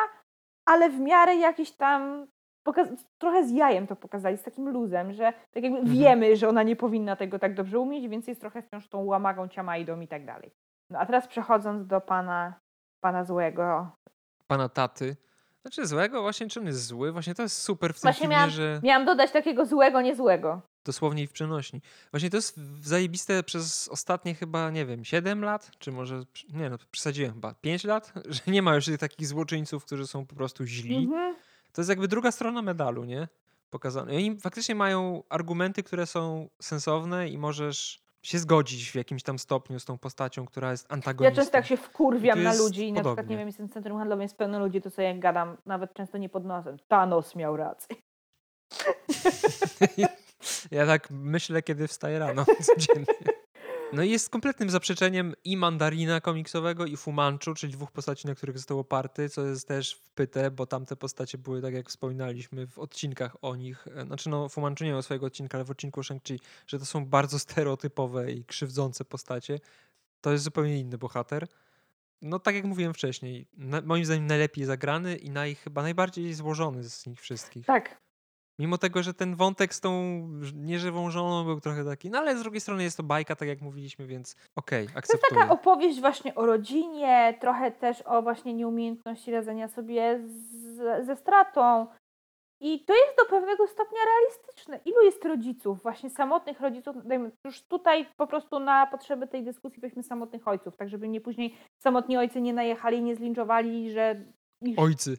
ale 0.65 0.89
w 0.89 0.99
miarę 0.99 1.35
jakiś 1.35 1.71
tam 1.71 2.27
trochę 3.17 3.45
z 3.47 3.51
jajem 3.51 3.87
to 3.87 3.95
pokazali, 3.95 4.37
z 4.37 4.43
takim 4.43 4.69
luzem, 4.69 5.13
że 5.13 5.33
tak 5.51 5.63
jakby 5.63 5.79
mhm. 5.79 5.97
wiemy, 5.97 6.35
że 6.35 6.49
ona 6.49 6.63
nie 6.63 6.75
powinna 6.75 7.15
tego 7.15 7.39
tak 7.39 7.53
dobrze 7.53 7.79
umieć, 7.79 8.07
więc 8.07 8.27
jest 8.27 8.41
trochę 8.41 8.61
wciąż 8.61 8.87
tą 8.87 9.03
łamagą, 9.03 9.47
ciamajdą 9.47 9.99
i 9.99 10.07
tak 10.07 10.25
dalej. 10.25 10.51
No 10.89 10.99
a 10.99 11.05
teraz 11.05 11.27
przechodząc 11.27 11.87
do 11.87 12.01
pana, 12.01 12.53
pana 13.03 13.23
złego. 13.23 13.91
Pana 14.47 14.69
taty. 14.69 15.15
Znaczy 15.61 15.87
złego? 15.87 16.21
Właśnie 16.21 16.47
czy 16.47 16.59
on 16.59 16.65
jest 16.65 16.85
zły? 16.85 17.11
Właśnie 17.11 17.35
to 17.35 17.43
jest 17.43 17.57
super 17.57 17.93
w 17.93 17.95
tym 17.95 18.01
Właśnie 18.01 18.19
filmie, 18.19 18.35
miałam, 18.35 18.49
że... 18.49 18.79
miałam 18.83 19.05
dodać 19.05 19.31
takiego 19.31 19.65
złego, 19.65 20.01
niezłego. 20.01 20.61
Dosłownie 20.85 21.23
i 21.23 21.27
w 21.27 21.31
przenośni. 21.31 21.81
Właśnie 22.11 22.29
to 22.29 22.37
jest 22.37 22.59
zajebiste 22.81 23.43
przez 23.43 23.87
ostatnie 23.87 24.35
chyba, 24.35 24.69
nie 24.69 24.85
wiem, 24.85 25.05
7 25.05 25.43
lat, 25.43 25.71
czy 25.79 25.91
może, 25.91 26.23
nie 26.53 26.69
no, 26.69 26.77
przesadziłem 26.91 27.33
chyba, 27.33 27.53
5 27.53 27.83
lat, 27.83 28.13
że 28.25 28.41
nie 28.47 28.61
ma 28.61 28.75
już 28.75 28.85
tych 28.85 28.97
takich 28.97 29.27
złoczyńców, 29.27 29.85
którzy 29.85 30.07
są 30.07 30.25
po 30.25 30.35
prostu 30.35 30.65
źli. 30.65 30.95
Mhm. 30.95 31.35
To 31.73 31.81
jest 31.81 31.89
jakby 31.89 32.07
druga 32.07 32.31
strona 32.31 32.61
medalu, 32.61 33.03
nie? 33.03 33.27
Pokazane. 33.69 34.13
I 34.13 34.15
oni 34.15 34.39
faktycznie 34.39 34.75
mają 34.75 35.23
argumenty, 35.29 35.83
które 35.83 36.05
są 36.05 36.49
sensowne 36.61 37.29
i 37.29 37.37
możesz 37.37 38.01
się 38.21 38.39
zgodzić 38.39 38.91
w 38.91 38.95
jakimś 38.95 39.23
tam 39.23 39.39
stopniu 39.39 39.79
z 39.79 39.85
tą 39.85 39.97
postacią, 39.97 40.45
która 40.45 40.71
jest 40.71 40.91
antagonistą. 40.93 41.23
Ja 41.23 41.35
często 41.35 41.51
tak 41.51 41.65
się 41.65 41.77
wkurwiam 41.77 42.43
na 42.43 42.53
ludzi 42.53 42.87
i 42.87 42.93
na 42.93 43.03
przykład, 43.03 43.27
nie 43.27 43.37
wiem, 43.37 43.47
jestem 43.47 43.67
w 43.67 43.73
centrum 43.73 43.97
handlowym, 43.97 44.21
jest 44.21 44.37
pełno 44.37 44.59
ludzi, 44.59 44.81
to 44.81 44.89
sobie 44.89 45.07
jak 45.07 45.19
gadam, 45.19 45.57
nawet 45.65 45.93
często 45.93 46.17
nie 46.17 46.29
pod 46.29 46.45
nosem. 46.45 46.77
Thanos 46.87 47.35
miał 47.35 47.57
rację. 47.57 47.95
ja 50.71 50.85
tak 50.85 51.07
myślę, 51.11 51.61
kiedy 51.61 51.87
wstaję 51.87 52.19
rano 52.19 52.45
codziennie. 52.61 53.30
No 53.93 54.03
i 54.03 54.09
jest 54.09 54.29
kompletnym 54.29 54.69
zaprzeczeniem 54.69 55.33
i 55.43 55.57
Mandarina 55.57 56.21
komiksowego 56.21 56.85
i 56.85 56.97
Fumanchu, 56.97 57.53
czyli 57.53 57.73
dwóch 57.73 57.91
postaci, 57.91 58.27
na 58.27 58.35
których 58.35 58.57
został 58.57 58.79
oparty, 58.79 59.29
co 59.29 59.45
jest 59.45 59.67
też 59.67 59.93
wpyte, 59.93 60.51
bo 60.51 60.65
tamte 60.65 60.95
postacie 60.95 61.37
były, 61.37 61.61
tak 61.61 61.73
jak 61.73 61.89
wspominaliśmy, 61.89 62.67
w 62.67 62.79
odcinkach 62.79 63.37
o 63.41 63.55
nich. 63.55 63.87
E, 63.87 64.05
znaczy 64.05 64.29
no 64.29 64.49
Fumanchu 64.49 64.83
nie 64.83 64.89
miał 64.89 65.01
swojego 65.01 65.25
odcinka, 65.25 65.57
ale 65.57 65.65
w 65.65 65.71
odcinku 65.71 66.01
Shang-Chi, 66.01 66.39
że 66.67 66.79
to 66.79 66.85
są 66.85 67.05
bardzo 67.05 67.39
stereotypowe 67.39 68.31
i 68.31 68.45
krzywdzące 68.45 69.05
postacie. 69.05 69.59
To 70.21 70.31
jest 70.31 70.43
zupełnie 70.43 70.79
inny 70.79 70.97
bohater. 70.97 71.47
No 72.21 72.39
tak 72.39 72.55
jak 72.55 72.65
mówiłem 72.65 72.93
wcześniej, 72.93 73.47
na, 73.57 73.81
moim 73.81 74.05
zdaniem 74.05 74.27
najlepiej 74.27 74.65
zagrany 74.65 75.15
i 75.15 75.29
naj, 75.29 75.55
chyba 75.55 75.81
najbardziej 75.81 76.33
złożony 76.33 76.83
z 76.83 77.05
nich 77.05 77.21
wszystkich. 77.21 77.65
Tak, 77.65 78.01
Mimo 78.61 78.77
tego, 78.77 79.03
że 79.03 79.13
ten 79.13 79.35
wątek 79.35 79.73
z 79.73 79.81
tą 79.81 79.91
nieżywą 80.53 81.11
żoną 81.11 81.43
był 81.43 81.61
trochę 81.61 81.85
taki, 81.85 82.09
no 82.09 82.17
ale 82.17 82.37
z 82.37 82.41
drugiej 82.41 82.61
strony 82.61 82.83
jest 82.83 82.97
to 82.97 83.03
bajka, 83.03 83.35
tak 83.35 83.47
jak 83.47 83.61
mówiliśmy, 83.61 84.07
więc 84.07 84.35
okej, 84.55 84.85
okay, 84.85 84.97
akceptuję. 84.97 85.29
To 85.29 85.35
jest 85.35 85.41
taka 85.41 85.53
opowieść 85.53 85.99
właśnie 85.99 86.35
o 86.35 86.45
rodzinie, 86.45 87.37
trochę 87.39 87.71
też 87.71 88.01
o 88.01 88.21
właśnie 88.21 88.53
nieumiejętności 88.53 89.31
radzenia 89.31 89.67
sobie 89.67 90.19
z, 90.25 91.05
ze 91.05 91.15
stratą. 91.15 91.87
I 92.63 92.85
to 92.85 92.93
jest 92.93 93.17
do 93.17 93.25
pewnego 93.25 93.67
stopnia 93.67 93.99
realistyczne. 94.05 94.79
Ilu 94.85 95.01
jest 95.05 95.25
rodziców, 95.25 95.83
właśnie 95.83 96.09
samotnych 96.09 96.61
rodziców, 96.61 96.95
już 97.45 97.61
tutaj 97.61 98.05
po 98.17 98.27
prostu 98.27 98.59
na 98.59 98.87
potrzeby 98.87 99.27
tej 99.27 99.43
dyskusji 99.43 99.81
weźmy 99.81 100.03
samotnych 100.03 100.47
ojców, 100.47 100.77
tak 100.77 100.89
żeby 100.89 101.09
nie 101.09 101.21
później 101.21 101.57
samotni 101.83 102.17
ojcy 102.17 102.41
nie 102.41 102.53
najechali, 102.53 103.01
nie 103.01 103.15
zlinczowali, 103.15 103.91
że... 103.91 104.15
Ojcy. 104.77 105.17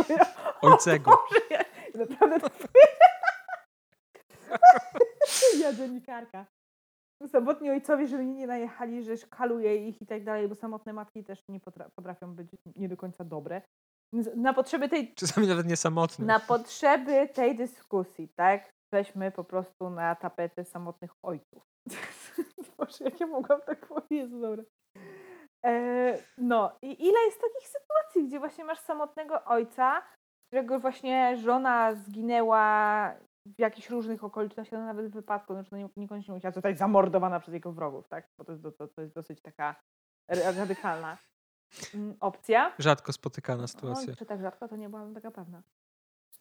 Ojcego. 0.62 1.10
Boże, 1.50 1.63
Naprawdę 1.94 2.40
to... 2.40 2.50
ja 5.62 5.72
dziennikarka. 5.72 6.46
Samotni 7.26 7.70
ojcowie, 7.70 8.06
żeby 8.06 8.24
nie 8.24 8.46
najechali, 8.46 9.02
że 9.02 9.16
szkaluje 9.16 9.88
ich 9.88 10.02
i 10.02 10.06
tak 10.06 10.24
dalej, 10.24 10.48
bo 10.48 10.54
samotne 10.54 10.92
matki 10.92 11.24
też 11.24 11.42
nie 11.48 11.60
potrafią 11.96 12.34
być 12.34 12.48
nie 12.76 12.88
do 12.88 12.96
końca 12.96 13.24
dobre. 13.24 13.62
Na 14.36 14.54
potrzeby 14.54 14.88
tej... 14.88 15.14
Czasami 15.14 15.46
nawet 15.46 15.66
nie 15.66 15.76
samotne. 15.76 16.26
Na 16.26 16.40
potrzeby 16.40 17.28
tej 17.28 17.56
dyskusji, 17.56 18.28
tak? 18.36 18.70
Weźmy 18.92 19.30
po 19.30 19.44
prostu 19.44 19.90
na 19.90 20.14
tapetę 20.14 20.64
samotnych 20.64 21.10
ojców. 21.22 21.62
Boże, 22.78 23.04
jak 23.04 23.20
ja 23.20 23.26
mogłam 23.26 23.60
tak 23.60 23.86
powiedzieć, 23.86 24.30
dobra. 24.40 24.62
E, 25.66 26.18
no 26.38 26.78
i 26.82 27.06
ile 27.06 27.20
jest 27.20 27.40
takich 27.40 27.68
sytuacji, 27.68 28.28
gdzie 28.28 28.38
właśnie 28.38 28.64
masz 28.64 28.78
samotnego 28.78 29.44
ojca, 29.44 30.02
którego 30.54 30.78
właśnie 30.78 31.36
żona 31.36 31.94
zginęła 31.94 33.14
w 33.46 33.58
jakichś 33.58 33.90
różnych 33.90 34.24
okolicznościach, 34.24 34.80
no 34.80 34.86
nawet 34.86 35.06
w 35.06 35.14
wypadku, 35.14 35.52
znaczy 35.52 35.68
no 35.72 35.88
niekoniecznie 35.96 36.34
musiała 36.34 36.52
zostać 36.52 36.78
zamordowana 36.78 37.40
przez 37.40 37.54
jego 37.54 37.72
wrogów, 37.72 38.08
tak? 38.08 38.28
Bo 38.38 38.44
to 38.44 38.52
jest, 38.52 38.64
to, 38.78 38.88
to 38.88 39.02
jest 39.02 39.14
dosyć 39.14 39.42
taka 39.42 39.74
radykalna 40.30 41.18
mm, 41.94 42.16
opcja. 42.20 42.72
Rzadko 42.78 43.12
spotykana 43.12 43.66
sytuacja. 43.66 44.10
No, 44.10 44.16
czy 44.16 44.26
tak 44.26 44.40
rzadko, 44.40 44.68
to 44.68 44.76
nie 44.76 44.88
byłam 44.88 45.14
taka 45.14 45.30
pewna. 45.30 45.62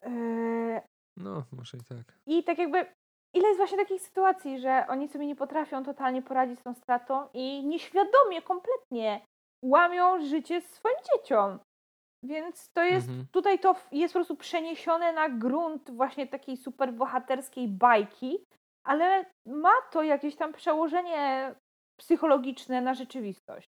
Eee... 0.02 0.82
No, 1.18 1.44
może 1.52 1.78
i 1.78 1.84
tak. 1.84 2.20
I 2.26 2.44
tak 2.44 2.58
jakby, 2.58 2.78
ile 3.34 3.48
jest 3.48 3.58
właśnie 3.58 3.78
takich 3.78 4.02
sytuacji, 4.02 4.60
że 4.60 4.86
oni 4.90 5.08
sobie 5.08 5.28
nie 5.28 5.36
potrafią 5.36 5.84
totalnie 5.84 6.22
poradzić 6.22 6.60
z 6.60 6.64
tą 6.64 6.74
stratą 6.74 7.28
i 7.34 7.66
nieświadomie, 7.66 8.42
kompletnie 8.42 9.22
łamią 9.64 10.26
życie 10.26 10.62
swoim 10.62 10.98
dzieciom. 11.14 11.60
Więc 12.24 12.72
to 12.72 12.84
jest, 12.84 13.08
mhm. 13.08 13.28
tutaj 13.32 13.60
to 13.60 13.76
jest 13.92 14.14
po 14.14 14.18
prostu 14.18 14.36
przeniesione 14.36 15.14
na 15.14 15.30
grunt 15.30 15.92
właśnie 15.92 16.28
takiej 16.28 16.58
super 16.58 16.94
bohaterskiej 16.94 17.68
bajki, 17.68 18.38
ale 18.84 19.26
ma 19.46 19.74
to 19.92 20.04
jakieś 20.04 20.36
tam 20.36 20.54
przełożenie 20.54 21.56
psychologiczne 21.98 22.82
na 22.82 22.94
rzeczywistość. 22.94 23.73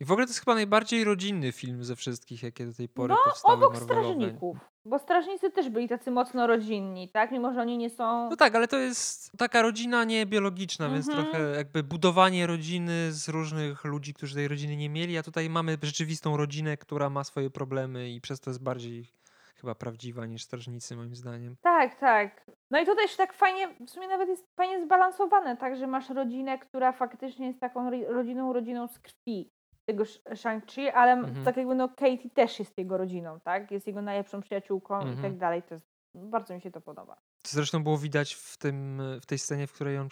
I 0.00 0.04
w 0.04 0.12
ogóle 0.12 0.26
to 0.26 0.30
jest 0.30 0.40
chyba 0.40 0.54
najbardziej 0.54 1.04
rodzinny 1.04 1.52
film 1.52 1.84
ze 1.84 1.96
wszystkich, 1.96 2.42
jakie 2.42 2.66
do 2.66 2.74
tej 2.74 2.88
pory 2.88 3.14
no, 3.14 3.18
powstały 3.24 3.54
obok 3.54 3.72
Marvelowe. 3.72 4.02
Strażników. 4.02 4.58
Bo 4.84 4.98
strażnicy 4.98 5.50
też 5.50 5.68
byli 5.68 5.88
tacy 5.88 6.10
mocno 6.10 6.46
rodzinni, 6.46 7.08
tak? 7.08 7.30
Mimo, 7.30 7.52
że 7.52 7.60
oni 7.60 7.78
nie 7.78 7.90
są... 7.90 8.30
No 8.30 8.36
tak, 8.36 8.54
ale 8.54 8.68
to 8.68 8.78
jest 8.78 9.32
taka 9.38 9.62
rodzina 9.62 10.04
nie 10.04 10.26
biologiczna, 10.26 10.88
więc 10.88 11.08
mhm. 11.08 11.26
trochę 11.26 11.56
jakby 11.56 11.82
budowanie 11.82 12.46
rodziny 12.46 13.12
z 13.12 13.28
różnych 13.28 13.84
ludzi, 13.84 14.14
którzy 14.14 14.34
tej 14.34 14.48
rodziny 14.48 14.76
nie 14.76 14.88
mieli, 14.88 15.18
a 15.18 15.22
tutaj 15.22 15.50
mamy 15.50 15.78
rzeczywistą 15.82 16.36
rodzinę, 16.36 16.76
która 16.76 17.10
ma 17.10 17.24
swoje 17.24 17.50
problemy 17.50 18.10
i 18.10 18.20
przez 18.20 18.40
to 18.40 18.50
jest 18.50 18.62
bardziej 18.62 19.12
chyba 19.54 19.74
prawdziwa 19.74 20.26
niż 20.26 20.42
strażnicy 20.42 20.96
moim 20.96 21.14
zdaniem. 21.14 21.56
Tak, 21.62 21.98
tak. 21.98 22.50
No 22.70 22.80
i 22.80 22.86
to 22.86 22.94
też 22.94 23.16
tak 23.16 23.32
fajnie, 23.32 23.68
w 23.86 23.90
sumie 23.90 24.08
nawet 24.08 24.28
jest 24.28 24.56
fajnie 24.56 24.84
zbalansowane, 24.84 25.56
tak, 25.56 25.76
że 25.76 25.86
masz 25.86 26.10
rodzinę, 26.10 26.58
która 26.58 26.92
faktycznie 26.92 27.46
jest 27.46 27.60
taką 27.60 27.90
rodziną, 27.90 28.52
rodziną 28.52 28.88
z 28.88 28.98
krwi 28.98 29.50
tego 29.92 30.04
Shang-Chi, 30.34 30.90
ale 30.94 31.12
mhm. 31.12 31.44
tak 31.44 31.56
jakby 31.56 31.74
no 31.74 31.88
Katie 31.88 32.30
też 32.34 32.58
jest 32.58 32.78
jego 32.78 32.96
rodziną, 32.96 33.40
tak? 33.40 33.70
Jest 33.70 33.86
jego 33.86 34.02
najlepszą 34.02 34.40
przyjaciółką 34.40 34.94
mhm. 34.94 35.18
i 35.18 35.22
tak 35.22 35.36
dalej. 35.36 35.62
To 35.62 35.74
jest, 35.74 35.86
bardzo 36.14 36.54
mi 36.54 36.60
się 36.60 36.70
to 36.70 36.80
podoba. 36.80 37.16
To 37.42 37.50
zresztą 37.50 37.82
było 37.82 37.98
widać 37.98 38.34
w, 38.34 38.56
tym, 38.56 39.02
w 39.22 39.26
tej 39.26 39.38
scenie, 39.38 39.66
w 39.66 39.72
której 39.72 39.98
on 39.98 40.08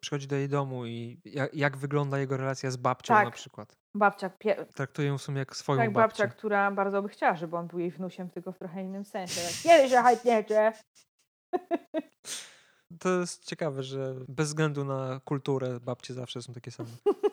przychodzi 0.00 0.26
do 0.26 0.36
jej 0.36 0.48
domu 0.48 0.86
i 0.86 1.20
jak, 1.24 1.54
jak 1.54 1.76
wygląda 1.76 2.18
jego 2.18 2.36
relacja 2.36 2.70
z 2.70 2.76
babcią 2.76 3.14
tak. 3.14 3.24
na 3.24 3.30
przykład. 3.30 3.76
Babcia. 3.94 4.30
Pie... 4.30 4.66
Traktuje 4.74 5.08
ją 5.08 5.18
w 5.18 5.22
sumie 5.22 5.38
jak 5.38 5.56
swoją 5.56 5.78
tak, 5.78 5.92
babcię. 5.92 6.22
babcia, 6.22 6.36
która 6.36 6.70
bardzo 6.70 7.02
by 7.02 7.08
chciała, 7.08 7.36
żeby 7.36 7.56
on 7.56 7.66
był 7.66 7.78
jej 7.78 7.90
wnusiem, 7.90 8.30
tylko 8.30 8.52
w 8.52 8.58
trochę 8.58 8.82
innym 8.82 9.04
sensie. 9.04 9.40
Kiedy 9.62 9.88
się 9.88 9.96
hajtniecie? 9.96 10.72
To 12.98 13.20
jest 13.20 13.44
ciekawe, 13.44 13.82
że 13.82 14.14
bez 14.28 14.48
względu 14.48 14.84
na 14.84 15.20
kulturę 15.24 15.80
babcie 15.80 16.14
zawsze 16.14 16.42
są 16.42 16.52
takie 16.52 16.70
same. 16.70 16.88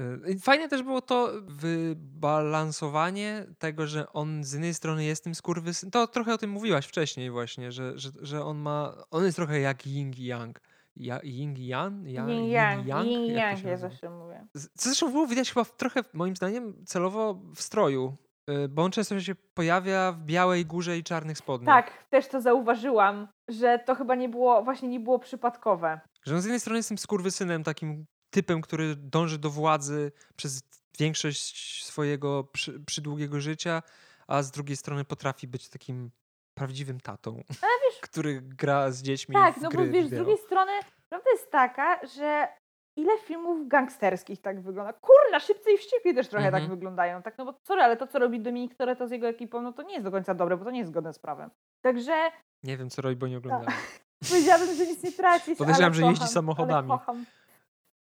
Y, 0.00 0.38
fajne 0.40 0.68
też 0.68 0.82
było 0.82 1.00
to 1.00 1.30
wybalansowanie 1.42 3.46
tego, 3.58 3.86
że 3.86 4.12
on 4.12 4.44
z 4.44 4.52
jednej 4.52 4.74
strony 4.74 5.04
jest 5.04 5.24
tym 5.24 5.34
skurwysyn. 5.34 5.90
To 5.90 6.06
trochę 6.06 6.34
o 6.34 6.38
tym 6.38 6.50
mówiłaś 6.50 6.86
wcześniej 6.86 7.30
właśnie, 7.30 7.72
że, 7.72 7.98
że, 7.98 8.10
że 8.20 8.44
on 8.44 8.58
ma. 8.58 8.94
On 9.10 9.24
jest 9.24 9.36
trochę 9.36 9.60
jak 9.60 9.86
Ying 9.86 10.18
i 10.18 10.24
Yang. 10.24 10.60
Ja, 10.96 11.20
Ying 11.22 11.58
i 11.58 11.66
Yang? 11.66 12.08
Ja, 12.08 12.28
Yin 12.28 12.44
Yang. 12.44 12.86
Yang, 12.86 13.06
Yin 13.06 13.36
Yang 13.36 13.64
ja 13.64 13.76
zawsze 13.76 14.10
mówię. 14.10 14.46
Co 14.52 14.88
zresztą 14.88 15.10
było 15.10 15.26
widać 15.26 15.52
chyba 15.52 15.64
trochę, 15.64 16.00
moim 16.12 16.36
zdaniem, 16.36 16.84
celowo 16.86 17.40
w 17.54 17.62
stroju. 17.62 18.16
Y, 18.50 18.68
bo 18.68 18.82
on 18.82 18.90
często 18.90 19.20
się 19.20 19.34
pojawia 19.34 20.12
w 20.12 20.18
białej 20.18 20.66
górze 20.66 20.98
i 20.98 21.04
czarnych 21.04 21.38
spodniach. 21.38 21.84
Tak, 21.84 22.04
też 22.10 22.28
to 22.28 22.40
zauważyłam, 22.40 23.28
że 23.48 23.78
to 23.86 23.94
chyba 23.94 24.14
nie 24.14 24.28
było, 24.28 24.62
właśnie 24.62 24.88
nie 24.88 25.00
było 25.00 25.18
przypadkowe. 25.18 26.00
Że 26.26 26.34
on 26.34 26.40
z 26.40 26.44
jednej 26.44 26.60
strony 26.60 26.78
jest 26.78 26.88
tym 26.88 26.98
skurwysynem 26.98 27.64
takim 27.64 28.06
typem, 28.34 28.60
który 28.60 28.96
dąży 28.96 29.38
do 29.38 29.50
władzy 29.50 30.12
przez 30.36 30.62
większość 30.98 31.84
swojego 31.84 32.44
przy, 32.44 32.80
przydługiego 32.80 33.40
życia, 33.40 33.82
a 34.26 34.42
z 34.42 34.50
drugiej 34.50 34.76
strony 34.76 35.04
potrafi 35.04 35.48
być 35.48 35.68
takim 35.68 36.10
prawdziwym 36.54 37.00
tatą, 37.00 37.42
wiesz, 37.48 38.00
który 38.10 38.40
gra 38.42 38.90
z 38.90 39.02
dziećmi. 39.02 39.34
Tak, 39.34 39.60
no 39.60 39.68
bo 39.70 39.86
wiesz, 39.86 40.06
z 40.06 40.10
drugiej 40.10 40.38
strony 40.38 40.72
prawda 41.08 41.30
jest 41.30 41.50
taka, 41.50 42.06
że 42.06 42.48
ile 42.96 43.18
filmów 43.18 43.68
gangsterskich 43.68 44.40
tak 44.40 44.60
wygląda. 44.60 44.92
Kurna, 44.92 45.40
szybcy 45.40 45.72
i 45.72 45.78
wściekli 45.78 46.14
też 46.14 46.28
trochę 46.28 46.44
tak 46.44 46.54
mhm. 46.54 46.62
tak 46.62 46.78
wyglądają. 46.78 47.22
Tak, 47.22 47.38
no 47.38 47.44
bo 47.44 47.54
sorry, 47.62 47.82
ale 47.82 47.96
to, 47.96 48.06
co 48.06 48.18
robi 48.18 48.40
Dominik 48.40 48.74
Toretto 48.74 49.08
z 49.08 49.10
jego 49.10 49.28
ekipą, 49.28 49.62
no 49.62 49.72
to 49.72 49.82
nie 49.82 49.92
jest 49.92 50.04
do 50.04 50.10
końca 50.10 50.34
dobre, 50.34 50.56
bo 50.56 50.64
to 50.64 50.70
nie 50.70 50.78
jest 50.78 50.90
zgodne 50.90 51.12
z 51.12 51.18
prawem. 51.18 51.50
Także... 51.80 52.30
Nie 52.62 52.76
wiem, 52.76 52.90
co 52.90 53.02
robi, 53.02 53.16
bo 53.16 53.26
nie 53.26 53.38
oglądałem. 53.38 53.78
Powiedziałabym, 54.30 54.76
że 54.76 54.86
nic 54.86 55.02
nie 55.02 55.12
tracisz, 55.12 55.58
Podejrzewam, 55.58 55.94
że 55.94 56.00
kocham, 56.00 56.14
jeździ 56.14 56.28
samochodami. 56.28 56.88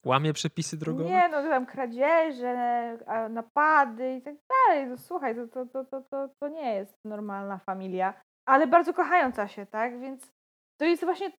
Łamie 0.05 0.33
przepisy 0.33 0.77
drogowe? 0.77 1.09
Nie, 1.09 1.29
no 1.29 1.43
tam 1.43 1.65
kradzieże, 1.65 2.97
napady 3.29 4.15
i 4.15 4.21
tak 4.21 4.35
dalej. 4.49 4.87
No, 4.87 4.97
słuchaj, 4.97 5.35
to, 5.35 5.47
to, 5.47 5.65
to, 5.65 5.85
to, 5.85 6.01
to, 6.01 6.29
to 6.39 6.47
nie 6.47 6.73
jest 6.73 6.97
normalna 7.05 7.57
familia, 7.57 8.13
ale 8.47 8.67
bardzo 8.67 8.93
kochająca 8.93 9.47
się, 9.47 9.65
tak? 9.65 9.99
Więc 9.99 10.31
to 10.79 10.85
jest 10.85 11.05
właśnie, 11.05 11.31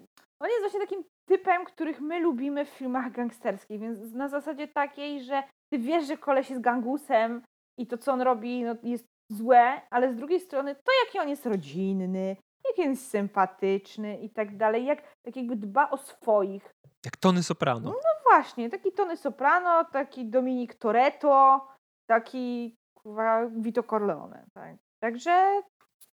on 0.42 0.48
jest 0.48 0.60
właśnie 0.60 0.80
takim 0.80 1.04
typem, 1.28 1.64
których 1.64 2.00
my 2.00 2.20
lubimy 2.20 2.64
w 2.64 2.68
filmach 2.68 3.12
gangsterskich, 3.12 3.80
więc 3.80 4.12
na 4.12 4.28
zasadzie 4.28 4.68
takiej, 4.68 5.22
że 5.24 5.42
ty 5.72 5.78
wiesz, 5.78 6.06
że 6.06 6.16
koleś 6.16 6.50
jest 6.50 6.62
gangusem 6.62 7.42
i 7.78 7.86
to, 7.86 7.98
co 7.98 8.12
on 8.12 8.20
robi, 8.20 8.64
no, 8.64 8.76
jest 8.82 9.04
złe, 9.32 9.80
ale 9.90 10.12
z 10.12 10.16
drugiej 10.16 10.40
strony 10.40 10.74
to, 10.74 10.92
jaki 11.04 11.18
on 11.18 11.28
jest 11.28 11.46
rodzinny, 11.46 12.36
jak 12.68 12.86
on 12.86 12.90
jest 12.90 13.10
sympatyczny 13.10 14.18
i 14.18 14.30
tak 14.30 14.56
dalej, 14.56 14.84
jak 14.84 15.02
tak 15.22 15.36
jakby 15.36 15.56
dba 15.56 15.90
o 15.90 15.96
swoich. 15.96 16.74
Jak 17.04 17.16
Tony 17.16 17.42
Soprano. 17.42 17.90
No 17.90 18.13
właśnie, 18.34 18.70
taki 18.70 18.92
Tony 18.92 19.16
Soprano, 19.16 19.84
taki 19.84 20.26
Dominik 20.26 20.74
Toretto, 20.74 21.66
taki 22.10 22.76
kurwa, 22.98 23.46
Vito 23.46 23.82
Corleone. 23.82 24.44
Tak? 24.54 24.76
Także 25.02 25.62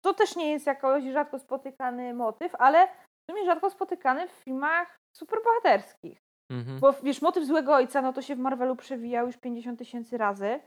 to 0.04 0.14
też 0.14 0.36
nie 0.36 0.50
jest 0.50 0.66
jakoś 0.66 1.04
rzadko 1.04 1.38
spotykany 1.38 2.14
motyw, 2.14 2.54
ale 2.54 2.86
w 2.86 3.30
sumie 3.30 3.44
rzadko 3.44 3.70
spotykany 3.70 4.28
w 4.28 4.30
filmach 4.32 4.96
superbohaterskich. 5.16 6.18
Mhm. 6.50 6.80
Bo 6.80 6.92
wiesz, 6.92 7.22
motyw 7.22 7.44
złego 7.44 7.74
ojca, 7.74 8.02
no 8.02 8.12
to 8.12 8.22
się 8.22 8.36
w 8.36 8.38
Marvelu 8.38 8.76
przewijał 8.76 9.26
już 9.26 9.36
50 9.36 9.78
tysięcy 9.78 10.18
razy. 10.18 10.60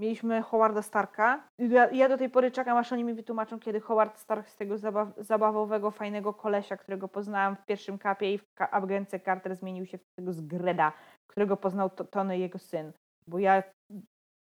Mieliśmy 0.00 0.42
Howarda 0.42 0.82
Starka. 0.82 1.48
Ja, 1.58 1.90
ja, 1.90 2.08
do 2.08 2.18
tej 2.18 2.30
pory 2.30 2.50
czekam, 2.50 2.76
aż 2.76 2.92
oni 2.92 3.04
mi 3.04 3.14
wytłumaczą, 3.14 3.58
kiedy 3.58 3.80
Howard 3.80 4.18
Stark 4.18 4.48
z 4.48 4.56
tego 4.56 4.78
zabaw 4.78 5.08
zabawowego, 5.16 5.90
fajnego 5.90 6.34
kolesia, 6.34 6.76
którego 6.76 7.08
poznałam 7.08 7.56
w 7.56 7.64
pierwszym 7.64 7.98
kapie 7.98 8.34
i 8.34 8.38
w 8.38 8.54
ka 8.54 8.70
Agence 8.70 9.20
Carter 9.20 9.56
zmienił 9.56 9.86
się 9.86 9.98
w 9.98 10.04
tego 10.16 10.32
z 10.32 10.40
Greda, 10.40 10.92
którego 11.26 11.56
poznał 11.56 11.90
Tony 11.90 12.38
jego 12.38 12.58
syn. 12.58 12.92
Bo 13.26 13.38
ja... 13.38 13.62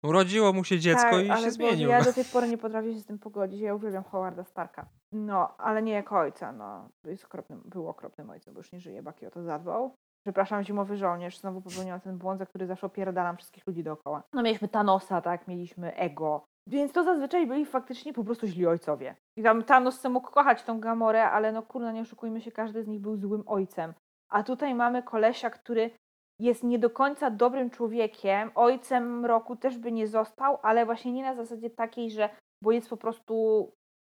Urodziło 0.03 0.53
mu 0.53 0.63
się 0.63 0.79
dziecko 0.79 1.11
tak, 1.11 1.25
i 1.25 1.29
ale 1.29 1.41
się 1.41 1.51
zmienił. 1.51 1.89
Ja 1.89 2.03
do 2.03 2.13
tej 2.13 2.25
pory 2.25 2.47
nie 2.47 2.57
potrafię 2.57 2.93
się 2.93 2.99
z 2.99 3.05
tym 3.05 3.19
pogodzić. 3.19 3.61
Ja 3.61 3.75
uwielbiam 3.75 4.03
Howarda 4.03 4.43
Starka. 4.43 4.85
No, 5.11 5.57
ale 5.57 5.81
nie 5.81 5.93
jako 5.93 6.17
ojca. 6.19 6.51
No, 6.51 6.89
jest 7.03 7.25
okropnym, 7.25 7.61
był 7.65 7.87
okropnym 7.87 8.29
ojcem, 8.29 8.53
bo 8.53 8.59
już 8.59 8.71
nie 8.71 8.79
żyje. 8.79 9.03
Baki 9.03 9.25
o 9.25 9.31
to 9.31 9.43
zadbał. 9.43 9.95
Przepraszam, 10.25 10.63
zimowy 10.63 10.97
żołnierz, 10.97 11.37
znowu 11.37 11.61
popełniłam 11.61 12.01
ten 12.01 12.17
błąd, 12.17 12.39
za 12.39 12.45
który 12.45 12.67
zawsze 12.67 12.87
opierdalam 12.87 13.37
wszystkich 13.37 13.67
ludzi 13.67 13.83
dookoła. 13.83 14.23
No 14.33 14.41
mieliśmy 14.43 14.67
Thanosa, 14.67 15.21
tak, 15.21 15.47
mieliśmy 15.47 15.95
Ego, 15.95 16.45
Więc 16.67 16.91
to 16.91 17.03
zazwyczaj 17.03 17.47
byli 17.47 17.65
faktycznie 17.65 18.13
po 18.13 18.23
prostu 18.23 18.47
źli 18.47 18.67
ojcowie. 18.67 19.15
I 19.37 19.43
tam 19.43 19.63
Thanos 19.63 19.99
se 19.99 20.09
mógł 20.09 20.31
kochać 20.31 20.63
tą 20.63 20.79
Gamorę, 20.79 21.31
ale 21.31 21.51
no 21.51 21.61
kurna, 21.61 21.91
nie 21.91 22.01
oszukujmy 22.01 22.41
się, 22.41 22.51
każdy 22.51 22.83
z 22.83 22.87
nich 22.87 22.99
był 22.99 23.17
złym 23.17 23.43
ojcem. 23.45 23.93
A 24.29 24.43
tutaj 24.43 24.75
mamy 24.75 25.03
kolesia, 25.03 25.49
który 25.49 25.91
jest 26.39 26.63
nie 26.63 26.79
do 26.79 26.89
końca 26.89 27.29
dobrym 27.29 27.69
człowiekiem, 27.69 28.51
ojcem 28.55 29.19
mroku 29.19 29.55
też 29.55 29.77
by 29.77 29.91
nie 29.91 30.07
został, 30.07 30.57
ale 30.61 30.85
właśnie 30.85 31.11
nie 31.11 31.23
na 31.23 31.35
zasadzie 31.35 31.69
takiej, 31.69 32.11
że 32.11 32.29
bo 32.63 32.71
jest 32.71 32.89
po 32.89 32.97
prostu, 32.97 33.33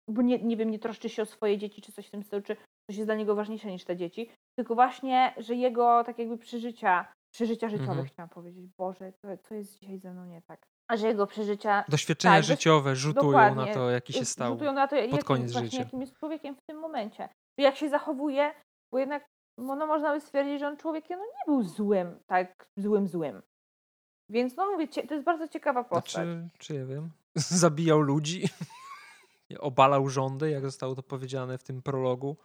bo 0.07 0.21
nie, 0.21 0.39
nie 0.39 0.57
wiem, 0.57 0.71
nie 0.71 0.79
troszczy 0.79 1.09
się 1.09 1.21
o 1.21 1.25
swoje 1.25 1.57
dzieci, 1.57 1.81
czy 1.81 1.91
coś 1.91 2.07
w 2.07 2.11
tym 2.11 2.23
stylu, 2.23 2.41
czy 2.41 2.57
coś 2.87 2.97
jest 2.97 3.07
dla 3.07 3.15
niego 3.15 3.35
ważniejsze 3.35 3.71
niż 3.71 3.83
te 3.83 3.95
dzieci, 3.97 4.29
tylko 4.59 4.75
właśnie, 4.75 5.33
że 5.37 5.55
jego 5.55 6.03
tak 6.03 6.19
jakby 6.19 6.37
przeżycia, 6.37 7.13
przeżycia 7.33 7.69
życiowe 7.69 7.89
Mhm. 7.91 8.07
chciałam 8.07 8.29
powiedzieć, 8.29 8.67
Boże, 8.77 9.13
to, 9.21 9.27
to 9.49 9.55
jest 9.55 9.79
dzisiaj 9.79 9.99
ze 9.99 10.13
mną 10.13 10.25
nie 10.25 10.41
tak. 10.41 10.61
A 10.91 10.97
że 10.97 11.07
jego 11.07 11.27
przeżycia 11.27 11.83
Doświadczenia 11.89 12.35
Tak, 12.35 12.43
życiowe 12.43 12.95
rzutują 12.95 13.55
na 13.55 13.73
to, 13.73 13.89
jaki 13.89 14.13
się 14.13 14.25
stał. 14.25 14.53
rzutują 14.53 14.73
na 14.73 14.87
to, 14.87 14.95
jakim, 14.95 15.17
koniec 15.17 15.51
właśnie, 15.51 15.69
życia. 15.69 15.83
jakim 15.83 16.01
jest 16.01 16.17
człowiekiem 16.17 16.55
w 16.55 16.61
tym 16.69 16.79
momencie. 16.79 17.29
Jak 17.59 17.75
się 17.75 17.89
zachowuje, 17.89 18.53
bo 18.93 18.99
jednak 18.99 19.25
no, 19.59 19.75
no, 19.75 19.87
można 19.87 20.13
by 20.13 20.21
stwierdzić, 20.21 20.59
że 20.59 20.67
on 20.67 20.77
człowiekiem 20.77 21.19
no, 21.19 21.25
nie 21.25 21.53
był 21.53 21.63
złym, 21.63 22.19
tak 22.27 22.67
złym, 22.77 23.07
złym. 23.07 23.41
Więc 24.31 24.55
no 24.57 24.71
mówię, 24.71 24.87
to 24.87 25.13
jest 25.13 25.25
bardzo 25.25 25.47
ciekawa 25.47 25.83
postać. 25.83 26.11
Znaczy, 26.11 26.49
czy 26.57 26.75
ja 26.75 26.85
wiem, 26.85 27.09
zabijał 27.35 27.99
ludzi, 28.01 28.43
obalał 29.59 30.09
rządy, 30.09 30.49
jak 30.49 30.63
zostało 30.63 30.95
to 30.95 31.03
powiedziane 31.03 31.57
w 31.57 31.63
tym 31.63 31.81
prologu. 31.81 32.37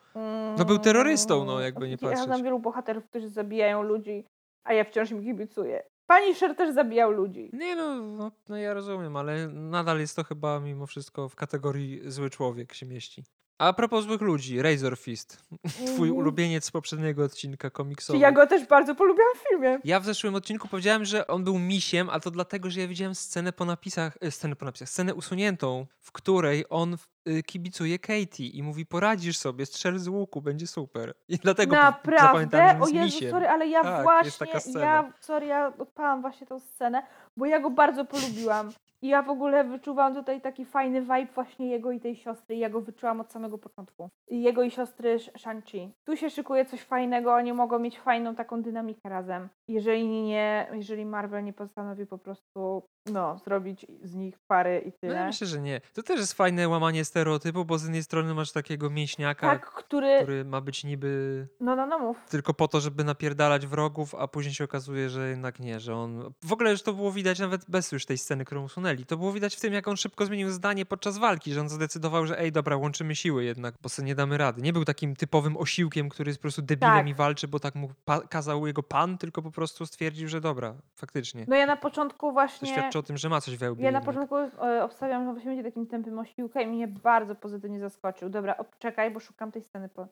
no 0.59 0.65
był 0.65 0.79
terrorystą, 0.79 1.45
no, 1.45 1.61
jakby 1.61 1.87
nie 1.89 1.97
Ja 2.03 2.17
znam 2.17 2.29
patrzeć. 2.29 2.45
wielu 2.45 2.59
bohaterów, 2.59 3.05
którzy 3.07 3.29
zabijają 3.29 3.83
ludzi, 3.83 4.25
a 4.65 4.73
ja 4.73 4.85
wciąż 4.85 5.11
im 5.11 5.23
kibicuję. 5.25 5.83
Punisher 6.07 6.57
też 6.57 6.75
zabijał 6.75 7.11
ludzi. 7.11 7.51
Nie 7.53 7.77
no, 7.77 8.03
no, 8.03 8.31
no 8.49 8.57
ja 8.57 8.75
rozumiem, 8.75 9.17
ale 9.17 9.49
nadal 9.49 9.99
jest 10.01 10.17
to 10.17 10.25
chyba 10.25 10.61
mimo 10.61 10.87
wszystko 10.87 11.29
w 11.29 11.35
kategorii 11.37 12.01
zły 12.11 12.31
człowiek 12.31 12.75
się 12.75 12.87
mieści. 12.87 13.25
A 13.63 13.73
propos 13.73 14.05
złych 14.05 14.21
ludzi, 14.21 14.63
Razor 14.63 14.99
Fist, 14.99 15.37
twój 15.95 16.09
Mhm. 16.09 16.13
ulubieniec 16.17 16.65
z 16.65 16.71
poprzedniego 16.71 17.25
odcinka 17.25 17.69
Czy 17.69 17.73
komiksowego. 17.75 18.23
ja 18.23 18.33
go 18.33 18.47
też 18.47 18.67
bardzo 18.67 18.95
polubiłam 18.95 19.31
w 19.37 19.49
filmie. 19.49 19.79
Ja 19.85 20.01
w 20.01 20.05
zeszłym 20.05 20.35
odcinku 20.35 20.69
powiedziałem, 20.69 21.05
że 21.05 21.27
on 21.27 21.45
był 21.45 21.59
misiem, 21.59 22.11
a 22.11 22.21
to 22.21 22.31
dlatego, 22.31 22.71
że 22.71 22.81
ja 22.81 22.89
widziałem 22.89 23.15
scenę 23.15 23.53
po 23.53 23.65
napisach, 23.65 24.19
e, 24.21 24.31
scenę 24.31 24.57
po 24.57 24.65
napisach, 24.65 24.89
scenę 24.89 25.15
usuniętą, 25.15 25.87
w 26.01 26.13
której 26.13 26.65
on 26.71 26.97
y, 27.29 27.43
kibicuje 27.43 27.99
Katie 27.99 28.47
i 28.47 28.63
mówi 28.63 28.87
poradzisz 28.87 29.39
sobie, 29.39 29.67
strzel 29.67 29.99
z 29.99 30.09
łuku, 30.09 30.43
będzie 30.43 30.67
super. 30.67 31.15
I 31.29 31.39
dlatego 31.39 31.77
po- 31.77 31.83
zapamiętałem, 31.83 32.47
Naprawdę? 32.47 32.59
że 32.59 32.79
O 32.81 32.87
jest 32.87 32.95
Jezu, 32.95 33.05
misiem. 33.17 33.31
sorry, 33.31 33.49
ale 33.49 33.67
ja 33.67 33.83
Tak, 33.83 34.03
właśnie, 34.03 34.27
jest 34.27 34.39
taka 34.39 34.61
scena. 34.61 34.85
ja, 34.85 35.13
sorry, 35.21 35.47
ja 35.47 35.73
odpalam 35.79 36.21
właśnie 36.21 36.47
tą 36.47 36.61
scenę, 36.61 37.03
bo 37.37 37.47
ja 37.47 37.61
go 37.61 37.71
bardzo 37.71 38.05
polubiłam. 38.05 38.71
I 39.03 39.09
ja 39.09 39.23
w 39.23 39.31
ogóle 39.31 39.65
wyczuwam 39.65 40.15
tutaj 40.15 40.41
taki 40.41 40.65
fajny 40.65 41.01
vibe 41.01 41.27
właśnie 41.35 41.67
jego 41.71 41.93
i 41.93 42.01
tej 42.01 42.17
siostry. 42.17 42.57
I 42.57 42.59
ja 42.59 42.71
go 42.71 42.81
wyczułam 42.81 43.21
od 43.21 43.33
samego 43.33 43.59
początku. 43.59 44.09
Jego 44.31 44.63
i 44.63 44.71
siostry 44.71 45.17
Sh- 45.19 45.33
Shang-Chi. 45.39 45.89
Tu 46.05 46.17
się 46.17 46.31
szykuje 46.31 46.65
coś 46.65 46.81
fajnego, 46.83 47.35
oni 47.35 47.53
mogą 47.53 47.79
mieć 47.79 47.99
fajną 47.99 48.35
taką 48.35 48.63
dynamikę 48.63 49.09
razem. 49.09 49.49
Jeżeli 49.69 50.09
nie, 50.09 50.67
jeżeli 50.73 51.07
Marvel 51.07 51.45
nie 51.45 51.53
postanowi 51.53 52.07
po 52.07 52.19
prostu, 52.19 52.83
no, 53.07 53.39
zrobić 53.45 53.87
z 54.03 54.15
nich 54.15 54.39
pary 54.47 54.83
i 54.85 54.87
No, 54.87 54.93
tyle. 55.01 55.15
ja 55.15 55.27
myślę, 55.27 55.47
że 55.47 55.61
nie. 55.61 55.81
To 55.95 56.03
też 56.03 56.21
jest 56.21 56.33
fajne 56.33 56.69
łamanie 56.69 57.05
stereotypu, 57.05 57.65
bo 57.65 57.79
z 57.79 57.83
jednej 57.83 58.03
strony 58.03 58.35
masz 58.35 58.53
takiego 58.53 58.91
mięśniaka, 58.91 59.51
tak, 59.51 59.67
który, 59.71 60.19
który 60.23 60.45
ma 60.45 60.61
być 60.61 60.85
niby 60.85 61.49
no, 61.61 61.77
no, 61.77 61.87
no, 61.87 61.99
mów. 61.99 62.17
tylko 62.29 62.55
po 62.55 62.69
to, 62.69 62.81
żeby 62.81 63.05
napierdalać 63.05 63.67
wrogów, 63.67 64.15
a 64.15 64.29
później 64.29 64.55
się 64.55 64.65
okazuje, 64.65 65.09
że 65.09 65.29
jednak 65.29 65.61
nie, 65.61 65.81
że 65.81 65.95
on... 65.95 66.33
W 66.45 66.53
ogóle 66.53 66.77
że 66.77 66.83
to 66.83 66.93
było 66.93 67.13
widać 67.13 67.22
nawet 67.41 67.65
bez 67.69 67.93
już 67.93 68.07
tej 68.07 68.19
sceny, 68.19 68.45
którą 68.45 68.65
usunęli. 68.65 69.07
To 69.07 69.17
było 69.17 69.33
widać 69.33 69.57
w 69.57 69.61
tym, 69.61 69.73
jak 69.73 69.89
on 69.89 69.97
szybko 69.97 70.27
zmienił 70.27 70.51
zdanie 70.51 70.87
podczas 70.87 71.19
walki, 71.19 71.53
że 71.53 71.61
on 71.61 71.69
zdecydował, 71.69 72.27
że 72.27 72.39
ej, 72.39 72.53
dobra, 72.53 72.77
łączymy 72.77 73.17
siły 73.17 73.45
jednak, 73.45 73.75
bo 73.83 73.89
sobie 73.89 74.07
nie 74.07 74.15
damy 74.15 74.39
rady. 74.39 74.63
Nie 74.63 74.73
był 74.73 74.85
takim 74.85 75.17
typowym 75.17 75.57
osiłkiem, 75.57 76.09
który 76.09 76.31
jest 76.31 76.39
po 76.39 76.43
prostu 76.43 76.63
debilem 76.63 76.95
Tak. 76.95 77.09
i 77.09 77.15
walczy, 77.15 77.49
bo 77.49 77.61
tak 77.61 77.75
mu 77.75 77.91
kazał 78.31 78.67
jego 78.67 78.83
pan, 78.83 79.19
tylko 79.19 79.43
po 79.43 79.51
prostu 79.51 79.87
stwierdził, 79.87 80.29
że 80.29 80.41
dobra, 80.41 80.75
faktycznie. 80.95 81.45
No 81.49 81.57
ja 81.57 81.67
na 81.67 81.77
początku 81.77 82.27
To 82.27 82.33
właśnie... 82.33 82.69
świadczy 82.69 82.99
o 82.99 83.03
tym, 83.03 83.17
że 83.19 83.29
ma 83.29 83.41
coś 83.41 83.57
we 83.57 83.73
łbie 83.73 83.85
Ja 83.85 83.91
na 83.91 83.99
jednak. 83.99 84.15
początku 84.15 84.65
e, 84.67 84.85
obstawiam, 84.85 85.25
że 85.25 85.33
właśnie 85.33 85.51
będzie 85.51 85.65
takim 85.65 85.87
tępym 85.87 86.19
osiłkiem 86.19 86.63
i 86.63 86.67
mnie 86.67 86.89
bardzo 86.89 87.35
pozytywnie 87.35 87.81
zaskoczył. 87.81 88.29
Dobra, 88.29 88.55
czekaj, 88.79 89.11
bo 89.11 89.21
szukam 89.21 89.53
tej 89.53 89.63
sceny. 89.63 89.89
Po... 89.89 90.07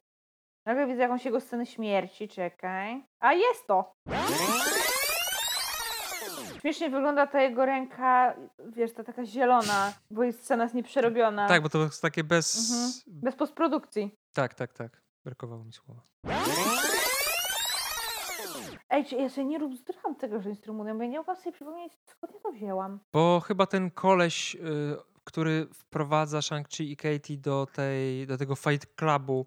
Nagle 0.67 0.87
widzę 0.87 1.03
jakąś 1.03 1.25
jego 1.25 1.41
scenę 1.41 1.67
śmierci, 1.67 2.29
czekaj. 2.29 3.05
A 3.21 3.33
jest 3.33 3.67
to! 3.67 3.93
Śmiesznie 6.61 6.91
wygląda 6.91 7.27
ta 7.27 7.43
jego 7.43 7.67
ręka, 7.67 8.35
wiesz, 8.67 8.93
ta 8.93 9.05
taka 9.05 9.25
zielona, 9.25 9.93
bo 10.11 10.23
jest 10.23 10.43
scena 10.45 10.63
jest 10.63 10.75
nieprzerobiona. 10.75 11.49
Tak, 11.49 11.63
bo 11.63 11.69
to 11.69 11.79
jest 11.79 12.03
takie 12.03 12.25
bez... 12.25 12.71
Mhm. 12.71 13.21
Bez 13.23 13.37
postprodukcji. 13.37 14.15
Tak, 14.33 14.55
tak, 14.55 14.73
tak. 14.73 15.03
Brakowało 15.25 15.65
mi 15.65 15.73
słowa. 15.73 16.03
Ej, 18.91 19.05
czy 19.05 19.17
ja 19.17 19.29
sobie 19.29 19.45
nie 19.45 19.59
rób 19.59 19.77
zdram 19.77 20.15
tego, 20.15 20.41
że 20.41 20.49
jest 20.49 20.67
bo 20.67 20.85
ja 20.85 20.95
nie 20.95 21.19
mogłam 21.19 21.37
sobie 21.37 21.53
przypomnieć, 21.53 21.93
skąd 22.07 22.33
ja 22.35 22.41
to 22.41 22.53
wzięłam. 22.53 23.01
Bo 23.13 23.41
chyba 23.41 23.67
ten 23.67 23.91
koleś, 23.91 24.55
y, 24.55 24.59
który 25.25 25.67
wprowadza 25.75 26.39
Shang-Chi 26.39 26.83
i 26.83 26.97
Katie 26.97 27.39
do, 27.39 27.67
tej, 27.73 28.27
do 28.27 28.39
tego 28.39 28.57
Fight 28.57 28.87
Clubu 28.97 29.47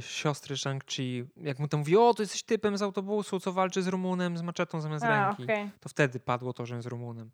siostry 0.00 0.56
Shang-Chi, 0.56 1.24
jak 1.36 1.58
mu 1.58 1.68
tam 1.68 1.80
mówi, 1.80 1.96
o, 1.96 2.14
to 2.14 2.22
jesteś 2.22 2.42
typem 2.42 2.76
z 2.78 2.82
autobusu, 2.82 3.40
co 3.40 3.52
walczy 3.52 3.82
z 3.82 3.88
Rumunem 3.88 4.38
z 4.38 4.42
maczetą 4.42 4.80
zamiast 4.80 5.04
A, 5.04 5.26
ręki. 5.26 5.44
okej. 5.44 5.70
To 5.80 5.88
wtedy 5.88 6.20
padło 6.20 6.52
to, 6.52 6.66
że 6.66 6.76
jest 6.76 6.88
Rumunem. 6.88 7.30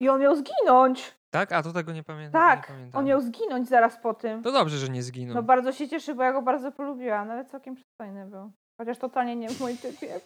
I 0.00 0.08
on 0.08 0.20
miał 0.20 0.36
zginąć! 0.36 1.14
Tak? 1.30 1.52
A 1.52 1.62
to 1.62 1.72
tego 1.72 1.92
nie 1.92 2.02
pamiętam. 2.02 2.42
nie 2.42 2.56
Tak, 2.56 2.66
pamiętam. 2.66 2.98
on 2.98 3.04
miał 3.04 3.20
zginąć 3.20 3.68
zaraz 3.68 3.96
po 4.02 4.14
tym. 4.14 4.42
To 4.42 4.52
dobrze, 4.52 4.78
że 4.78 4.88
nie 4.88 5.02
zginął. 5.02 5.34
No 5.34 5.42
bardzo 5.42 5.72
się 5.72 5.88
cieszę, 5.88 6.14
bo 6.14 6.22
ja 6.22 6.32
go 6.32 6.42
bardzo 6.42 6.72
polubiłam. 6.72 7.28
Nawet 7.28 7.50
całkiem 7.50 7.74
przystojny 7.74 8.26
był. 8.26 8.52
Chociaż 8.78 8.98
totalnie 8.98 9.36
nie 9.36 9.48
w 9.48 9.60
moim 9.60 9.78
typie. 9.78 10.20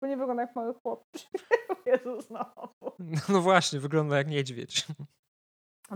Bo 0.00 0.06
nie 0.06 0.16
wygląda 0.16 0.42
jak 0.42 0.56
mały 0.56 0.74
chłopczyk. 0.74 1.30
Jezus, 1.86 2.26
znowu. 2.26 2.68
No 3.28 3.40
właśnie, 3.40 3.80
wygląda 3.80 4.16
jak 4.16 4.28
niedźwiedź. 4.28 4.86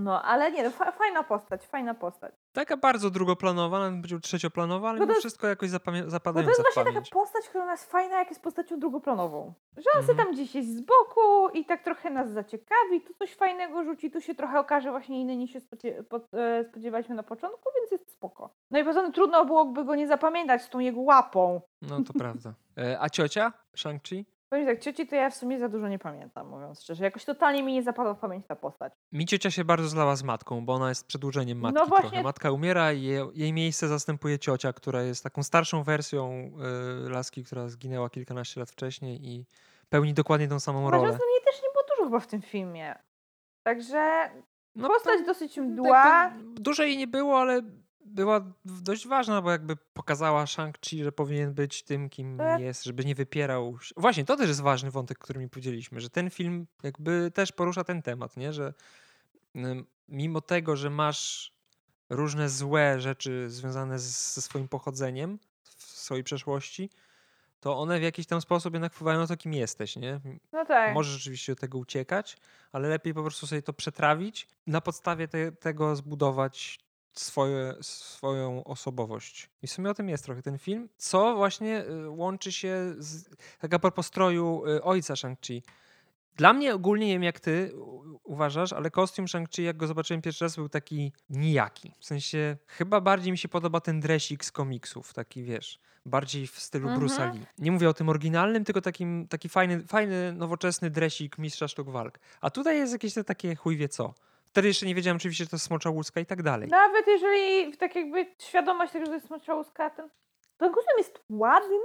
No, 0.00 0.22
ale 0.22 0.52
nie, 0.52 0.62
no, 0.62 0.70
fa- 0.70 0.92
fajna 0.92 1.22
postać, 1.22 1.66
fajna 1.66 1.94
postać. 1.94 2.34
Taka 2.52 2.76
bardzo 2.76 3.10
drugoplanowa, 3.10 3.78
nawet 3.78 3.96
powiedział 3.98 4.20
trzecioplanowa, 4.20 4.88
ale 4.88 4.98
No 4.98 5.04
to 5.06 5.08
mimo 5.10 5.20
wszystko 5.20 5.46
jakoś 5.46 5.70
zapamię- 5.70 5.98
Bo 6.00 6.04
to 6.04 6.10
zapadająca 6.10 6.50
jest 6.50 6.74
właśnie 6.74 6.84
taka 6.84 7.10
postać, 7.12 7.48
która 7.48 7.66
nas 7.66 7.84
fajna, 7.84 8.18
jak 8.18 8.28
jest 8.28 8.42
postacią 8.42 8.78
drugoplanową. 8.80 9.52
Że 9.76 9.90
on 10.00 10.06
sobie 10.06 10.18
tam 10.24 10.32
gdzieś 10.32 10.54
jest 10.54 10.76
z 10.76 10.80
boku 10.80 11.48
i 11.54 11.64
tak 11.64 11.82
trochę 11.84 12.10
nas 12.10 12.30
zaciekawi, 12.30 13.00
tu 13.06 13.14
coś 13.14 13.34
fajnego 13.34 13.84
rzuci, 13.84 14.10
tu 14.10 14.20
się 14.20 14.34
trochę 14.34 14.58
okaże 14.60 14.90
właśnie 14.90 15.20
inny 15.20 15.36
niż 15.36 15.50
się 15.52 15.58
e, 16.32 16.64
spodziewaliśmy 16.70 17.14
na 17.14 17.22
początku, 17.22 17.70
więc 17.80 17.90
jest 17.90 18.12
spoko. 18.12 18.50
No 18.70 18.78
i 18.78 18.84
poza 18.84 19.02
tym 19.02 19.12
trudno 19.12 19.44
byłoby 19.44 19.84
go 19.84 19.94
nie 19.94 20.06
zapamiętać 20.06 20.62
z 20.62 20.68
tą 20.70 20.78
jego 20.78 21.00
łapą. 21.00 21.60
No 21.82 21.96
to 22.04 22.12
prawda. 22.12 22.54
E, 22.78 23.00
A 23.00 23.08
ciocia 23.10 23.52
Shang-Chi? 23.76 24.24
Powiem 24.54 24.66
tak, 24.66 24.80
cioci 24.80 25.06
to 25.06 25.16
ja 25.16 25.30
w 25.30 25.34
sumie 25.36 25.58
za 25.58 25.68
dużo 25.68 25.88
nie 25.88 25.98
pamiętam, 25.98 26.48
mówiąc 26.48 26.82
szczerze. 26.82 27.04
Jakoś 27.04 27.24
totalnie 27.24 27.62
mi 27.62 27.72
nie 27.72 27.82
zapadła 27.82 28.14
w 28.14 28.18
pamięć 28.18 28.46
ta 28.46 28.56
postać. 28.56 28.92
Mi 29.12 29.26
ciocia 29.26 29.50
się 29.50 29.64
bardzo 29.64 29.88
zlała 29.88 30.16
z 30.16 30.22
matką, 30.22 30.64
bo 30.66 30.72
ona 30.74 30.88
jest 30.88 31.06
przedłużeniem 31.06 31.58
matki 31.58 31.74
No 31.80 31.86
właśnie- 31.86 32.08
trochę. 32.10 32.22
Matka 32.22 32.50
umiera 32.50 32.92
i 32.92 33.02
jej, 33.02 33.22
jej 33.34 33.52
miejsce 33.52 33.88
zastępuje 33.88 34.38
ciocia, 34.38 34.72
która 34.72 35.02
jest 35.02 35.24
taką 35.24 35.42
starszą 35.42 35.82
wersją 35.82 36.50
y, 37.06 37.10
laski, 37.10 37.44
która 37.44 37.68
zginęła 37.68 38.10
kilkanaście 38.10 38.60
lat 38.60 38.70
wcześniej 38.70 39.28
i 39.28 39.44
pełni 39.88 40.14
dokładnie 40.14 40.48
tą 40.48 40.60
samą 40.60 40.80
Uważam, 40.80 41.00
rolę. 41.00 41.12
że 41.12 41.18
mnie 41.18 41.40
też 41.52 41.62
nie 41.62 41.68
było 41.72 41.84
dużo 41.96 42.04
chyba 42.04 42.20
w 42.20 42.26
tym 42.26 42.42
filmie. 42.42 42.94
Także 43.62 44.30
No, 44.74 44.88
postać 44.88 45.26
dosyć 45.26 45.54
to- 45.54 45.62
mdła. 45.62 46.02
tak, 46.02 46.32
Dużo 46.54 46.82
jej 46.82 46.96
nie 46.96 47.06
było, 47.06 47.40
ale 47.40 47.62
była 48.04 48.40
dość 48.64 49.06
ważna, 49.06 49.42
bo 49.42 49.50
jakby 49.50 49.76
pokazała 49.76 50.44
Shang-Chi, 50.44 51.04
że 51.04 51.12
powinien 51.12 51.54
być 51.54 51.82
tym, 51.82 52.10
kim 52.10 52.38
ja- 52.38 52.58
jest, 52.58 52.84
żeby 52.84 53.04
nie 53.04 53.14
wypierał. 53.14 53.78
Właśnie, 53.96 54.24
to 54.24 54.36
też 54.36 54.48
jest 54.48 54.60
ważny 54.60 54.90
wątek, 54.90 55.18
który 55.18 55.40
mi 55.40 55.48
powiedzieliśmy, 55.48 56.00
że 56.00 56.10
ten 56.10 56.30
film 56.30 56.66
jakby 56.82 57.30
też 57.34 57.52
porusza 57.52 57.84
ten 57.84 58.02
temat, 58.02 58.36
nie? 58.36 58.52
Że 58.52 58.74
mimo 60.08 60.40
tego, 60.40 60.76
że 60.76 60.90
masz 60.90 61.52
różne 62.10 62.48
złe 62.48 63.00
rzeczy 63.00 63.50
związane 63.50 63.98
z, 63.98 64.34
ze 64.34 64.42
swoim 64.42 64.68
pochodzeniem 64.68 65.38
w 65.62 65.82
swojej 65.82 66.24
przeszłości, 66.24 66.90
to 67.60 67.78
one 67.78 67.98
w 67.98 68.02
jakiś 68.02 68.26
tam 68.26 68.40
sposób 68.40 68.74
jednak 68.74 68.92
wpływają 68.94 69.18
na 69.18 69.26
to, 69.26 69.36
kim 69.36 69.52
jesteś, 69.54 69.96
nie? 69.96 70.20
No 70.52 70.64
tak. 70.64 70.94
Możesz 70.94 71.12
rzeczywiście 71.12 71.52
do 71.52 71.60
tego 71.60 71.78
uciekać, 71.78 72.36
ale 72.72 72.88
lepiej 72.88 73.14
po 73.14 73.22
prostu 73.22 73.46
sobie 73.46 73.62
to 73.62 73.72
przetrawić, 73.72 74.48
na 74.66 74.80
podstawie 74.80 75.28
te, 75.28 75.52
tego 75.52 75.96
zbudować 75.96 76.78
swoje, 77.14 77.74
swoją 77.80 78.64
osobowość. 78.64 79.50
I 79.62 79.66
w 79.66 79.72
sumie 79.72 79.90
o 79.90 79.94
tym 79.94 80.08
jest 80.08 80.24
trochę 80.24 80.42
ten 80.42 80.58
film, 80.58 80.88
co 80.96 81.34
właśnie 81.36 81.84
y, 81.84 82.10
łączy 82.10 82.52
się 82.52 82.94
z, 82.98 83.36
tak 83.58 83.74
a 83.74 83.78
propos 83.78 84.06
stroju 84.06 84.62
y, 84.66 84.82
ojca 84.82 85.14
Shang-Chi. 85.14 85.62
Dla 86.36 86.52
mnie 86.52 86.74
ogólnie, 86.74 87.06
nie 87.06 87.12
wiem 87.12 87.22
jak 87.22 87.40
ty 87.40 87.72
uważasz, 88.24 88.72
ale 88.72 88.90
kostium 88.90 89.26
Shang-Chi, 89.26 89.62
jak 89.62 89.76
go 89.76 89.86
zobaczyłem 89.86 90.22
pierwszy 90.22 90.44
raz, 90.44 90.56
był 90.56 90.68
taki 90.68 91.12
nijaki. 91.30 91.92
W 91.98 92.06
sensie, 92.06 92.56
chyba 92.66 93.00
bardziej 93.00 93.32
mi 93.32 93.38
się 93.38 93.48
podoba 93.48 93.80
ten 93.80 94.00
dresik 94.00 94.44
z 94.44 94.52
komiksów, 94.52 95.14
taki 95.14 95.42
wiesz, 95.42 95.80
bardziej 96.06 96.46
w 96.46 96.60
stylu 96.60 96.88
mhm. 96.88 97.08
Bruce'a 97.08 97.34
Lee. 97.34 97.46
Nie 97.58 97.72
mówię 97.72 97.88
o 97.88 97.94
tym 97.94 98.08
oryginalnym, 98.08 98.64
tylko 98.64 98.80
takim, 98.80 99.28
taki 99.28 99.48
fajny, 99.48 99.86
fajny, 99.86 100.32
nowoczesny 100.32 100.90
dresik 100.90 101.38
mistrza 101.38 101.68
sztuk 101.68 101.90
walk. 101.90 102.18
A 102.40 102.50
tutaj 102.50 102.76
jest 102.76 102.92
jakieś 102.92 103.14
te 103.14 103.24
takie 103.24 103.56
chuj 103.56 103.76
wie 103.76 103.88
co. 103.88 104.14
Wtedy 104.54 104.68
jeszcze 104.68 104.86
nie 104.86 104.94
wiedziałem 104.94 105.16
oczywiście, 105.16 105.44
że 105.44 105.50
to 105.50 105.56
jest 105.56 105.66
smocza 105.66 105.90
łuska 105.90 106.20
i 106.20 106.26
tak 106.26 106.42
dalej. 106.42 106.68
Nawet 106.68 107.06
jeżeli 107.06 107.76
tak 107.76 107.96
jakby 107.96 108.26
świadomość 108.38 108.92
tego, 108.92 109.04
że 109.04 109.10
to 109.10 109.14
jest 109.14 109.26
smocza 109.26 109.54
łuska, 109.54 109.90
ten, 109.90 110.08
ten 110.56 110.72
kostium 110.72 110.98
jest 110.98 111.20
ładny, 111.30 111.76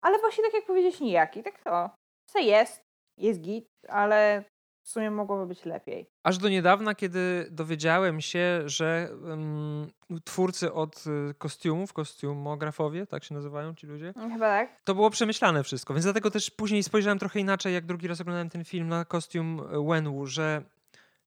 ale 0.00 0.18
właśnie 0.18 0.44
tak 0.44 0.54
jak 0.54 0.66
powiedzieć 0.66 1.00
nijaki. 1.00 1.42
Tak 1.42 1.62
to, 1.62 1.90
co 2.26 2.38
jest, 2.38 2.82
jest 3.18 3.40
git, 3.40 3.68
ale 3.88 4.44
w 4.84 4.88
sumie 4.90 5.10
mogłoby 5.10 5.46
być 5.46 5.64
lepiej. 5.64 6.10
Aż 6.24 6.38
do 6.38 6.48
niedawna, 6.48 6.94
kiedy 6.94 7.48
dowiedziałem 7.50 8.20
się, 8.20 8.62
że 8.64 9.08
um, 9.24 9.90
twórcy 10.24 10.72
od 10.72 11.04
y, 11.30 11.34
kostiumów, 11.34 11.92
kostiumografowie, 11.92 13.06
tak 13.06 13.24
się 13.24 13.34
nazywają 13.34 13.74
ci 13.74 13.86
ludzie? 13.86 14.12
Mm, 14.16 14.32
chyba 14.32 14.46
tak. 14.46 14.82
To 14.84 14.94
było 14.94 15.10
przemyślane 15.10 15.62
wszystko, 15.62 15.94
więc 15.94 16.04
dlatego 16.04 16.30
też 16.30 16.50
później 16.50 16.82
spojrzałem 16.82 17.18
trochę 17.18 17.40
inaczej, 17.40 17.74
jak 17.74 17.86
drugi 17.86 18.08
raz 18.08 18.20
oglądałem 18.20 18.50
ten 18.50 18.64
film 18.64 18.88
na 18.88 19.04
kostium 19.04 19.62
Wenwu, 19.88 20.26
że 20.26 20.62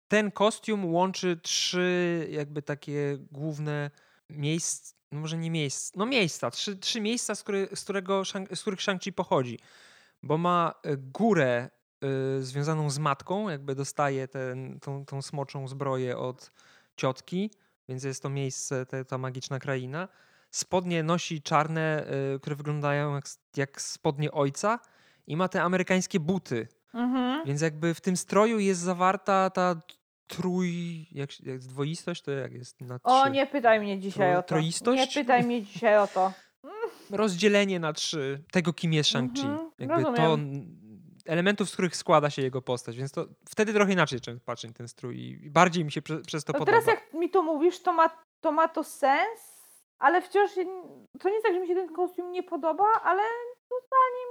ten 0.08 0.30
kostium 0.30 0.94
łączy 0.94 1.36
trzy 1.42 2.28
jakby 2.30 2.62
takie 2.62 3.18
główne 3.32 3.90
miejsca, 4.30 4.94
no 5.12 5.20
może 5.20 5.38
nie 5.38 5.50
miejsca, 5.50 5.92
no 5.96 6.06
miejsca, 6.06 6.50
trzy, 6.50 6.76
trzy 6.76 7.00
miejsca, 7.00 7.34
z, 7.34 7.42
który, 7.42 7.68
z, 7.74 7.84
którego, 7.84 8.22
z 8.54 8.60
których 8.60 8.80
Shang-Chi 8.80 9.12
pochodzi. 9.12 9.58
Bo 10.22 10.38
ma 10.38 10.74
e, 10.82 10.96
górę 10.96 11.70
y, 12.38 12.42
związaną 12.44 12.90
z 12.90 12.98
matką, 12.98 13.48
jakby 13.48 13.74
dostaje 13.74 14.28
ten, 14.28 14.80
tą, 14.80 15.04
tą 15.04 15.22
smoczą 15.22 15.68
zbroję 15.68 16.18
od 16.18 16.52
ciotki, 16.96 17.50
więc 17.88 18.04
jest 18.04 18.22
to 18.22 18.28
miejsce, 18.28 18.86
te, 18.86 19.04
ta 19.04 19.18
magiczna 19.18 19.58
kraina. 19.58 20.08
Spodnie 20.50 21.02
nosi 21.02 21.42
czarne, 21.42 22.06
y, 22.34 22.40
które 22.40 22.56
wyglądają 22.56 23.14
jak, 23.14 23.24
jak 23.56 23.80
spodnie 23.80 24.32
ojca 24.32 24.78
i 25.26 25.36
ma 25.36 25.48
te 25.48 25.62
amerykańskie 25.62 26.20
buty, 26.20 26.68
Mhm. 26.96 27.46
Więc 27.46 27.60
jakby 27.60 27.94
w 27.94 28.00
tym 28.00 28.16
stroju 28.16 28.58
jest 28.58 28.80
zawarta 28.80 29.50
ta 29.50 29.76
trój... 30.26 31.06
Jak, 31.12 31.40
jak 31.40 31.58
dwoistość 31.58 32.22
to 32.22 32.30
jak 32.30 32.52
jest 32.52 32.80
na 32.80 32.98
trzy? 32.98 33.08
O, 33.08 33.28
nie 33.28 33.46
pytaj 33.46 33.80
mnie 33.80 33.98
dzisiaj 33.98 34.30
Tro, 34.30 34.38
o 34.38 34.42
to. 34.42 34.48
Troistość? 34.48 35.00
Nie 35.00 35.22
pytaj 35.22 35.44
mnie 35.44 35.62
dzisiaj 35.62 35.98
o 35.98 36.06
to. 36.06 36.32
Rozdzielenie 37.10 37.80
na 37.80 37.92
trzy 37.92 38.42
tego, 38.52 38.72
kim 38.72 38.92
jest 38.92 39.10
Shang-Chi. 39.10 39.46
Mhm, 39.46 39.70
jakby 39.78 40.04
to 40.04 40.38
elementów, 41.26 41.70
z 41.70 41.72
których 41.72 41.96
składa 41.96 42.30
się 42.30 42.42
jego 42.42 42.62
postać, 42.62 42.96
więc 42.96 43.12
to 43.12 43.26
wtedy 43.48 43.72
trochę 43.72 43.92
inaczej 43.92 44.20
patrzeć 44.44 44.76
ten 44.76 44.88
strój 44.88 45.20
i 45.20 45.50
bardziej 45.50 45.84
mi 45.84 45.92
się 45.92 46.02
prze, 46.02 46.20
przez 46.20 46.44
to, 46.44 46.52
to 46.52 46.58
podoba. 46.58 46.80
Teraz 46.80 46.86
jak 46.86 47.14
mi 47.14 47.30
to 47.30 47.42
mówisz, 47.42 47.82
to 47.82 47.92
ma 47.92 48.10
to, 48.40 48.52
ma 48.52 48.68
to 48.68 48.84
sens, 48.84 49.40
ale 49.98 50.22
wciąż 50.22 50.50
to 51.20 51.28
nie 51.28 51.34
jest 51.34 51.46
tak, 51.46 51.54
że 51.54 51.60
mi 51.60 51.68
się 51.68 51.74
ten 51.74 51.92
kostium 51.94 52.32
nie 52.32 52.42
podoba, 52.42 52.86
ale 53.02 53.22
totalnie 53.68 54.24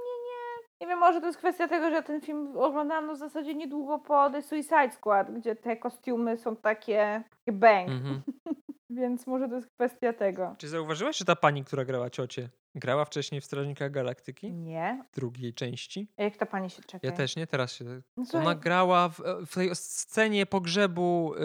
nie 0.80 0.86
wiem, 0.86 0.98
może 0.98 1.20
to 1.20 1.26
jest 1.26 1.38
kwestia 1.38 1.68
tego, 1.68 1.90
że 1.90 2.02
ten 2.02 2.20
film 2.20 2.56
oglądałam 2.56 3.06
no 3.06 3.14
w 3.14 3.18
zasadzie 3.18 3.54
niedługo 3.54 3.98
po 3.98 4.30
The 4.30 4.42
Suicide 4.42 4.90
Squad, 4.90 5.30
gdzie 5.30 5.56
te 5.56 5.76
kostiumy 5.76 6.36
są 6.36 6.56
takie 6.56 7.22
bang. 7.52 7.88
Mhm. 7.88 8.22
Więc 8.90 9.26
może 9.26 9.48
to 9.48 9.54
jest 9.54 9.68
kwestia 9.74 10.12
tego. 10.12 10.54
Czy 10.58 10.68
zauważyłaś, 10.68 11.18
że 11.18 11.24
ta 11.24 11.36
pani, 11.36 11.64
która 11.64 11.84
grała 11.84 12.10
ciocię, 12.10 12.48
grała 12.74 13.04
wcześniej 13.04 13.40
w 13.40 13.44
Strażnikach 13.44 13.90
Galaktyki? 13.90 14.52
Nie. 14.52 15.04
Drugiej 15.14 15.54
części? 15.54 16.08
A 16.16 16.22
jak 16.22 16.36
ta 16.36 16.46
pani 16.46 16.70
się 16.70 16.82
czeka? 16.82 17.06
Ja 17.06 17.12
też 17.12 17.36
nie, 17.36 17.46
teraz 17.46 17.72
się... 17.72 17.84
No, 18.16 18.24
Ona 18.32 18.54
grała 18.54 19.08
w, 19.08 19.20
w, 19.46 19.54
tej 19.54 19.74
scenie 19.74 20.46
pogrzebu 20.46 21.34
y, 21.34 21.38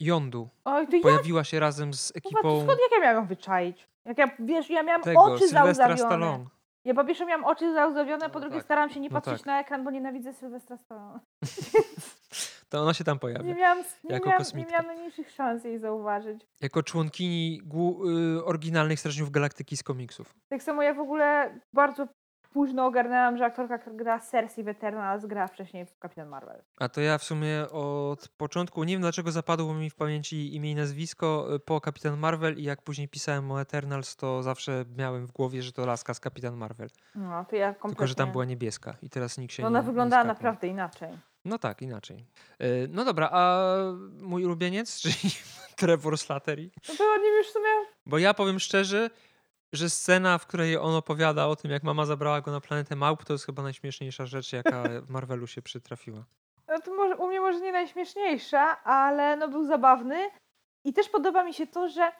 Jądu. 0.00 0.48
Oj, 0.64 0.86
to 0.88 1.00
Pojawiła 1.02 1.40
ja... 1.40 1.44
się 1.44 1.60
razem 1.60 1.94
z 1.94 2.12
ekipą... 2.16 2.40
No, 2.44 2.62
skąd 2.62 2.78
jak 2.90 2.92
ja 2.92 3.00
miałam 3.00 3.26
wyczaić? 3.26 3.88
Jak 4.04 4.18
ja, 4.18 4.30
wiesz, 4.38 4.70
ja 4.70 4.82
miałam 4.82 5.02
Tego, 5.02 5.22
oczy 5.22 5.48
zauzawione. 5.48 5.98
Stallone. 5.98 6.46
Ja 6.84 6.94
po 6.94 7.04
pierwsze 7.04 7.26
miałam 7.26 7.44
oczy 7.44 7.74
zauzawione, 7.74 8.30
po 8.30 8.38
no 8.38 8.40
drugie 8.40 8.56
tak. 8.56 8.64
staram 8.64 8.90
się 8.90 9.00
nie 9.00 9.08
no 9.08 9.14
patrzeć 9.14 9.38
tak. 9.38 9.46
na 9.46 9.60
ekran, 9.60 9.84
bo 9.84 9.90
nienawidzę 9.90 10.32
Sylwestra 10.32 10.76
Stallone. 10.76 11.20
to 12.68 12.82
ona 12.82 12.94
się 12.94 13.04
tam 13.04 13.18
pojawia. 13.18 13.44
Nie 13.44 13.54
miałam, 13.54 13.78
nie 14.04 14.14
jako 14.14 14.28
miałam, 14.28 14.44
nie 14.54 14.66
miałam 14.66 14.86
najmniejszych 14.86 15.30
szans 15.30 15.64
jej 15.64 15.78
zauważyć. 15.78 16.46
Jako 16.60 16.82
członkini 16.82 17.62
y, 18.38 18.44
oryginalnych 18.44 19.00
Strażników 19.00 19.30
Galaktyki 19.30 19.76
z 19.76 19.82
komiksów. 19.82 20.34
Tak 20.48 20.62
samo 20.62 20.82
ja 20.82 20.94
w 20.94 21.00
ogóle 21.00 21.58
bardzo 21.72 22.06
późno 22.52 22.86
ogarnęłam, 22.86 23.36
że 23.36 23.44
aktorka, 23.44 23.78
gra 23.86 24.20
Cersei 24.20 24.64
w 24.64 24.68
Eternals, 24.68 25.26
gra 25.26 25.46
wcześniej 25.46 25.86
w 25.86 25.98
Kapitan 25.98 26.28
Marvel. 26.28 26.62
A 26.80 26.88
to 26.88 27.00
ja 27.00 27.18
w 27.18 27.24
sumie 27.24 27.68
od 27.70 28.28
początku, 28.28 28.84
nie 28.84 28.94
wiem 28.94 29.00
dlaczego 29.00 29.32
zapadło 29.32 29.74
mi 29.74 29.90
w 29.90 29.94
pamięci 29.94 30.56
imię 30.56 30.70
i 30.70 30.74
nazwisko 30.74 31.54
y, 31.54 31.60
po 31.60 31.80
Kapitan 31.80 32.18
Marvel 32.18 32.58
i 32.58 32.62
jak 32.62 32.82
później 32.82 33.08
pisałem 33.08 33.52
o 33.52 33.60
Eternals, 33.60 34.16
to 34.16 34.42
zawsze 34.42 34.84
miałem 34.96 35.26
w 35.26 35.32
głowie, 35.32 35.62
że 35.62 35.72
to 35.72 35.86
laska 35.86 36.14
z 36.14 36.20
Kapitan 36.20 36.56
Marvel. 36.56 36.88
No, 37.14 37.44
to 37.44 37.56
ja 37.56 37.68
kompletnie... 37.68 37.90
Tylko, 37.90 38.06
że 38.06 38.14
tam 38.14 38.32
była 38.32 38.44
niebieska 38.44 38.96
i 39.02 39.10
teraz 39.10 39.38
nikt 39.38 39.54
się 39.54 39.62
no, 39.62 39.70
nie 39.70 39.76
Ona 39.76 39.82
wyglądała 39.82 40.24
naprawdę 40.24 40.68
inaczej. 40.68 41.08
No 41.44 41.58
tak, 41.58 41.82
inaczej. 41.82 42.26
Y, 42.62 42.88
no 42.90 43.04
dobra, 43.04 43.28
a 43.32 43.66
mój 44.20 44.44
ulubieniec, 44.44 44.96
czyli 45.02 45.34
Trevor 45.76 46.18
Slattery? 46.18 46.70
No 46.88 46.94
to 46.98 47.16
nie 47.16 47.30
wiesz 47.30 47.46
w 47.46 47.52
sumie... 47.52 47.68
Bo 48.06 48.18
ja 48.18 48.34
powiem 48.34 48.60
szczerze, 48.60 49.10
że 49.72 49.90
scena, 49.90 50.38
w 50.38 50.46
której 50.46 50.76
on 50.76 50.94
opowiada 50.94 51.46
o 51.46 51.56
tym, 51.56 51.70
jak 51.70 51.82
mama 51.82 52.06
zabrała 52.06 52.40
go 52.40 52.50
na 52.50 52.60
planetę 52.60 52.96
małp, 52.96 53.24
to 53.24 53.32
jest 53.32 53.46
chyba 53.46 53.62
najśmieszniejsza 53.62 54.26
rzecz, 54.26 54.52
jaka 54.52 54.82
w 55.06 55.08
Marvelu 55.08 55.46
się 55.46 55.62
przytrafiła. 55.62 56.24
No 56.68 56.80
to 56.80 56.94
może, 56.94 57.16
u 57.16 57.26
mnie 57.26 57.40
może 57.40 57.60
nie 57.60 57.72
najśmieszniejsza, 57.72 58.84
ale 58.84 59.36
no 59.36 59.48
był 59.48 59.64
zabawny. 59.64 60.30
I 60.84 60.92
też 60.92 61.08
podoba 61.08 61.44
mi 61.44 61.54
się 61.54 61.66
to, 61.66 61.88
że 61.88 62.12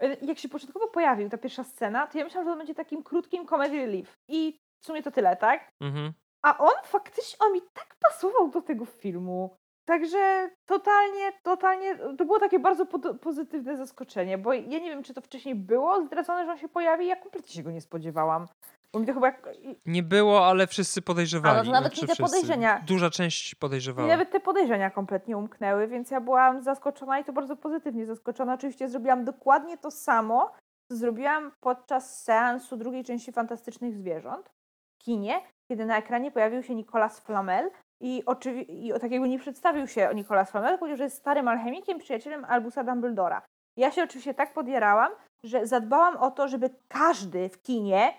e, 0.00 0.16
jak 0.26 0.38
się 0.38 0.48
początkowo 0.48 0.88
pojawił 0.88 1.28
ta 1.28 1.38
pierwsza 1.38 1.64
scena, 1.64 2.06
to 2.06 2.18
ja 2.18 2.24
myślałam, 2.24 2.48
że 2.48 2.52
to 2.52 2.58
będzie 2.58 2.74
takim 2.74 3.02
krótkim 3.02 3.46
comedy 3.46 3.76
relief. 3.76 4.12
I 4.28 4.58
w 4.82 4.86
sumie 4.86 5.02
to 5.02 5.10
tyle, 5.10 5.36
tak? 5.36 5.70
Mhm. 5.80 6.12
A 6.42 6.58
on 6.58 6.74
faktycznie, 6.84 7.38
on 7.38 7.52
mi 7.52 7.62
tak 7.72 7.96
pasował 8.00 8.50
do 8.50 8.62
tego 8.62 8.84
filmu. 8.84 9.57
Także 9.88 10.50
totalnie, 10.66 11.32
totalnie, 11.42 11.96
to 11.96 12.24
było 12.24 12.38
takie 12.38 12.58
bardzo 12.58 12.86
po 12.86 13.14
pozytywne 13.14 13.76
zaskoczenie, 13.76 14.38
bo 14.38 14.52
ja 14.52 14.60
nie 14.78 14.90
wiem, 14.90 15.02
czy 15.02 15.14
to 15.14 15.20
wcześniej 15.20 15.54
było 15.54 16.02
zdradzone, 16.02 16.44
że 16.44 16.52
on 16.52 16.58
się 16.58 16.68
pojawi, 16.68 17.06
ja 17.06 17.16
kompletnie 17.16 17.54
się 17.54 17.62
go 17.62 17.70
nie 17.70 17.80
spodziewałam. 17.80 18.46
Bo 18.92 19.00
mi 19.00 19.06
to 19.06 19.14
chyba... 19.14 19.26
Jak... 19.26 19.48
Nie 19.86 20.02
było, 20.02 20.46
ale 20.46 20.66
wszyscy 20.66 21.02
podejrzewali. 21.02 21.56
Ale 21.56 21.64
to 21.64 21.72
nawet 21.72 21.94
znaczy, 21.94 22.16
te 22.16 22.22
podejrzenia. 22.22 22.82
Duża 22.86 23.10
część 23.10 23.54
podejrzewała. 23.54 24.08
I 24.08 24.10
nawet 24.10 24.30
te 24.30 24.40
podejrzenia 24.40 24.90
kompletnie 24.90 25.36
umknęły, 25.36 25.86
więc 25.86 26.10
ja 26.10 26.20
byłam 26.20 26.62
zaskoczona 26.62 27.18
i 27.18 27.24
to 27.24 27.32
bardzo 27.32 27.56
pozytywnie 27.56 28.06
zaskoczona. 28.06 28.54
Oczywiście 28.54 28.88
zrobiłam 28.88 29.24
dokładnie 29.24 29.78
to 29.78 29.90
samo, 29.90 30.52
co 30.92 30.96
zrobiłam 30.96 31.52
podczas 31.60 32.22
seansu 32.22 32.76
drugiej 32.76 33.04
części 33.04 33.32
Fantastycznych 33.32 33.94
Zwierząt 33.94 34.50
w 34.94 35.04
kinie, 35.04 35.40
kiedy 35.72 35.86
na 35.86 35.98
ekranie 35.98 36.30
pojawił 36.30 36.62
się 36.62 36.74
Nicolas 36.74 37.20
Flamel 37.20 37.70
i, 38.00 38.22
oczywi- 38.26 38.64
I 38.68 38.92
tak 39.00 39.10
jakby 39.10 39.28
nie 39.28 39.38
przedstawił 39.38 39.86
się 39.86 40.10
Nicolas 40.14 40.50
Flamel, 40.50 40.78
powiedział, 40.78 40.96
że 40.96 41.04
jest 41.04 41.16
starym 41.16 41.48
alchemikiem, 41.48 41.98
przyjacielem 41.98 42.44
Albusa 42.44 42.84
Dumbledora. 42.84 43.42
Ja 43.76 43.90
się 43.90 44.02
oczywiście 44.02 44.34
tak 44.34 44.52
podjarałam, 44.54 45.12
że 45.44 45.66
zadbałam 45.66 46.16
o 46.16 46.30
to, 46.30 46.48
żeby 46.48 46.70
każdy 46.88 47.48
w 47.48 47.62
kinie 47.62 48.14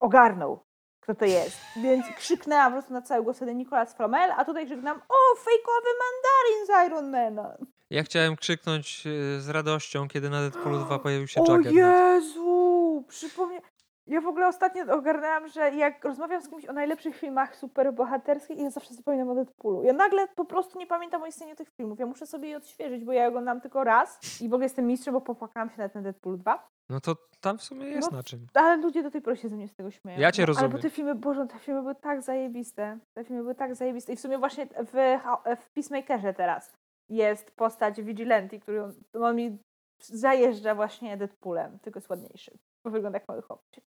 ogarnął, 0.00 0.62
kto 1.02 1.14
to 1.14 1.24
jest. 1.24 1.60
Więc 1.76 2.06
krzyknęłam 2.16 2.72
po 2.72 2.76
prostu 2.76 2.92
na 2.92 3.02
cały 3.02 3.22
głos 3.24 3.36
wtedy 3.36 3.54
Nicolas 3.54 3.94
Flamel, 3.96 4.32
a 4.36 4.44
tutaj 4.44 4.66
krzyknęłam 4.66 5.00
o, 5.08 5.36
fejkowy 5.36 5.88
mandarin 6.02 6.66
z 6.66 6.86
Ironmana. 6.90 7.56
Ja 7.90 8.02
chciałem 8.02 8.36
krzyknąć 8.36 9.04
e, 9.06 9.40
z 9.40 9.48
radością, 9.48 10.08
kiedy 10.08 10.30
na 10.30 10.40
Deadpoolu 10.40 10.78
2 10.78 10.98
pojawił 10.98 11.28
się 11.28 11.40
O 11.40 11.44
Jezu! 11.76 13.04
Przypomniałam. 13.08 13.62
Ja 14.06 14.20
w 14.20 14.26
ogóle 14.26 14.48
ostatnio 14.48 14.94
ogarnęłam, 14.94 15.48
że 15.48 15.70
jak 15.70 16.04
rozmawiam 16.04 16.42
z 16.42 16.48
kimś 16.48 16.64
o 16.64 16.72
najlepszych 16.72 17.16
filmach 17.16 17.56
superbohaterskich, 17.56 18.58
ja 18.58 18.70
zawsze 18.70 18.94
zapominam 18.94 19.28
o 19.28 19.34
Deadpoolu. 19.34 19.82
Ja 19.82 19.92
nagle 19.92 20.28
po 20.28 20.44
prostu 20.44 20.78
nie 20.78 20.86
pamiętam 20.86 21.22
o 21.22 21.26
istnieniu 21.26 21.56
tych 21.56 21.68
filmów. 21.68 21.98
Ja 21.98 22.06
muszę 22.06 22.26
sobie 22.26 22.48
je 22.48 22.56
odświeżyć, 22.56 23.04
bo 23.04 23.12
ja 23.12 23.28
oglądam 23.28 23.60
tylko 23.60 23.84
raz 23.84 24.40
i 24.40 24.48
w 24.48 24.52
ogóle 24.52 24.64
jestem 24.64 24.86
mistrzem, 24.86 25.14
bo 25.14 25.20
popłakałam 25.20 25.70
się 25.70 25.78
na 25.78 25.88
ten 25.88 26.02
Deadpool 26.02 26.38
2. 26.38 26.68
No 26.90 27.00
to 27.00 27.16
tam 27.40 27.58
w 27.58 27.62
sumie 27.62 27.86
jest 27.86 28.10
no, 28.10 28.16
na 28.16 28.22
czym. 28.22 28.46
Ale 28.54 28.76
ludzie 28.76 29.02
do 29.02 29.10
tej 29.10 29.22
pory 29.22 29.36
się 29.36 29.48
ze 29.48 29.56
mnie 29.56 29.68
z 29.68 29.74
tego 29.74 29.90
śmieją. 29.90 30.20
Ja 30.20 30.32
cię 30.32 30.46
rozumiem. 30.46 30.70
Ale 30.70 30.76
bo 30.76 30.82
te 30.82 30.90
filmy, 30.90 31.14
Boże, 31.14 31.46
te 31.46 31.58
filmy 31.58 31.80
były 31.82 31.94
tak 31.94 32.22
zajebiste. 32.22 32.98
Te 33.14 33.24
filmy 33.24 33.42
były 33.42 33.54
tak 33.54 33.74
zajebiste. 33.74 34.12
I 34.12 34.16
w 34.16 34.20
sumie 34.20 34.38
właśnie 34.38 34.66
w, 34.66 35.20
w 35.60 35.70
Peacemakerze 35.70 36.34
teraz 36.34 36.72
jest 37.08 37.50
postać 37.50 38.02
Vigilante, 38.02 38.58
który 38.58 38.82
on, 38.82 38.92
on 39.14 39.36
mi 39.36 39.58
zajeżdża 40.00 40.74
właśnie 40.74 41.16
Deadpoolem, 41.16 41.78
tylko 41.78 41.98
jest 41.98 42.10
ładniejszy. 42.10 42.58
Bo 42.84 42.90
wygląda 42.90 43.18
jak 43.18 43.28
mały 43.28 43.42
chłopczyk. 43.42 43.84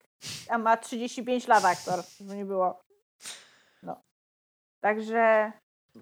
A 0.49 0.57
ma 0.57 0.77
35 0.77 1.47
lat 1.47 1.65
aktor, 1.65 1.99
żeby 2.19 2.35
nie 2.35 2.45
było. 2.45 2.81
No. 3.83 4.01
Także 4.83 5.51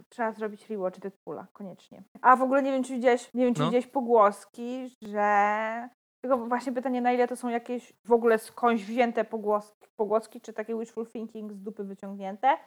trzeba 0.10 0.32
zrobić 0.32 0.70
rewatch 0.70 1.00
Deadpoola, 1.00 1.48
koniecznie. 1.54 2.04
A 2.22 2.36
w 2.36 2.42
ogóle 2.42 2.64
nie 2.64 2.72
wiem, 2.72 2.84
czy 2.84 2.94
widziałeś, 2.94 3.34
nie 3.34 3.46
wiem, 3.46 3.54
czy 3.54 3.60
no. 3.60 3.66
widziałeś 3.66 3.88
pogłoski, 3.88 4.96
że... 5.02 5.90
Tylko 6.24 6.38
właśnie 6.38 6.72
pytanie, 6.72 7.02
na 7.02 7.14
ile 7.14 7.28
to 7.28 7.36
są 7.36 7.50
jakieś 7.50 7.94
w 8.06 8.12
ogóle 8.12 8.40
skądś 8.40 8.84
wzięte 8.84 9.26
pogłoski, 9.26 9.88
pogłoski 9.96 10.42
czy 10.42 10.54
takie 10.54 10.80
wishful 10.80 11.08
thinking 11.08 11.54
z 11.54 11.62
dupy 11.62 11.84
wyciągnięte, 11.84 12.58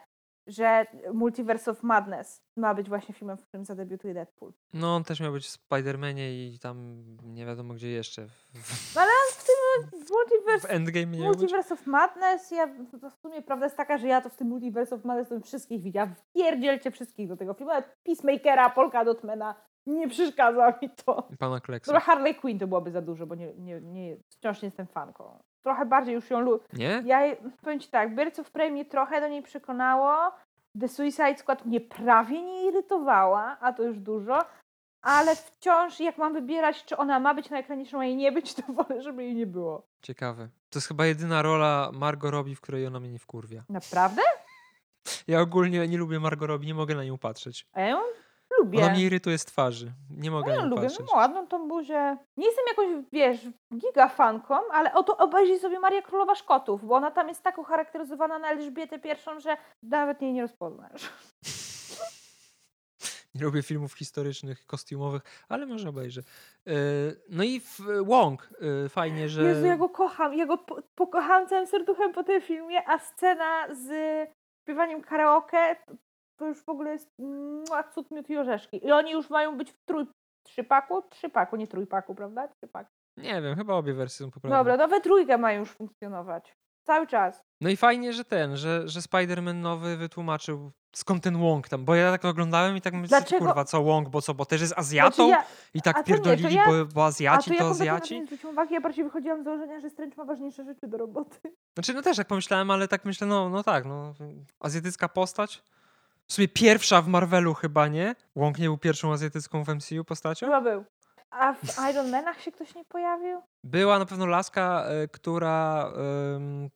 że 0.47 0.85
Multiverse 1.13 1.71
of 1.71 1.83
Madness 1.83 2.41
ma 2.57 2.73
być 2.73 2.89
właśnie 2.89 3.15
filmem, 3.15 3.37
w 3.37 3.47
którym 3.47 3.65
zadebiutuje 3.65 4.13
Deadpool. 4.13 4.53
No 4.73 4.95
on 4.95 5.03
też 5.03 5.19
miał 5.19 5.31
być 5.31 5.47
w 5.47 5.57
Spider-Manie 5.57 6.31
i 6.31 6.59
tam 6.61 7.03
nie 7.23 7.45
wiadomo 7.45 7.73
gdzie 7.73 7.89
jeszcze. 7.89 8.21
No 8.95 9.01
ale 9.01 9.11
w 9.31 9.45
tym 9.45 9.54
w 9.83 10.05
w 10.05 10.09
Multiverse, 10.11 10.69
Endgame 10.69 11.05
miał 11.05 11.31
być. 11.31 11.39
Multiverse 11.39 11.73
of 11.73 11.87
Madness, 11.87 12.51
ja 12.51 12.67
w 12.67 13.21
sumie 13.21 13.41
prawda 13.41 13.65
jest 13.65 13.77
taka, 13.77 13.97
że 13.97 14.07
ja 14.07 14.21
to 14.21 14.29
w 14.29 14.35
tym 14.35 14.47
Multiverse 14.47 14.95
of 14.95 15.05
Madness 15.05 15.29
to 15.29 15.39
wszystkich 15.39 15.81
widziała. 15.81 16.07
Wpierdzielcie 16.07 16.91
wszystkich 16.91 17.27
do 17.27 17.37
tego 17.37 17.53
filmu. 17.53 17.71
Nawet 17.73 17.95
Peacemakera, 18.03 18.69
Polka 18.69 19.05
Dotmana. 19.05 19.55
Nie 19.87 20.07
przeszkadza 20.07 20.73
mi 20.81 20.89
to. 20.89 21.27
Pana 21.39 21.59
Kleksa. 21.59 21.91
Dobra, 21.91 21.99
Harley 21.99 22.35
Quinn 22.35 22.59
to 22.59 22.67
byłoby 22.67 22.91
za 22.91 23.01
dużo, 23.01 23.27
bo 23.27 23.35
nie, 23.35 23.53
nie, 23.53 23.81
nie, 23.81 24.17
wciąż 24.29 24.61
nie 24.61 24.67
jestem 24.67 24.87
fanką. 24.87 25.39
Trochę 25.63 25.85
bardziej 25.85 26.15
już 26.15 26.29
ją 26.29 26.39
lu- 26.39 26.59
Nie? 26.73 27.03
Ja 27.05 27.19
powiem 27.61 27.79
ci 27.79 27.89
tak, 27.89 28.15
Birds 28.15 28.49
Prey 28.49 28.71
mnie 28.71 28.85
trochę 28.85 29.21
do 29.21 29.27
niej 29.27 29.41
przekonało. 29.43 30.31
The 30.79 30.87
Suicide 30.87 31.37
Squad 31.37 31.65
mnie 31.65 31.81
prawie 31.81 32.41
nie 32.41 32.65
irytowała, 32.67 33.57
a 33.61 33.73
to 33.73 33.83
już 33.83 33.99
dużo. 33.99 34.39
Ale 35.05 35.35
wciąż, 35.35 35.99
jak 35.99 36.17
mam 36.17 36.33
wybierać, 36.33 36.85
czy 36.85 36.97
ona 36.97 37.19
ma 37.19 37.33
być 37.33 37.49
na 37.49 37.57
ekranie, 37.57 37.85
czy 37.85 37.95
ma 37.95 38.05
jej 38.05 38.15
nie 38.15 38.31
być, 38.31 38.53
to 38.55 38.73
wolę, 38.73 39.01
żeby 39.01 39.23
jej 39.23 39.35
nie 39.35 39.45
było. 39.47 39.87
Ciekawe. 40.01 40.49
To 40.69 40.79
jest 40.79 40.87
chyba 40.87 41.05
jedyna 41.05 41.41
rola 41.41 41.89
Margot 41.93 42.31
Robbie, 42.31 42.55
w 42.55 42.61
której 42.61 42.87
ona 42.87 42.99
mnie 42.99 43.11
nie 43.11 43.19
wkurwia. 43.19 43.63
Naprawdę? 43.69 44.21
Ja 45.27 45.41
ogólnie 45.41 45.87
nie 45.87 45.97
lubię 45.97 46.19
Margot 46.19 46.49
Robbie, 46.49 46.67
nie 46.67 46.73
mogę 46.73 46.95
na 46.95 47.03
nią 47.03 47.17
patrzeć. 47.17 47.67
A 47.73 47.81
ja 47.81 47.87
ją 47.87 47.97
lubię. 48.59 48.79
Ona 48.79 48.89
mnie 48.89 49.03
irytuje 49.03 49.37
z 49.37 49.45
twarzy. 49.45 49.91
Nie 50.09 50.31
mogę 50.31 50.49
ja 50.51 50.55
na 50.55 50.63
nią 50.63 50.69
lubię, 50.69 50.81
patrzeć. 50.81 51.05
no 51.11 51.17
ładną 51.17 51.47
tą 51.47 51.67
buzię. 51.67 52.17
Nie 52.37 52.45
jestem 52.45 52.65
jakąś, 52.67 53.05
wiesz, 53.11 53.39
giga 53.77 54.07
fanką, 54.09 54.55
ale 54.71 54.93
oto 54.93 55.17
obejrzyj 55.17 55.59
sobie 55.59 55.79
Maria 55.79 56.01
Królowa 56.01 56.35
Szkotów, 56.35 56.85
bo 56.85 56.95
ona 56.95 57.11
tam 57.11 57.29
jest 57.29 57.43
tak 57.43 57.57
ucharakteryzowana 57.57 58.39
na 58.39 58.47
Elżbietę 58.47 58.95
I, 58.95 59.41
że 59.41 59.57
nawet 59.83 60.21
jej 60.21 60.33
nie 60.33 60.41
rozpoznasz. 60.41 61.09
Nie 63.35 63.43
lubię 63.45 63.63
filmów 63.63 63.93
historycznych, 63.93 64.65
kostiumowych, 64.65 65.21
ale 65.49 65.65
może 65.65 65.89
obejrzę. 65.89 66.21
Yy, 66.65 66.73
No 67.29 67.43
i 67.43 67.59
w 67.59 67.79
Wong. 68.05 68.49
yy, 68.61 68.89
Fajnie, 68.89 69.29
że... 69.29 69.43
Jezu, 69.43 69.65
ja 69.65 69.77
go 69.77 69.89
kocham. 69.89 70.33
Ja 70.33 70.45
go 70.45 70.57
po, 70.57 70.81
pokochałam 70.95 71.47
całym 71.47 71.67
serduchem 71.67 72.13
po 72.13 72.23
tym 72.23 72.41
filmie, 72.41 72.89
a 72.89 72.99
scena 72.99 73.75
z 73.75 73.89
śpiewaniem 74.63 75.01
karaoke 75.01 75.75
to, 76.39 76.45
już 76.47 76.63
w 76.63 76.69
ogóle 76.69 76.91
jest 76.91 77.09
cud, 77.93 78.11
miód 78.11 78.29
i 78.29 78.37
orzeszki. 78.37 78.87
I 78.87 78.91
oni 78.91 79.11
już 79.11 79.29
mają 79.29 79.57
być 79.57 79.71
w 79.71 79.85
trój... 79.85 80.05
trzypaku? 80.45 81.01
Trzypaku, 81.09 81.55
nie 81.55 81.67
trójpaku, 81.67 82.15
prawda? 82.15 82.47
Trzypaku. 82.47 82.89
Nie 83.17 83.41
wiem, 83.41 83.55
chyba 83.55 83.73
obie 83.73 83.93
wersje 83.93 84.25
są 84.25 84.31
poprawne. 84.31 84.57
Dobra, 84.57 84.77
no 84.77 84.87
we 84.87 85.01
trójkę 85.01 85.37
mają 85.37 85.59
już 85.59 85.71
funkcjonować. 85.71 86.55
Cały 86.87 87.07
czas. 87.07 87.41
No 87.61 87.69
i 87.69 87.77
fajnie, 87.77 88.13
że 88.13 88.25
ten, 88.25 88.57
że, 88.57 88.87
że 88.87 88.99
Spider-Man 88.99 89.55
nowy 89.55 89.97
wytłumaczył 89.97 90.71
skąd 90.97 91.23
ten 91.23 91.37
Wong 91.37 91.67
tam, 91.69 91.85
bo 91.85 91.95
ja 91.95 92.11
tak 92.11 92.25
oglądałem 92.25 92.77
i 92.77 92.81
tak 92.81 92.93
myślę, 92.93 93.07
Dlaczego- 93.19 93.45
kurwa, 93.45 93.65
co 93.65 93.83
Wong, 93.83 94.09
bo 94.09 94.21
co, 94.21 94.33
bo 94.33 94.45
też 94.45 94.61
jest 94.61 94.73
Azjatą 94.77 95.15
Znaczy 95.27 95.29
ja, 95.29 95.43
i 95.73 95.81
tak 95.81 95.95
to 95.95 95.99
nie, 95.99 96.05
pierdolili, 96.05 96.55
ja- 96.55 96.65
bo, 96.65 96.71
bo 96.93 97.05
Azjaci 97.05 97.51
to 97.51 97.57
to, 97.57 97.63
ja 97.63 97.69
Azjaci. 97.69 98.21
uwagi, 98.43 98.73
ja 98.73 98.81
bardziej 98.81 99.03
wychodziłam 99.03 99.41
z 99.41 99.43
założenia, 99.45 99.79
że 99.79 99.89
Strange 99.89 100.15
ma 100.17 100.25
ważniejsze 100.25 100.63
rzeczy 100.65 100.87
do 100.87 100.97
roboty. 100.97 101.39
Znaczy, 101.73 101.93
no 101.93 102.01
też 102.01 102.17
tak 102.17 102.27
pomyślałem, 102.27 102.71
ale 102.71 102.87
tak 102.87 103.05
myślę, 103.05 103.27
no, 103.27 103.49
no 103.49 103.63
tak, 103.63 103.85
no, 103.85 104.13
azjatycka 104.59 105.09
postać. 105.09 105.63
W 106.27 106.33
sumie 106.33 106.47
pierwsza 106.47 107.01
w 107.01 107.07
Marvelu 107.07 107.53
chyba, 107.53 107.87
nie? 107.87 108.15
Wong 108.35 108.59
nie 108.59 108.65
był 108.65 108.77
pierwszą 108.77 109.13
azjatycką 109.13 109.63
w 109.63 109.69
MCU 109.69 110.03
postacią? 110.05 110.45
Chyba 110.45 110.61
był. 110.61 110.85
A 111.29 111.53
w 111.53 111.89
Iron 111.91 112.11
Manach 112.11 112.41
się 112.41 112.51
ktoś 112.51 112.75
nie 112.75 112.85
pojawił? 112.85 113.41
Była 113.63 113.99
na 113.99 114.05
pewno 114.05 114.25
laska, 114.25 114.83
e, 114.87 115.07
która 115.07 115.91
em, 116.35 116.69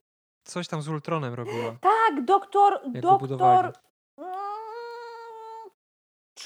coś 0.44 0.68
tam 0.68 0.82
z 0.82 0.88
Ultronem 0.88 1.34
robiła. 1.34 1.72
Tak, 1.80 2.24
doktor, 2.24 2.72
Jak 2.84 3.02
doktor... 3.02 3.12
wybudowali. 3.20 3.68
Mm, 4.20 4.30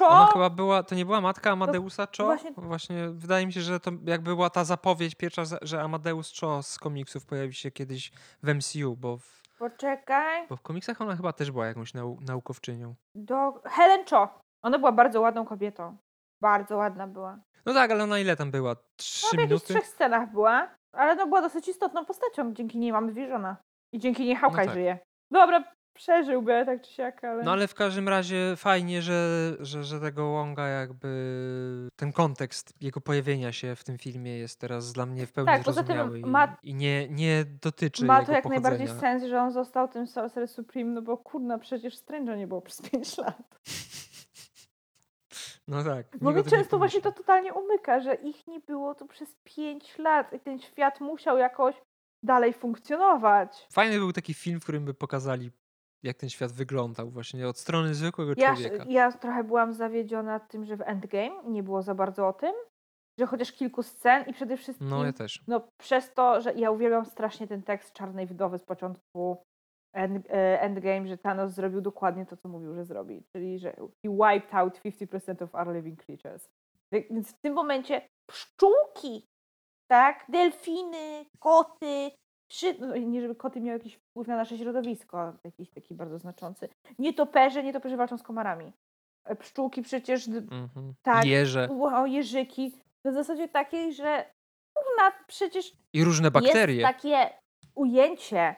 Ona 0.01 0.27
Cho? 0.27 0.33
chyba 0.33 0.51
była, 0.51 0.83
to 0.83 0.95
nie 0.95 1.05
była 1.05 1.21
matka 1.21 1.51
Amadeusa 1.51 2.07
Cho? 2.17 2.25
właśnie- 2.25 2.53
Właśnie 2.57 3.09
wydaje 3.11 3.47
mi 3.47 3.53
się, 3.53 3.61
że 3.61 3.81
to 3.81 3.91
jak 4.05 4.21
była 4.23 4.51
ta 4.51 4.65
zapowiedź 4.65 5.15
pierwsza, 5.15 5.45
za- 5.45 5.59
że 5.63 5.83
Amadeus 5.83 6.41
Cho 6.41 6.63
z 6.63 6.79
komiksów 6.79 7.27
pojawi 7.27 7.55
się 7.55 7.71
kiedyś 7.71 8.13
w 8.43 8.49
MCU, 8.49 8.97
bo 8.97 9.17
w, 9.17 9.43
Poczekaj. 9.59 10.47
bo 10.49 10.57
w 10.57 10.63
komiksach 10.63 11.01
ona 11.01 11.17
chyba 11.17 11.33
też 11.33 11.51
była 11.51 11.67
jakąś 11.67 11.95
nau, 11.95 12.19
naukowczynią. 12.21 12.95
Do... 13.15 13.53
Helen 13.65 14.05
Cho. 14.11 14.39
Ona 14.63 14.79
była 14.79 14.93
bardzo 14.93 15.21
ładną 15.21 15.45
kobietą. 15.45 15.97
Bardzo 16.43 16.77
ładna 16.77 17.07
była. 17.07 17.39
No 17.67 17.75
tak, 17.75 17.91
ale 17.91 18.05
ona 18.05 18.19
ile 18.19 18.37
tam 18.37 18.51
była? 18.51 18.71
No, 18.75 18.81
Trzy 18.97 19.21
w 19.21 19.33
jakichś 19.33 19.49
minuty? 19.51 19.67
trzech 19.67 19.87
scenach 19.87 20.31
była, 20.33 20.69
ale 20.93 21.15
no 21.15 21.27
była 21.27 21.43
dosyć 21.43 21.69
istotną 21.69 22.05
postacią. 22.05 22.53
Dzięki 22.55 22.79
niej 22.79 22.93
mamy 22.93 23.13
Visiona. 23.13 23.57
I 23.95 23.99
dzięki 23.99 24.25
niej 24.25 24.37
Hawkeye 24.37 24.65
tak. 24.67 24.75
żyje. 24.75 24.99
Dobra, 25.33 25.65
przeżyłby 25.95 26.63
tak 26.67 26.83
czy 26.83 26.93
siak, 26.93 27.25
ale... 27.25 27.43
No 27.43 27.53
ale 27.53 27.69
w 27.69 27.75
każdym 27.75 28.09
razie 28.09 28.55
fajnie, 28.57 29.03
że, 29.03 29.51
że, 29.61 29.85
że 29.85 30.01
tego 30.01 30.33
Wonga 30.33 30.67
jakby 30.69 31.91
ten 31.97 32.13
kontekst 32.13 32.75
jego 32.81 33.01
pojawienia 33.01 33.53
się 33.53 33.77
w 33.77 33.85
tym 33.85 33.99
filmie 33.99 34.39
jest 34.39 34.61
teraz 34.61 34.93
dla 34.93 35.07
mnie 35.07 35.27
w 35.27 35.33
pełni 35.33 35.47
Tak, 35.47 35.63
zrozumiały 35.63 36.19
i, 36.21 36.25
ma- 36.25 36.57
i 36.63 36.75
nie, 36.75 37.09
nie 37.09 37.45
dotyczy 37.63 38.05
Ma 38.05 38.25
to 38.25 38.33
jak 38.33 38.43
pochodzenia. 38.43 38.71
najbardziej 38.71 39.01
sens, 39.01 39.25
że 39.25 39.41
on 39.41 39.53
został 39.53 39.89
tym 39.89 40.07
Sorcerer 40.07 40.49
Supreme, 40.49 40.91
no 40.91 41.03
bo 41.03 41.17
kurna, 41.17 41.59
przecież 41.59 41.95
Strange'a 41.99 42.37
nie 42.39 42.47
było 42.47 42.61
przez 42.63 42.83
5 42.91 43.19
lat. 43.19 43.43
No 45.69 45.85
tak. 45.85 46.07
Bo 46.21 46.33
mi 46.33 46.45
często 46.45 46.79
właśnie 46.79 47.01
to 47.01 47.13
totalnie 47.13 47.55
umyka, 47.55 48.01
że 48.01 48.15
ich 48.15 48.47
nie 48.47 48.61
było 48.61 48.95
tu 48.95 49.07
przez 49.07 49.37
5 49.45 49.99
lat 49.99 50.33
i 50.33 50.41
ten 50.41 50.59
świat 50.59 51.01
musiał 51.01 51.39
jakoś 51.39 51.75
dalej 52.23 52.53
funkcjonować. 52.53 53.67
Fajny 53.73 53.99
był 53.99 54.13
taki 54.13 54.35
film, 54.35 54.61
w 54.61 54.63
którym 54.63 54.85
by 54.85 54.95
pokazali, 54.95 55.51
jak 56.05 56.17
ten 56.17 56.29
świat 56.31 56.53
wyglądał 56.53 57.11
właśnie 57.11 57.49
od 57.49 57.59
strony 57.59 57.95
zwykłego 57.95 58.33
Ja, 58.37 58.55
człowieka. 58.55 58.85
ja 58.89 59.13
trochę 59.13 59.45
byłam 59.45 59.73
zawiedziona 59.73 60.41
tym, 60.41 60.65
że 60.65 60.77
w 60.77 60.81
Endgame 60.81 61.43
nie 61.45 61.63
było 61.63 61.83
za 61.83 61.95
bardzo 61.95 62.29
o 62.29 62.33
tym, 62.33 62.55
że 63.21 63.27
chociaż 63.27 63.53
kilku 63.53 63.83
scen 63.83 64.25
i 64.27 64.33
przede 64.33 64.57
wszystkim 64.57 64.89
No 64.89 65.05
ja 65.05 65.13
też. 65.13 65.43
no, 65.49 65.69
przez 65.81 66.15
to, 66.15 66.41
że 66.41 66.53
ja 66.55 66.71
uwielbiam 66.71 67.05
strasznie 67.07 67.47
ten 67.47 67.63
tekst 67.63 67.93
Czarnej 67.93 68.27
Wdowy 68.27 68.59
z 68.59 68.65
początku 68.65 69.43
end, 69.95 70.27
e, 70.31 70.61
Endgame, 70.61 71.07
że 71.09 71.19
Thanos 71.19 71.53
zrobił 71.53 71.81
dokładnie 71.81 72.27
to, 72.27 72.37
co 72.37 72.49
mówił, 72.49 72.75
że 72.75 72.85
zrobi, 72.85 73.23
czyli 73.37 73.59
że 73.59 73.71
he 73.73 74.11
wiped 74.11 74.55
out 74.55 74.81
50% 74.85 75.43
of 75.43 75.55
our 75.55 75.75
living 75.75 76.05
creatures. 76.05 76.49
Wie- 76.93 77.05
Więc 77.11 77.31
w 77.31 77.41
tym 77.45 77.55
momencie 77.55 78.09
pszczółki, 78.31 79.27
tak, 79.91 80.25
delfiny, 80.29 81.25
koty, 81.39 82.11
przy... 82.55 82.75
no, 82.81 82.97
nie 82.97 83.21
żeby 83.21 83.35
koty 83.35 83.61
miały 83.61 83.79
jakiś 83.79 83.95
wpływ 83.95 84.29
na 84.29 84.37
nasze 84.37 84.59
środowisko, 84.59 85.33
jakiś 85.45 85.71
taki 85.71 85.95
bardzo 85.95 86.19
znaczący. 86.19 86.69
Nietoperze, 86.99 87.63
nietoperze 87.63 87.97
walczą 87.97 88.19
z 88.19 88.23
komarami. 88.23 88.73
E, 89.25 89.37
Pszczółki 89.37 89.83
przecież, 89.83 90.29
Mhm. 90.29 90.95
tak, 91.03 91.25
Jeże 91.25 91.69
wow, 91.71 92.07
jeżyki, 92.07 92.73
na 93.05 93.13
zasadzie 93.13 93.49
takiej, 93.49 93.93
że 93.95 94.25
kurna, 94.75 95.13
przecież 95.27 95.73
i 95.93 96.05
różne 96.05 96.31
bakterie. 96.31 96.77
jest 96.77 96.93
takie 96.93 97.31
ujęcie 97.75 98.51
y, 98.51 98.57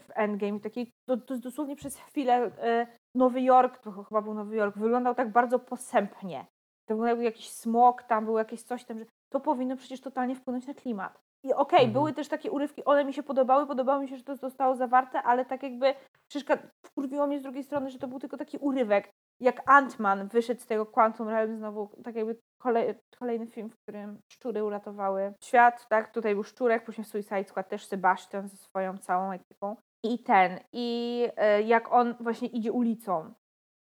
w 0.00 0.10
Endgame, 0.14 0.60
takie, 0.60 0.86
to, 1.08 1.16
to 1.16 1.38
dosłownie 1.38 1.76
przez 1.76 1.96
chwilę 1.96 2.46
y, 2.46 2.86
Nowy 3.14 3.40
Jork, 3.42 3.78
to 3.78 3.92
chyba 3.92 4.22
był 4.22 4.34
Nowy 4.34 4.56
Jork, 4.56 4.78
wyglądał 4.78 5.14
tak 5.14 5.32
bardzo 5.32 5.58
posępnie. 5.58 6.46
To 6.88 6.96
był 6.96 7.20
jakiś 7.20 7.50
smog, 7.50 8.02
tam 8.02 8.24
było 8.24 8.38
jakieś 8.38 8.62
coś 8.62 8.84
tam, 8.84 8.98
że 8.98 9.04
to 9.32 9.40
powinno 9.40 9.76
przecież 9.76 10.00
totalnie 10.00 10.34
wpłynąć 10.36 10.66
na 10.66 10.74
klimat. 10.74 11.25
I 11.44 11.52
okej, 11.52 11.78
Mhm. 11.78 11.92
były 11.92 12.12
też 12.12 12.28
takie 12.28 12.50
urywki, 12.50 12.84
one 12.84 13.04
mi 13.04 13.12
się 13.12 13.22
podobały, 13.22 13.66
podobało 13.66 14.00
mi 14.02 14.08
się, 14.08 14.16
że 14.16 14.24
to 14.24 14.36
zostało 14.36 14.76
zawarte, 14.76 15.22
ale 15.22 15.44
tak 15.44 15.62
jakby 15.62 15.94
przeszkad... 16.28 16.60
wkurwiło 16.86 17.26
mnie 17.26 17.38
z 17.40 17.42
drugiej 17.42 17.64
strony, 17.64 17.90
że 17.90 17.98
to 17.98 18.08
był 18.08 18.18
tylko 18.18 18.36
taki 18.36 18.58
urywek. 18.58 19.10
Jak 19.40 19.66
Ant-Man 19.66 20.28
wyszedł 20.28 20.60
z 20.60 20.66
tego 20.66 20.86
Quantum 20.86 21.28
Realm 21.28 21.56
znowu, 21.56 21.90
tak 22.04 22.14
jakby 22.16 22.36
kolej, 22.62 22.94
kolejny 23.18 23.46
film, 23.46 23.70
w 23.70 23.76
którym 23.82 24.18
szczury 24.32 24.64
uratowały 24.64 25.34
świat, 25.42 25.88
tak? 25.88 26.12
Tutaj 26.12 26.34
był 26.34 26.44
szczurek, 26.44 26.84
później 26.84 27.04
w 27.04 27.08
Suicide 27.08 27.44
Squad 27.44 27.68
też 27.68 27.86
Sebastian 27.86 28.48
ze 28.48 28.56
swoją 28.56 28.98
całą 28.98 29.32
ekipą. 29.32 29.76
I 30.04 30.18
ten, 30.18 30.60
i 30.72 31.28
e, 31.36 31.62
jak 31.62 31.92
on 31.92 32.14
właśnie 32.20 32.48
idzie 32.48 32.72
ulicą 32.72 33.34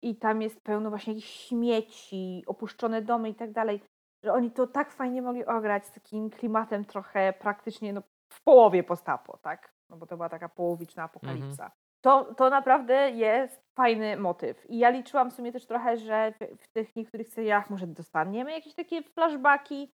i 0.02 0.16
tam 0.16 0.43
jest 0.43 0.60
pełno 0.60 0.90
właśnie 0.90 1.12
jakichś 1.12 1.47
śmieci, 1.48 2.44
opuszczone 2.47 3.02
domy 3.02 3.28
i 3.28 3.35
tak 3.35 3.52
dalej, 3.52 3.81
że 4.27 4.32
oni 4.32 4.51
to 4.51 4.66
tak 4.66 4.90
fajnie 4.90 5.23
mogli 5.23 5.44
ograć 5.44 5.86
z 5.86 5.93
takim 5.93 6.31
klimatem 6.31 6.85
trochę 6.85 7.32
praktycznie 7.32 7.93
no, 7.93 8.03
w 8.32 8.43
połowie 8.44 8.82
postapo, 8.82 9.39
tak? 9.43 9.73
No 9.90 9.97
bo 9.97 10.07
to 10.07 10.16
była 10.16 10.28
taka 10.28 10.48
połowiczna 10.48 11.03
apokalipsa. 11.03 11.70
To, 12.05 12.35
to 12.35 12.51
naprawdę 12.51 13.11
jest 13.11 13.62
fajny 13.78 14.16
motyw. 14.16 14.70
I 14.70 14.78
ja 14.78 14.90
liczyłam 14.90 15.31
w 15.31 15.35
sumie 15.35 15.53
też 15.53 15.66
trochę, 15.66 15.97
że 15.97 16.32
w, 16.59 16.69
tych 16.69 16.97
niektórych 16.97 17.28
serialach 17.28 17.70
może 17.70 17.86
dostaniemy 17.86 18.53
jakieś 18.53 18.74
takie 18.74 19.03
flashbacki, 19.03 19.93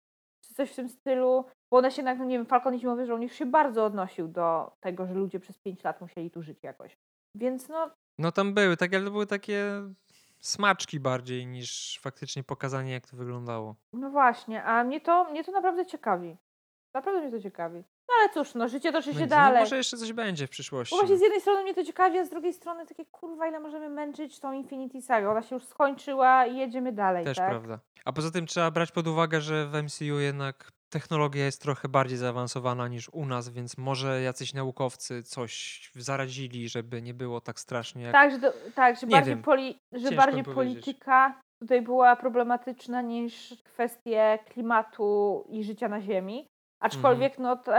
czy 0.45 0.53
coś 0.53 0.71
w 0.71 0.75
tym 0.75 0.89
stylu, 0.89 1.45
bo 1.71 1.77
one 1.77 1.91
się, 1.91 2.01
jednak, 2.01 2.19
no 2.19 2.25
nie 2.25 2.37
wiem, 2.37 2.45
Falcon 2.45 2.75
i 2.75 2.79
Zimowy 2.79 3.05
Żołnierz 3.05 3.33
się 3.33 3.45
bardzo 3.45 3.85
odnosił 3.85 4.27
do 4.27 4.71
tego, 4.79 5.07
że 5.07 5.13
ludzie 5.13 5.39
przez 5.39 5.59
5 5.59 5.83
lat 5.83 6.01
musieli 6.01 6.31
tu 6.31 6.41
żyć 6.41 6.63
jakoś. 6.63 6.97
Więc 7.35 7.69
no, 7.69 7.91
No 8.19 8.31
tam 8.31 8.53
były, 8.53 8.77
tak, 8.77 8.93
ale 8.93 9.05
to 9.05 9.11
były 9.11 9.27
takie 9.27 9.63
smaczki 10.39 10.99
bardziej 10.99 11.47
niż 11.47 11.99
faktycznie 12.01 12.43
pokazanie, 12.43 12.91
jak 12.91 13.07
to 13.07 13.17
wyglądało. 13.17 13.75
no 13.93 14.09
właśnie, 14.09 14.63
a 14.63 14.83
mnie 14.83 15.01
to, 15.01 15.23
mnie 15.23 15.43
to 15.43 15.51
naprawdę 15.51 15.85
ciekawi. 15.85 16.37
Naprawdę 16.93 17.21
mnie 17.21 17.31
to 17.31 17.39
ciekawi. 17.39 17.83
No 18.09 18.13
ale 18.19 18.29
cóż, 18.33 18.55
no 18.55 18.67
życie 18.67 18.91
toczy 18.91 19.13
się 19.13 19.19
Będzie. 19.19 19.27
dalej. 19.35 19.53
No 19.53 19.59
może 19.59 19.77
jeszcze 19.77 19.97
coś 19.97 20.13
będzie 20.13 20.47
w 20.47 20.49
przyszłości. 20.49 20.95
Bo 20.95 20.99
właśnie 21.01 21.17
z 21.17 21.21
jednej 21.21 21.41
strony 21.41 21.63
mnie 21.63 21.73
to 21.73 21.83
ciekawi, 21.83 22.17
a 22.19 22.25
z 22.25 22.29
drugiej 22.29 22.53
strony 22.53 22.85
takie 22.85 23.05
kurwa, 23.05 23.47
ile 23.47 23.59
możemy 23.59 23.89
męczyć 23.89 24.39
tą 24.39 24.51
Infinity 24.53 25.01
Saga. 25.01 25.29
Ona 25.31 25.41
się 25.41 25.55
już 25.55 25.65
skończyła 25.65 26.45
i 26.45 26.57
jedziemy 26.57 26.91
dalej, 26.91 27.25
Też 27.25 27.37
tak? 27.37 27.49
prawda. 27.49 27.79
A 28.05 28.13
poza 28.13 28.31
tym 28.31 28.47
trzeba 28.47 28.71
brać 28.71 28.91
pod 28.91 29.07
uwagę, 29.07 29.41
że 29.41 29.67
w 29.67 29.83
MCU 29.83 30.19
jednak 30.19 30.71
technologia 30.89 31.45
jest 31.45 31.61
trochę 31.61 31.89
bardziej 31.89 32.17
zaawansowana 32.17 32.87
niż 32.87 33.09
u 33.09 33.25
nas, 33.25 33.49
więc 33.49 33.77
może 33.77 34.21
jacyś 34.21 34.53
naukowcy 34.53 35.23
coś 35.23 35.81
zaradzili, 35.95 36.69
żeby 36.69 37.01
nie 37.01 37.13
było 37.13 37.41
tak 37.41 37.59
strasznie 37.59 38.03
jak... 38.03 38.11
Tak, 38.11 38.31
że, 38.31 38.53
tak, 38.75 38.99
że 38.99 39.07
bardziej, 39.07 39.37
poli, 39.37 39.77
że 39.91 40.11
bardziej 40.11 40.43
polityka 40.43 41.41
tutaj 41.61 41.81
była 41.81 42.15
problematyczna 42.15 43.01
niż 43.01 43.63
kwestie 43.63 44.39
klimatu 44.49 45.45
i 45.49 45.63
życia 45.63 45.87
na 45.87 46.01
Ziemi. 46.01 46.47
Aczkolwiek, 46.81 47.33
Mhm. 47.39 47.43
no 47.49 47.63
to, 47.63 47.71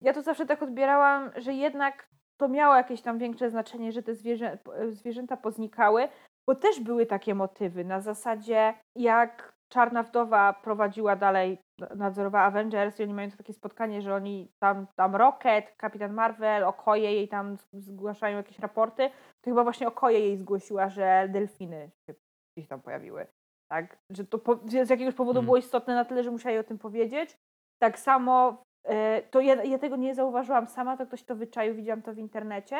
ja 0.00 0.12
to 0.12 0.22
zawsze 0.22 0.46
tak 0.46 0.62
odbierałam, 0.62 1.30
że 1.36 1.52
jednak 1.52 2.08
to 2.40 2.48
miało 2.48 2.74
jakieś 2.74 3.02
tam 3.02 3.18
większe 3.18 3.50
znaczenie, 3.50 3.92
że 3.92 4.02
te 4.02 4.14
zwierzę, 4.14 4.58
zwierzęta 4.88 5.36
poznikały, 5.36 6.08
bo 6.48 6.54
też 6.54 6.80
były 6.80 7.06
takie 7.06 7.34
motywy 7.34 7.84
na 7.84 8.00
zasadzie, 8.00 8.74
jak 8.96 9.52
Czarna 9.72 10.02
Wdowa 10.02 10.52
prowadziła 10.52 11.16
dalej, 11.16 11.58
nadzorowała 11.96 12.44
Avengers 12.44 13.00
i 13.00 13.02
oni 13.02 13.14
mają 13.14 13.30
to 13.30 13.36
takie 13.36 13.52
spotkanie, 13.52 14.02
że 14.02 14.14
oni 14.14 14.52
tam, 14.58 14.86
tam 14.96 15.16
Rocket, 15.16 15.74
Kapitan 15.76 16.12
Marvel, 16.12 16.64
Okoje 16.64 17.12
jej 17.12 17.28
tam 17.28 17.56
zgłaszają 17.72 18.36
jakieś 18.36 18.58
raporty, 18.58 19.10
to 19.40 19.50
chyba 19.50 19.62
właśnie 19.62 19.88
Okoje 19.88 20.20
jej 20.20 20.36
zgłosiła, 20.36 20.88
że 20.88 21.28
delfiny 21.30 21.90
się 22.06 22.14
gdzieś 22.56 22.68
tam 22.68 22.80
pojawiły. 22.80 23.26
Tak? 23.70 23.98
Że 24.10 24.24
to 24.24 24.38
po, 24.38 24.60
z 24.84 24.90
jakiegoś 24.90 25.14
powodu 25.14 25.38
Mm. 25.38 25.44
było 25.44 25.56
istotne 25.56 25.94
na 25.94 26.04
tyle, 26.04 26.24
że 26.24 26.30
musieli 26.30 26.58
o 26.58 26.64
tym 26.64 26.78
powiedzieć. 26.78 27.36
Tak 27.82 27.98
samo, 27.98 28.62
e, 28.84 29.22
to 29.22 29.40
ja, 29.40 29.64
ja 29.64 29.78
tego 29.78 29.96
nie 29.96 30.14
zauważyłam 30.14 30.66
sama, 30.66 30.96
to 30.96 31.06
ktoś 31.06 31.22
to 31.22 31.36
wyczaił, 31.36 31.74
widziałam 31.74 32.02
to 32.02 32.14
w 32.14 32.18
internecie, 32.18 32.76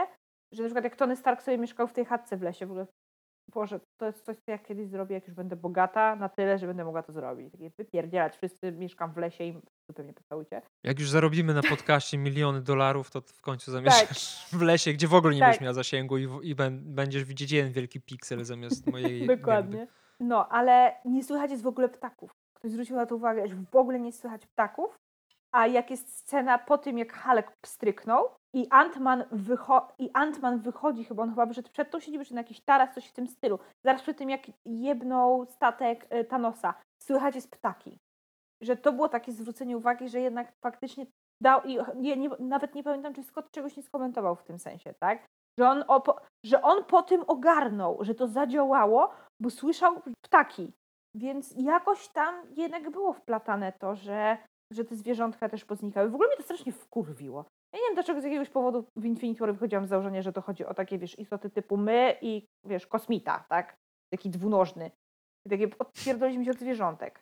że 0.52 0.62
na 0.62 0.66
przykład 0.68 0.84
jak 0.84 0.96
Tony 0.96 1.16
Stark 1.16 1.42
sobie 1.42 1.58
mieszkał 1.58 1.86
w 1.86 1.92
tej 1.92 2.04
chatce 2.04 2.36
w 2.36 2.42
lesie, 2.42 2.66
w 2.66 2.70
ogóle 2.70 2.86
Boże, 3.54 3.80
to 3.96 4.06
jest 4.06 4.24
coś, 4.24 4.36
co 4.36 4.50
ja 4.50 4.58
kiedyś 4.58 4.88
zrobię, 4.88 5.14
jak 5.14 5.26
już 5.26 5.36
będę 5.36 5.56
bogata, 5.56 6.16
na 6.16 6.28
tyle, 6.28 6.58
że 6.58 6.66
będę 6.66 6.84
mogła 6.84 7.02
to 7.02 7.12
zrobić. 7.12 7.52
Takie 7.52 7.70
wypierdzielać, 7.78 8.36
wszyscy 8.36 8.72
mieszkam 8.72 9.12
w 9.12 9.16
lesie 9.16 9.44
i 9.44 9.60
zupełnie 9.88 10.12
pocałujcie. 10.12 10.62
Jak 10.84 10.98
już 11.00 11.10
zarobimy 11.10 11.54
na 11.54 11.62
podcaście 11.62 12.18
miliony 12.18 12.60
dolarów, 12.62 13.10
to 13.10 13.20
w 13.20 13.40
końcu 13.40 13.70
zamieszkasz 13.72 14.46
w 14.58 14.62
lesie, 14.62 14.92
gdzie 14.92 15.08
w 15.08 15.14
ogóle 15.14 15.34
nie 15.34 15.40
Tak. 15.40 15.48
będziesz 15.48 15.60
miała 15.62 15.74
zasięgu 15.74 16.18
i, 16.18 16.22
i 16.42 16.56
bę- 16.56 16.80
będziesz 16.80 17.24
widzieć 17.24 17.50
jeden 17.52 17.72
wielki 17.72 18.00
piksel 18.00 18.44
zamiast 18.44 18.86
mojej 18.86 19.26
Dokładnie. 19.36 19.76
gęby. 19.78 19.92
No, 20.20 20.48
ale 20.48 20.94
nie 21.04 21.24
słychać 21.24 21.50
jest 21.50 21.62
w 21.62 21.66
ogóle 21.66 21.88
ptaków. 21.88 22.30
Ktoś 22.54 22.70
zwrócił 22.70 22.96
na 22.96 23.06
to 23.06 23.16
uwagę, 23.16 23.48
że 23.48 23.54
w 23.70 23.76
ogóle 23.76 24.00
nie 24.00 24.12
słychać 24.12 24.46
ptaków, 24.46 24.98
a 25.52 25.66
jak 25.66 25.90
jest 25.90 26.18
scena 26.18 26.58
po 26.58 26.78
tym, 26.78 26.98
jak 26.98 27.22
Hulk 27.22 27.52
pstryknął 27.60 28.30
i 28.54 28.68
Ant-Man, 28.68 29.24
wycho- 29.32 29.92
i 29.98 30.12
Ant-Man 30.12 30.58
wychodzi, 30.58 31.04
chyba 31.04 31.22
on 31.22 31.30
chyba 31.30 31.46
wyszedł 31.46 31.70
przed 31.72 31.90
tą 31.90 32.00
siedzibą, 32.00 32.24
czy 32.24 32.34
na 32.34 32.40
jakiś 32.40 32.60
taras, 32.60 32.94
coś 32.94 33.08
w 33.08 33.12
tym 33.12 33.26
stylu. 33.26 33.58
Zaraz 33.84 34.02
przed 34.02 34.18
tym, 34.18 34.30
jak 34.30 34.42
jebnął 34.66 35.46
statek 35.46 36.14
y, 36.14 36.24
Thanosa, 36.24 36.74
słychać 37.02 37.34
jest 37.34 37.50
ptaki. 37.50 37.98
Że 38.62 38.76
to 38.76 38.92
było 38.92 39.08
takie 39.08 39.32
zwrócenie 39.32 39.76
uwagi, 39.76 40.08
że 40.08 40.20
jednak 40.20 40.52
faktycznie 40.64 41.06
dał 41.42 41.62
i 41.62 41.78
nie, 41.96 42.16
nie, 42.16 42.28
nawet 42.38 42.74
nie 42.74 42.82
pamiętam, 42.82 43.14
czy 43.14 43.22
Scott 43.22 43.50
czegoś 43.50 43.76
nie 43.76 43.82
skomentował 43.82 44.36
w 44.36 44.44
tym 44.44 44.58
sensie, 44.58 44.94
tak? 45.00 45.26
Że 45.58 45.68
on, 45.68 45.84
że 46.44 46.62
on 46.62 46.84
po 46.84 47.02
tym 47.02 47.24
ogarnął, 47.26 48.04
że 48.04 48.14
to 48.14 48.26
zadziałało, 48.28 49.10
bo 49.40 49.50
słyszał 49.50 50.02
ptaki. 50.24 50.72
Więc 51.14 51.54
jakoś 51.56 52.08
tam 52.08 52.34
jednak 52.56 52.90
było 52.90 53.12
wplatane 53.12 53.72
to, 53.72 53.94
że, 53.94 54.38
że 54.72 54.84
te 54.84 54.96
zwierzątka 54.96 55.48
też 55.48 55.64
poznikały. 55.64 56.10
W 56.10 56.14
ogóle 56.14 56.28
mnie 56.28 56.36
to 56.36 56.42
strasznie 56.42 56.72
wkurwiło. 56.72 57.44
Ja 57.72 57.78
nie 57.78 57.84
wiem 57.86 57.94
dlaczego 57.94 58.20
z 58.20 58.24
jakiegoś 58.24 58.48
powodu 58.48 58.84
w 58.96 59.04
Infinity 59.04 59.40
War 59.40 59.52
wychodziłam 59.52 59.86
z 59.86 59.88
założenia, 59.88 60.22
że 60.22 60.32
to 60.32 60.42
chodzi 60.42 60.64
o 60.64 60.74
takie, 60.74 60.98
wiesz, 60.98 61.18
istoty 61.18 61.50
typu 61.50 61.76
my 61.76 62.16
i, 62.22 62.46
wiesz, 62.64 62.86
kosmita, 62.86 63.44
tak? 63.48 63.76
Taki 64.12 64.30
dwunożny. 64.30 64.90
I 65.46 65.50
takie 65.50 65.78
odpierdoliliśmy 65.78 66.44
się 66.44 66.50
od 66.50 66.58
zwierzątek. 66.58 67.20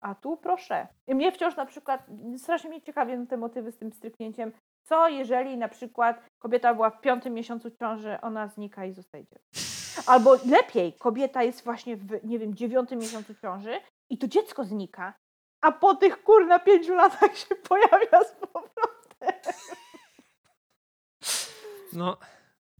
A 0.00 0.14
tu 0.14 0.36
proszę. 0.36 0.86
I 1.06 1.14
mnie 1.14 1.32
wciąż 1.32 1.56
na 1.56 1.66
przykład, 1.66 2.06
strasznie 2.36 2.70
mnie 2.70 2.82
ciekawią 2.82 3.26
te 3.26 3.36
motywy 3.36 3.72
z 3.72 3.78
tym 3.78 3.92
stryknięciem. 3.92 4.52
Co 4.88 5.08
jeżeli 5.08 5.56
na 5.56 5.68
przykład 5.68 6.24
kobieta 6.38 6.74
była 6.74 6.90
w 6.90 7.00
piątym 7.00 7.34
miesiącu 7.34 7.70
ciąży, 7.70 8.20
ona 8.20 8.48
znika 8.48 8.84
i 8.84 8.92
zostaje 8.92 9.24
dzieckiem? 9.24 9.58
Albo 10.06 10.34
lepiej, 10.34 10.92
kobieta 10.92 11.42
jest 11.42 11.64
właśnie 11.64 11.96
w, 11.96 12.24
nie 12.24 12.38
wiem, 12.38 12.54
dziewiątym 12.54 12.98
miesiącu 12.98 13.34
ciąży 13.34 13.80
i 14.10 14.18
to 14.18 14.28
dziecko 14.28 14.64
znika, 14.64 15.14
a 15.60 15.72
po 15.72 15.94
tych 15.94 16.22
kurna 16.22 16.58
pięciu 16.58 16.94
latach 16.94 17.38
się 17.38 17.54
pojawia 17.54 18.24
z 18.24 18.32
powrotem. 18.32 19.52
No, 21.92 22.16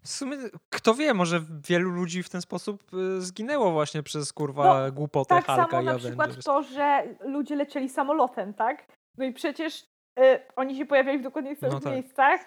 w 0.02 0.08
sumie, 0.08 0.36
kto 0.70 0.94
wie, 0.94 1.14
może 1.14 1.40
wielu 1.68 1.90
ludzi 1.90 2.22
w 2.22 2.28
ten 2.30 2.42
sposób 2.42 2.94
y, 2.94 3.20
zginęło 3.22 3.70
właśnie 3.72 4.02
przez 4.02 4.32
kurwa 4.32 4.84
No, 4.86 4.92
głupotę 4.92 5.28
Tak 5.34 5.46
Hulka 5.46 5.56
samo 5.66 5.82
i 5.82 5.84
na 5.84 5.90
Avengers. 5.90 6.04
przykład 6.06 6.44
to, 6.44 6.62
że 6.62 7.02
ludzie 7.20 7.56
lecieli 7.56 7.88
samolotem, 7.88 8.54
tak? 8.54 8.86
No 9.18 9.24
i 9.24 9.32
przecież 9.32 9.82
y, 10.20 10.40
oni 10.56 10.76
się 10.76 10.86
pojawiali 10.86 11.18
w 11.18 11.22
dokładnie 11.22 11.50
tych 11.56 11.62
No 11.62 11.68
samych 11.70 11.84
tak. 11.84 11.92
miejscach. 11.92 12.40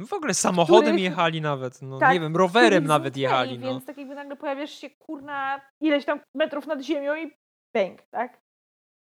W 0.00 0.12
ogóle 0.12 0.34
samochodem 0.34 0.82
których- 0.84 1.00
jechali 1.04 1.40
nawet, 1.40 1.82
no 1.82 1.98
Tak, 1.98 2.14
nie 2.14 2.20
wiem, 2.20 2.36
rowerem 2.36 2.84
nawet 2.84 3.16
jechali, 3.16 3.58
no. 3.58 3.66
Więc 3.66 3.84
tak 3.86 3.98
jakby 3.98 4.14
nagle 4.14 4.36
pojawiasz 4.36 4.70
się 4.70 4.90
kurna 4.90 5.60
ileś 5.80 6.04
tam 6.04 6.20
metrów 6.34 6.66
nad 6.66 6.80
ziemią 6.82 7.14
i 7.14 7.36
bang, 7.74 8.02
tak? 8.10 8.40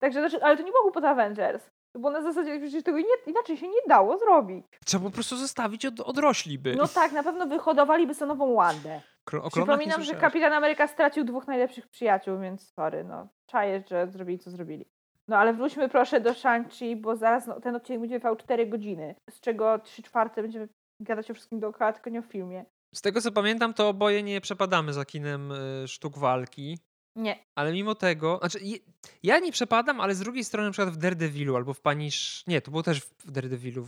Także, 0.01 0.19
znaczy, 0.19 0.43
ale 0.45 0.57
to 0.57 0.63
nie 0.63 0.71
było 0.71 0.83
głupota 0.83 1.09
Avengers. 1.09 1.69
Było 1.95 2.09
na 2.11 2.21
zasadzie, 2.21 2.59
przecież 2.59 2.83
tego 2.83 2.97
nie, 2.97 3.05
inaczej 3.27 3.57
się 3.57 3.67
nie 3.67 3.81
dało 3.87 4.17
zrobić. 4.17 4.65
Trzeba 4.85 5.03
po 5.05 5.11
prostu 5.11 5.35
zostawić, 5.37 5.85
od, 5.85 5.99
odrośliby. 5.99 6.75
No 6.77 6.87
tak, 6.87 7.11
na 7.11 7.23
pewno 7.23 7.47
wyhodowaliby 7.47 8.13
sobie 8.13 8.29
nową 8.29 8.55
Wandę. 8.55 9.01
Kro- 9.29 9.49
Przypominam, 9.49 10.03
że. 10.03 10.15
Kapitan 10.15 10.53
Ameryka 10.53 10.87
stracił 10.87 11.23
dwóch 11.23 11.47
najlepszych 11.47 11.87
przyjaciół, 11.87 12.39
więc 12.39 12.73
sorry, 12.73 13.03
no. 13.03 13.27
Czaję, 13.45 13.83
że 13.89 14.07
zrobili 14.07 14.39
co 14.39 14.51
zrobili. 14.51 14.85
No 15.27 15.37
ale 15.37 15.53
wróćmy 15.53 15.89
proszę 15.89 16.19
do 16.21 16.31
Shang-Chi, 16.31 16.95
bo 17.01 17.15
zaraz 17.15 17.47
no, 17.47 17.59
ten 17.61 17.75
odcinek 17.75 18.01
będzie 18.01 18.19
trwał 18.19 18.35
4 18.35 18.67
godziny, 18.67 19.15
z 19.29 19.39
czego 19.39 19.79
3 19.79 20.03
czwarte 20.03 20.41
będziemy 20.41 20.67
gadać 20.99 21.31
o 21.31 21.33
wszystkim 21.33 21.59
dookoła, 21.59 21.93
tylko 21.93 22.09
nie 22.09 22.19
o 22.19 22.23
filmie. 22.23 22.65
Z 22.95 23.01
tego 23.01 23.21
co 23.21 23.31
pamiętam, 23.31 23.73
to 23.73 23.89
oboje 23.89 24.23
nie 24.23 24.41
przepadamy 24.41 24.93
za 24.93 25.05
kinem 25.05 25.51
y, 25.51 25.87
sztuk 25.87 26.17
walki. 26.17 26.77
Nie. 27.15 27.45
Ale 27.55 27.73
mimo 27.73 27.95
tego, 27.95 28.37
znaczy 28.39 28.59
ja 29.23 29.39
nie 29.39 29.51
przepadam, 29.51 30.01
ale 30.01 30.15
z 30.15 30.19
drugiej 30.19 30.43
strony 30.43 30.67
na 30.67 30.71
przykład 30.71 30.93
w 30.93 30.97
Daredevilu 30.97 31.55
albo 31.55 31.73
w 31.73 31.81
Panisz, 31.81 32.43
nie, 32.47 32.61
to 32.61 32.71
było 32.71 32.83
też 32.83 33.01
w 33.01 33.31
Daredevilu. 33.31 33.87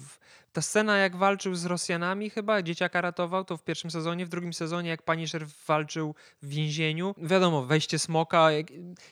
Ta 0.51 0.61
scena 0.61 0.97
jak 0.97 1.15
walczył 1.15 1.55
z 1.55 1.65
Rosjanami 1.65 2.29
chyba, 2.29 2.61
dzieciaka 2.61 3.01
ratował, 3.01 3.45
to 3.45 3.57
w 3.57 3.63
pierwszym 3.63 3.91
sezonie, 3.91 4.25
w 4.25 4.29
drugim 4.29 4.53
sezonie 4.53 4.89
jak 4.89 5.03
Punisher 5.03 5.45
walczył 5.67 6.15
w 6.41 6.47
więzieniu. 6.47 7.15
Wiadomo, 7.17 7.61
wejście 7.61 7.99
smoka. 7.99 8.49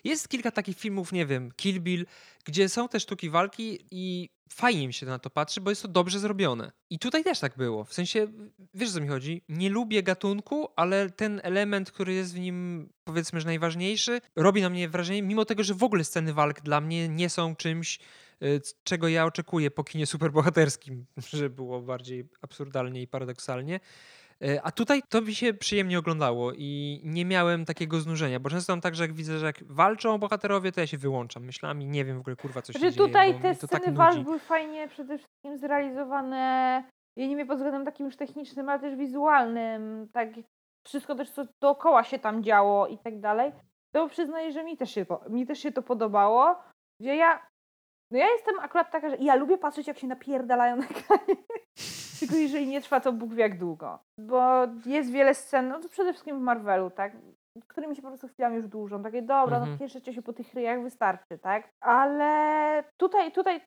Jest 0.03 0.29
kilka 0.29 0.51
takich 0.51 0.77
filmów, 0.77 1.11
nie 1.11 1.25
wiem, 1.25 1.51
Kill 1.55 1.79
Bill, 1.79 2.05
gdzie 2.45 2.69
są 2.69 2.89
te 2.89 2.99
sztuki 2.99 3.29
walki 3.29 3.79
i 3.91 4.29
fajnie 4.51 4.87
mi 4.87 4.93
się 4.93 5.05
na 5.05 5.19
to 5.19 5.29
patrzy, 5.29 5.61
bo 5.61 5.69
jest 5.69 5.81
to 5.81 5.87
dobrze 5.87 6.19
zrobione. 6.19 6.71
I 6.89 6.99
tutaj 6.99 7.23
też 7.23 7.39
tak 7.39 7.57
było. 7.57 7.83
W 7.85 7.93
sensie, 7.93 8.27
wiesz 8.73 8.89
o 8.89 8.93
co 8.93 9.01
mi 9.01 9.07
chodzi? 9.07 9.43
Nie 9.49 9.69
lubię 9.69 10.03
gatunku, 10.03 10.67
ale 10.75 11.09
ten 11.09 11.41
element, 11.43 11.91
który 11.91 12.13
jest 12.13 12.35
w 12.35 12.39
nim 12.39 12.89
powiedzmy, 13.03 13.39
że 13.41 13.45
najważniejszy, 13.45 14.21
robi 14.35 14.61
na 14.61 14.69
mnie 14.69 14.89
wrażenie, 14.89 15.23
mimo 15.23 15.45
tego, 15.45 15.63
że 15.63 15.73
w 15.73 15.83
ogóle 15.83 16.03
sceny 16.03 16.33
walk 16.33 16.61
dla 16.61 16.81
mnie 16.81 17.09
nie 17.09 17.29
są 17.29 17.55
czymś, 17.55 17.99
y, 18.43 18.61
czego 18.83 19.07
ja 19.07 19.25
oczekuję 19.25 19.71
po 19.71 19.83
kinie 19.83 20.05
superbohaterskim, 20.05 21.05
że 21.33 21.49
było 21.49 21.81
bardziej 21.81 22.29
absurdalnie 22.41 23.01
i 23.01 23.07
paradoksalnie. 23.07 23.79
Y, 24.43 24.61
A 24.63 24.71
tutaj 24.71 25.01
to 25.09 25.21
mi 25.21 25.35
się 25.35 25.53
przyjemnie 25.53 25.99
oglądało 25.99 26.51
i 26.53 27.01
nie 27.03 27.25
miałem 27.25 27.65
takiego 27.65 27.99
znużenia, 27.99 28.39
bo 28.39 28.49
często 28.49 28.73
mam 28.73 28.81
tak, 28.81 28.95
że 28.95 29.03
jak 29.03 29.13
widzę, 29.13 29.39
że 29.39 29.45
jak 29.45 29.63
walczą 29.63 30.17
bohaterowie, 30.17 30.71
to 30.71 30.79
ja 30.81 30.87
się 30.87 30.97
wyłączam 30.97 31.43
myślami, 31.45 31.85
nie 31.87 32.05
wiem 32.05 32.17
w 32.17 32.19
ogóle 32.19 32.35
kurwa 32.35 32.61
co 32.61 32.73
się 32.73 32.79
Że 32.79 32.91
dzieje. 32.91 33.07
tutaj 33.07 33.33
te 33.41 33.55
tak 33.55 33.57
sceny 33.57 33.93
walk 33.97 34.13
nudzi. 34.13 34.23
były 34.25 34.39
fajnie 34.39 34.87
przede 34.87 35.17
wszystkim 35.17 35.57
zrealizowane, 35.57 36.37
ja 37.17 37.27
nie 37.27 37.35
wiem 37.37 37.47
pod 37.47 37.57
względem 37.57 37.85
takim 37.85 38.05
już 38.05 38.15
technicznym, 38.15 38.69
ale 38.69 38.79
też 38.79 38.95
wizualnym, 38.95 40.07
tak 40.13 40.29
wszystko 40.87 41.15
też 41.15 41.31
co 41.31 41.45
dookoła 41.61 42.03
się 42.03 42.19
tam 42.19 42.43
działo 42.43 42.87
i 42.87 42.97
tak 42.97 43.19
dalej, 43.19 43.51
to 43.95 44.09
przyznaję, 44.09 44.51
że 44.51 44.63
mi 44.63 44.77
też 44.77 44.91
się 44.91 45.05
mi 45.29 45.45
też 45.45 45.59
się 45.59 45.71
to 45.71 45.81
podobało, 45.83 46.55
gdzie 47.01 47.15
ja, 47.15 47.47
no 48.11 48.17
ja 48.17 48.27
jestem 48.31 48.59
akurat 48.59 48.91
taka, 48.91 49.09
że 49.09 49.17
ja 49.19 49.35
lubię 49.35 49.57
patrzeć 49.57 49.87
jak 49.87 49.97
się 49.99 50.07
napierdalają 50.07 50.75
na 50.75 50.83
ekranie, 50.83 51.35
tylko 52.19 52.35
jeżeli 52.35 52.67
nie 52.67 52.81
trwa 52.81 52.99
to 52.99 53.13
Bóg 53.13 53.33
wie 53.33 53.41
jak 53.41 53.57
długo, 53.57 53.99
bo 54.17 54.41
jest 54.85 55.11
wiele 55.11 55.33
scen, 55.33 55.67
no 55.67 55.79
to 55.79 55.89
przede 55.89 56.13
wszystkim 56.13 56.39
w 56.39 56.41
Marvelu, 56.41 56.89
tak, 56.89 57.13
którymi 57.67 57.95
się 57.95 58.01
po 58.01 58.07
prostu 58.07 58.27
chwilami 58.27 58.55
już 58.55 58.67
dłużą, 58.67 59.03
takie 59.03 59.21
dobra, 59.21 59.57
Mhm. 59.57 59.71
no 59.71 59.77
pieszecie 59.77 60.13
się 60.13 60.21
po 60.21 60.33
tych 60.33 60.53
ryjach, 60.53 60.81
wystarczy, 60.83 61.37
tak, 61.41 61.69
ale 61.81 62.83
tutaj, 62.97 63.31
tutaj 63.31 63.61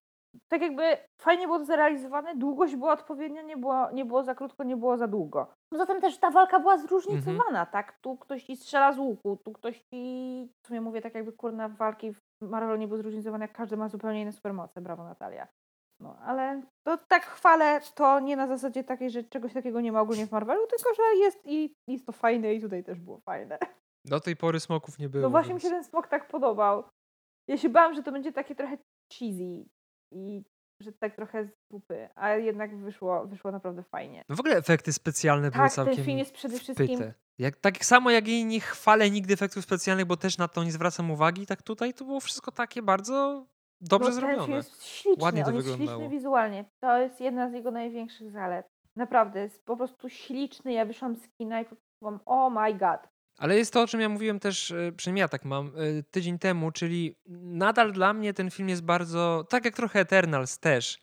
tak 0.52 0.62
jakby 0.62 0.96
fajnie 1.20 1.46
było 1.46 1.58
to 1.58 1.64
zrealizowane, 1.64 2.36
długość 2.36 2.76
była 2.76 2.92
odpowiednia, 2.92 3.42
nie 3.42 3.56
było, 3.56 3.90
nie 3.90 4.04
było 4.04 4.22
za 4.22 4.34
krótko, 4.34 4.64
nie 4.64 4.76
było 4.76 4.96
za 4.96 5.08
długo. 5.08 5.54
Poza 5.72 5.86
tym 5.86 6.00
też 6.00 6.18
ta 6.18 6.30
walka 6.30 6.60
była 6.60 6.78
zróżnicowana, 6.78 7.66
tak? 7.66 7.98
Tu 8.00 8.16
ktoś 8.16 8.44
ci 8.44 8.56
strzela 8.56 8.92
z 8.92 8.98
łuku, 8.98 9.38
tu 9.44 9.52
ktoś 9.52 9.80
ci... 9.80 10.48
W 10.64 10.66
sumie 10.66 10.80
mówię 10.80 11.00
tak 11.00 11.14
jakby 11.14 11.32
kurna 11.32 11.68
walki 11.68 12.12
w 12.12 12.20
Marvelu 12.40 12.76
nie 12.76 12.88
były 12.88 12.98
zróżnicowane, 12.98 13.44
jak 13.44 13.56
każdy 13.56 13.76
ma 13.76 13.88
zupełnie 13.88 14.22
inne 14.22 14.32
supermoce. 14.32 14.80
Brawo 14.80 15.04
Natalia. 15.04 15.48
No, 16.00 16.16
ale 16.18 16.62
to 16.86 16.98
tak 17.08 17.26
chwalę 17.26 17.80
to 17.94 18.20
nie 18.20 18.36
na 18.36 18.46
zasadzie 18.46 18.84
takiej, 18.84 19.10
że 19.10 19.24
czegoś 19.24 19.52
takiego 19.52 19.80
nie 19.80 19.92
ma 19.92 20.00
ogólnie 20.00 20.26
w 20.26 20.32
Marvelu, 20.32 20.66
tylko 20.66 20.94
że 20.94 21.02
jest 21.18 21.40
i 21.44 21.74
jest 21.88 22.06
to 22.06 22.12
fajne 22.12 22.54
i 22.54 22.60
tutaj 22.60 22.84
też 22.84 23.00
było 23.00 23.18
fajne. 23.18 23.58
Do 24.04 24.20
tej 24.20 24.36
pory 24.36 24.60
smoków 24.60 24.98
nie 24.98 25.08
było. 25.08 25.22
No 25.22 25.30
właśnie 25.30 25.52
więc... 25.52 25.64
mi 25.64 25.70
się 25.70 25.74
ten 25.74 25.84
smok 25.84 26.08
tak 26.08 26.28
podobał. 26.28 26.84
Ja 27.48 27.56
się 27.56 27.68
bałam, 27.68 27.94
że 27.94 28.02
to 28.02 28.12
będzie 28.12 28.32
takie 28.32 28.54
trochę 28.54 28.78
cheesy 29.12 29.64
i 30.14 30.44
że 30.80 30.92
tak 30.92 31.14
trochę 31.16 31.44
z 31.44 31.50
dupy, 31.70 32.08
a 32.14 32.28
jednak 32.30 32.76
wyszło, 32.76 33.26
wyszło 33.26 33.52
naprawdę 33.52 33.82
fajnie. 33.82 34.22
No 34.28 34.36
w 34.36 34.40
ogóle 34.40 34.56
efekty 34.56 34.92
specjalne 34.92 35.50
były 35.50 35.64
Tak, 35.64 35.72
całkiem 35.72 35.96
ten 35.96 36.04
film 36.04 36.18
jest 36.18 36.32
przede 36.32 36.58
wszystkim 36.58 36.86
wpyte. 36.86 37.14
Jak, 37.38 37.56
tak 37.56 37.84
samo 37.84 38.10
jak 38.10 38.28
jej 38.28 38.44
nie 38.44 38.60
chwalę 38.60 39.10
nigdy 39.10 39.34
efektów 39.34 39.64
specjalnych, 39.64 40.06
bo 40.06 40.16
też 40.16 40.38
na 40.38 40.48
to 40.48 40.64
nie 40.64 40.72
zwracam 40.72 41.10
uwagi, 41.10 41.46
tak 41.46 41.62
tutaj 41.62 41.94
to 41.94 42.04
było 42.04 42.20
wszystko 42.20 42.52
takie 42.52 42.82
bardzo 42.82 43.46
dobrze 43.80 44.10
Bo 44.10 44.16
Ten 44.16 44.20
zrobione. 44.20 44.56
jest 44.56 44.84
śliczny, 44.84 45.22
Ładnie 45.24 45.42
to 45.42 45.48
on 45.48 45.54
jest 45.54 45.66
wyglądało. 45.68 45.98
śliczny 46.00 46.16
wizualnie. 46.18 46.64
To 46.80 46.98
jest 46.98 47.20
jedna 47.20 47.50
z 47.50 47.52
jego 47.52 47.70
największych 47.70 48.30
zalet. 48.30 48.66
Naprawdę, 48.96 49.40
jest 49.40 49.64
po 49.64 49.76
prostu 49.76 50.08
śliczny. 50.08 50.72
Ja 50.72 50.84
wyszłam 50.84 51.16
z 51.16 51.28
kina 51.28 51.60
i 51.60 51.64
powiedziałam, 51.64 52.20
oh 52.26 52.60
my 52.60 52.74
god. 52.74 53.00
Ale 53.36 53.56
jest 53.56 53.72
to, 53.72 53.82
o 53.82 53.86
czym 53.86 54.00
ja 54.00 54.08
mówiłem 54.08 54.40
też, 54.40 54.70
e, 54.70 54.92
przynajmniej 54.96 55.20
ja 55.20 55.28
tak 55.28 55.44
mam, 55.44 55.66
e, 55.66 56.02
tydzień 56.02 56.38
temu, 56.38 56.70
czyli 56.70 57.16
nadal 57.26 57.92
dla 57.92 58.12
mnie 58.12 58.34
ten 58.34 58.50
film 58.50 58.68
jest 58.68 58.82
bardzo, 58.82 59.46
tak 59.48 59.64
jak 59.64 59.76
trochę 59.76 60.00
Eternals 60.00 60.58
też, 60.58 60.98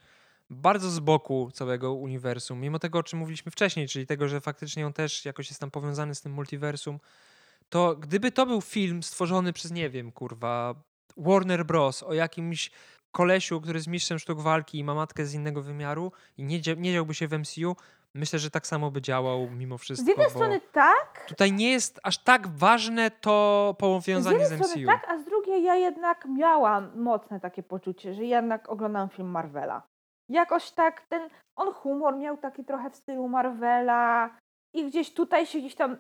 bardzo 0.50 0.90
z 0.90 1.00
boku 1.00 1.52
całego 1.54 1.94
uniwersum. 1.94 2.60
Mimo 2.60 2.80
tego, 2.80 3.00
o 3.00 3.04
czym 3.04 3.20
mówiliśmy 3.20 3.52
wcześniej, 3.52 3.88
czyli 3.88 4.06
tego, 4.06 4.28
że 4.28 4.42
faktycznie 4.42 4.86
on 4.86 4.94
też 4.94 5.26
jakoś 5.26 5.50
jest 5.50 5.60
tam 5.60 5.72
powiązany 5.72 6.16
z 6.16 6.22
tym 6.22 6.32
multiversum, 6.32 7.00
to 7.70 7.96
gdyby 7.96 8.32
to 8.32 8.46
był 8.46 8.62
film 8.62 9.04
stworzony 9.04 9.54
przez, 9.54 9.72
nie 9.72 9.90
wiem, 9.90 10.12
kurwa, 10.12 10.76
Warner 11.18 11.66
Bros. 11.66 12.04
o 12.04 12.14
jakimś 12.14 12.72
kolesiu, 13.12 13.62
który 13.62 13.78
jest 13.78 13.88
mistrzem 13.88 14.20
sztuk 14.20 14.42
walki 14.42 14.78
i 14.78 14.84
ma 14.84 14.94
matkę 14.94 15.26
z 15.26 15.34
innego 15.34 15.62
wymiaru 15.62 16.12
i 16.38 16.44
nie, 16.44 16.62
nie 16.78 16.94
działby 16.94 17.14
się 17.14 17.28
w 17.28 17.40
MCU, 17.40 17.76
myślę, 18.16 18.40
że 18.40 18.52
tak 18.52 18.68
samo 18.68 18.92
by 18.92 19.02
działał 19.02 19.50
mimo 19.50 19.78
wszystko. 19.78 20.06
Z 20.06 20.08
jednej 20.08 20.30
strony 20.30 20.62
tak, 20.72 21.26
Tutaj 21.28 21.52
nie 21.52 21.72
jest 21.72 22.00
aż 22.04 22.18
tak 22.24 22.48
ważne 22.48 23.12
to 23.12 23.76
z 23.78 23.80
powiązanie 23.80 24.46
z, 24.46 24.54
strony 24.54 24.74
MCU. 24.76 24.86
tak, 24.86 25.10
a 25.10 25.18
z 25.18 25.26
drugiej 25.26 25.64
ja 25.64 25.76
jednak 25.76 26.26
miałam 26.26 26.92
mocne 26.96 27.40
takie 27.40 27.64
poczucie, 27.64 28.14
że 28.14 28.24
jednak 28.24 28.70
oglądam 28.70 29.10
film 29.10 29.28
Marvela. 29.28 29.84
Jakoś 30.30 30.72
tak 30.72 31.02
ten, 31.02 31.30
on 31.56 31.74
humor 31.74 32.18
miał 32.18 32.38
taki 32.38 32.66
trochę 32.66 32.90
w 32.90 32.96
stylu 32.96 33.28
Marvela 33.28 34.30
i 34.74 34.88
gdzieś 34.88 35.14
tutaj 35.14 35.46
się 35.46 35.60
gdzieś 35.60 35.76
tam, 35.76 35.98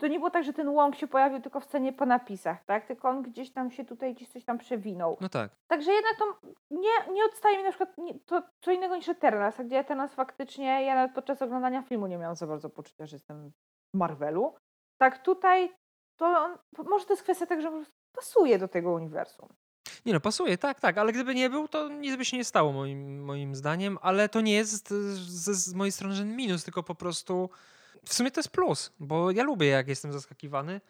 to- 0.00 0.06
nie 0.06 0.18
było 0.18 0.30
tak, 0.30 0.44
że 0.44 0.52
ten 0.52 0.68
łąk 0.68 0.96
się 0.96 1.06
pojawił 1.06 1.40
tylko 1.40 1.60
w 1.60 1.64
scenie 1.64 1.92
po 1.92 2.06
napisach, 2.06 2.64
tak? 2.64 2.86
Tylko 2.86 3.08
on 3.08 3.22
gdzieś 3.22 3.52
tam 3.52 3.70
się 3.70 3.84
tutaj 3.84 4.14
gdzieś 4.14 4.28
coś 4.28 4.44
tam 4.44 4.58
przewinął. 4.58 5.16
No 5.20 5.28
tak. 5.28 5.50
Także 5.66 5.92
jednak 5.92 6.16
to 6.18 6.38
nie, 6.70 7.12
nie 7.12 7.24
odstaje 7.24 7.58
mi 7.58 7.62
na 7.64 7.70
przykład 7.70 7.98
nie, 7.98 8.18
to 8.20 8.42
co 8.60 8.72
innego 8.72 8.96
niż 8.96 9.08
Eternals, 9.08 9.56
gdzie 9.64 9.78
Eternals 9.78 10.14
faktycznie 10.14 10.82
ja 10.84 10.94
nawet 10.94 11.12
podczas 11.14 11.42
oglądania 11.42 11.82
filmu 11.82 12.06
nie 12.06 12.18
miałam 12.18 12.36
za 12.36 12.46
bardzo 12.46 12.70
poczucia, 12.70 13.06
że 13.06 13.16
jestem 13.16 13.50
w 13.94 13.98
Marvelu. 13.98 14.54
Tak 14.98 15.22
tutaj 15.22 15.72
to 16.16 16.26
on, 16.26 16.58
może 16.90 17.04
to 17.06 17.12
jest 17.12 17.22
kwestia 17.22 17.46
tak, 17.46 17.62
że 17.62 17.68
po 17.68 17.74
prostu 17.76 17.94
pasuje 18.12 18.58
do 18.58 18.68
tego 18.68 18.92
uniwersum. 18.92 19.48
Nie 20.06 20.12
no, 20.12 20.20
pasuje, 20.20 20.58
tak, 20.58 20.80
tak, 20.80 20.98
ale 20.98 21.12
gdyby 21.12 21.34
nie 21.34 21.50
był, 21.50 21.68
to 21.68 21.88
nic 21.88 22.16
by 22.16 22.24
się 22.24 22.36
nie 22.36 22.44
stało 22.44 22.72
moim, 22.72 23.24
moim 23.24 23.54
zdaniem, 23.54 23.98
ale 24.02 24.28
to 24.28 24.40
nie 24.40 24.52
jest 24.54 24.88
z, 24.90 25.50
z 25.50 25.74
mojej 25.74 25.92
strony 25.92 26.14
żaden 26.14 26.36
minus, 26.36 26.64
tylko 26.64 26.82
po 26.82 26.94
prostu 26.94 27.50
w 28.08 28.14
sumie 28.14 28.30
to 28.30 28.40
jest 28.40 28.48
plus, 28.48 28.92
bo 29.00 29.30
ja 29.30 29.42
lubię 29.42 29.66
jak 29.66 29.88
jestem 29.88 30.12
zaskakiwany, 30.12 30.80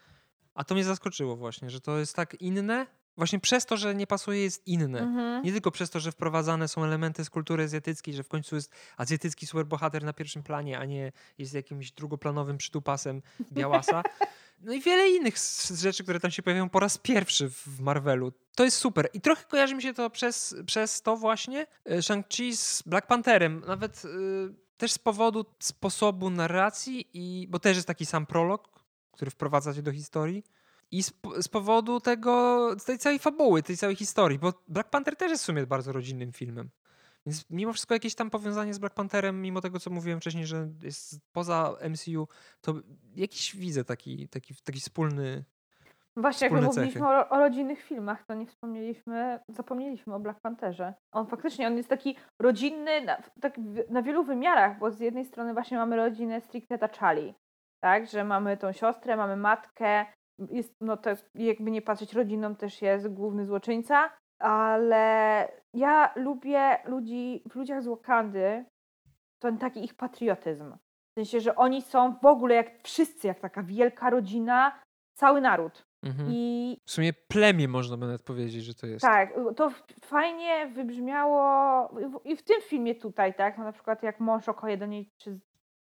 a 0.55 0.65
to 0.65 0.75
mnie 0.75 0.85
zaskoczyło 0.85 1.37
właśnie, 1.37 1.71
że 1.71 1.81
to 1.81 1.99
jest 1.99 2.17
tak 2.17 2.35
inne, 2.35 2.87
właśnie 3.17 3.41
przez 3.41 3.67
to, 3.67 3.77
że 3.77 3.95
nie 3.95 4.07
pasuje 4.07 4.43
jest 4.43 4.67
inne. 4.67 5.01
Mhm. 5.01 5.45
Nie 5.45 5.53
tylko 5.53 5.71
przez 5.71 5.91
to, 5.91 6.01
że 6.01 6.13
wprowadzane 6.13 6.69
są 6.69 6.85
elementy 6.85 7.25
z 7.25 7.31
kultury 7.31 7.65
azjatyckiej, 7.65 8.15
że 8.15 8.23
w 8.23 8.29
końcu 8.29 8.55
jest 8.55 8.73
azjatycki 8.97 9.47
superbohater 9.47 10.05
na 10.05 10.13
pierwszym 10.13 10.43
planie, 10.43 10.79
a 10.79 10.85
nie 10.85 11.13
jest 11.39 11.55
jakimś 11.55 11.93
drugoplanowym 11.93 12.59
przytupasem 12.59 13.23
Białasa. 13.53 14.03
No 14.61 14.73
i 14.73 14.81
wiele 14.81 15.09
innych 15.09 15.35
rzeczy, 15.75 16.03
które 16.03 16.21
tam 16.21 16.31
się 16.31 16.43
pojawiają 16.43 16.69
po 16.69 16.81
raz 16.81 16.99
pierwszy 16.99 17.51
w 17.51 17.81
Marvelu. 17.81 18.33
To 18.55 18.65
jest 18.65 18.77
super. 18.77 19.09
I 19.13 19.21
trochę 19.21 19.45
kojarzy 19.45 19.75
mi 19.75 19.83
się 19.83 19.95
to 19.95 20.11
przez, 20.11 20.57
przez 20.67 21.03
to 21.03 21.17
właśnie 21.17 21.67
e, 21.85 21.99
Shang-Chi 21.99 22.57
z 22.57 22.83
Black 22.83 23.07
Pantherem. 23.07 23.63
Nawet 23.67 24.05
y, 24.05 24.09
też 24.77 24.93
z 24.93 24.99
powodu 24.99 25.45
sposobu 25.59 26.31
narracji, 26.31 27.09
i, 27.15 27.49
bo 27.51 27.59
też 27.59 27.77
jest 27.77 27.89
taki 27.89 28.07
sam 28.07 28.27
prolog, 28.27 28.85
który 29.13 29.31
wprowadza 29.31 29.75
cię 29.75 29.83
do 29.83 29.93
historii. 29.93 30.45
I 30.91 31.03
z, 31.03 31.13
z 31.41 31.49
powodu 31.49 32.01
tego, 32.01 32.71
z 32.79 32.85
tej 32.85 32.99
całej 32.99 33.19
fabuły, 33.19 33.63
tej 33.63 33.77
całej 33.77 33.97
historii, 33.97 34.39
bo 34.39 34.53
Black 34.69 34.91
Panther 34.91 35.17
też 35.17 35.31
jest 35.31 35.43
w 35.43 35.47
sumie 35.47 35.67
bardzo 35.67 35.93
rodzinnym 35.93 36.33
filmem. 36.33 36.71
Więc 37.27 37.45
mimo 37.51 37.73
wszystko 37.73 37.95
jakieś 37.95 38.15
tam 38.15 38.31
powiązanie 38.31 38.75
z 38.75 38.79
Black 38.79 38.95
Pantherem, 38.95 39.43
mimo 39.43 39.61
tego, 39.61 39.81
co 39.81 39.91
mówiłem 39.91 40.21
wcześniej, 40.21 40.47
że 40.47 40.69
jest 40.83 41.21
poza 41.33 41.77
MCU, 41.91 42.29
to 42.61 42.75
jakiś 43.17 43.57
widzę 43.57 43.85
taki, 43.85 44.29
taki, 44.29 44.55
taki 44.55 44.81
wspólny... 44.81 45.45
Właśnie 46.17 46.49
jak 46.49 46.63
mówiliśmy 46.63 47.09
o, 47.09 47.29
o 47.29 47.39
rodzinnych 47.39 47.83
filmach, 47.83 48.25
to 48.27 48.35
nie 48.35 48.47
wspomnieliśmy, 48.47 49.41
zapomnieliśmy 49.49 50.15
o 50.15 50.21
Black 50.21 50.41
Pantherze. 50.41 50.95
On 51.15 51.27
faktycznie, 51.27 51.67
on 51.67 51.77
jest 51.77 51.89
taki 51.89 52.17
rodzinny 52.43 53.01
na, 53.01 53.17
tak 53.41 53.59
na 53.91 54.03
wielu 54.03 54.25
wymiarach, 54.25 54.79
bo 54.79 54.91
z 54.91 55.01
jednej 55.01 55.25
strony 55.25 55.55
właśnie 55.55 55.79
mamy 55.79 55.97
rodzinę 55.97 56.41
stricte 56.41 56.77
T'Challi, 56.77 57.35
tak, 57.85 58.07
że 58.07 58.25
mamy 58.25 58.57
tą 58.57 58.73
siostrę, 58.73 59.17
mamy 59.17 59.37
matkę, 59.37 60.07
jest, 60.51 60.75
no 60.81 60.97
to 60.97 61.11
jakby 61.35 61.71
nie 61.71 61.83
patrzeć, 61.83 62.13
rodziną 62.13 62.55
też 62.55 62.83
jest 62.83 63.09
główny 63.09 63.47
złoczyńca, 63.47 64.11
ale 64.43 65.49
ja 65.75 66.13
lubię 66.17 66.79
ludzi, 66.85 67.43
w 67.51 67.55
ludziach 67.55 67.83
z 67.83 67.87
Wakandy 67.87 68.65
ten 69.43 69.59
taki 69.59 69.85
ich 69.85 69.95
patriotyzm. 69.95 70.77
W 71.11 71.19
sensie, 71.19 71.41
że 71.41 71.57
oni 71.57 71.83
są 71.83 72.13
w 72.23 72.27
ogóle 72.27 72.55
jak 72.55 72.83
wszyscy, 72.83 73.27
jak 73.27 73.41
taka 73.41 73.63
wielka 73.63 74.11
rodzina, 74.11 74.81
cały 75.19 75.41
naród. 75.41 75.87
Mhm. 76.07 76.29
I 76.33 76.79
W 76.87 76.91
sumie 76.91 77.13
plemię 77.13 77.69
można 77.69 77.97
by 77.97 78.07
nawet 78.07 78.23
powiedzieć, 78.23 78.65
że 78.65 78.75
to 78.75 78.87
jest. 78.87 79.03
tak, 79.05 79.35
to 79.57 79.71
fajnie 80.05 80.67
wybrzmiało 80.75 81.41
i 82.01 82.07
w- 82.07 82.21
i 82.27 82.37
w 82.37 82.43
tym 82.43 82.61
filmie 82.63 82.95
tutaj, 82.95 83.35
tak, 83.35 83.59
no 83.59 83.65
na 83.65 83.73
przykład 83.73 84.03
jak 84.03 84.21
mąż 84.21 84.49
okoje 84.49 84.77
do 84.77 84.87
niej, 84.87 85.11
czy, 85.19 85.39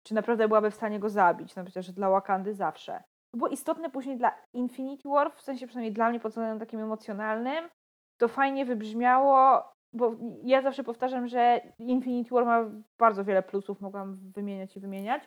czy 0.02 0.14
naprawdę 0.14 0.48
byłaby 0.48 0.70
w 0.70 0.74
stanie 0.74 0.98
go 1.01 1.09
zabić, 1.09 1.56
no 1.56 1.64
przecież 1.64 1.93
dla 1.93 2.10
Wakandy 2.10 2.55
zawsze. 2.55 3.02
To 3.32 3.36
było 3.38 3.48
istotne 3.48 3.90
później 3.90 4.16
dla 4.16 4.32
Infinity 4.52 5.09
War, 5.09 5.32
w 5.34 5.40
sensie 5.43 5.66
przynajmniej 5.66 5.93
dla 5.93 6.10
mnie 6.10 6.20
pod 6.20 6.32
względem 6.32 6.59
takim 6.59 6.80
emocjonalnym, 6.80 7.68
to 8.20 8.28
fajnie 8.28 8.64
wybrzmiało, 8.64 9.62
bo 9.93 10.14
ja 10.43 10.62
zawsze 10.62 10.84
powtarzam, 10.84 11.26
że 11.26 11.60
Infinity 11.78 12.34
War 12.34 12.44
ma 12.44 12.64
bardzo 12.98 13.24
wiele 13.24 13.43
plusów, 13.43 13.80
mogłam 13.80 14.16
wymieniać 14.34 14.76
i 14.76 14.80
wymieniać, 14.80 15.22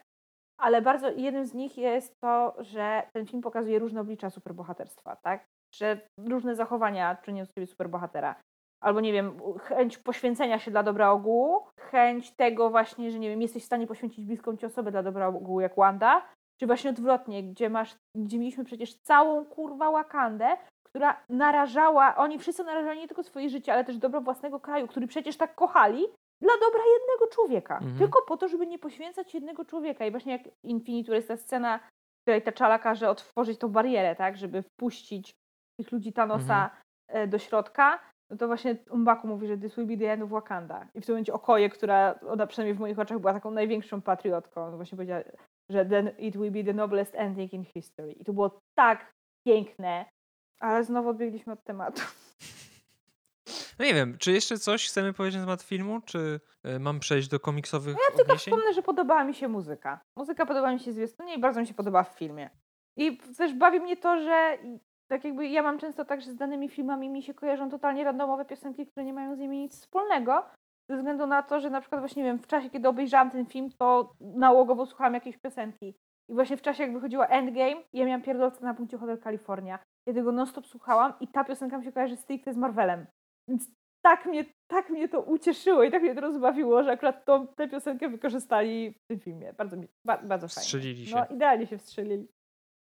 ale 0.59 0.81
bardzo 0.81 1.09
jednym 1.09 1.45
z 1.45 1.53
nich 1.53 1.77
jest 1.77 2.19
to, 2.19 2.55
że 2.59 3.03
ten 3.13 3.25
film 3.25 3.41
pokazuje 3.41 3.79
różne 3.79 4.01
oblicza 4.01 4.29
superbohaterstwa, 4.29 5.15
tak? 5.15 5.45
Że 5.75 5.99
różne 6.17 6.55
zachowania 6.55 7.15
czynią 7.15 7.45
z 7.45 7.53
ciebie 7.53 7.67
superbohatera. 7.67 8.35
Albo 8.83 9.01
nie 9.01 9.13
wiem, 9.13 9.39
chęć 9.59 9.97
poświęcenia 9.97 10.59
się 10.59 10.71
dla 10.71 10.83
dobra 10.83 11.11
ogółu, 11.11 11.63
chęć 11.79 12.31
tego 12.31 12.69
właśnie, 12.69 13.11
że 13.11 13.19
nie 13.19 13.29
wiem, 13.29 13.41
jesteś 13.41 13.63
w 13.63 13.65
stanie 13.65 13.87
poświęcić 13.87 14.25
bliską 14.25 14.57
ci 14.57 14.65
osobę 14.65 14.91
dla 14.91 15.03
dobra 15.03 15.27
ogółu 15.27 15.61
jak 15.61 15.75
Wanda, 15.75 16.25
czy 16.59 16.67
właśnie 16.67 16.89
odwrotnie, 16.89 17.43
gdzie 17.43 17.69
masz, 17.69 17.95
gdzie 18.15 18.39
mieliśmy 18.39 18.63
przecież 18.63 18.95
całą 18.95 19.45
kurwa 19.45 19.91
Wakandę, 19.91 20.57
która 20.83 21.23
narażała, 21.29 22.15
oni 22.15 22.39
wszyscy 22.39 22.63
narażali 22.63 22.99
nie 22.99 23.07
tylko 23.07 23.23
swoje 23.23 23.49
życie, 23.49 23.73
ale 23.73 23.83
też 23.83 23.97
dobro 23.97 24.21
własnego 24.21 24.59
kraju, 24.59 24.87
który 24.87 25.07
przecież 25.07 25.37
tak 25.37 25.55
kochali, 25.55 26.05
dla 26.41 26.53
dobra 26.61 26.81
jednego 26.93 27.27
człowieka. 27.27 27.77
Mhm. 27.77 27.97
Tylko 27.97 28.21
po 28.27 28.37
to, 28.37 28.47
żeby 28.47 28.67
nie 28.67 28.79
poświęcać 28.79 29.33
jednego 29.33 29.65
człowieka. 29.65 30.05
I 30.05 30.11
właśnie 30.11 30.31
jak 30.31 30.41
Infinity 30.63 31.11
War 31.11 31.15
jest 31.15 31.27
ta 31.27 31.37
scena, 31.37 31.79
w 31.79 32.21
której 32.21 32.41
ta 32.41 32.51
czala 32.51 32.79
każe 32.79 33.09
otworzyć 33.09 33.59
tą 33.59 33.67
barierę, 33.67 34.15
tak, 34.15 34.37
żeby 34.37 34.61
wpuścić 34.61 35.31
tych 35.79 35.91
ludzi 35.91 36.13
Thanosa 36.13 36.63
Mhm. 36.63 36.79
e, 37.07 37.27
do 37.27 37.39
środka, 37.39 37.99
no 38.31 38.37
to 38.37 38.47
właśnie 38.47 38.75
Umbaku 38.91 39.27
mówi, 39.27 39.47
że 39.47 39.57
this 39.57 39.75
will 39.75 39.85
be 39.87 39.97
the 39.97 40.11
end 40.11 40.23
of 40.23 40.29
Wakanda. 40.29 40.87
I 40.95 41.01
w 41.01 41.05
tym 41.05 41.15
momencie 41.15 41.33
Okoje, 41.33 41.69
która 41.69 42.19
ona 42.27 42.47
przynajmniej 42.47 42.75
w 42.75 42.79
moich 42.79 42.99
oczach 42.99 43.19
była 43.19 43.33
taką 43.33 43.51
największą 43.51 44.01
patriotką, 44.01 44.61
on 44.65 44.75
właśnie 44.75 44.95
powiedziała, 44.95 45.21
że 45.71 45.85
then 45.85 46.09
it 46.17 46.37
will 46.37 46.51
be 46.51 46.63
the 46.63 46.73
noblest 46.73 47.15
ending 47.15 47.53
in 47.53 47.65
history. 47.65 48.11
I 48.11 48.25
to 48.25 48.33
było 48.33 48.59
tak 48.77 49.11
piękne, 49.47 50.05
ale 50.59 50.83
znowu 50.83 51.09
odbiegliśmy 51.09 51.53
od 51.53 51.63
tematu. 51.63 52.01
No 53.79 53.85
nie 53.85 53.93
wiem, 53.93 54.17
czy 54.17 54.31
jeszcze 54.31 54.57
coś 54.57 54.87
chcemy 54.87 55.13
powiedzieć 55.13 55.39
na 55.39 55.45
temat 55.45 55.61
filmu, 55.61 56.01
czy 56.01 56.39
e, 56.63 56.79
mam 56.79 56.99
przejść 56.99 57.27
do 57.27 57.39
komiksowych 57.39 57.95
Ja 58.09 58.15
tylko 58.15 58.31
odniesień? 58.31 58.53
wspomnę, 58.53 58.73
że 58.73 58.81
podobała 58.81 59.23
mi 59.23 59.33
się 59.33 59.47
muzyka. 59.47 59.99
Muzyka 60.17 60.45
podoba 60.45 60.73
mi 60.73 60.79
się 60.79 60.91
zwiastunie 60.93 61.35
i 61.35 61.39
bardzo 61.39 61.59
mi 61.59 61.67
się 61.67 61.73
podoba 61.73 62.03
w 62.03 62.09
filmie. 62.09 62.49
I 62.97 63.17
też 63.37 63.53
bawi 63.53 63.79
mnie 63.79 63.97
to, 63.97 64.19
że 64.21 64.57
tak 65.07 65.23
jakby 65.23 65.47
ja 65.47 65.63
mam 65.63 65.79
często 65.79 66.05
tak, 66.05 66.21
że 66.21 66.31
z 66.31 66.35
danymi 66.35 66.69
filmami 66.69 67.09
mi 67.09 67.23
się 67.23 67.33
kojarzą 67.33 67.69
totalnie 67.69 68.03
randomowe 68.03 68.45
piosenki, 68.45 68.87
które 68.87 69.05
nie 69.05 69.13
mają 69.13 69.35
z 69.35 69.39
nimi 69.39 69.57
nic 69.57 69.73
wspólnego. 69.73 70.45
Ze 70.89 70.97
względu 70.97 71.27
na 71.27 71.43
to, 71.43 71.59
że 71.59 71.69
na 71.69 71.81
przykład 71.81 72.01
właśnie, 72.01 72.23
nie 72.23 72.29
wiem, 72.29 72.39
w 72.39 72.47
czasie, 72.47 72.69
kiedy 72.69 72.87
obejrzałam 72.87 73.31
ten 73.31 73.45
film, 73.45 73.69
to 73.77 74.13
nałogowo 74.21 74.85
słuchałam 74.85 75.13
jakiejś 75.13 75.37
piosenki. 75.37 75.95
I 76.29 76.33
właśnie 76.33 76.57
w 76.57 76.61
czasie, 76.61 76.83
jak 76.83 76.93
wychodziła 76.93 77.27
Endgame, 77.27 77.83
ja 77.93 78.05
miałam 78.05 78.21
pierdolce 78.21 78.65
na 78.65 78.73
punkcie 78.73 78.97
Hotel 78.97 79.19
California. 79.19 79.79
Ja 80.05 80.13
tego 80.13 80.31
non-stop 80.31 80.67
słuchałam 80.67 81.13
i 81.19 81.27
ta 81.27 81.43
piosenka 81.43 81.77
mi 81.77 81.83
się 81.83 81.91
kojarzy 81.91 82.17
stricte 82.17 82.53
z 82.53 82.57
Marvelem. 82.57 83.05
Więc 83.49 83.67
tak 84.01 84.25
mnie, 84.25 84.45
tak 84.67 84.89
mnie 84.89 85.09
to 85.09 85.21
ucieszyło 85.21 85.83
i 85.83 85.91
tak 85.91 86.01
mnie 86.01 86.15
to 86.15 86.21
rozbawiło, 86.21 86.83
że 86.83 86.91
akurat 86.91 87.25
tą, 87.25 87.47
tę 87.47 87.67
piosenkę 87.67 88.09
wykorzystali 88.09 88.91
w 88.91 89.07
tym 89.07 89.19
filmie. 89.19 89.53
Bardzo, 89.53 89.77
mi, 89.77 89.87
ba, 90.05 90.17
bardzo 90.17 90.47
fajnie. 90.47 90.65
Strzelili 90.65 91.07
się. 91.07 91.15
No, 91.15 91.35
idealnie 91.35 91.67
się 91.67 91.77
wstrzelili. 91.77 92.27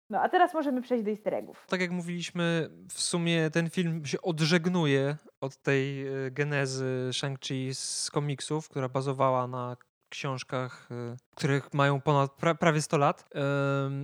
No, 0.10 0.22
a 0.22 0.30
teraz 0.30 0.54
możemy 0.54 0.82
przejść 0.82 1.04
do 1.04 1.12
easter 1.12 1.34
eggów. 1.34 1.66
Tak 1.70 1.82
jak 1.82 1.92
mówiliśmy, 1.92 2.70
w 2.90 3.02
sumie 3.02 3.50
ten 3.50 3.70
film 3.70 4.06
się 4.06 4.22
odżegnuje 4.22 5.18
od 5.42 5.58
tej 5.58 6.08
e, 6.08 6.32
genezy 6.32 7.10
Shang-Chi 7.12 7.74
z 7.74 8.12
komiksów, 8.12 8.70
która 8.70 8.90
bazowała 8.90 9.48
na 9.48 9.78
książkach, 10.10 10.90
e, 10.92 11.16
których 11.36 11.74
mają 11.74 12.02
ponad 12.02 12.32
pra, 12.32 12.56
prawie 12.56 12.82
100 12.82 12.98
lat 12.98 13.30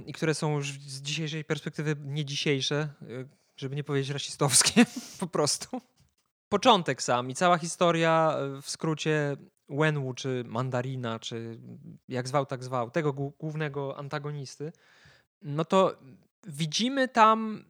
i 0.06 0.14
które 0.14 0.34
są 0.34 0.56
już 0.56 0.72
z 0.72 1.02
dzisiejszej 1.02 1.46
perspektywy 1.46 1.96
nie 2.06 2.26
dzisiejsze, 2.26 2.76
e, 2.76 2.88
żeby 3.58 3.76
nie 3.76 3.84
powiedzieć 3.84 4.10
rasistowskie 4.10 4.86
po 5.20 5.28
prostu. 5.28 5.82
Początek 6.56 7.02
sam 7.02 7.30
i 7.30 7.36
cała 7.36 7.58
historia 7.58 8.36
e, 8.38 8.62
w 8.62 8.70
skrócie 8.70 9.38
Wenwu, 9.70 10.14
czy 10.14 10.44
Mandarina, 10.48 11.20
czy 11.20 11.60
jak 12.08 12.28
zwał, 12.28 12.46
tak 12.46 12.64
zwał, 12.64 12.92
tego 12.92 13.14
głó- 13.14 13.32
głównego 13.40 13.98
antagonisty, 13.98 14.72
no 15.42 15.66
to 15.66 15.96
widzimy 16.48 17.08
tam 17.08 17.66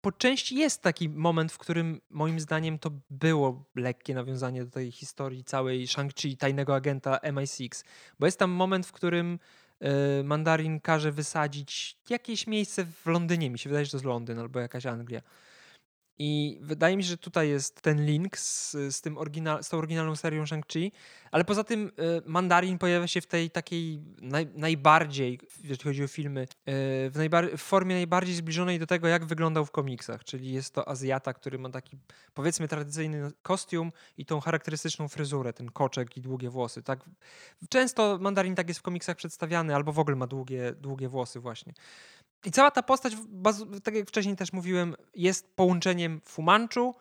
po 0.00 0.12
części 0.12 0.56
jest 0.56 0.82
taki 0.82 1.08
moment, 1.08 1.52
w 1.52 1.58
którym 1.58 2.00
moim 2.10 2.40
zdaniem 2.40 2.78
to 2.78 2.90
było 3.10 3.64
lekkie 3.74 4.14
nawiązanie 4.14 4.64
do 4.64 4.70
tej 4.70 4.92
historii 4.92 5.44
całej 5.44 5.86
Shang-Chi, 5.86 6.36
tajnego 6.36 6.74
agenta 6.74 7.16
MI6, 7.16 7.84
bo 8.18 8.26
jest 8.26 8.38
tam 8.38 8.50
moment, 8.50 8.86
w 8.86 8.92
którym 8.92 9.38
e, 9.80 10.22
Mandarin 10.22 10.80
każe 10.80 11.12
wysadzić 11.12 11.98
jakieś 12.10 12.46
miejsce 12.46 12.84
w 12.84 13.06
Londynie, 13.06 13.50
mi 13.50 13.58
się 13.58 13.70
wydaje, 13.70 13.84
że 13.84 13.90
to 13.90 13.96
jest 13.96 14.06
Londyn 14.06 14.38
albo 14.38 14.60
jakaś 14.60 14.86
Anglia. 14.86 15.20
I 16.18 16.58
wydaje 16.62 16.96
mi 16.96 17.02
się, 17.02 17.08
że 17.08 17.18
tutaj 17.18 17.48
jest 17.48 17.82
ten 17.82 18.06
link 18.06 18.38
z, 18.38 18.72
z, 18.72 19.00
tym 19.00 19.18
oryginal, 19.18 19.64
z 19.64 19.68
tą 19.68 19.78
oryginalną 19.78 20.16
serią 20.16 20.44
Shang-Chi, 20.44 20.90
ale 21.30 21.44
poza 21.44 21.64
tym 21.64 21.86
y, 21.88 22.22
Mandarin 22.26 22.78
pojawia 22.78 23.06
się 23.06 23.20
w 23.20 23.26
tej 23.26 23.50
takiej 23.50 24.00
naj, 24.22 24.46
najbardziej, 24.54 25.40
jeśli 25.64 25.84
chodzi 25.84 26.04
o 26.04 26.08
filmy, 26.08 26.40
y, 26.42 26.46
w, 27.10 27.14
najbar- 27.14 27.56
w 27.56 27.60
formie 27.60 27.94
najbardziej 27.94 28.34
zbliżonej 28.34 28.78
do 28.78 28.86
tego, 28.86 29.08
jak 29.08 29.24
wyglądał 29.24 29.64
w 29.64 29.70
komiksach, 29.70 30.24
czyli 30.24 30.52
jest 30.52 30.74
to 30.74 30.88
Azjata, 30.88 31.32
który 31.32 31.58
ma 31.58 31.70
taki 31.70 31.98
powiedzmy 32.34 32.68
tradycyjny 32.68 33.30
kostium 33.42 33.92
i 34.18 34.26
tą 34.26 34.40
charakterystyczną 34.40 35.08
fryzurę, 35.08 35.52
ten 35.52 35.70
koczek 35.70 36.16
i 36.16 36.20
długie 36.20 36.50
włosy. 36.50 36.82
Tak? 36.82 37.04
Często 37.68 38.18
Mandarin 38.20 38.54
tak 38.54 38.68
jest 38.68 38.80
w 38.80 38.82
komiksach 38.82 39.16
przedstawiany, 39.16 39.74
albo 39.74 39.92
w 39.92 39.98
ogóle 39.98 40.16
ma 40.16 40.26
długie, 40.26 40.72
długie 40.72 41.08
włosy 41.08 41.40
właśnie. 41.40 41.74
I 42.44 42.50
cała 42.50 42.70
ta 42.70 42.82
postać, 42.82 43.12
tak 43.82 43.94
jak 43.94 44.08
wcześniej 44.08 44.36
też 44.36 44.52
mówiłem, 44.52 44.94
jest 45.14 45.56
połączeniem 45.56 46.20
Fumanchu 46.24 46.94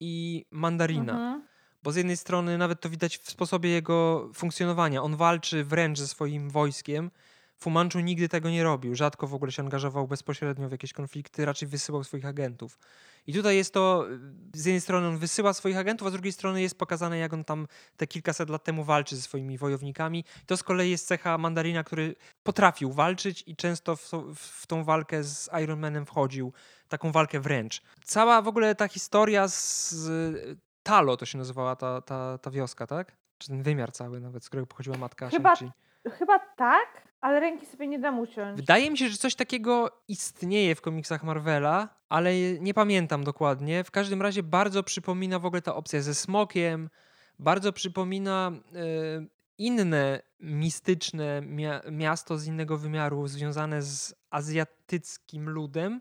i 0.00 0.44
Mandarina. 0.50 1.12
Mhm. 1.12 1.42
Bo 1.82 1.92
z 1.92 1.96
jednej 1.96 2.16
strony 2.16 2.58
nawet 2.58 2.80
to 2.80 2.90
widać 2.90 3.18
w 3.18 3.30
sposobie 3.30 3.70
jego 3.70 4.28
funkcjonowania. 4.34 5.02
On 5.02 5.16
walczy 5.16 5.64
wręcz 5.64 5.98
ze 5.98 6.08
swoim 6.08 6.50
wojskiem, 6.50 7.10
Fumanchu 7.58 8.00
nigdy 8.00 8.28
tego 8.28 8.50
nie 8.50 8.64
robił, 8.64 8.94
rzadko 8.94 9.26
w 9.26 9.34
ogóle 9.34 9.52
się 9.52 9.62
angażował 9.62 10.08
bezpośrednio 10.08 10.68
w 10.68 10.72
jakieś 10.72 10.92
konflikty, 10.92 11.44
raczej 11.44 11.68
wysyłał 11.68 12.04
swoich 12.04 12.26
agentów. 12.26 12.78
I 13.26 13.32
tutaj 13.32 13.56
jest 13.56 13.74
to, 13.74 14.06
z 14.54 14.64
jednej 14.64 14.80
strony 14.80 15.08
on 15.08 15.18
wysyła 15.18 15.52
swoich 15.52 15.76
agentów, 15.76 16.06
a 16.06 16.10
z 16.10 16.12
drugiej 16.12 16.32
strony 16.32 16.62
jest 16.62 16.78
pokazane, 16.78 17.18
jak 17.18 17.32
on 17.32 17.44
tam 17.44 17.66
te 17.96 18.06
kilkaset 18.06 18.50
lat 18.50 18.64
temu 18.64 18.84
walczy 18.84 19.16
ze 19.16 19.22
swoimi 19.22 19.58
wojownikami. 19.58 20.24
To 20.46 20.56
z 20.56 20.62
kolei 20.62 20.90
jest 20.90 21.06
cecha 21.06 21.38
Mandarina, 21.38 21.84
który 21.84 22.14
potrafił 22.42 22.92
walczyć 22.92 23.44
i 23.46 23.56
często 23.56 23.96
w, 23.96 24.10
w 24.34 24.66
tą 24.66 24.84
walkę 24.84 25.24
z 25.24 25.50
Iron 25.62 25.80
Manem 25.80 26.06
wchodził, 26.06 26.52
taką 26.88 27.12
walkę 27.12 27.40
wręcz. 27.40 27.82
Cała 28.04 28.42
w 28.42 28.48
ogóle 28.48 28.74
ta 28.74 28.88
historia 28.88 29.48
z 29.48 29.94
Talo 30.82 31.16
to 31.16 31.26
się 31.26 31.38
nazywała 31.38 31.76
ta, 31.76 32.00
ta, 32.00 32.38
ta 32.38 32.50
wioska, 32.50 32.86
tak? 32.86 33.16
Czy 33.38 33.48
ten 33.48 33.62
wymiar 33.62 33.92
cały 33.92 34.20
nawet, 34.20 34.44
z 34.44 34.48
którego 34.48 34.66
pochodziła 34.66 34.98
matka 34.98 35.30
Chyba, 35.30 35.54
chyba 36.18 36.38
tak, 36.38 37.07
ale 37.20 37.40
ręki 37.40 37.66
sobie 37.66 37.86
nie 37.86 37.98
dam 37.98 38.18
uciąć. 38.18 38.56
Wydaje 38.56 38.90
mi 38.90 38.98
się, 38.98 39.08
że 39.08 39.16
coś 39.16 39.34
takiego 39.34 40.02
istnieje 40.08 40.74
w 40.74 40.80
komiksach 40.80 41.24
Marvela, 41.24 41.88
ale 42.08 42.34
nie 42.60 42.74
pamiętam 42.74 43.24
dokładnie. 43.24 43.84
W 43.84 43.90
każdym 43.90 44.22
razie 44.22 44.42
bardzo 44.42 44.82
przypomina 44.82 45.38
w 45.38 45.46
ogóle 45.46 45.62
ta 45.62 45.74
opcja 45.74 46.02
ze 46.02 46.14
smokiem, 46.14 46.90
bardzo 47.38 47.72
przypomina 47.72 48.52
y, 49.22 49.28
inne 49.58 50.22
mistyczne 50.40 51.42
mia 51.42 51.80
miasto 51.90 52.38
z 52.38 52.46
innego 52.46 52.78
wymiaru 52.78 53.28
związane 53.28 53.82
z 53.82 54.14
azjatyckim 54.30 55.48
ludem, 55.48 56.00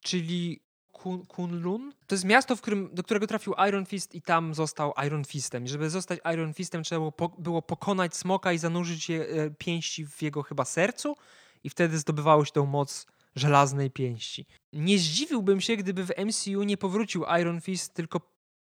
czyli 0.00 0.67
Kun 0.98 1.26
Kunlun. 1.26 1.92
To 2.06 2.14
jest 2.14 2.24
miasto, 2.24 2.56
w 2.56 2.60
którym, 2.60 2.90
do 2.92 3.02
którego 3.02 3.26
trafił 3.26 3.54
Iron 3.68 3.86
Fist 3.86 4.14
i 4.14 4.22
tam 4.22 4.54
został 4.54 4.92
Iron 5.06 5.24
Fistem. 5.24 5.64
I 5.64 5.68
żeby 5.68 5.90
zostać 5.90 6.20
Iron 6.34 6.54
Fistem 6.54 6.82
trzeba 6.82 6.98
było, 6.98 7.12
po, 7.12 7.28
było 7.28 7.62
pokonać 7.62 8.16
smoka 8.16 8.52
i 8.52 8.58
zanurzyć 8.58 9.08
je, 9.08 9.20
e, 9.20 9.50
pięści 9.50 10.06
w 10.06 10.22
jego 10.22 10.42
chyba 10.42 10.64
sercu 10.64 11.16
i 11.64 11.70
wtedy 11.70 11.98
zdobywało 11.98 12.44
się 12.44 12.52
tą 12.52 12.66
moc 12.66 13.06
żelaznej 13.36 13.90
pięści. 13.90 14.46
Nie 14.72 14.98
zdziwiłbym 14.98 15.60
się, 15.60 15.76
gdyby 15.76 16.04
w 16.04 16.12
MCU 16.18 16.62
nie 16.62 16.76
powrócił 16.76 17.24
Iron 17.40 17.60
Fist, 17.60 17.94
tylko 17.94 18.20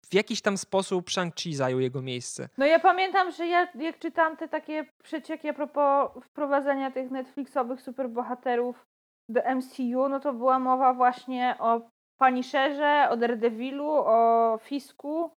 w 0.09 0.13
jakiś 0.13 0.41
tam 0.41 0.57
sposób 0.57 1.09
Shang-Chi 1.09 1.53
zajął 1.53 1.79
jego 1.79 2.01
miejsce. 2.01 2.49
No 2.57 2.65
ja 2.65 2.79
pamiętam, 2.79 3.31
że 3.31 3.47
ja 3.47 3.67
jak 3.75 3.99
czytam 3.99 4.37
te 4.37 4.47
takie 4.47 4.85
przecieki 5.03 5.49
a 5.49 5.53
propos 5.53 6.09
wprowadzenia 6.23 6.91
tych 6.91 7.11
Netflixowych 7.11 7.81
superbohaterów 7.81 8.85
do 9.29 9.41
MCU, 9.55 10.09
no 10.09 10.19
to 10.19 10.33
była 10.33 10.59
mowa 10.59 10.93
właśnie 10.93 11.55
o 11.59 11.81
Punisherze, 12.23 13.07
o 13.09 13.17
Daredevilu, 13.17 13.89
o 13.89 14.59
Fisku 14.63 15.31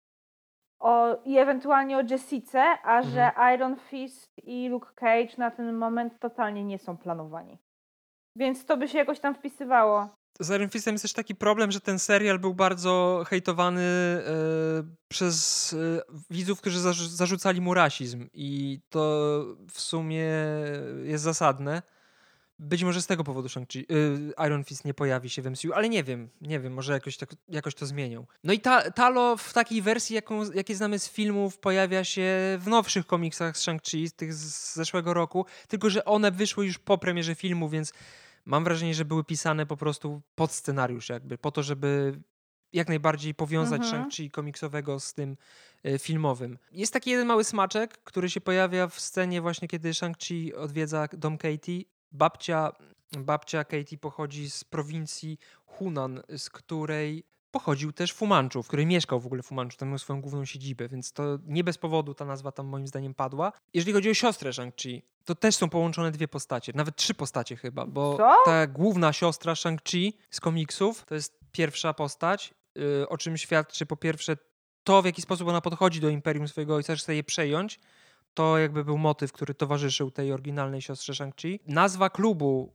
o, 0.81 1.17
i 1.25 1.39
ewentualnie 1.39 1.99
o 1.99 2.03
Jessice, 2.11 2.63
a 2.83 2.99
mhm. 2.99 3.15
że 3.15 3.31
Iron 3.55 3.77
Fist 3.77 4.33
i 4.43 4.69
Luke 4.69 4.93
Cage 4.95 5.35
na 5.39 5.51
ten 5.51 5.73
moment 5.73 6.19
totalnie 6.21 6.65
nie 6.65 6.79
są 6.79 6.97
planowani. 6.97 7.59
Więc 8.37 8.67
to 8.67 8.77
by 8.77 8.89
się 8.89 8.99
jakoś 8.99 9.21
tam 9.21 9.35
wpisywało. 9.35 10.09
Z 10.41 10.51
Iron 10.51 10.69
Fistem 10.69 10.95
jest 10.95 11.03
też 11.03 11.13
taki 11.13 11.35
problem, 11.35 11.71
że 11.71 11.81
ten 11.81 11.99
serial 11.99 12.39
był 12.39 12.55
bardzo 12.55 13.25
hejtowany 13.27 13.83
e, 13.83 14.23
przez 15.09 15.73
e, 15.73 16.03
widzów, 16.31 16.61
którzy 16.61 16.81
zarzucali 17.09 17.61
mu 17.61 17.75
rasizm 17.75 18.29
i 18.33 18.81
to 18.89 19.01
w 19.71 19.81
sumie 19.81 20.27
jest 21.05 21.25
zasadne. 21.25 21.83
Być 22.65 22.85
może 22.85 23.03
z 23.03 23.07
tego 23.07 23.25
powodu 23.25 23.49
Shang-Chi, 23.49 23.85
yy, 23.89 24.47
Iron 24.47 24.65
Fist 24.65 24.85
nie 24.85 24.95
pojawi 24.95 25.31
się 25.31 25.43
w 25.43 25.51
MCU, 25.51 25.73
ale 25.73 25.89
nie 25.89 26.05
wiem, 26.05 26.29
nie 26.41 26.61
wiem, 26.61 26.73
może 26.73 26.93
jakoś, 26.93 27.17
tak, 27.17 27.31
jakoś 27.49 27.75
to 27.75 27.87
zmienią. 27.87 28.27
No 28.45 28.53
i 28.53 28.61
ta, 28.61 28.91
Talo 28.91 29.37
w 29.37 29.53
takiej 29.53 29.83
wersji, 29.83 30.15
jaką, 30.15 30.53
jakie 30.53 30.77
znamy 30.77 30.99
z 30.99 31.11
filmów, 31.11 31.59
pojawia 31.59 32.05
się 32.05 32.59
w 32.61 32.67
nowszych 32.69 33.07
komiksach 33.07 33.59
z 33.59 33.67
Shang-Chi, 33.67 34.11
tych 34.11 34.35
z 34.35 34.75
zeszłego 34.75 35.15
roku, 35.15 35.47
tylko 35.69 35.91
że 35.91 36.05
one 36.05 36.31
wyszły 36.31 36.67
już 36.67 36.79
po 36.79 36.99
premierze 36.99 37.35
filmu, 37.35 37.69
więc 37.69 37.93
mam 38.45 38.65
wrażenie, 38.65 38.95
że 38.95 39.05
były 39.05 39.25
pisane 39.25 39.67
po 39.67 39.77
prostu 39.77 40.23
pod 40.35 40.53
scenariusz 40.53 41.09
jakby, 41.09 41.39
po 41.39 41.51
to, 41.51 41.63
żeby 41.63 42.21
jak 42.73 42.89
najbardziej 42.89 43.35
powiązać 43.35 43.83
mhm. 43.83 44.05
Shang-Chi 44.05 44.31
komiksowego 44.31 45.01
z 45.01 45.15
tym 45.15 45.37
y, 45.87 45.99
filmowym. 45.99 46.59
Jest 46.73 46.93
taki 46.93 47.11
jeden 47.11 47.27
mały 47.27 47.45
smaczek, 47.45 47.99
który 48.05 48.31
się 48.31 48.41
pojawia 48.41 48.87
w 48.89 49.01
scenie 49.01 49.41
właśnie, 49.41 49.69
kiedy 49.69 49.91
Shang-Chi 49.91 50.55
odwiedza 50.55 51.09
dom 51.13 51.39
Katie 51.39 51.83
babcia, 52.15 52.73
babcia 53.19 53.65
Katie 53.65 53.99
pochodzi 53.99 54.51
z 54.51 54.65
prowincji 54.65 55.39
Hunan, 55.67 56.23
z 56.37 56.51
której 56.51 57.25
pochodził 57.51 57.93
też 57.93 58.13
Fumanchu, 58.13 58.63
w 58.63 58.69
której 58.69 58.87
mieszkał 58.87 59.21
w 59.21 59.27
ogóle 59.27 59.43
Fumanchu, 59.43 59.77
tam 59.77 59.89
miał 59.89 59.99
swoją 59.99 60.21
główną 60.21 60.45
siedzibę, 60.45 60.89
więc 60.89 61.13
to 61.13 61.39
nie 61.47 61.65
bez 61.65 61.79
powodu 61.79 62.15
ta 62.15 62.25
nazwa 62.25 62.53
tam 62.53 62.67
moim 62.67 62.87
zdaniem 62.87 63.15
padła. 63.15 63.53
Jeżeli 63.75 63.93
chodzi 63.93 64.11
o 64.11 64.15
siostrę 64.15 64.51
Shang-Chi, 64.51 65.03
to 65.25 65.35
też 65.35 65.57
są 65.57 65.69
połączone 65.69 66.11
dwie 66.11 66.29
postacie, 66.29 66.73
nawet 66.75 66.97
trzy 66.97 67.15
postacie 67.15 67.57
chyba, 67.57 67.87
bo 67.87 68.17
Co? 68.17 68.37
ta 68.45 68.67
główna 68.67 69.13
siostra 69.13 69.53
Shang-Chi 69.53 70.13
z 70.31 70.41
komiksów 70.41 71.05
to 71.05 71.15
jest 71.15 71.39
pierwsza 71.53 71.95
postać, 71.95 72.55
yy, 72.75 73.09
o 73.09 73.19
czym 73.19 73.37
świadczy 73.37 73.87
po 73.87 73.97
pierwsze 73.97 74.37
to, 74.85 75.03
w 75.03 75.05
jaki 75.05 75.23
sposób 75.23 75.49
ona 75.49 75.61
podchodzi 75.61 76.01
do 76.01 76.09
imperium 76.09 76.49
swojego 76.49 76.75
ojca, 76.75 76.95
że 76.95 77.03
chce 77.03 77.15
je 77.15 77.25
przejąć, 77.25 77.81
to 78.35 78.59
jakby 78.59 78.85
był 78.85 78.99
motyw, 78.99 79.33
który 79.33 79.55
towarzyszył 79.55 80.11
tej 80.11 80.33
oryginalnej 80.33 80.83
siostrze 80.83 81.13
Shang-Chi. 81.13 81.59
Nazwa 81.67 82.11
klubu 82.11 82.75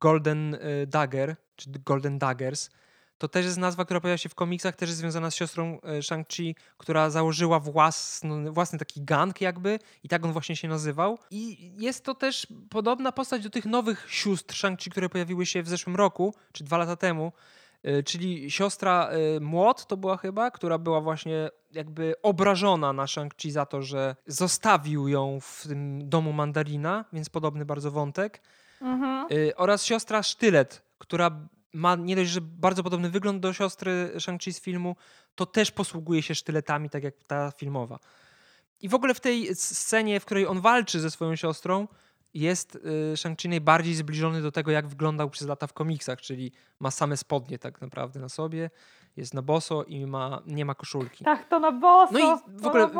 Golden 0.00 0.54
y, 0.54 0.86
Dagger, 0.86 1.36
czy 1.56 1.70
Golden 1.70 2.18
Daggers, 2.18 2.70
to 3.18 3.28
też 3.28 3.44
jest 3.44 3.58
nazwa, 3.58 3.84
która 3.84 4.00
pojawia 4.00 4.18
się 4.18 4.28
w 4.28 4.34
komiksach, 4.34 4.76
też 4.76 4.88
jest 4.88 4.98
związana 4.98 5.30
z 5.30 5.34
siostrą 5.34 5.78
y, 5.98 6.02
Shang-Chi, 6.02 6.54
która 6.78 7.10
założyła 7.10 7.60
własny, 7.60 8.50
własny 8.50 8.78
taki 8.78 9.04
gang 9.04 9.40
jakby 9.40 9.78
i 10.02 10.08
tak 10.08 10.24
on 10.24 10.32
właśnie 10.32 10.56
się 10.56 10.68
nazywał. 10.68 11.18
I 11.30 11.72
jest 11.78 12.04
to 12.04 12.14
też 12.14 12.46
podobna 12.70 13.12
postać 13.12 13.42
do 13.42 13.50
tych 13.50 13.64
nowych 13.64 14.06
sióstr 14.10 14.54
Shang-Chi, 14.54 14.90
które 14.90 15.08
pojawiły 15.08 15.46
się 15.46 15.62
w 15.62 15.68
zeszłym 15.68 15.96
roku, 15.96 16.34
czy 16.52 16.64
dwa 16.64 16.78
lata 16.78 16.96
temu, 16.96 17.32
czyli 18.04 18.50
siostra 18.50 19.10
Młot 19.40 19.86
to 19.86 19.96
była 19.96 20.16
chyba, 20.16 20.50
która 20.50 20.78
była 20.78 21.00
właśnie 21.00 21.50
jakby 21.72 22.14
obrażona 22.22 22.92
na 22.92 23.04
Shang-Chi 23.04 23.50
za 23.50 23.66
to, 23.66 23.82
że 23.82 24.16
zostawił 24.26 25.08
ją 25.08 25.38
w 25.40 25.64
tym 25.68 26.08
domu 26.08 26.32
Mandarina, 26.32 27.04
więc 27.12 27.28
podobny 27.28 27.64
bardzo 27.64 27.90
wątek. 27.90 28.42
Mhm. 28.80 29.26
Y, 29.32 29.56
oraz 29.56 29.84
siostra 29.84 30.22
Sztylet, 30.22 30.82
która 30.98 31.30
ma 31.72 31.96
nie 31.96 32.16
dość, 32.16 32.30
że 32.30 32.40
bardzo 32.40 32.82
podobny 32.82 33.10
wygląd 33.10 33.40
do 33.40 33.52
siostry 33.52 34.12
Shang-Chi 34.14 34.52
z 34.52 34.60
filmu, 34.60 34.96
to 35.34 35.46
też 35.46 35.70
posługuje 35.70 36.22
się 36.22 36.34
sztyletami, 36.34 36.90
tak 36.90 37.04
jak 37.04 37.14
ta 37.26 37.50
filmowa. 37.50 37.98
I 38.80 38.88
w 38.88 38.94
ogóle 38.94 39.14
w 39.14 39.20
tej 39.20 39.54
scenie, 39.54 40.20
w 40.20 40.24
której 40.24 40.46
on 40.46 40.60
walczy 40.60 41.00
ze 41.00 41.10
swoją 41.10 41.36
siostrą, 41.36 41.88
jest 42.40 42.76
y, 42.76 43.16
Shang-Chi 43.16 43.48
najbardziej 43.48 43.94
zbliżony 43.94 44.42
do 44.42 44.52
tego, 44.52 44.70
jak 44.70 44.86
wyglądał 44.86 45.30
przez 45.30 45.48
lata 45.48 45.66
w 45.66 45.72
komiksach, 45.72 46.20
czyli 46.20 46.52
ma 46.80 46.90
same 46.90 47.16
spodnie 47.16 47.58
tak 47.58 47.80
naprawdę 47.80 48.20
na 48.20 48.28
sobie, 48.28 48.70
jest 49.16 49.34
na 49.34 49.42
boso 49.42 49.84
i 49.84 50.06
ma, 50.06 50.42
nie 50.46 50.64
ma 50.64 50.74
koszulki. 50.74 51.24
Tak, 51.24 51.48
to 51.48 51.60
na 51.60 51.72
boso. 51.72 52.12
No 52.12 52.18
i 52.18 52.58
w 52.60 52.66
ogóle. 52.66 52.90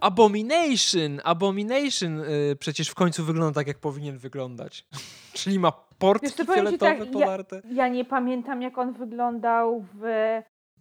Abomination, 0.00 1.20
Abomination 1.24 2.20
y, 2.20 2.56
przecież 2.60 2.88
w 2.88 2.94
końcu 2.94 3.24
wygląda 3.24 3.60
tak, 3.60 3.66
jak 3.66 3.78
powinien 3.78 4.18
wyglądać. 4.18 4.86
czyli 5.32 5.58
ma 5.58 5.72
portki 5.98 6.26
Wiesz 6.26 6.36
ci 6.36 6.46
fioletowe 6.46 6.96
tak, 6.96 7.10
polarte. 7.10 7.62
Ja 7.72 7.88
nie 7.88 8.04
pamiętam, 8.04 8.62
jak 8.62 8.78
on 8.78 8.92
wyglądał 8.92 9.84
w 9.94 10.02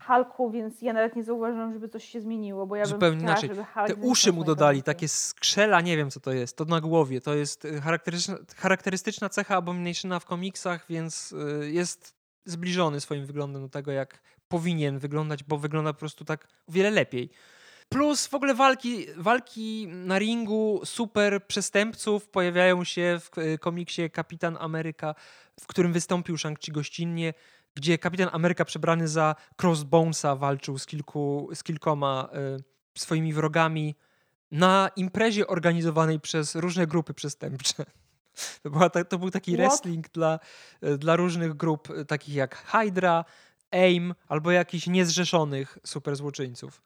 Hulku, 0.08 0.52
więc 0.52 0.82
ja 0.82 0.94
nawet 0.94 1.16
nie 1.16 1.24
zauważyłam, 1.24 1.74
żeby 1.74 1.90
coś 1.90 2.10
się 2.10 2.22
zmieniło, 2.22 2.68
bo 2.68 2.76
ja 2.76 2.86
Zupełnie 2.86 3.18
bym 3.18 3.36
chciała, 3.36 3.54
inaczej. 3.56 3.96
Te 3.96 3.96
uszy 3.96 4.34
mu 4.34 4.44
dodali, 4.44 4.84
takie 4.84 5.08
skrzela, 5.08 5.82
nie 5.82 5.98
wiem 5.98 6.12
co 6.12 6.20
to 6.20 6.32
jest, 6.32 6.58
to 6.58 6.66
na 6.66 6.82
głowie. 6.82 7.22
To 7.22 7.36
jest 7.36 7.66
y, 7.66 7.82
charakterystyczna, 7.82 8.38
charakterystyczna 8.56 9.30
cecha 9.30 9.56
Abominationa 9.56 10.20
w 10.20 10.26
komiksach, 10.26 10.86
więc 10.90 11.32
y, 11.32 11.72
jest 11.72 12.16
zbliżony 12.46 13.02
swoim 13.02 13.26
wyglądem 13.26 13.62
do 13.62 13.70
tego, 13.70 13.92
jak 13.92 14.22
powinien 14.48 15.00
wyglądać, 15.00 15.44
bo 15.44 15.58
wygląda 15.58 15.94
po 15.94 16.00
prostu 16.00 16.26
tak 16.26 16.48
o 16.68 16.72
wiele 16.72 16.92
lepiej. 16.92 17.30
Plus 17.90 18.28
w 18.28 18.34
ogóle 18.34 18.54
walki, 18.54 19.06
walki 19.18 19.88
na 19.88 20.20
ringu 20.20 20.82
super 20.86 21.48
przestępców 21.48 22.30
pojawiają 22.30 22.84
się 22.84 23.20
w 23.22 23.38
y, 23.38 23.58
komiksie 23.58 24.10
Kapitan 24.10 24.58
Ameryka, 24.60 25.16
w 25.60 25.68
którym 25.68 25.94
wystąpił 25.94 26.36
Shang-Chi 26.36 26.72
gościnnie, 26.72 27.34
gdzie 27.76 27.98
Kapitan 27.98 28.30
Ameryka 28.32 28.66
przebrany 28.66 29.08
za 29.08 29.36
Crossbonesa 29.62 30.36
walczył 30.36 30.78
z, 30.78 30.86
kilku, 30.86 31.50
z 31.54 31.64
kilkoma 31.64 32.30
y, 32.96 33.00
swoimi 33.00 33.34
wrogami 33.34 33.96
na 34.52 34.90
imprezie 34.96 35.48
organizowanej 35.48 36.20
przez 36.20 36.56
różne 36.56 36.88
grupy 36.88 37.14
przestępcze. 37.14 37.74
To, 38.64 38.70
była 38.70 38.90
ta, 38.90 39.04
to 39.04 39.18
był 39.18 39.32
taki 39.32 39.54
What? 39.54 39.60
wrestling 39.60 40.12
dla, 40.12 40.40
y, 40.84 40.98
dla 40.98 41.16
różnych 41.16 41.54
grup, 41.54 41.90
y, 41.90 42.06
takich 42.06 42.36
jak 42.36 42.56
Hydra, 42.56 43.26
AIM 43.72 44.16
albo 44.28 44.52
jakichś 44.52 44.88
niezrzeszonych 44.88 45.78
superzłoczyńców. 45.84 46.82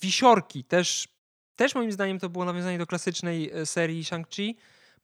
Wisiorki 0.00 0.64
też, 0.64 1.08
też 1.56 1.74
moim 1.74 1.92
zdaniem 1.92 2.18
to 2.18 2.28
było 2.28 2.44
nawiązanie 2.44 2.78
do 2.78 2.86
klasycznej 2.86 3.50
e, 3.50 3.66
serii 3.66 4.04
Shang-Chi, 4.04 4.54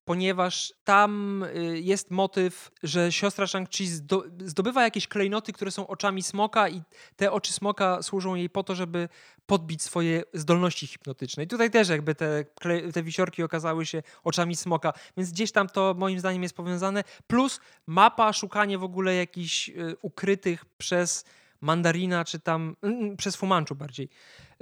ponieważ 0.04 0.74
tam 0.84 1.42
y, 1.42 1.80
jest 1.80 2.10
motyw, 2.10 2.70
że 2.82 3.12
siostra 3.12 3.46
Shang-Chi 3.46 3.86
zdo, 3.86 4.24
zdobywa 4.38 4.82
jakieś 4.82 5.08
klejnoty, 5.08 5.52
które 5.52 5.70
są 5.70 5.86
oczami 5.86 6.22
smoka 6.22 6.68
i 6.68 6.82
te 7.16 7.32
oczy 7.32 7.52
smoka 7.52 8.02
służą 8.02 8.34
jej 8.34 8.50
po 8.50 8.62
to, 8.62 8.74
żeby 8.74 9.08
podbić 9.46 9.82
swoje 9.82 10.22
zdolności 10.34 10.86
hipnotyczne. 10.86 11.42
I 11.44 11.46
tutaj 11.46 11.70
też 11.70 11.88
jakby 11.88 12.14
te, 12.14 12.44
te 12.92 13.02
wisiorki 13.02 13.42
okazały 13.42 13.86
się 13.86 14.02
oczami 14.24 14.56
smoka, 14.56 14.92
więc 15.16 15.32
gdzieś 15.32 15.52
tam 15.52 15.68
to 15.68 15.94
moim 15.98 16.18
zdaniem 16.18 16.42
jest 16.42 16.56
powiązane. 16.56 17.04
Plus 17.26 17.60
mapa, 17.86 18.32
szukanie 18.32 18.78
w 18.78 18.84
ogóle 18.84 19.14
jakichś 19.14 19.68
y, 19.68 19.96
ukrytych 20.02 20.64
przez 20.64 21.24
Mandarina, 21.60 22.24
czy 22.24 22.40
tam 22.40 22.76
mm, 22.82 23.16
przez 23.16 23.36
Fumanczu 23.36 23.74
bardziej, 23.74 24.08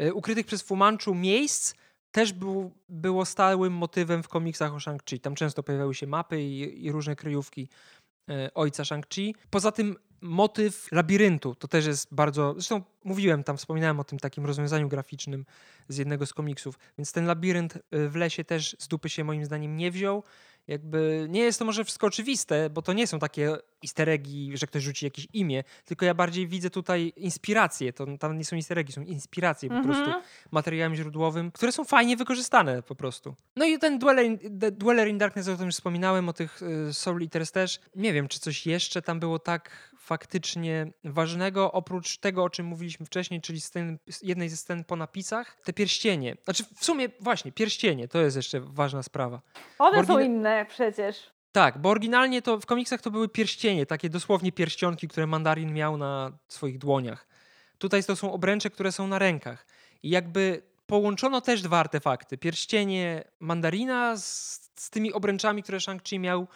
y, 0.00 0.14
ukrytych 0.14 0.46
przez 0.46 0.62
Fumanczu 0.62 1.14
miejsc, 1.14 1.74
też 2.12 2.32
był, 2.32 2.72
było 2.88 3.24
stałym 3.24 3.72
motywem 3.72 4.22
w 4.22 4.28
komiksach 4.28 4.74
o 4.74 4.76
Shang-Chi. 4.76 5.20
Tam 5.20 5.34
często 5.34 5.62
pojawiały 5.62 5.94
się 5.94 6.06
mapy 6.06 6.42
i, 6.42 6.84
i 6.84 6.92
różne 6.92 7.16
kryjówki 7.16 7.68
e, 8.30 8.54
ojca 8.54 8.82
Shang-Chi. 8.82 9.34
Poza 9.50 9.72
tym 9.72 9.96
motyw 10.20 10.92
labiryntu 10.92 11.54
to 11.54 11.68
też 11.68 11.86
jest 11.86 12.14
bardzo. 12.14 12.52
Zresztą 12.52 12.82
mówiłem 13.04 13.44
tam, 13.44 13.56
wspominałem 13.56 14.00
o 14.00 14.04
tym 14.04 14.18
takim 14.18 14.46
rozwiązaniu 14.46 14.88
graficznym 14.88 15.44
z 15.88 15.96
jednego 15.96 16.26
z 16.26 16.34
komiksów, 16.34 16.78
więc 16.98 17.12
ten 17.12 17.26
labirynt 17.26 17.76
e, 17.76 18.08
w 18.08 18.16
lesie 18.16 18.44
też 18.44 18.76
z 18.78 18.88
dupy 18.88 19.08
się 19.08 19.24
moim 19.24 19.44
zdaniem 19.44 19.76
nie 19.76 19.90
wziął. 19.90 20.22
Jakby 20.68 21.26
nie 21.28 21.40
jest 21.40 21.58
to 21.58 21.64
może 21.64 21.84
wszystko 21.84 22.06
oczywiste, 22.06 22.70
bo 22.70 22.82
to 22.82 22.92
nie 22.92 23.06
są 23.06 23.18
takie 23.18 23.56
easter 23.84 24.08
eggi, 24.08 24.52
że 24.54 24.66
ktoś 24.66 24.82
rzuci 24.82 25.04
jakieś 25.06 25.26
imię, 25.32 25.64
tylko 25.84 26.04
ja 26.04 26.14
bardziej 26.14 26.46
widzę 26.46 26.70
tutaj 26.70 27.12
inspiracje. 27.16 27.92
To 27.92 28.06
tam 28.20 28.38
nie 28.38 28.44
są 28.44 28.56
easter 28.56 28.78
eggi, 28.78 28.92
są 28.92 29.02
inspiracje 29.02 29.68
po 29.68 29.82
prostu 29.82 30.04
Mhm. 30.04 30.22
materiałem 30.50 30.94
źródłowym, 30.94 31.50
które 31.52 31.72
są 31.72 31.84
fajnie 31.84 32.16
wykorzystane 32.16 32.82
po 32.82 32.94
prostu. 32.94 33.34
No 33.56 33.64
i 33.64 33.78
ten 33.78 33.98
Dweller 33.98 34.26
in, 34.26 34.38
Dweller 34.72 35.08
in 35.08 35.18
Darkness, 35.18 35.48
o 35.48 35.56
tym 35.56 35.66
już 35.66 35.74
wspominałem, 35.74 36.28
o 36.28 36.32
tych 36.32 36.62
y, 36.62 36.94
Soul 36.94 37.22
Eaters 37.22 37.52
też. 37.52 37.80
Nie 37.96 38.12
wiem, 38.12 38.28
czy 38.28 38.40
coś 38.40 38.66
jeszcze 38.66 39.02
tam 39.02 39.20
było 39.20 39.38
tak 39.38 39.91
faktycznie 40.02 40.92
ważnego, 41.04 41.72
oprócz 41.72 42.18
tego, 42.18 42.44
o 42.44 42.50
czym 42.50 42.66
mówiliśmy 42.66 43.06
wcześniej, 43.06 43.40
czyli 43.40 43.60
scen, 43.60 43.98
jednej 44.22 44.48
ze 44.48 44.56
scen 44.56 44.84
po 44.84 44.96
napisach. 44.96 45.56
Te 45.64 45.72
pierścienie. 45.72 46.36
Znaczy 46.44 46.64
w 46.76 46.84
sumie 46.84 47.08
właśnie, 47.20 47.52
pierścienie, 47.52 48.08
to 48.08 48.18
jest 48.18 48.36
jeszcze 48.36 48.60
ważna 48.60 49.02
sprawa. 49.02 49.40
One 49.78 50.06
są 50.06 50.18
inne 50.18 50.66
przecież. 50.68 51.30
Tak, 51.52 51.78
bo 51.78 51.88
oryginalnie 51.88 52.42
to 52.42 52.60
w 52.60 52.66
komiksach 52.66 53.00
to 53.00 53.10
były 53.10 53.28
pierścienie, 53.28 53.86
takie 53.86 54.10
dosłownie 54.10 54.52
pierścionki, 54.52 55.08
które 55.08 55.26
Mandarin 55.26 55.72
miał 55.72 55.96
na 55.96 56.38
swoich 56.48 56.78
dłoniach. 56.78 57.26
Tutaj 57.78 58.04
to 58.04 58.16
są 58.16 58.32
obręcze, 58.32 58.70
które 58.70 58.92
są 58.92 59.06
na 59.06 59.18
rękach. 59.18 59.66
I 60.02 60.10
jakby 60.10 60.62
połączono 60.86 61.40
też 61.40 61.62
dwa 61.62 61.78
artefakty. 61.78 62.38
Pierścienie 62.38 63.24
Mandarina 63.40 64.16
z, 64.16 64.60
z 64.76 64.90
tymi 64.90 65.12
obręczami, 65.12 65.62
które 65.62 65.78
Shang-Chi 65.78 66.18
miał 66.18 66.46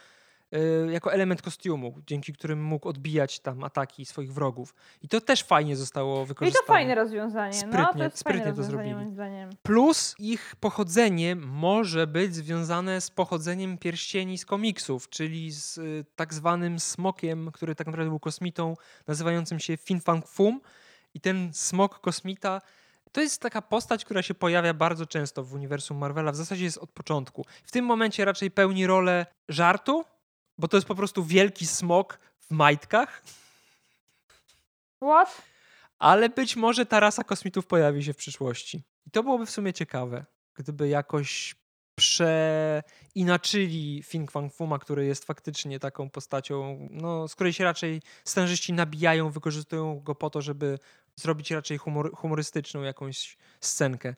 jako 0.91 1.13
element 1.13 1.43
kostiumu, 1.43 1.95
dzięki 2.07 2.33
którym 2.33 2.63
mógł 2.65 2.89
odbijać 2.89 3.41
tam 3.41 3.65
ataki 3.65 4.07
swoich 4.07 4.33
wrogów. 4.33 4.75
I 5.03 5.09
to 5.09 5.21
też 5.21 5.43
fajnie 5.43 5.77
zostało 5.77 6.17
No 6.17 6.23
i 6.23 6.27
wykorzystane. 6.27 6.67
to 6.67 6.73
fajne 6.73 6.95
rozwiązanie. 6.95 7.53
no, 7.67 7.73
to 7.73 7.79
Sprytnie- 7.83 8.03
jest 8.05 8.19
sprytnie 8.19 8.43
fajne 8.43 8.57
to 8.57 8.63
zrobili. 8.65 8.95
Plus 9.63 10.15
ich 10.19 10.57
pochodzenie 10.61 11.37
może 11.37 12.07
być 12.07 12.35
związane 12.35 13.01
z 13.01 13.11
pochodzeniem 13.11 13.79
pierścieni 13.79 14.39
z 14.39 14.47
komiksów, 14.47 15.09
czyli 15.09 15.51
z 15.53 15.79
y, 15.79 16.05
tak 16.17 16.35
zwanym 16.35 16.81
smokiem, 16.81 17.51
który 17.53 17.75
tak 17.75 17.87
naprawdę 17.87 18.11
był 18.11 18.21
kosmitą, 18.21 18.75
nazywającym 19.07 19.61
się 19.61 19.77
Fin 19.77 20.01
Fang 20.01 20.29
Fum. 20.29 20.61
I 21.15 21.21
ten 21.21 21.51
smok 21.55 22.01
kosmita 22.01 22.61
to 23.13 23.21
jest 23.21 23.43
taka 23.43 23.63
postać, 23.63 24.05
która 24.05 24.23
się 24.23 24.35
pojawia 24.35 24.75
bardzo 24.75 25.07
często 25.07 25.45
w 25.45 25.55
uniwersum 25.55 25.99
Marvela. 25.99 26.33
W 26.33 26.37
zasadzie 26.37 26.65
jest 26.65 26.79
od 26.79 26.91
początku. 26.91 27.45
W 27.65 27.73
tym 27.73 27.85
momencie 27.85 28.25
raczej 28.25 28.51
pełni 28.51 28.87
rolę 28.87 29.27
żartu, 29.49 30.05
bo 30.59 30.69
to 30.69 30.77
jest 30.77 30.87
po 30.87 30.95
prostu 30.95 31.25
wielki 31.25 31.67
smok 31.67 32.19
w 32.41 32.51
majtkach, 32.51 33.23
What? 35.03 35.43
ale 35.99 36.29
być 36.29 36.57
może 36.57 36.87
ta 36.87 37.01
rasa 37.01 37.25
kosmitów 37.25 37.67
pojawi 37.67 38.05
się 38.05 38.13
w 38.13 38.17
przyszłości. 38.17 38.83
I 39.07 39.11
to 39.11 39.23
byłoby 39.23 39.47
w 39.47 39.51
sumie 39.51 39.73
ciekawe, 39.73 40.25
gdyby 40.55 40.89
jakoś 40.89 41.57
przeinaczyli 43.15 44.03
Fin 44.03 44.27
Fang 44.27 44.55
Fuma, 44.55 44.79
który 44.79 45.07
jest 45.07 45.25
faktycznie 45.25 45.81
taką 45.81 46.11
postacią, 46.11 46.89
no, 46.91 47.29
z 47.29 47.35
której 47.35 47.53
się 47.53 47.65
raczej 47.65 48.03
scenarzyści 48.25 48.73
nabijają, 48.73 49.31
wykorzystują 49.31 50.01
go 50.01 50.15
po 50.15 50.31
to, 50.31 50.43
żeby 50.43 50.79
zrobić 51.17 51.51
raczej 51.51 51.79
humor, 51.79 52.17
humorystyczną 52.17 52.83
jakąś 52.83 53.37
scenkę, 53.61 54.15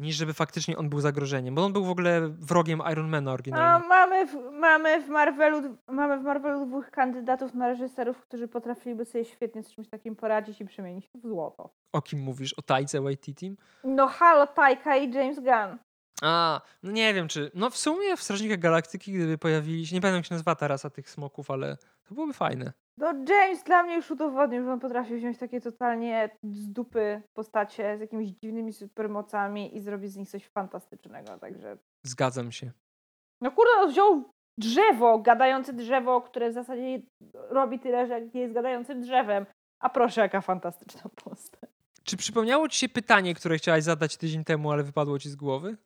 niż 0.00 0.16
żeby 0.16 0.32
faktycznie 0.34 0.76
on 0.76 0.88
był 0.88 1.00
zagrożeniem, 1.00 1.54
bo 1.54 1.64
on 1.64 1.72
był 1.72 1.84
w 1.84 1.90
ogóle 1.90 2.20
wrogiem 2.28 2.82
Ironmana 2.92 3.30
A, 3.30 3.34
oryginalnie. 3.34 3.88
mamy, 3.88 4.26
w, 4.26 4.36
mamy, 4.52 5.02
w 5.02 5.08
Marvelu, 5.08 5.76
mamy 5.88 6.18
w 6.18 6.22
Marvelu 6.22 6.66
dwóch 6.66 6.90
kandydatów 6.90 7.54
na 7.54 7.68
reżyserów, 7.68 8.20
którzy 8.20 8.48
potrafiliby 8.48 9.04
sobie 9.04 9.24
świetnie 9.24 9.62
z 9.62 9.74
czymś 9.74 9.88
takim 9.88 10.16
poradzić 10.16 10.60
i 10.60 10.64
przemienić 10.64 11.08
w 11.14 11.28
złoto. 11.28 11.70
O 11.92 12.02
kim 12.02 12.20
mówisz? 12.20 12.52
O 12.52 12.62
Tajce 12.62 13.00
Waititi? 13.00 13.56
No 13.84 14.06
halo, 14.06 14.46
Taika 14.46 14.96
i 14.96 15.12
James 15.12 15.36
Gunn. 15.40 15.78
A, 16.22 16.60
no 16.82 16.92
nie 16.92 17.14
wiem 17.14 17.28
czy. 17.28 17.50
No 17.54 17.70
w 17.70 17.76
sumie 17.76 18.16
w 18.16 18.22
Strażnikach 18.22 18.58
Galaktyki, 18.58 19.12
gdyby 19.12 19.38
pojawili 19.38 19.86
się, 19.86 19.94
nie 19.94 20.00
pamiętam 20.00 20.18
jak 20.18 20.26
się 20.26 20.34
nazywa 20.34 20.54
ta 20.54 20.68
rasa 20.68 20.90
tych 20.90 21.10
smoków, 21.10 21.50
ale 21.50 21.76
to 22.08 22.14
byłoby 22.14 22.32
fajne. 22.32 22.72
No 22.98 23.06
James 23.28 23.64
dla 23.64 23.82
mnie 23.82 23.94
już 23.96 24.10
udowodnił, 24.10 24.64
że 24.64 24.72
on 24.72 24.80
potrafi 24.80 25.16
wziąć 25.16 25.38
takie 25.38 25.60
totalnie 25.60 26.30
z 26.42 26.72
dupy 26.72 27.22
postacie 27.32 27.98
z 27.98 28.00
jakimiś 28.00 28.30
dziwnymi 28.30 28.72
supermocami 28.72 29.76
i 29.76 29.80
zrobić 29.80 30.12
z 30.12 30.16
nich 30.16 30.28
coś 30.28 30.48
fantastycznego, 30.48 31.38
także... 31.38 31.78
Zgadzam 32.06 32.52
się. 32.52 32.70
No 33.40 33.50
kurde, 33.50 33.70
on 33.78 33.90
wziął 33.90 34.30
drzewo, 34.58 35.18
gadające 35.18 35.72
drzewo, 35.72 36.20
które 36.20 36.50
w 36.50 36.52
zasadzie 36.52 37.02
robi 37.34 37.78
tyle, 37.78 38.06
że 38.06 38.20
jest 38.34 38.54
gadającym 38.54 39.00
drzewem. 39.00 39.46
A 39.80 39.88
proszę, 39.88 40.20
jaka 40.20 40.40
fantastyczna 40.40 41.10
postać. 41.24 41.70
Czy 42.10 42.16
przypomniało 42.16 42.68
ci 42.68 42.78
się 42.78 42.88
pytanie, 42.88 43.34
które 43.34 43.58
chciałaś 43.58 43.82
zadać 43.82 44.16
tydzień 44.16 44.44
temu, 44.44 44.70
ale 44.70 44.82
wypadło 44.82 45.18
ci 45.18 45.30
z 45.30 45.36
głowy? 45.36 45.76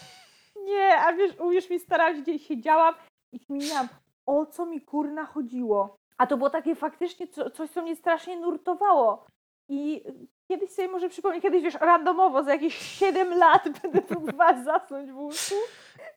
Nie, 0.68 0.98
a 0.98 1.12
wiesz, 1.12 1.32
uwierz 1.38 1.70
mi, 1.70 1.78
starałam 1.78 2.16
się, 2.16 2.22
gdzieś 2.22 2.46
siedziałam 2.46 2.94
i 3.32 3.40
kminiłam, 3.40 3.88
o 4.26 4.46
co 4.46 4.66
mi 4.66 4.80
kurna 4.80 5.26
chodziło. 5.26 5.96
A 6.18 6.26
to 6.26 6.36
było 6.36 6.50
takie 6.50 6.74
faktycznie 6.74 7.28
co, 7.28 7.50
coś, 7.50 7.70
co 7.70 7.82
mnie 7.82 7.96
strasznie 7.96 8.36
nurtowało. 8.36 9.26
I 9.68 10.04
kiedyś 10.48 10.70
sobie 10.70 10.88
może 10.88 11.08
przypomnę, 11.08 11.40
kiedyś 11.40 11.62
wiesz, 11.62 11.74
randomowo 11.74 12.44
za 12.44 12.52
jakieś 12.52 12.78
7 12.78 13.38
lat 13.38 13.68
będę 13.82 14.02
próbowała 14.02 14.64
zasnąć 14.64 15.10
w 15.10 15.16
łóżku 15.16 15.54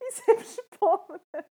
i 0.09 0.13
sobie 0.15 0.37
przypomnę. 0.37 1.43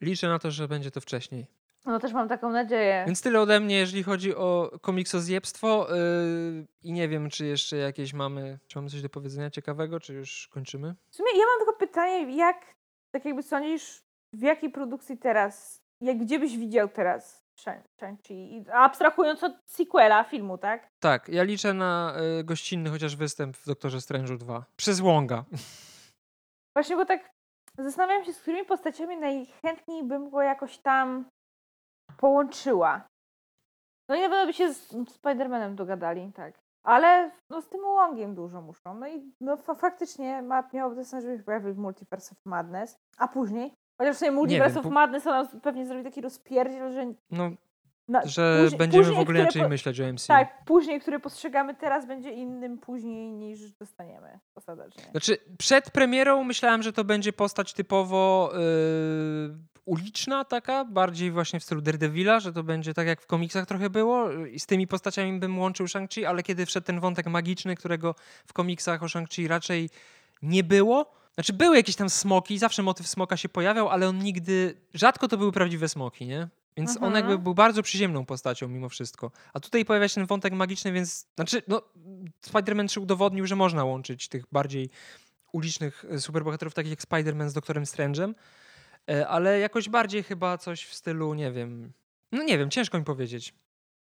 Liczę 0.00 0.28
na 0.28 0.38
to, 0.38 0.50
że 0.50 0.68
będzie 0.68 0.90
to 0.90 1.00
wcześniej. 1.00 1.46
No 1.86 1.98
też 1.98 2.12
mam 2.12 2.28
taką 2.28 2.50
nadzieję. 2.50 3.04
Więc 3.06 3.22
tyle 3.22 3.40
ode 3.40 3.60
mnie, 3.60 3.76
jeżeli 3.76 4.02
chodzi 4.02 4.34
o 4.36 4.70
komiksozjebstwo. 4.82 5.86
Yy, 5.90 6.66
I 6.82 6.92
nie 6.92 7.08
wiem, 7.08 7.30
czy 7.30 7.46
jeszcze 7.46 7.76
jakieś 7.76 8.12
mamy. 8.12 8.58
Czy 8.68 8.78
mamy 8.78 8.90
coś 8.90 9.02
do 9.02 9.08
powiedzenia 9.08 9.50
ciekawego, 9.50 10.00
czy 10.00 10.14
już 10.14 10.48
kończymy? 10.48 10.94
W 11.10 11.16
sumie 11.16 11.30
ja 11.38 11.44
mam 11.46 11.58
tylko 11.66 11.72
pytanie, 11.78 12.36
jak, 12.36 12.74
tak 13.10 13.24
jakby 13.24 13.42
sądzisz, 13.42 14.02
w 14.32 14.42
jakiej 14.42 14.70
produkcji 14.70 15.18
teraz, 15.18 15.82
jak 16.00 16.18
gdzie 16.18 16.38
byś 16.38 16.56
widział 16.58 16.88
teraz 16.88 17.44
Shang- 17.60 17.82
Shang-Chi? 18.00 18.64
Abstrahując 18.72 19.44
od 19.44 19.52
sequela 19.66 20.24
filmu, 20.24 20.58
tak? 20.58 20.88
Tak, 21.00 21.28
ja 21.28 21.42
liczę 21.42 21.74
na 21.74 22.16
y, 22.40 22.44
gościnny 22.44 22.90
chociaż 22.90 23.16
występ 23.16 23.56
w 23.56 23.66
Doktorze 23.66 23.98
Strange'u 23.98 24.36
2. 24.36 24.64
Przez 24.76 25.00
Łąga. 25.00 25.44
Właśnie, 26.76 26.96
bo 26.96 27.04
tak 27.06 27.30
zastanawiam 27.78 28.24
się, 28.24 28.32
z 28.32 28.40
którymi 28.40 28.64
postaciami 28.64 29.16
najchętniej 29.16 30.04
bym 30.04 30.30
go 30.30 30.42
jakoś 30.42 30.78
tam 30.78 31.24
połączyła. 32.16 33.06
No 34.08 34.14
i 34.16 34.20
na 34.20 34.28
pewno 34.28 34.46
by 34.46 34.52
się 34.52 34.74
z 34.74 34.92
Spider-Manem 34.92 35.74
dogadali, 35.74 36.32
tak. 36.32 36.54
Ale 36.84 37.30
no, 37.50 37.62
z 37.62 37.68
tym 37.68 37.80
Wongiem 37.80 38.34
dużo 38.34 38.60
muszą. 38.62 38.94
No 38.94 39.08
i 39.08 39.32
no, 39.40 39.56
fa- 39.56 39.74
faktycznie 39.74 40.42
ma, 40.42 40.68
miałoby 40.72 40.96
to 40.96 41.04
sens, 41.04 41.24
żeby 41.24 41.36
się 41.38 41.44
pojawił 41.44 41.74
w 41.74 41.78
Multiverse 41.78 42.32
of 42.32 42.38
Madness. 42.44 42.96
A 43.18 43.28
później, 43.28 43.74
chociaż 44.00 44.16
w 44.16 44.18
sumie 44.18 44.30
Multiverse 44.30 44.74
wiem, 44.74 44.86
of 44.86 44.92
Madness 44.92 45.26
ona 45.26 45.48
pewnie 45.62 45.86
zrobi 45.86 46.04
taki 46.04 46.20
rozpierdziel, 46.20 46.92
że... 46.92 47.06
No, 47.30 47.50
Na, 48.08 48.26
że 48.26 48.58
później- 48.62 48.78
będziemy 48.78 49.04
później, 49.04 49.18
w 49.18 49.22
ogóle 49.22 49.40
inaczej 49.40 49.62
po- 49.62 49.68
myśleć 49.68 50.00
o 50.00 50.04
MCU. 50.12 50.26
Tak, 50.28 50.64
później, 50.64 51.00
który 51.00 51.20
postrzegamy 51.20 51.74
teraz, 51.74 52.06
będzie 52.06 52.30
innym 52.32 52.78
później 52.78 53.32
niż 53.32 53.72
dostaniemy 53.72 54.38
ostatecznie. 54.58 55.04
Znaczy, 55.10 55.36
przed 55.58 55.90
premierą 55.90 56.44
myślałem, 56.44 56.82
że 56.82 56.92
to 56.92 57.04
będzie 57.04 57.32
postać 57.32 57.74
typowo 57.74 58.50
yy, 58.52 59.58
uliczna 59.86 60.44
taka, 60.44 60.84
bardziej 60.84 61.30
właśnie 61.30 61.60
w 61.60 61.64
stylu 61.64 61.80
Daredevila, 61.80 62.40
że 62.40 62.52
to 62.52 62.62
będzie 62.62 62.94
tak 62.94 63.06
jak 63.06 63.22
w 63.22 63.26
komiksach 63.26 63.66
trochę 63.66 63.90
było 63.90 64.32
i 64.32 64.60
z 64.60 64.66
tymi 64.66 64.86
postaciami 64.86 65.38
bym 65.38 65.58
łączył 65.58 65.86
Shang-Chi, 65.86 66.24
ale 66.24 66.42
kiedy 66.42 66.66
wszedł 66.66 66.86
ten 66.86 67.00
wątek 67.00 67.26
magiczny, 67.26 67.76
którego 67.76 68.14
w 68.46 68.52
komiksach 68.52 69.02
o 69.02 69.06
Shang-Chi 69.06 69.48
raczej 69.48 69.90
nie 70.42 70.64
było, 70.64 71.12
znaczy 71.34 71.52
były 71.52 71.76
jakieś 71.76 71.96
tam 71.96 72.10
smoki, 72.10 72.58
zawsze 72.58 72.82
motyw 72.82 73.08
smoka 73.08 73.36
się 73.36 73.48
pojawiał, 73.48 73.88
ale 73.88 74.08
on 74.08 74.18
nigdy, 74.18 74.74
rzadko 74.94 75.28
to 75.28 75.36
były 75.38 75.52
prawdziwe 75.52 75.88
smoki, 75.88 76.26
nie? 76.26 76.48
Więc 76.76 76.90
on 76.96 77.04
Mhm. 77.04 77.14
jakby 77.14 77.38
był 77.38 77.54
bardzo 77.54 77.82
przyziemną 77.82 78.26
postacią 78.26 78.68
mimo 78.68 78.88
wszystko. 78.88 79.30
A 79.54 79.60
tutaj 79.60 79.84
pojawia 79.84 80.08
się 80.08 80.14
ten 80.14 80.26
wątek 80.26 80.52
magiczny, 80.52 80.92
więc 80.92 81.26
znaczy, 81.36 81.62
no, 81.68 81.82
Spider-Man 82.46 82.88
3 82.88 83.00
udowodnił, 83.00 83.46
że 83.46 83.56
można 83.56 83.84
łączyć 83.84 84.28
tych 84.28 84.44
bardziej 84.52 84.90
ulicznych 85.52 86.04
superbohaterów, 86.18 86.74
takich 86.74 86.90
jak 86.90 87.00
Spider-Man 87.00 87.48
z 87.48 87.52
Doktorem 87.52 87.84
Strange'em, 87.84 88.34
ale 89.28 89.58
jakoś 89.60 89.88
bardziej 89.88 90.22
chyba 90.22 90.58
coś 90.58 90.84
w 90.86 90.94
stylu, 90.94 91.34
nie 91.34 91.50
wiem, 91.52 91.92
no 92.32 92.42
nie 92.42 92.58
wiem, 92.58 92.70
ciężko 92.70 92.98
mi 92.98 93.04
powiedzieć. 93.04 93.54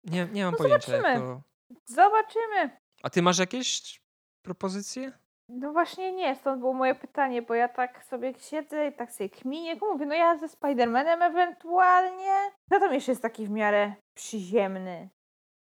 Nie, 0.04 0.26
nie 0.32 0.44
mam 0.44 0.52
No 0.52 0.58
pojęcia 0.58 0.92
zobaczymy. 0.92 1.20
to... 1.20 1.42
Zobaczymy. 1.86 2.78
A 3.04 3.10
ty 3.10 3.22
masz 3.22 3.40
jakieś 3.40 4.02
propozycje? 4.46 5.12
No 5.50 5.72
właśnie 5.72 6.12
nie, 6.12 6.36
stąd 6.36 6.60
było 6.60 6.74
moje 6.74 6.96
pytanie, 6.96 7.42
bo 7.42 7.54
ja 7.54 7.68
tak 7.68 8.06
sobie 8.06 8.34
siedzę 8.40 8.88
i 8.88 8.94
tak 8.94 9.12
sobie 9.12 9.30
kminię, 9.30 9.76
mówię, 9.82 10.06
no 10.06 10.16
ja 10.16 10.38
ze 10.38 10.46
Spider-Manem 10.48 11.24
ewentualnie. 11.24 12.34
No 12.72 12.80
tam 12.80 12.94
jeszcze 12.94 13.12
jest 13.12 13.22
taki 13.22 13.46
w 13.48 13.50
miarę 13.50 13.94
przyziemny 14.18 15.10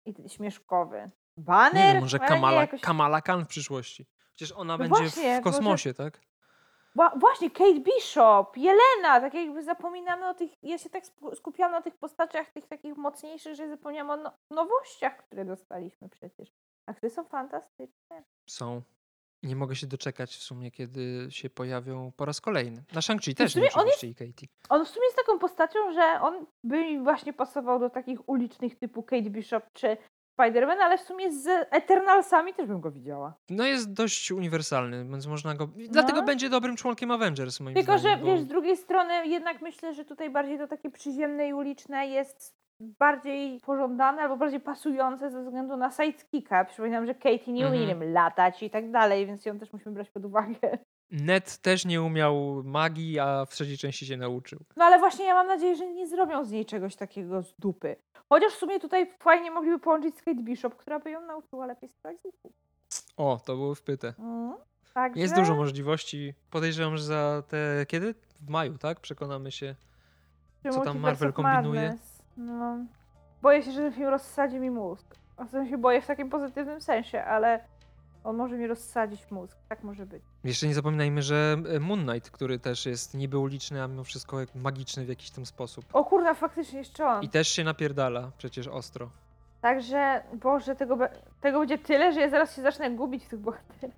i 0.05 0.29
śmieszkowy. 0.29 1.11
Banner? 1.37 1.85
Nie 1.87 1.93
wiem, 1.93 2.01
może 2.01 2.17
Ale 2.19 2.27
nie, 2.29 2.35
Kamala, 2.35 2.61
jakoś- 2.61 2.81
Kamala 2.81 3.21
Khan 3.21 3.45
w 3.45 3.47
przyszłości. 3.47 4.05
Przecież 4.33 4.51
ona 4.57 4.73
No 4.73 4.77
będzie 4.77 4.95
właśnie, 4.95 5.23
w 5.23 5.25
może- 5.27 5.41
kosmosie, 5.41 5.93
tak? 5.93 6.21
Wła- 6.95 7.19
właśnie, 7.19 7.51
Kate 7.51 7.79
Bishop, 7.79 8.57
Jelena, 8.57 9.21
tak 9.21 9.33
jakby 9.33 9.63
zapominamy 9.63 10.29
o 10.29 10.33
tych, 10.33 10.51
ja 10.63 10.77
się 10.77 10.89
tak 10.89 11.03
skupiałam 11.35 11.71
na 11.71 11.81
tych 11.81 11.95
postaciach, 11.95 12.51
tych 12.51 12.67
takich 12.67 12.97
mocniejszych, 12.97 13.55
że 13.55 13.69
zapomniałam 13.69 14.19
o 14.19 14.23
no, 14.23 14.31
nowościach, 14.51 15.17
które 15.17 15.45
dostaliśmy 15.45 16.09
przecież. 16.09 16.49
A 16.85 16.93
które 16.93 17.09
są 17.09 17.23
fantastyczne. 17.23 18.23
Są. 18.49 18.81
Nie 19.43 19.55
mogę 19.55 19.75
się 19.75 19.87
doczekać 19.87 20.35
w 20.35 20.43
sumie, 20.43 20.71
kiedy 20.71 21.27
się 21.29 21.49
pojawią 21.49 22.11
po 22.17 22.25
raz 22.25 22.41
kolejny. 22.41 22.83
Na 22.93 23.01
Shang-Chi 23.01 23.35
też, 23.35 23.55
nie 23.55 23.61
on 23.61 23.69
oczywiście 23.81 24.07
i 24.07 24.15
Katie. 24.15 24.47
On 24.69 24.85
w 24.85 24.89
sumie 24.89 25.05
jest 25.05 25.17
taką 25.17 25.39
postacią, 25.39 25.93
że 25.93 26.21
on 26.21 26.45
by 26.63 26.77
mi 26.77 26.99
właśnie 26.99 27.33
pasował 27.33 27.79
do 27.79 27.89
takich 27.89 28.29
ulicznych 28.29 28.75
typu 28.75 29.03
Kate 29.03 29.29
Bishop 29.29 29.63
czy 29.73 29.97
Spider-Man, 30.39 30.77
ale 30.81 30.97
w 30.97 31.01
sumie 31.01 31.31
z 31.31 31.47
Eternalsami 31.71 32.53
też 32.53 32.67
bym 32.67 32.81
go 32.81 32.91
widziała. 32.91 33.33
No 33.49 33.65
jest 33.65 33.93
dość 33.93 34.31
uniwersalny, 34.31 35.05
więc 35.05 35.27
można 35.27 35.55
go... 35.55 35.67
Dlatego 35.89 36.23
będzie 36.23 36.49
dobrym 36.49 36.75
członkiem 36.75 37.11
Avengers, 37.11 37.59
moim 37.59 37.75
No. 37.75 37.81
Tylko, 37.81 37.97
zdaniem. 37.97 38.19
że 38.19 38.25
bo- 38.25 38.31
wiesz, 38.31 38.41
z 38.41 38.47
drugiej 38.47 38.77
strony 38.77 39.27
jednak 39.27 39.61
myślę, 39.61 39.93
że 39.93 40.05
tutaj 40.05 40.29
bardziej 40.29 40.57
to 40.57 40.67
takie 40.67 40.89
przyziemne 40.91 41.47
i 41.47 41.53
uliczne 41.53 42.07
jest 42.07 42.55
bardziej 42.79 43.59
pożądane 43.65 44.21
albo 44.21 44.37
bardziej 44.37 44.59
pasujące 44.59 45.31
ze 45.31 45.43
względu 45.43 45.77
na 45.77 45.91
sidekicka. 45.91 46.65
Przypominam, 46.65 47.05
że 47.05 47.15
Katie 47.15 47.51
nie 47.53 47.67
umie 47.67 47.79
Mhm. 47.91 48.11
latać 48.13 48.63
i 48.63 48.69
tak 48.69 48.91
dalej, 48.91 49.25
więc 49.25 49.45
ją 49.45 49.59
też 49.59 49.73
musimy 49.73 49.95
brać 49.95 50.09
pod 50.09 50.25
uwagę. 50.25 50.77
Ned 51.13 51.57
też 51.57 51.85
nie 51.85 52.01
umiał 52.01 52.63
magii, 52.63 53.19
a 53.19 53.45
w 53.45 53.49
trzeciej 53.49 53.77
części 53.77 54.05
się 54.05 54.17
nauczył. 54.17 54.59
No 54.77 54.85
ale 54.85 54.99
właśnie 54.99 55.25
ja 55.25 55.33
mam 55.33 55.47
nadzieję, 55.47 55.75
że 55.75 55.87
nie 55.87 56.07
zrobią 56.07 56.45
z 56.45 56.51
niej 56.51 56.65
czegoś 56.65 56.95
takiego 56.95 57.41
z 57.41 57.53
dupy. 57.59 57.95
Chociaż 58.29 58.53
w 58.53 58.57
sumie 58.57 58.79
tutaj 58.79 59.11
fajnie 59.19 59.51
mogliby 59.51 59.79
połączyć 59.79 60.17
z 60.17 60.21
Kate 60.21 60.41
Bishop, 60.43 60.75
która 60.75 60.99
by 60.99 61.11
ją 61.11 61.25
nauczyła 61.25 61.65
lepiej 61.65 61.89
strzelać 61.89 62.21
z 62.21 62.25
łuku. 62.25 62.53
O, 63.17 63.39
to 63.45 63.55
było 63.55 63.75
wpyte. 63.75 64.13
Mm, 64.19 64.53
Także... 64.93 65.21
Jest 65.21 65.35
dużo 65.35 65.55
możliwości. 65.55 66.33
Podejrzewam, 66.49 66.97
że 66.97 67.03
za 67.03 67.43
te... 67.47 67.85
Kiedy? 67.87 68.15
W 68.41 68.49
maju, 68.49 68.77
tak? 68.77 68.99
Przekonamy 68.99 69.51
się. 69.51 69.75
Co 70.71 70.81
tam 70.81 70.99
Marvel 70.99 71.33
kombinuje? 71.33 71.97
No. 72.37 72.77
Boję 73.41 73.63
się, 73.63 73.71
że 73.71 73.79
ten 73.79 73.93
film 73.93 74.07
rozsadzi 74.07 74.59
mi 74.59 74.71
mózg. 74.71 75.15
W 75.47 75.49
sensie 75.49 75.77
boję 75.77 76.01
w 76.01 76.07
takim 76.07 76.29
pozytywnym 76.29 76.81
sensie, 76.81 77.23
ale 77.23 77.59
on 78.23 78.35
może 78.37 78.57
mi 78.57 78.67
rozsadzić 78.67 79.31
mózg. 79.31 79.57
Tak 79.69 79.83
może 79.83 80.05
być. 80.05 80.23
Jeszcze 80.43 80.67
nie 80.67 80.73
zapominajmy, 80.73 81.21
że 81.21 81.57
e, 81.75 81.79
Moon 81.79 82.05
Knight, 82.07 82.31
który 82.31 82.59
też 82.59 82.85
jest 82.85 83.13
niby 83.13 83.37
uliczny, 83.37 83.83
a 83.83 83.87
mimo 83.87 84.03
wszystko 84.03 84.37
magiczny 84.55 85.05
w 85.05 85.09
jakiś 85.09 85.29
tam 85.31 85.45
sposób. 85.45 85.85
O 85.93 86.05
kurna, 86.05 86.33
faktycznie 86.33 86.79
jeszcze 86.79 87.05
on. 87.05 87.23
I 87.23 87.29
też 87.29 87.47
się 87.47 87.63
napierdala 87.63 88.31
przecież 88.37 88.67
ostro. 88.67 89.09
Także, 89.61 90.23
Boże, 90.33 90.75
tego, 90.75 90.97
tego 91.41 91.59
będzie 91.59 91.77
tyle, 91.77 92.13
że 92.13 92.19
ja 92.19 92.29
zaraz 92.29 92.55
się 92.55 92.61
zacznę 92.61 92.91
gubić 92.91 93.25
w 93.25 93.29
tych 93.29 93.39
bohaterach. 93.39 93.95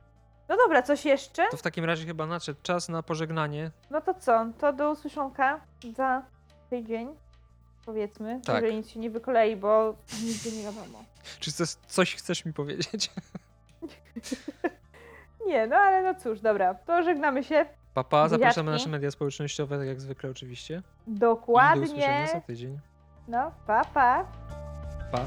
No 0.49 0.57
dobra, 0.57 0.81
coś 0.81 1.05
jeszcze? 1.05 1.43
To 1.51 1.57
w 1.57 1.61
takim 1.61 1.85
razie 1.85 2.05
chyba 2.05 2.25
nadszedł 2.25 2.59
czas 2.63 2.89
na 2.89 3.03
pożegnanie. 3.03 3.71
No 3.91 4.01
to 4.01 4.13
co? 4.13 4.45
To 4.59 4.73
do 4.73 4.91
usłyszonka 4.91 5.59
za 5.95 6.21
tydzień. 6.69 7.15
Powiedzmy, 7.85 8.41
Tak. 8.45 8.55
jeżeli 8.55 8.77
nic 8.77 8.89
się 8.89 8.99
nie 8.99 9.09
wykolei, 9.09 9.55
bo 9.55 9.95
nigdy 10.23 10.51
nie 10.51 10.63
wiadomo. 10.63 11.03
Czy 11.39 11.51
coś 11.87 12.15
chcesz 12.15 12.45
mi 12.45 12.53
powiedzieć? 12.53 13.11
Nie, 15.47 15.67
no 15.67 15.75
ale 15.75 16.03
no 16.13 16.19
cóż, 16.19 16.39
dobra, 16.39 16.73
to 16.73 17.03
żegnamy 17.03 17.43
się. 17.43 17.65
Papa, 17.93 18.29
zapraszamy 18.29 18.65
na 18.71 18.77
nasze 18.77 18.89
media 18.89 19.11
społecznościowe, 19.11 19.77
tak 19.77 19.87
jak 19.87 20.01
zwykle 20.01 20.29
oczywiście. 20.29 20.81
I 21.07 21.11
do 21.13 21.19
Dokładnie. 21.19 21.83
usłyszenia 21.85 22.27
za 22.27 22.41
tydzień. 22.41 22.79
No, 23.27 23.51
pa, 23.67 23.85
pa. 23.85 24.25
Pa. 25.11 25.19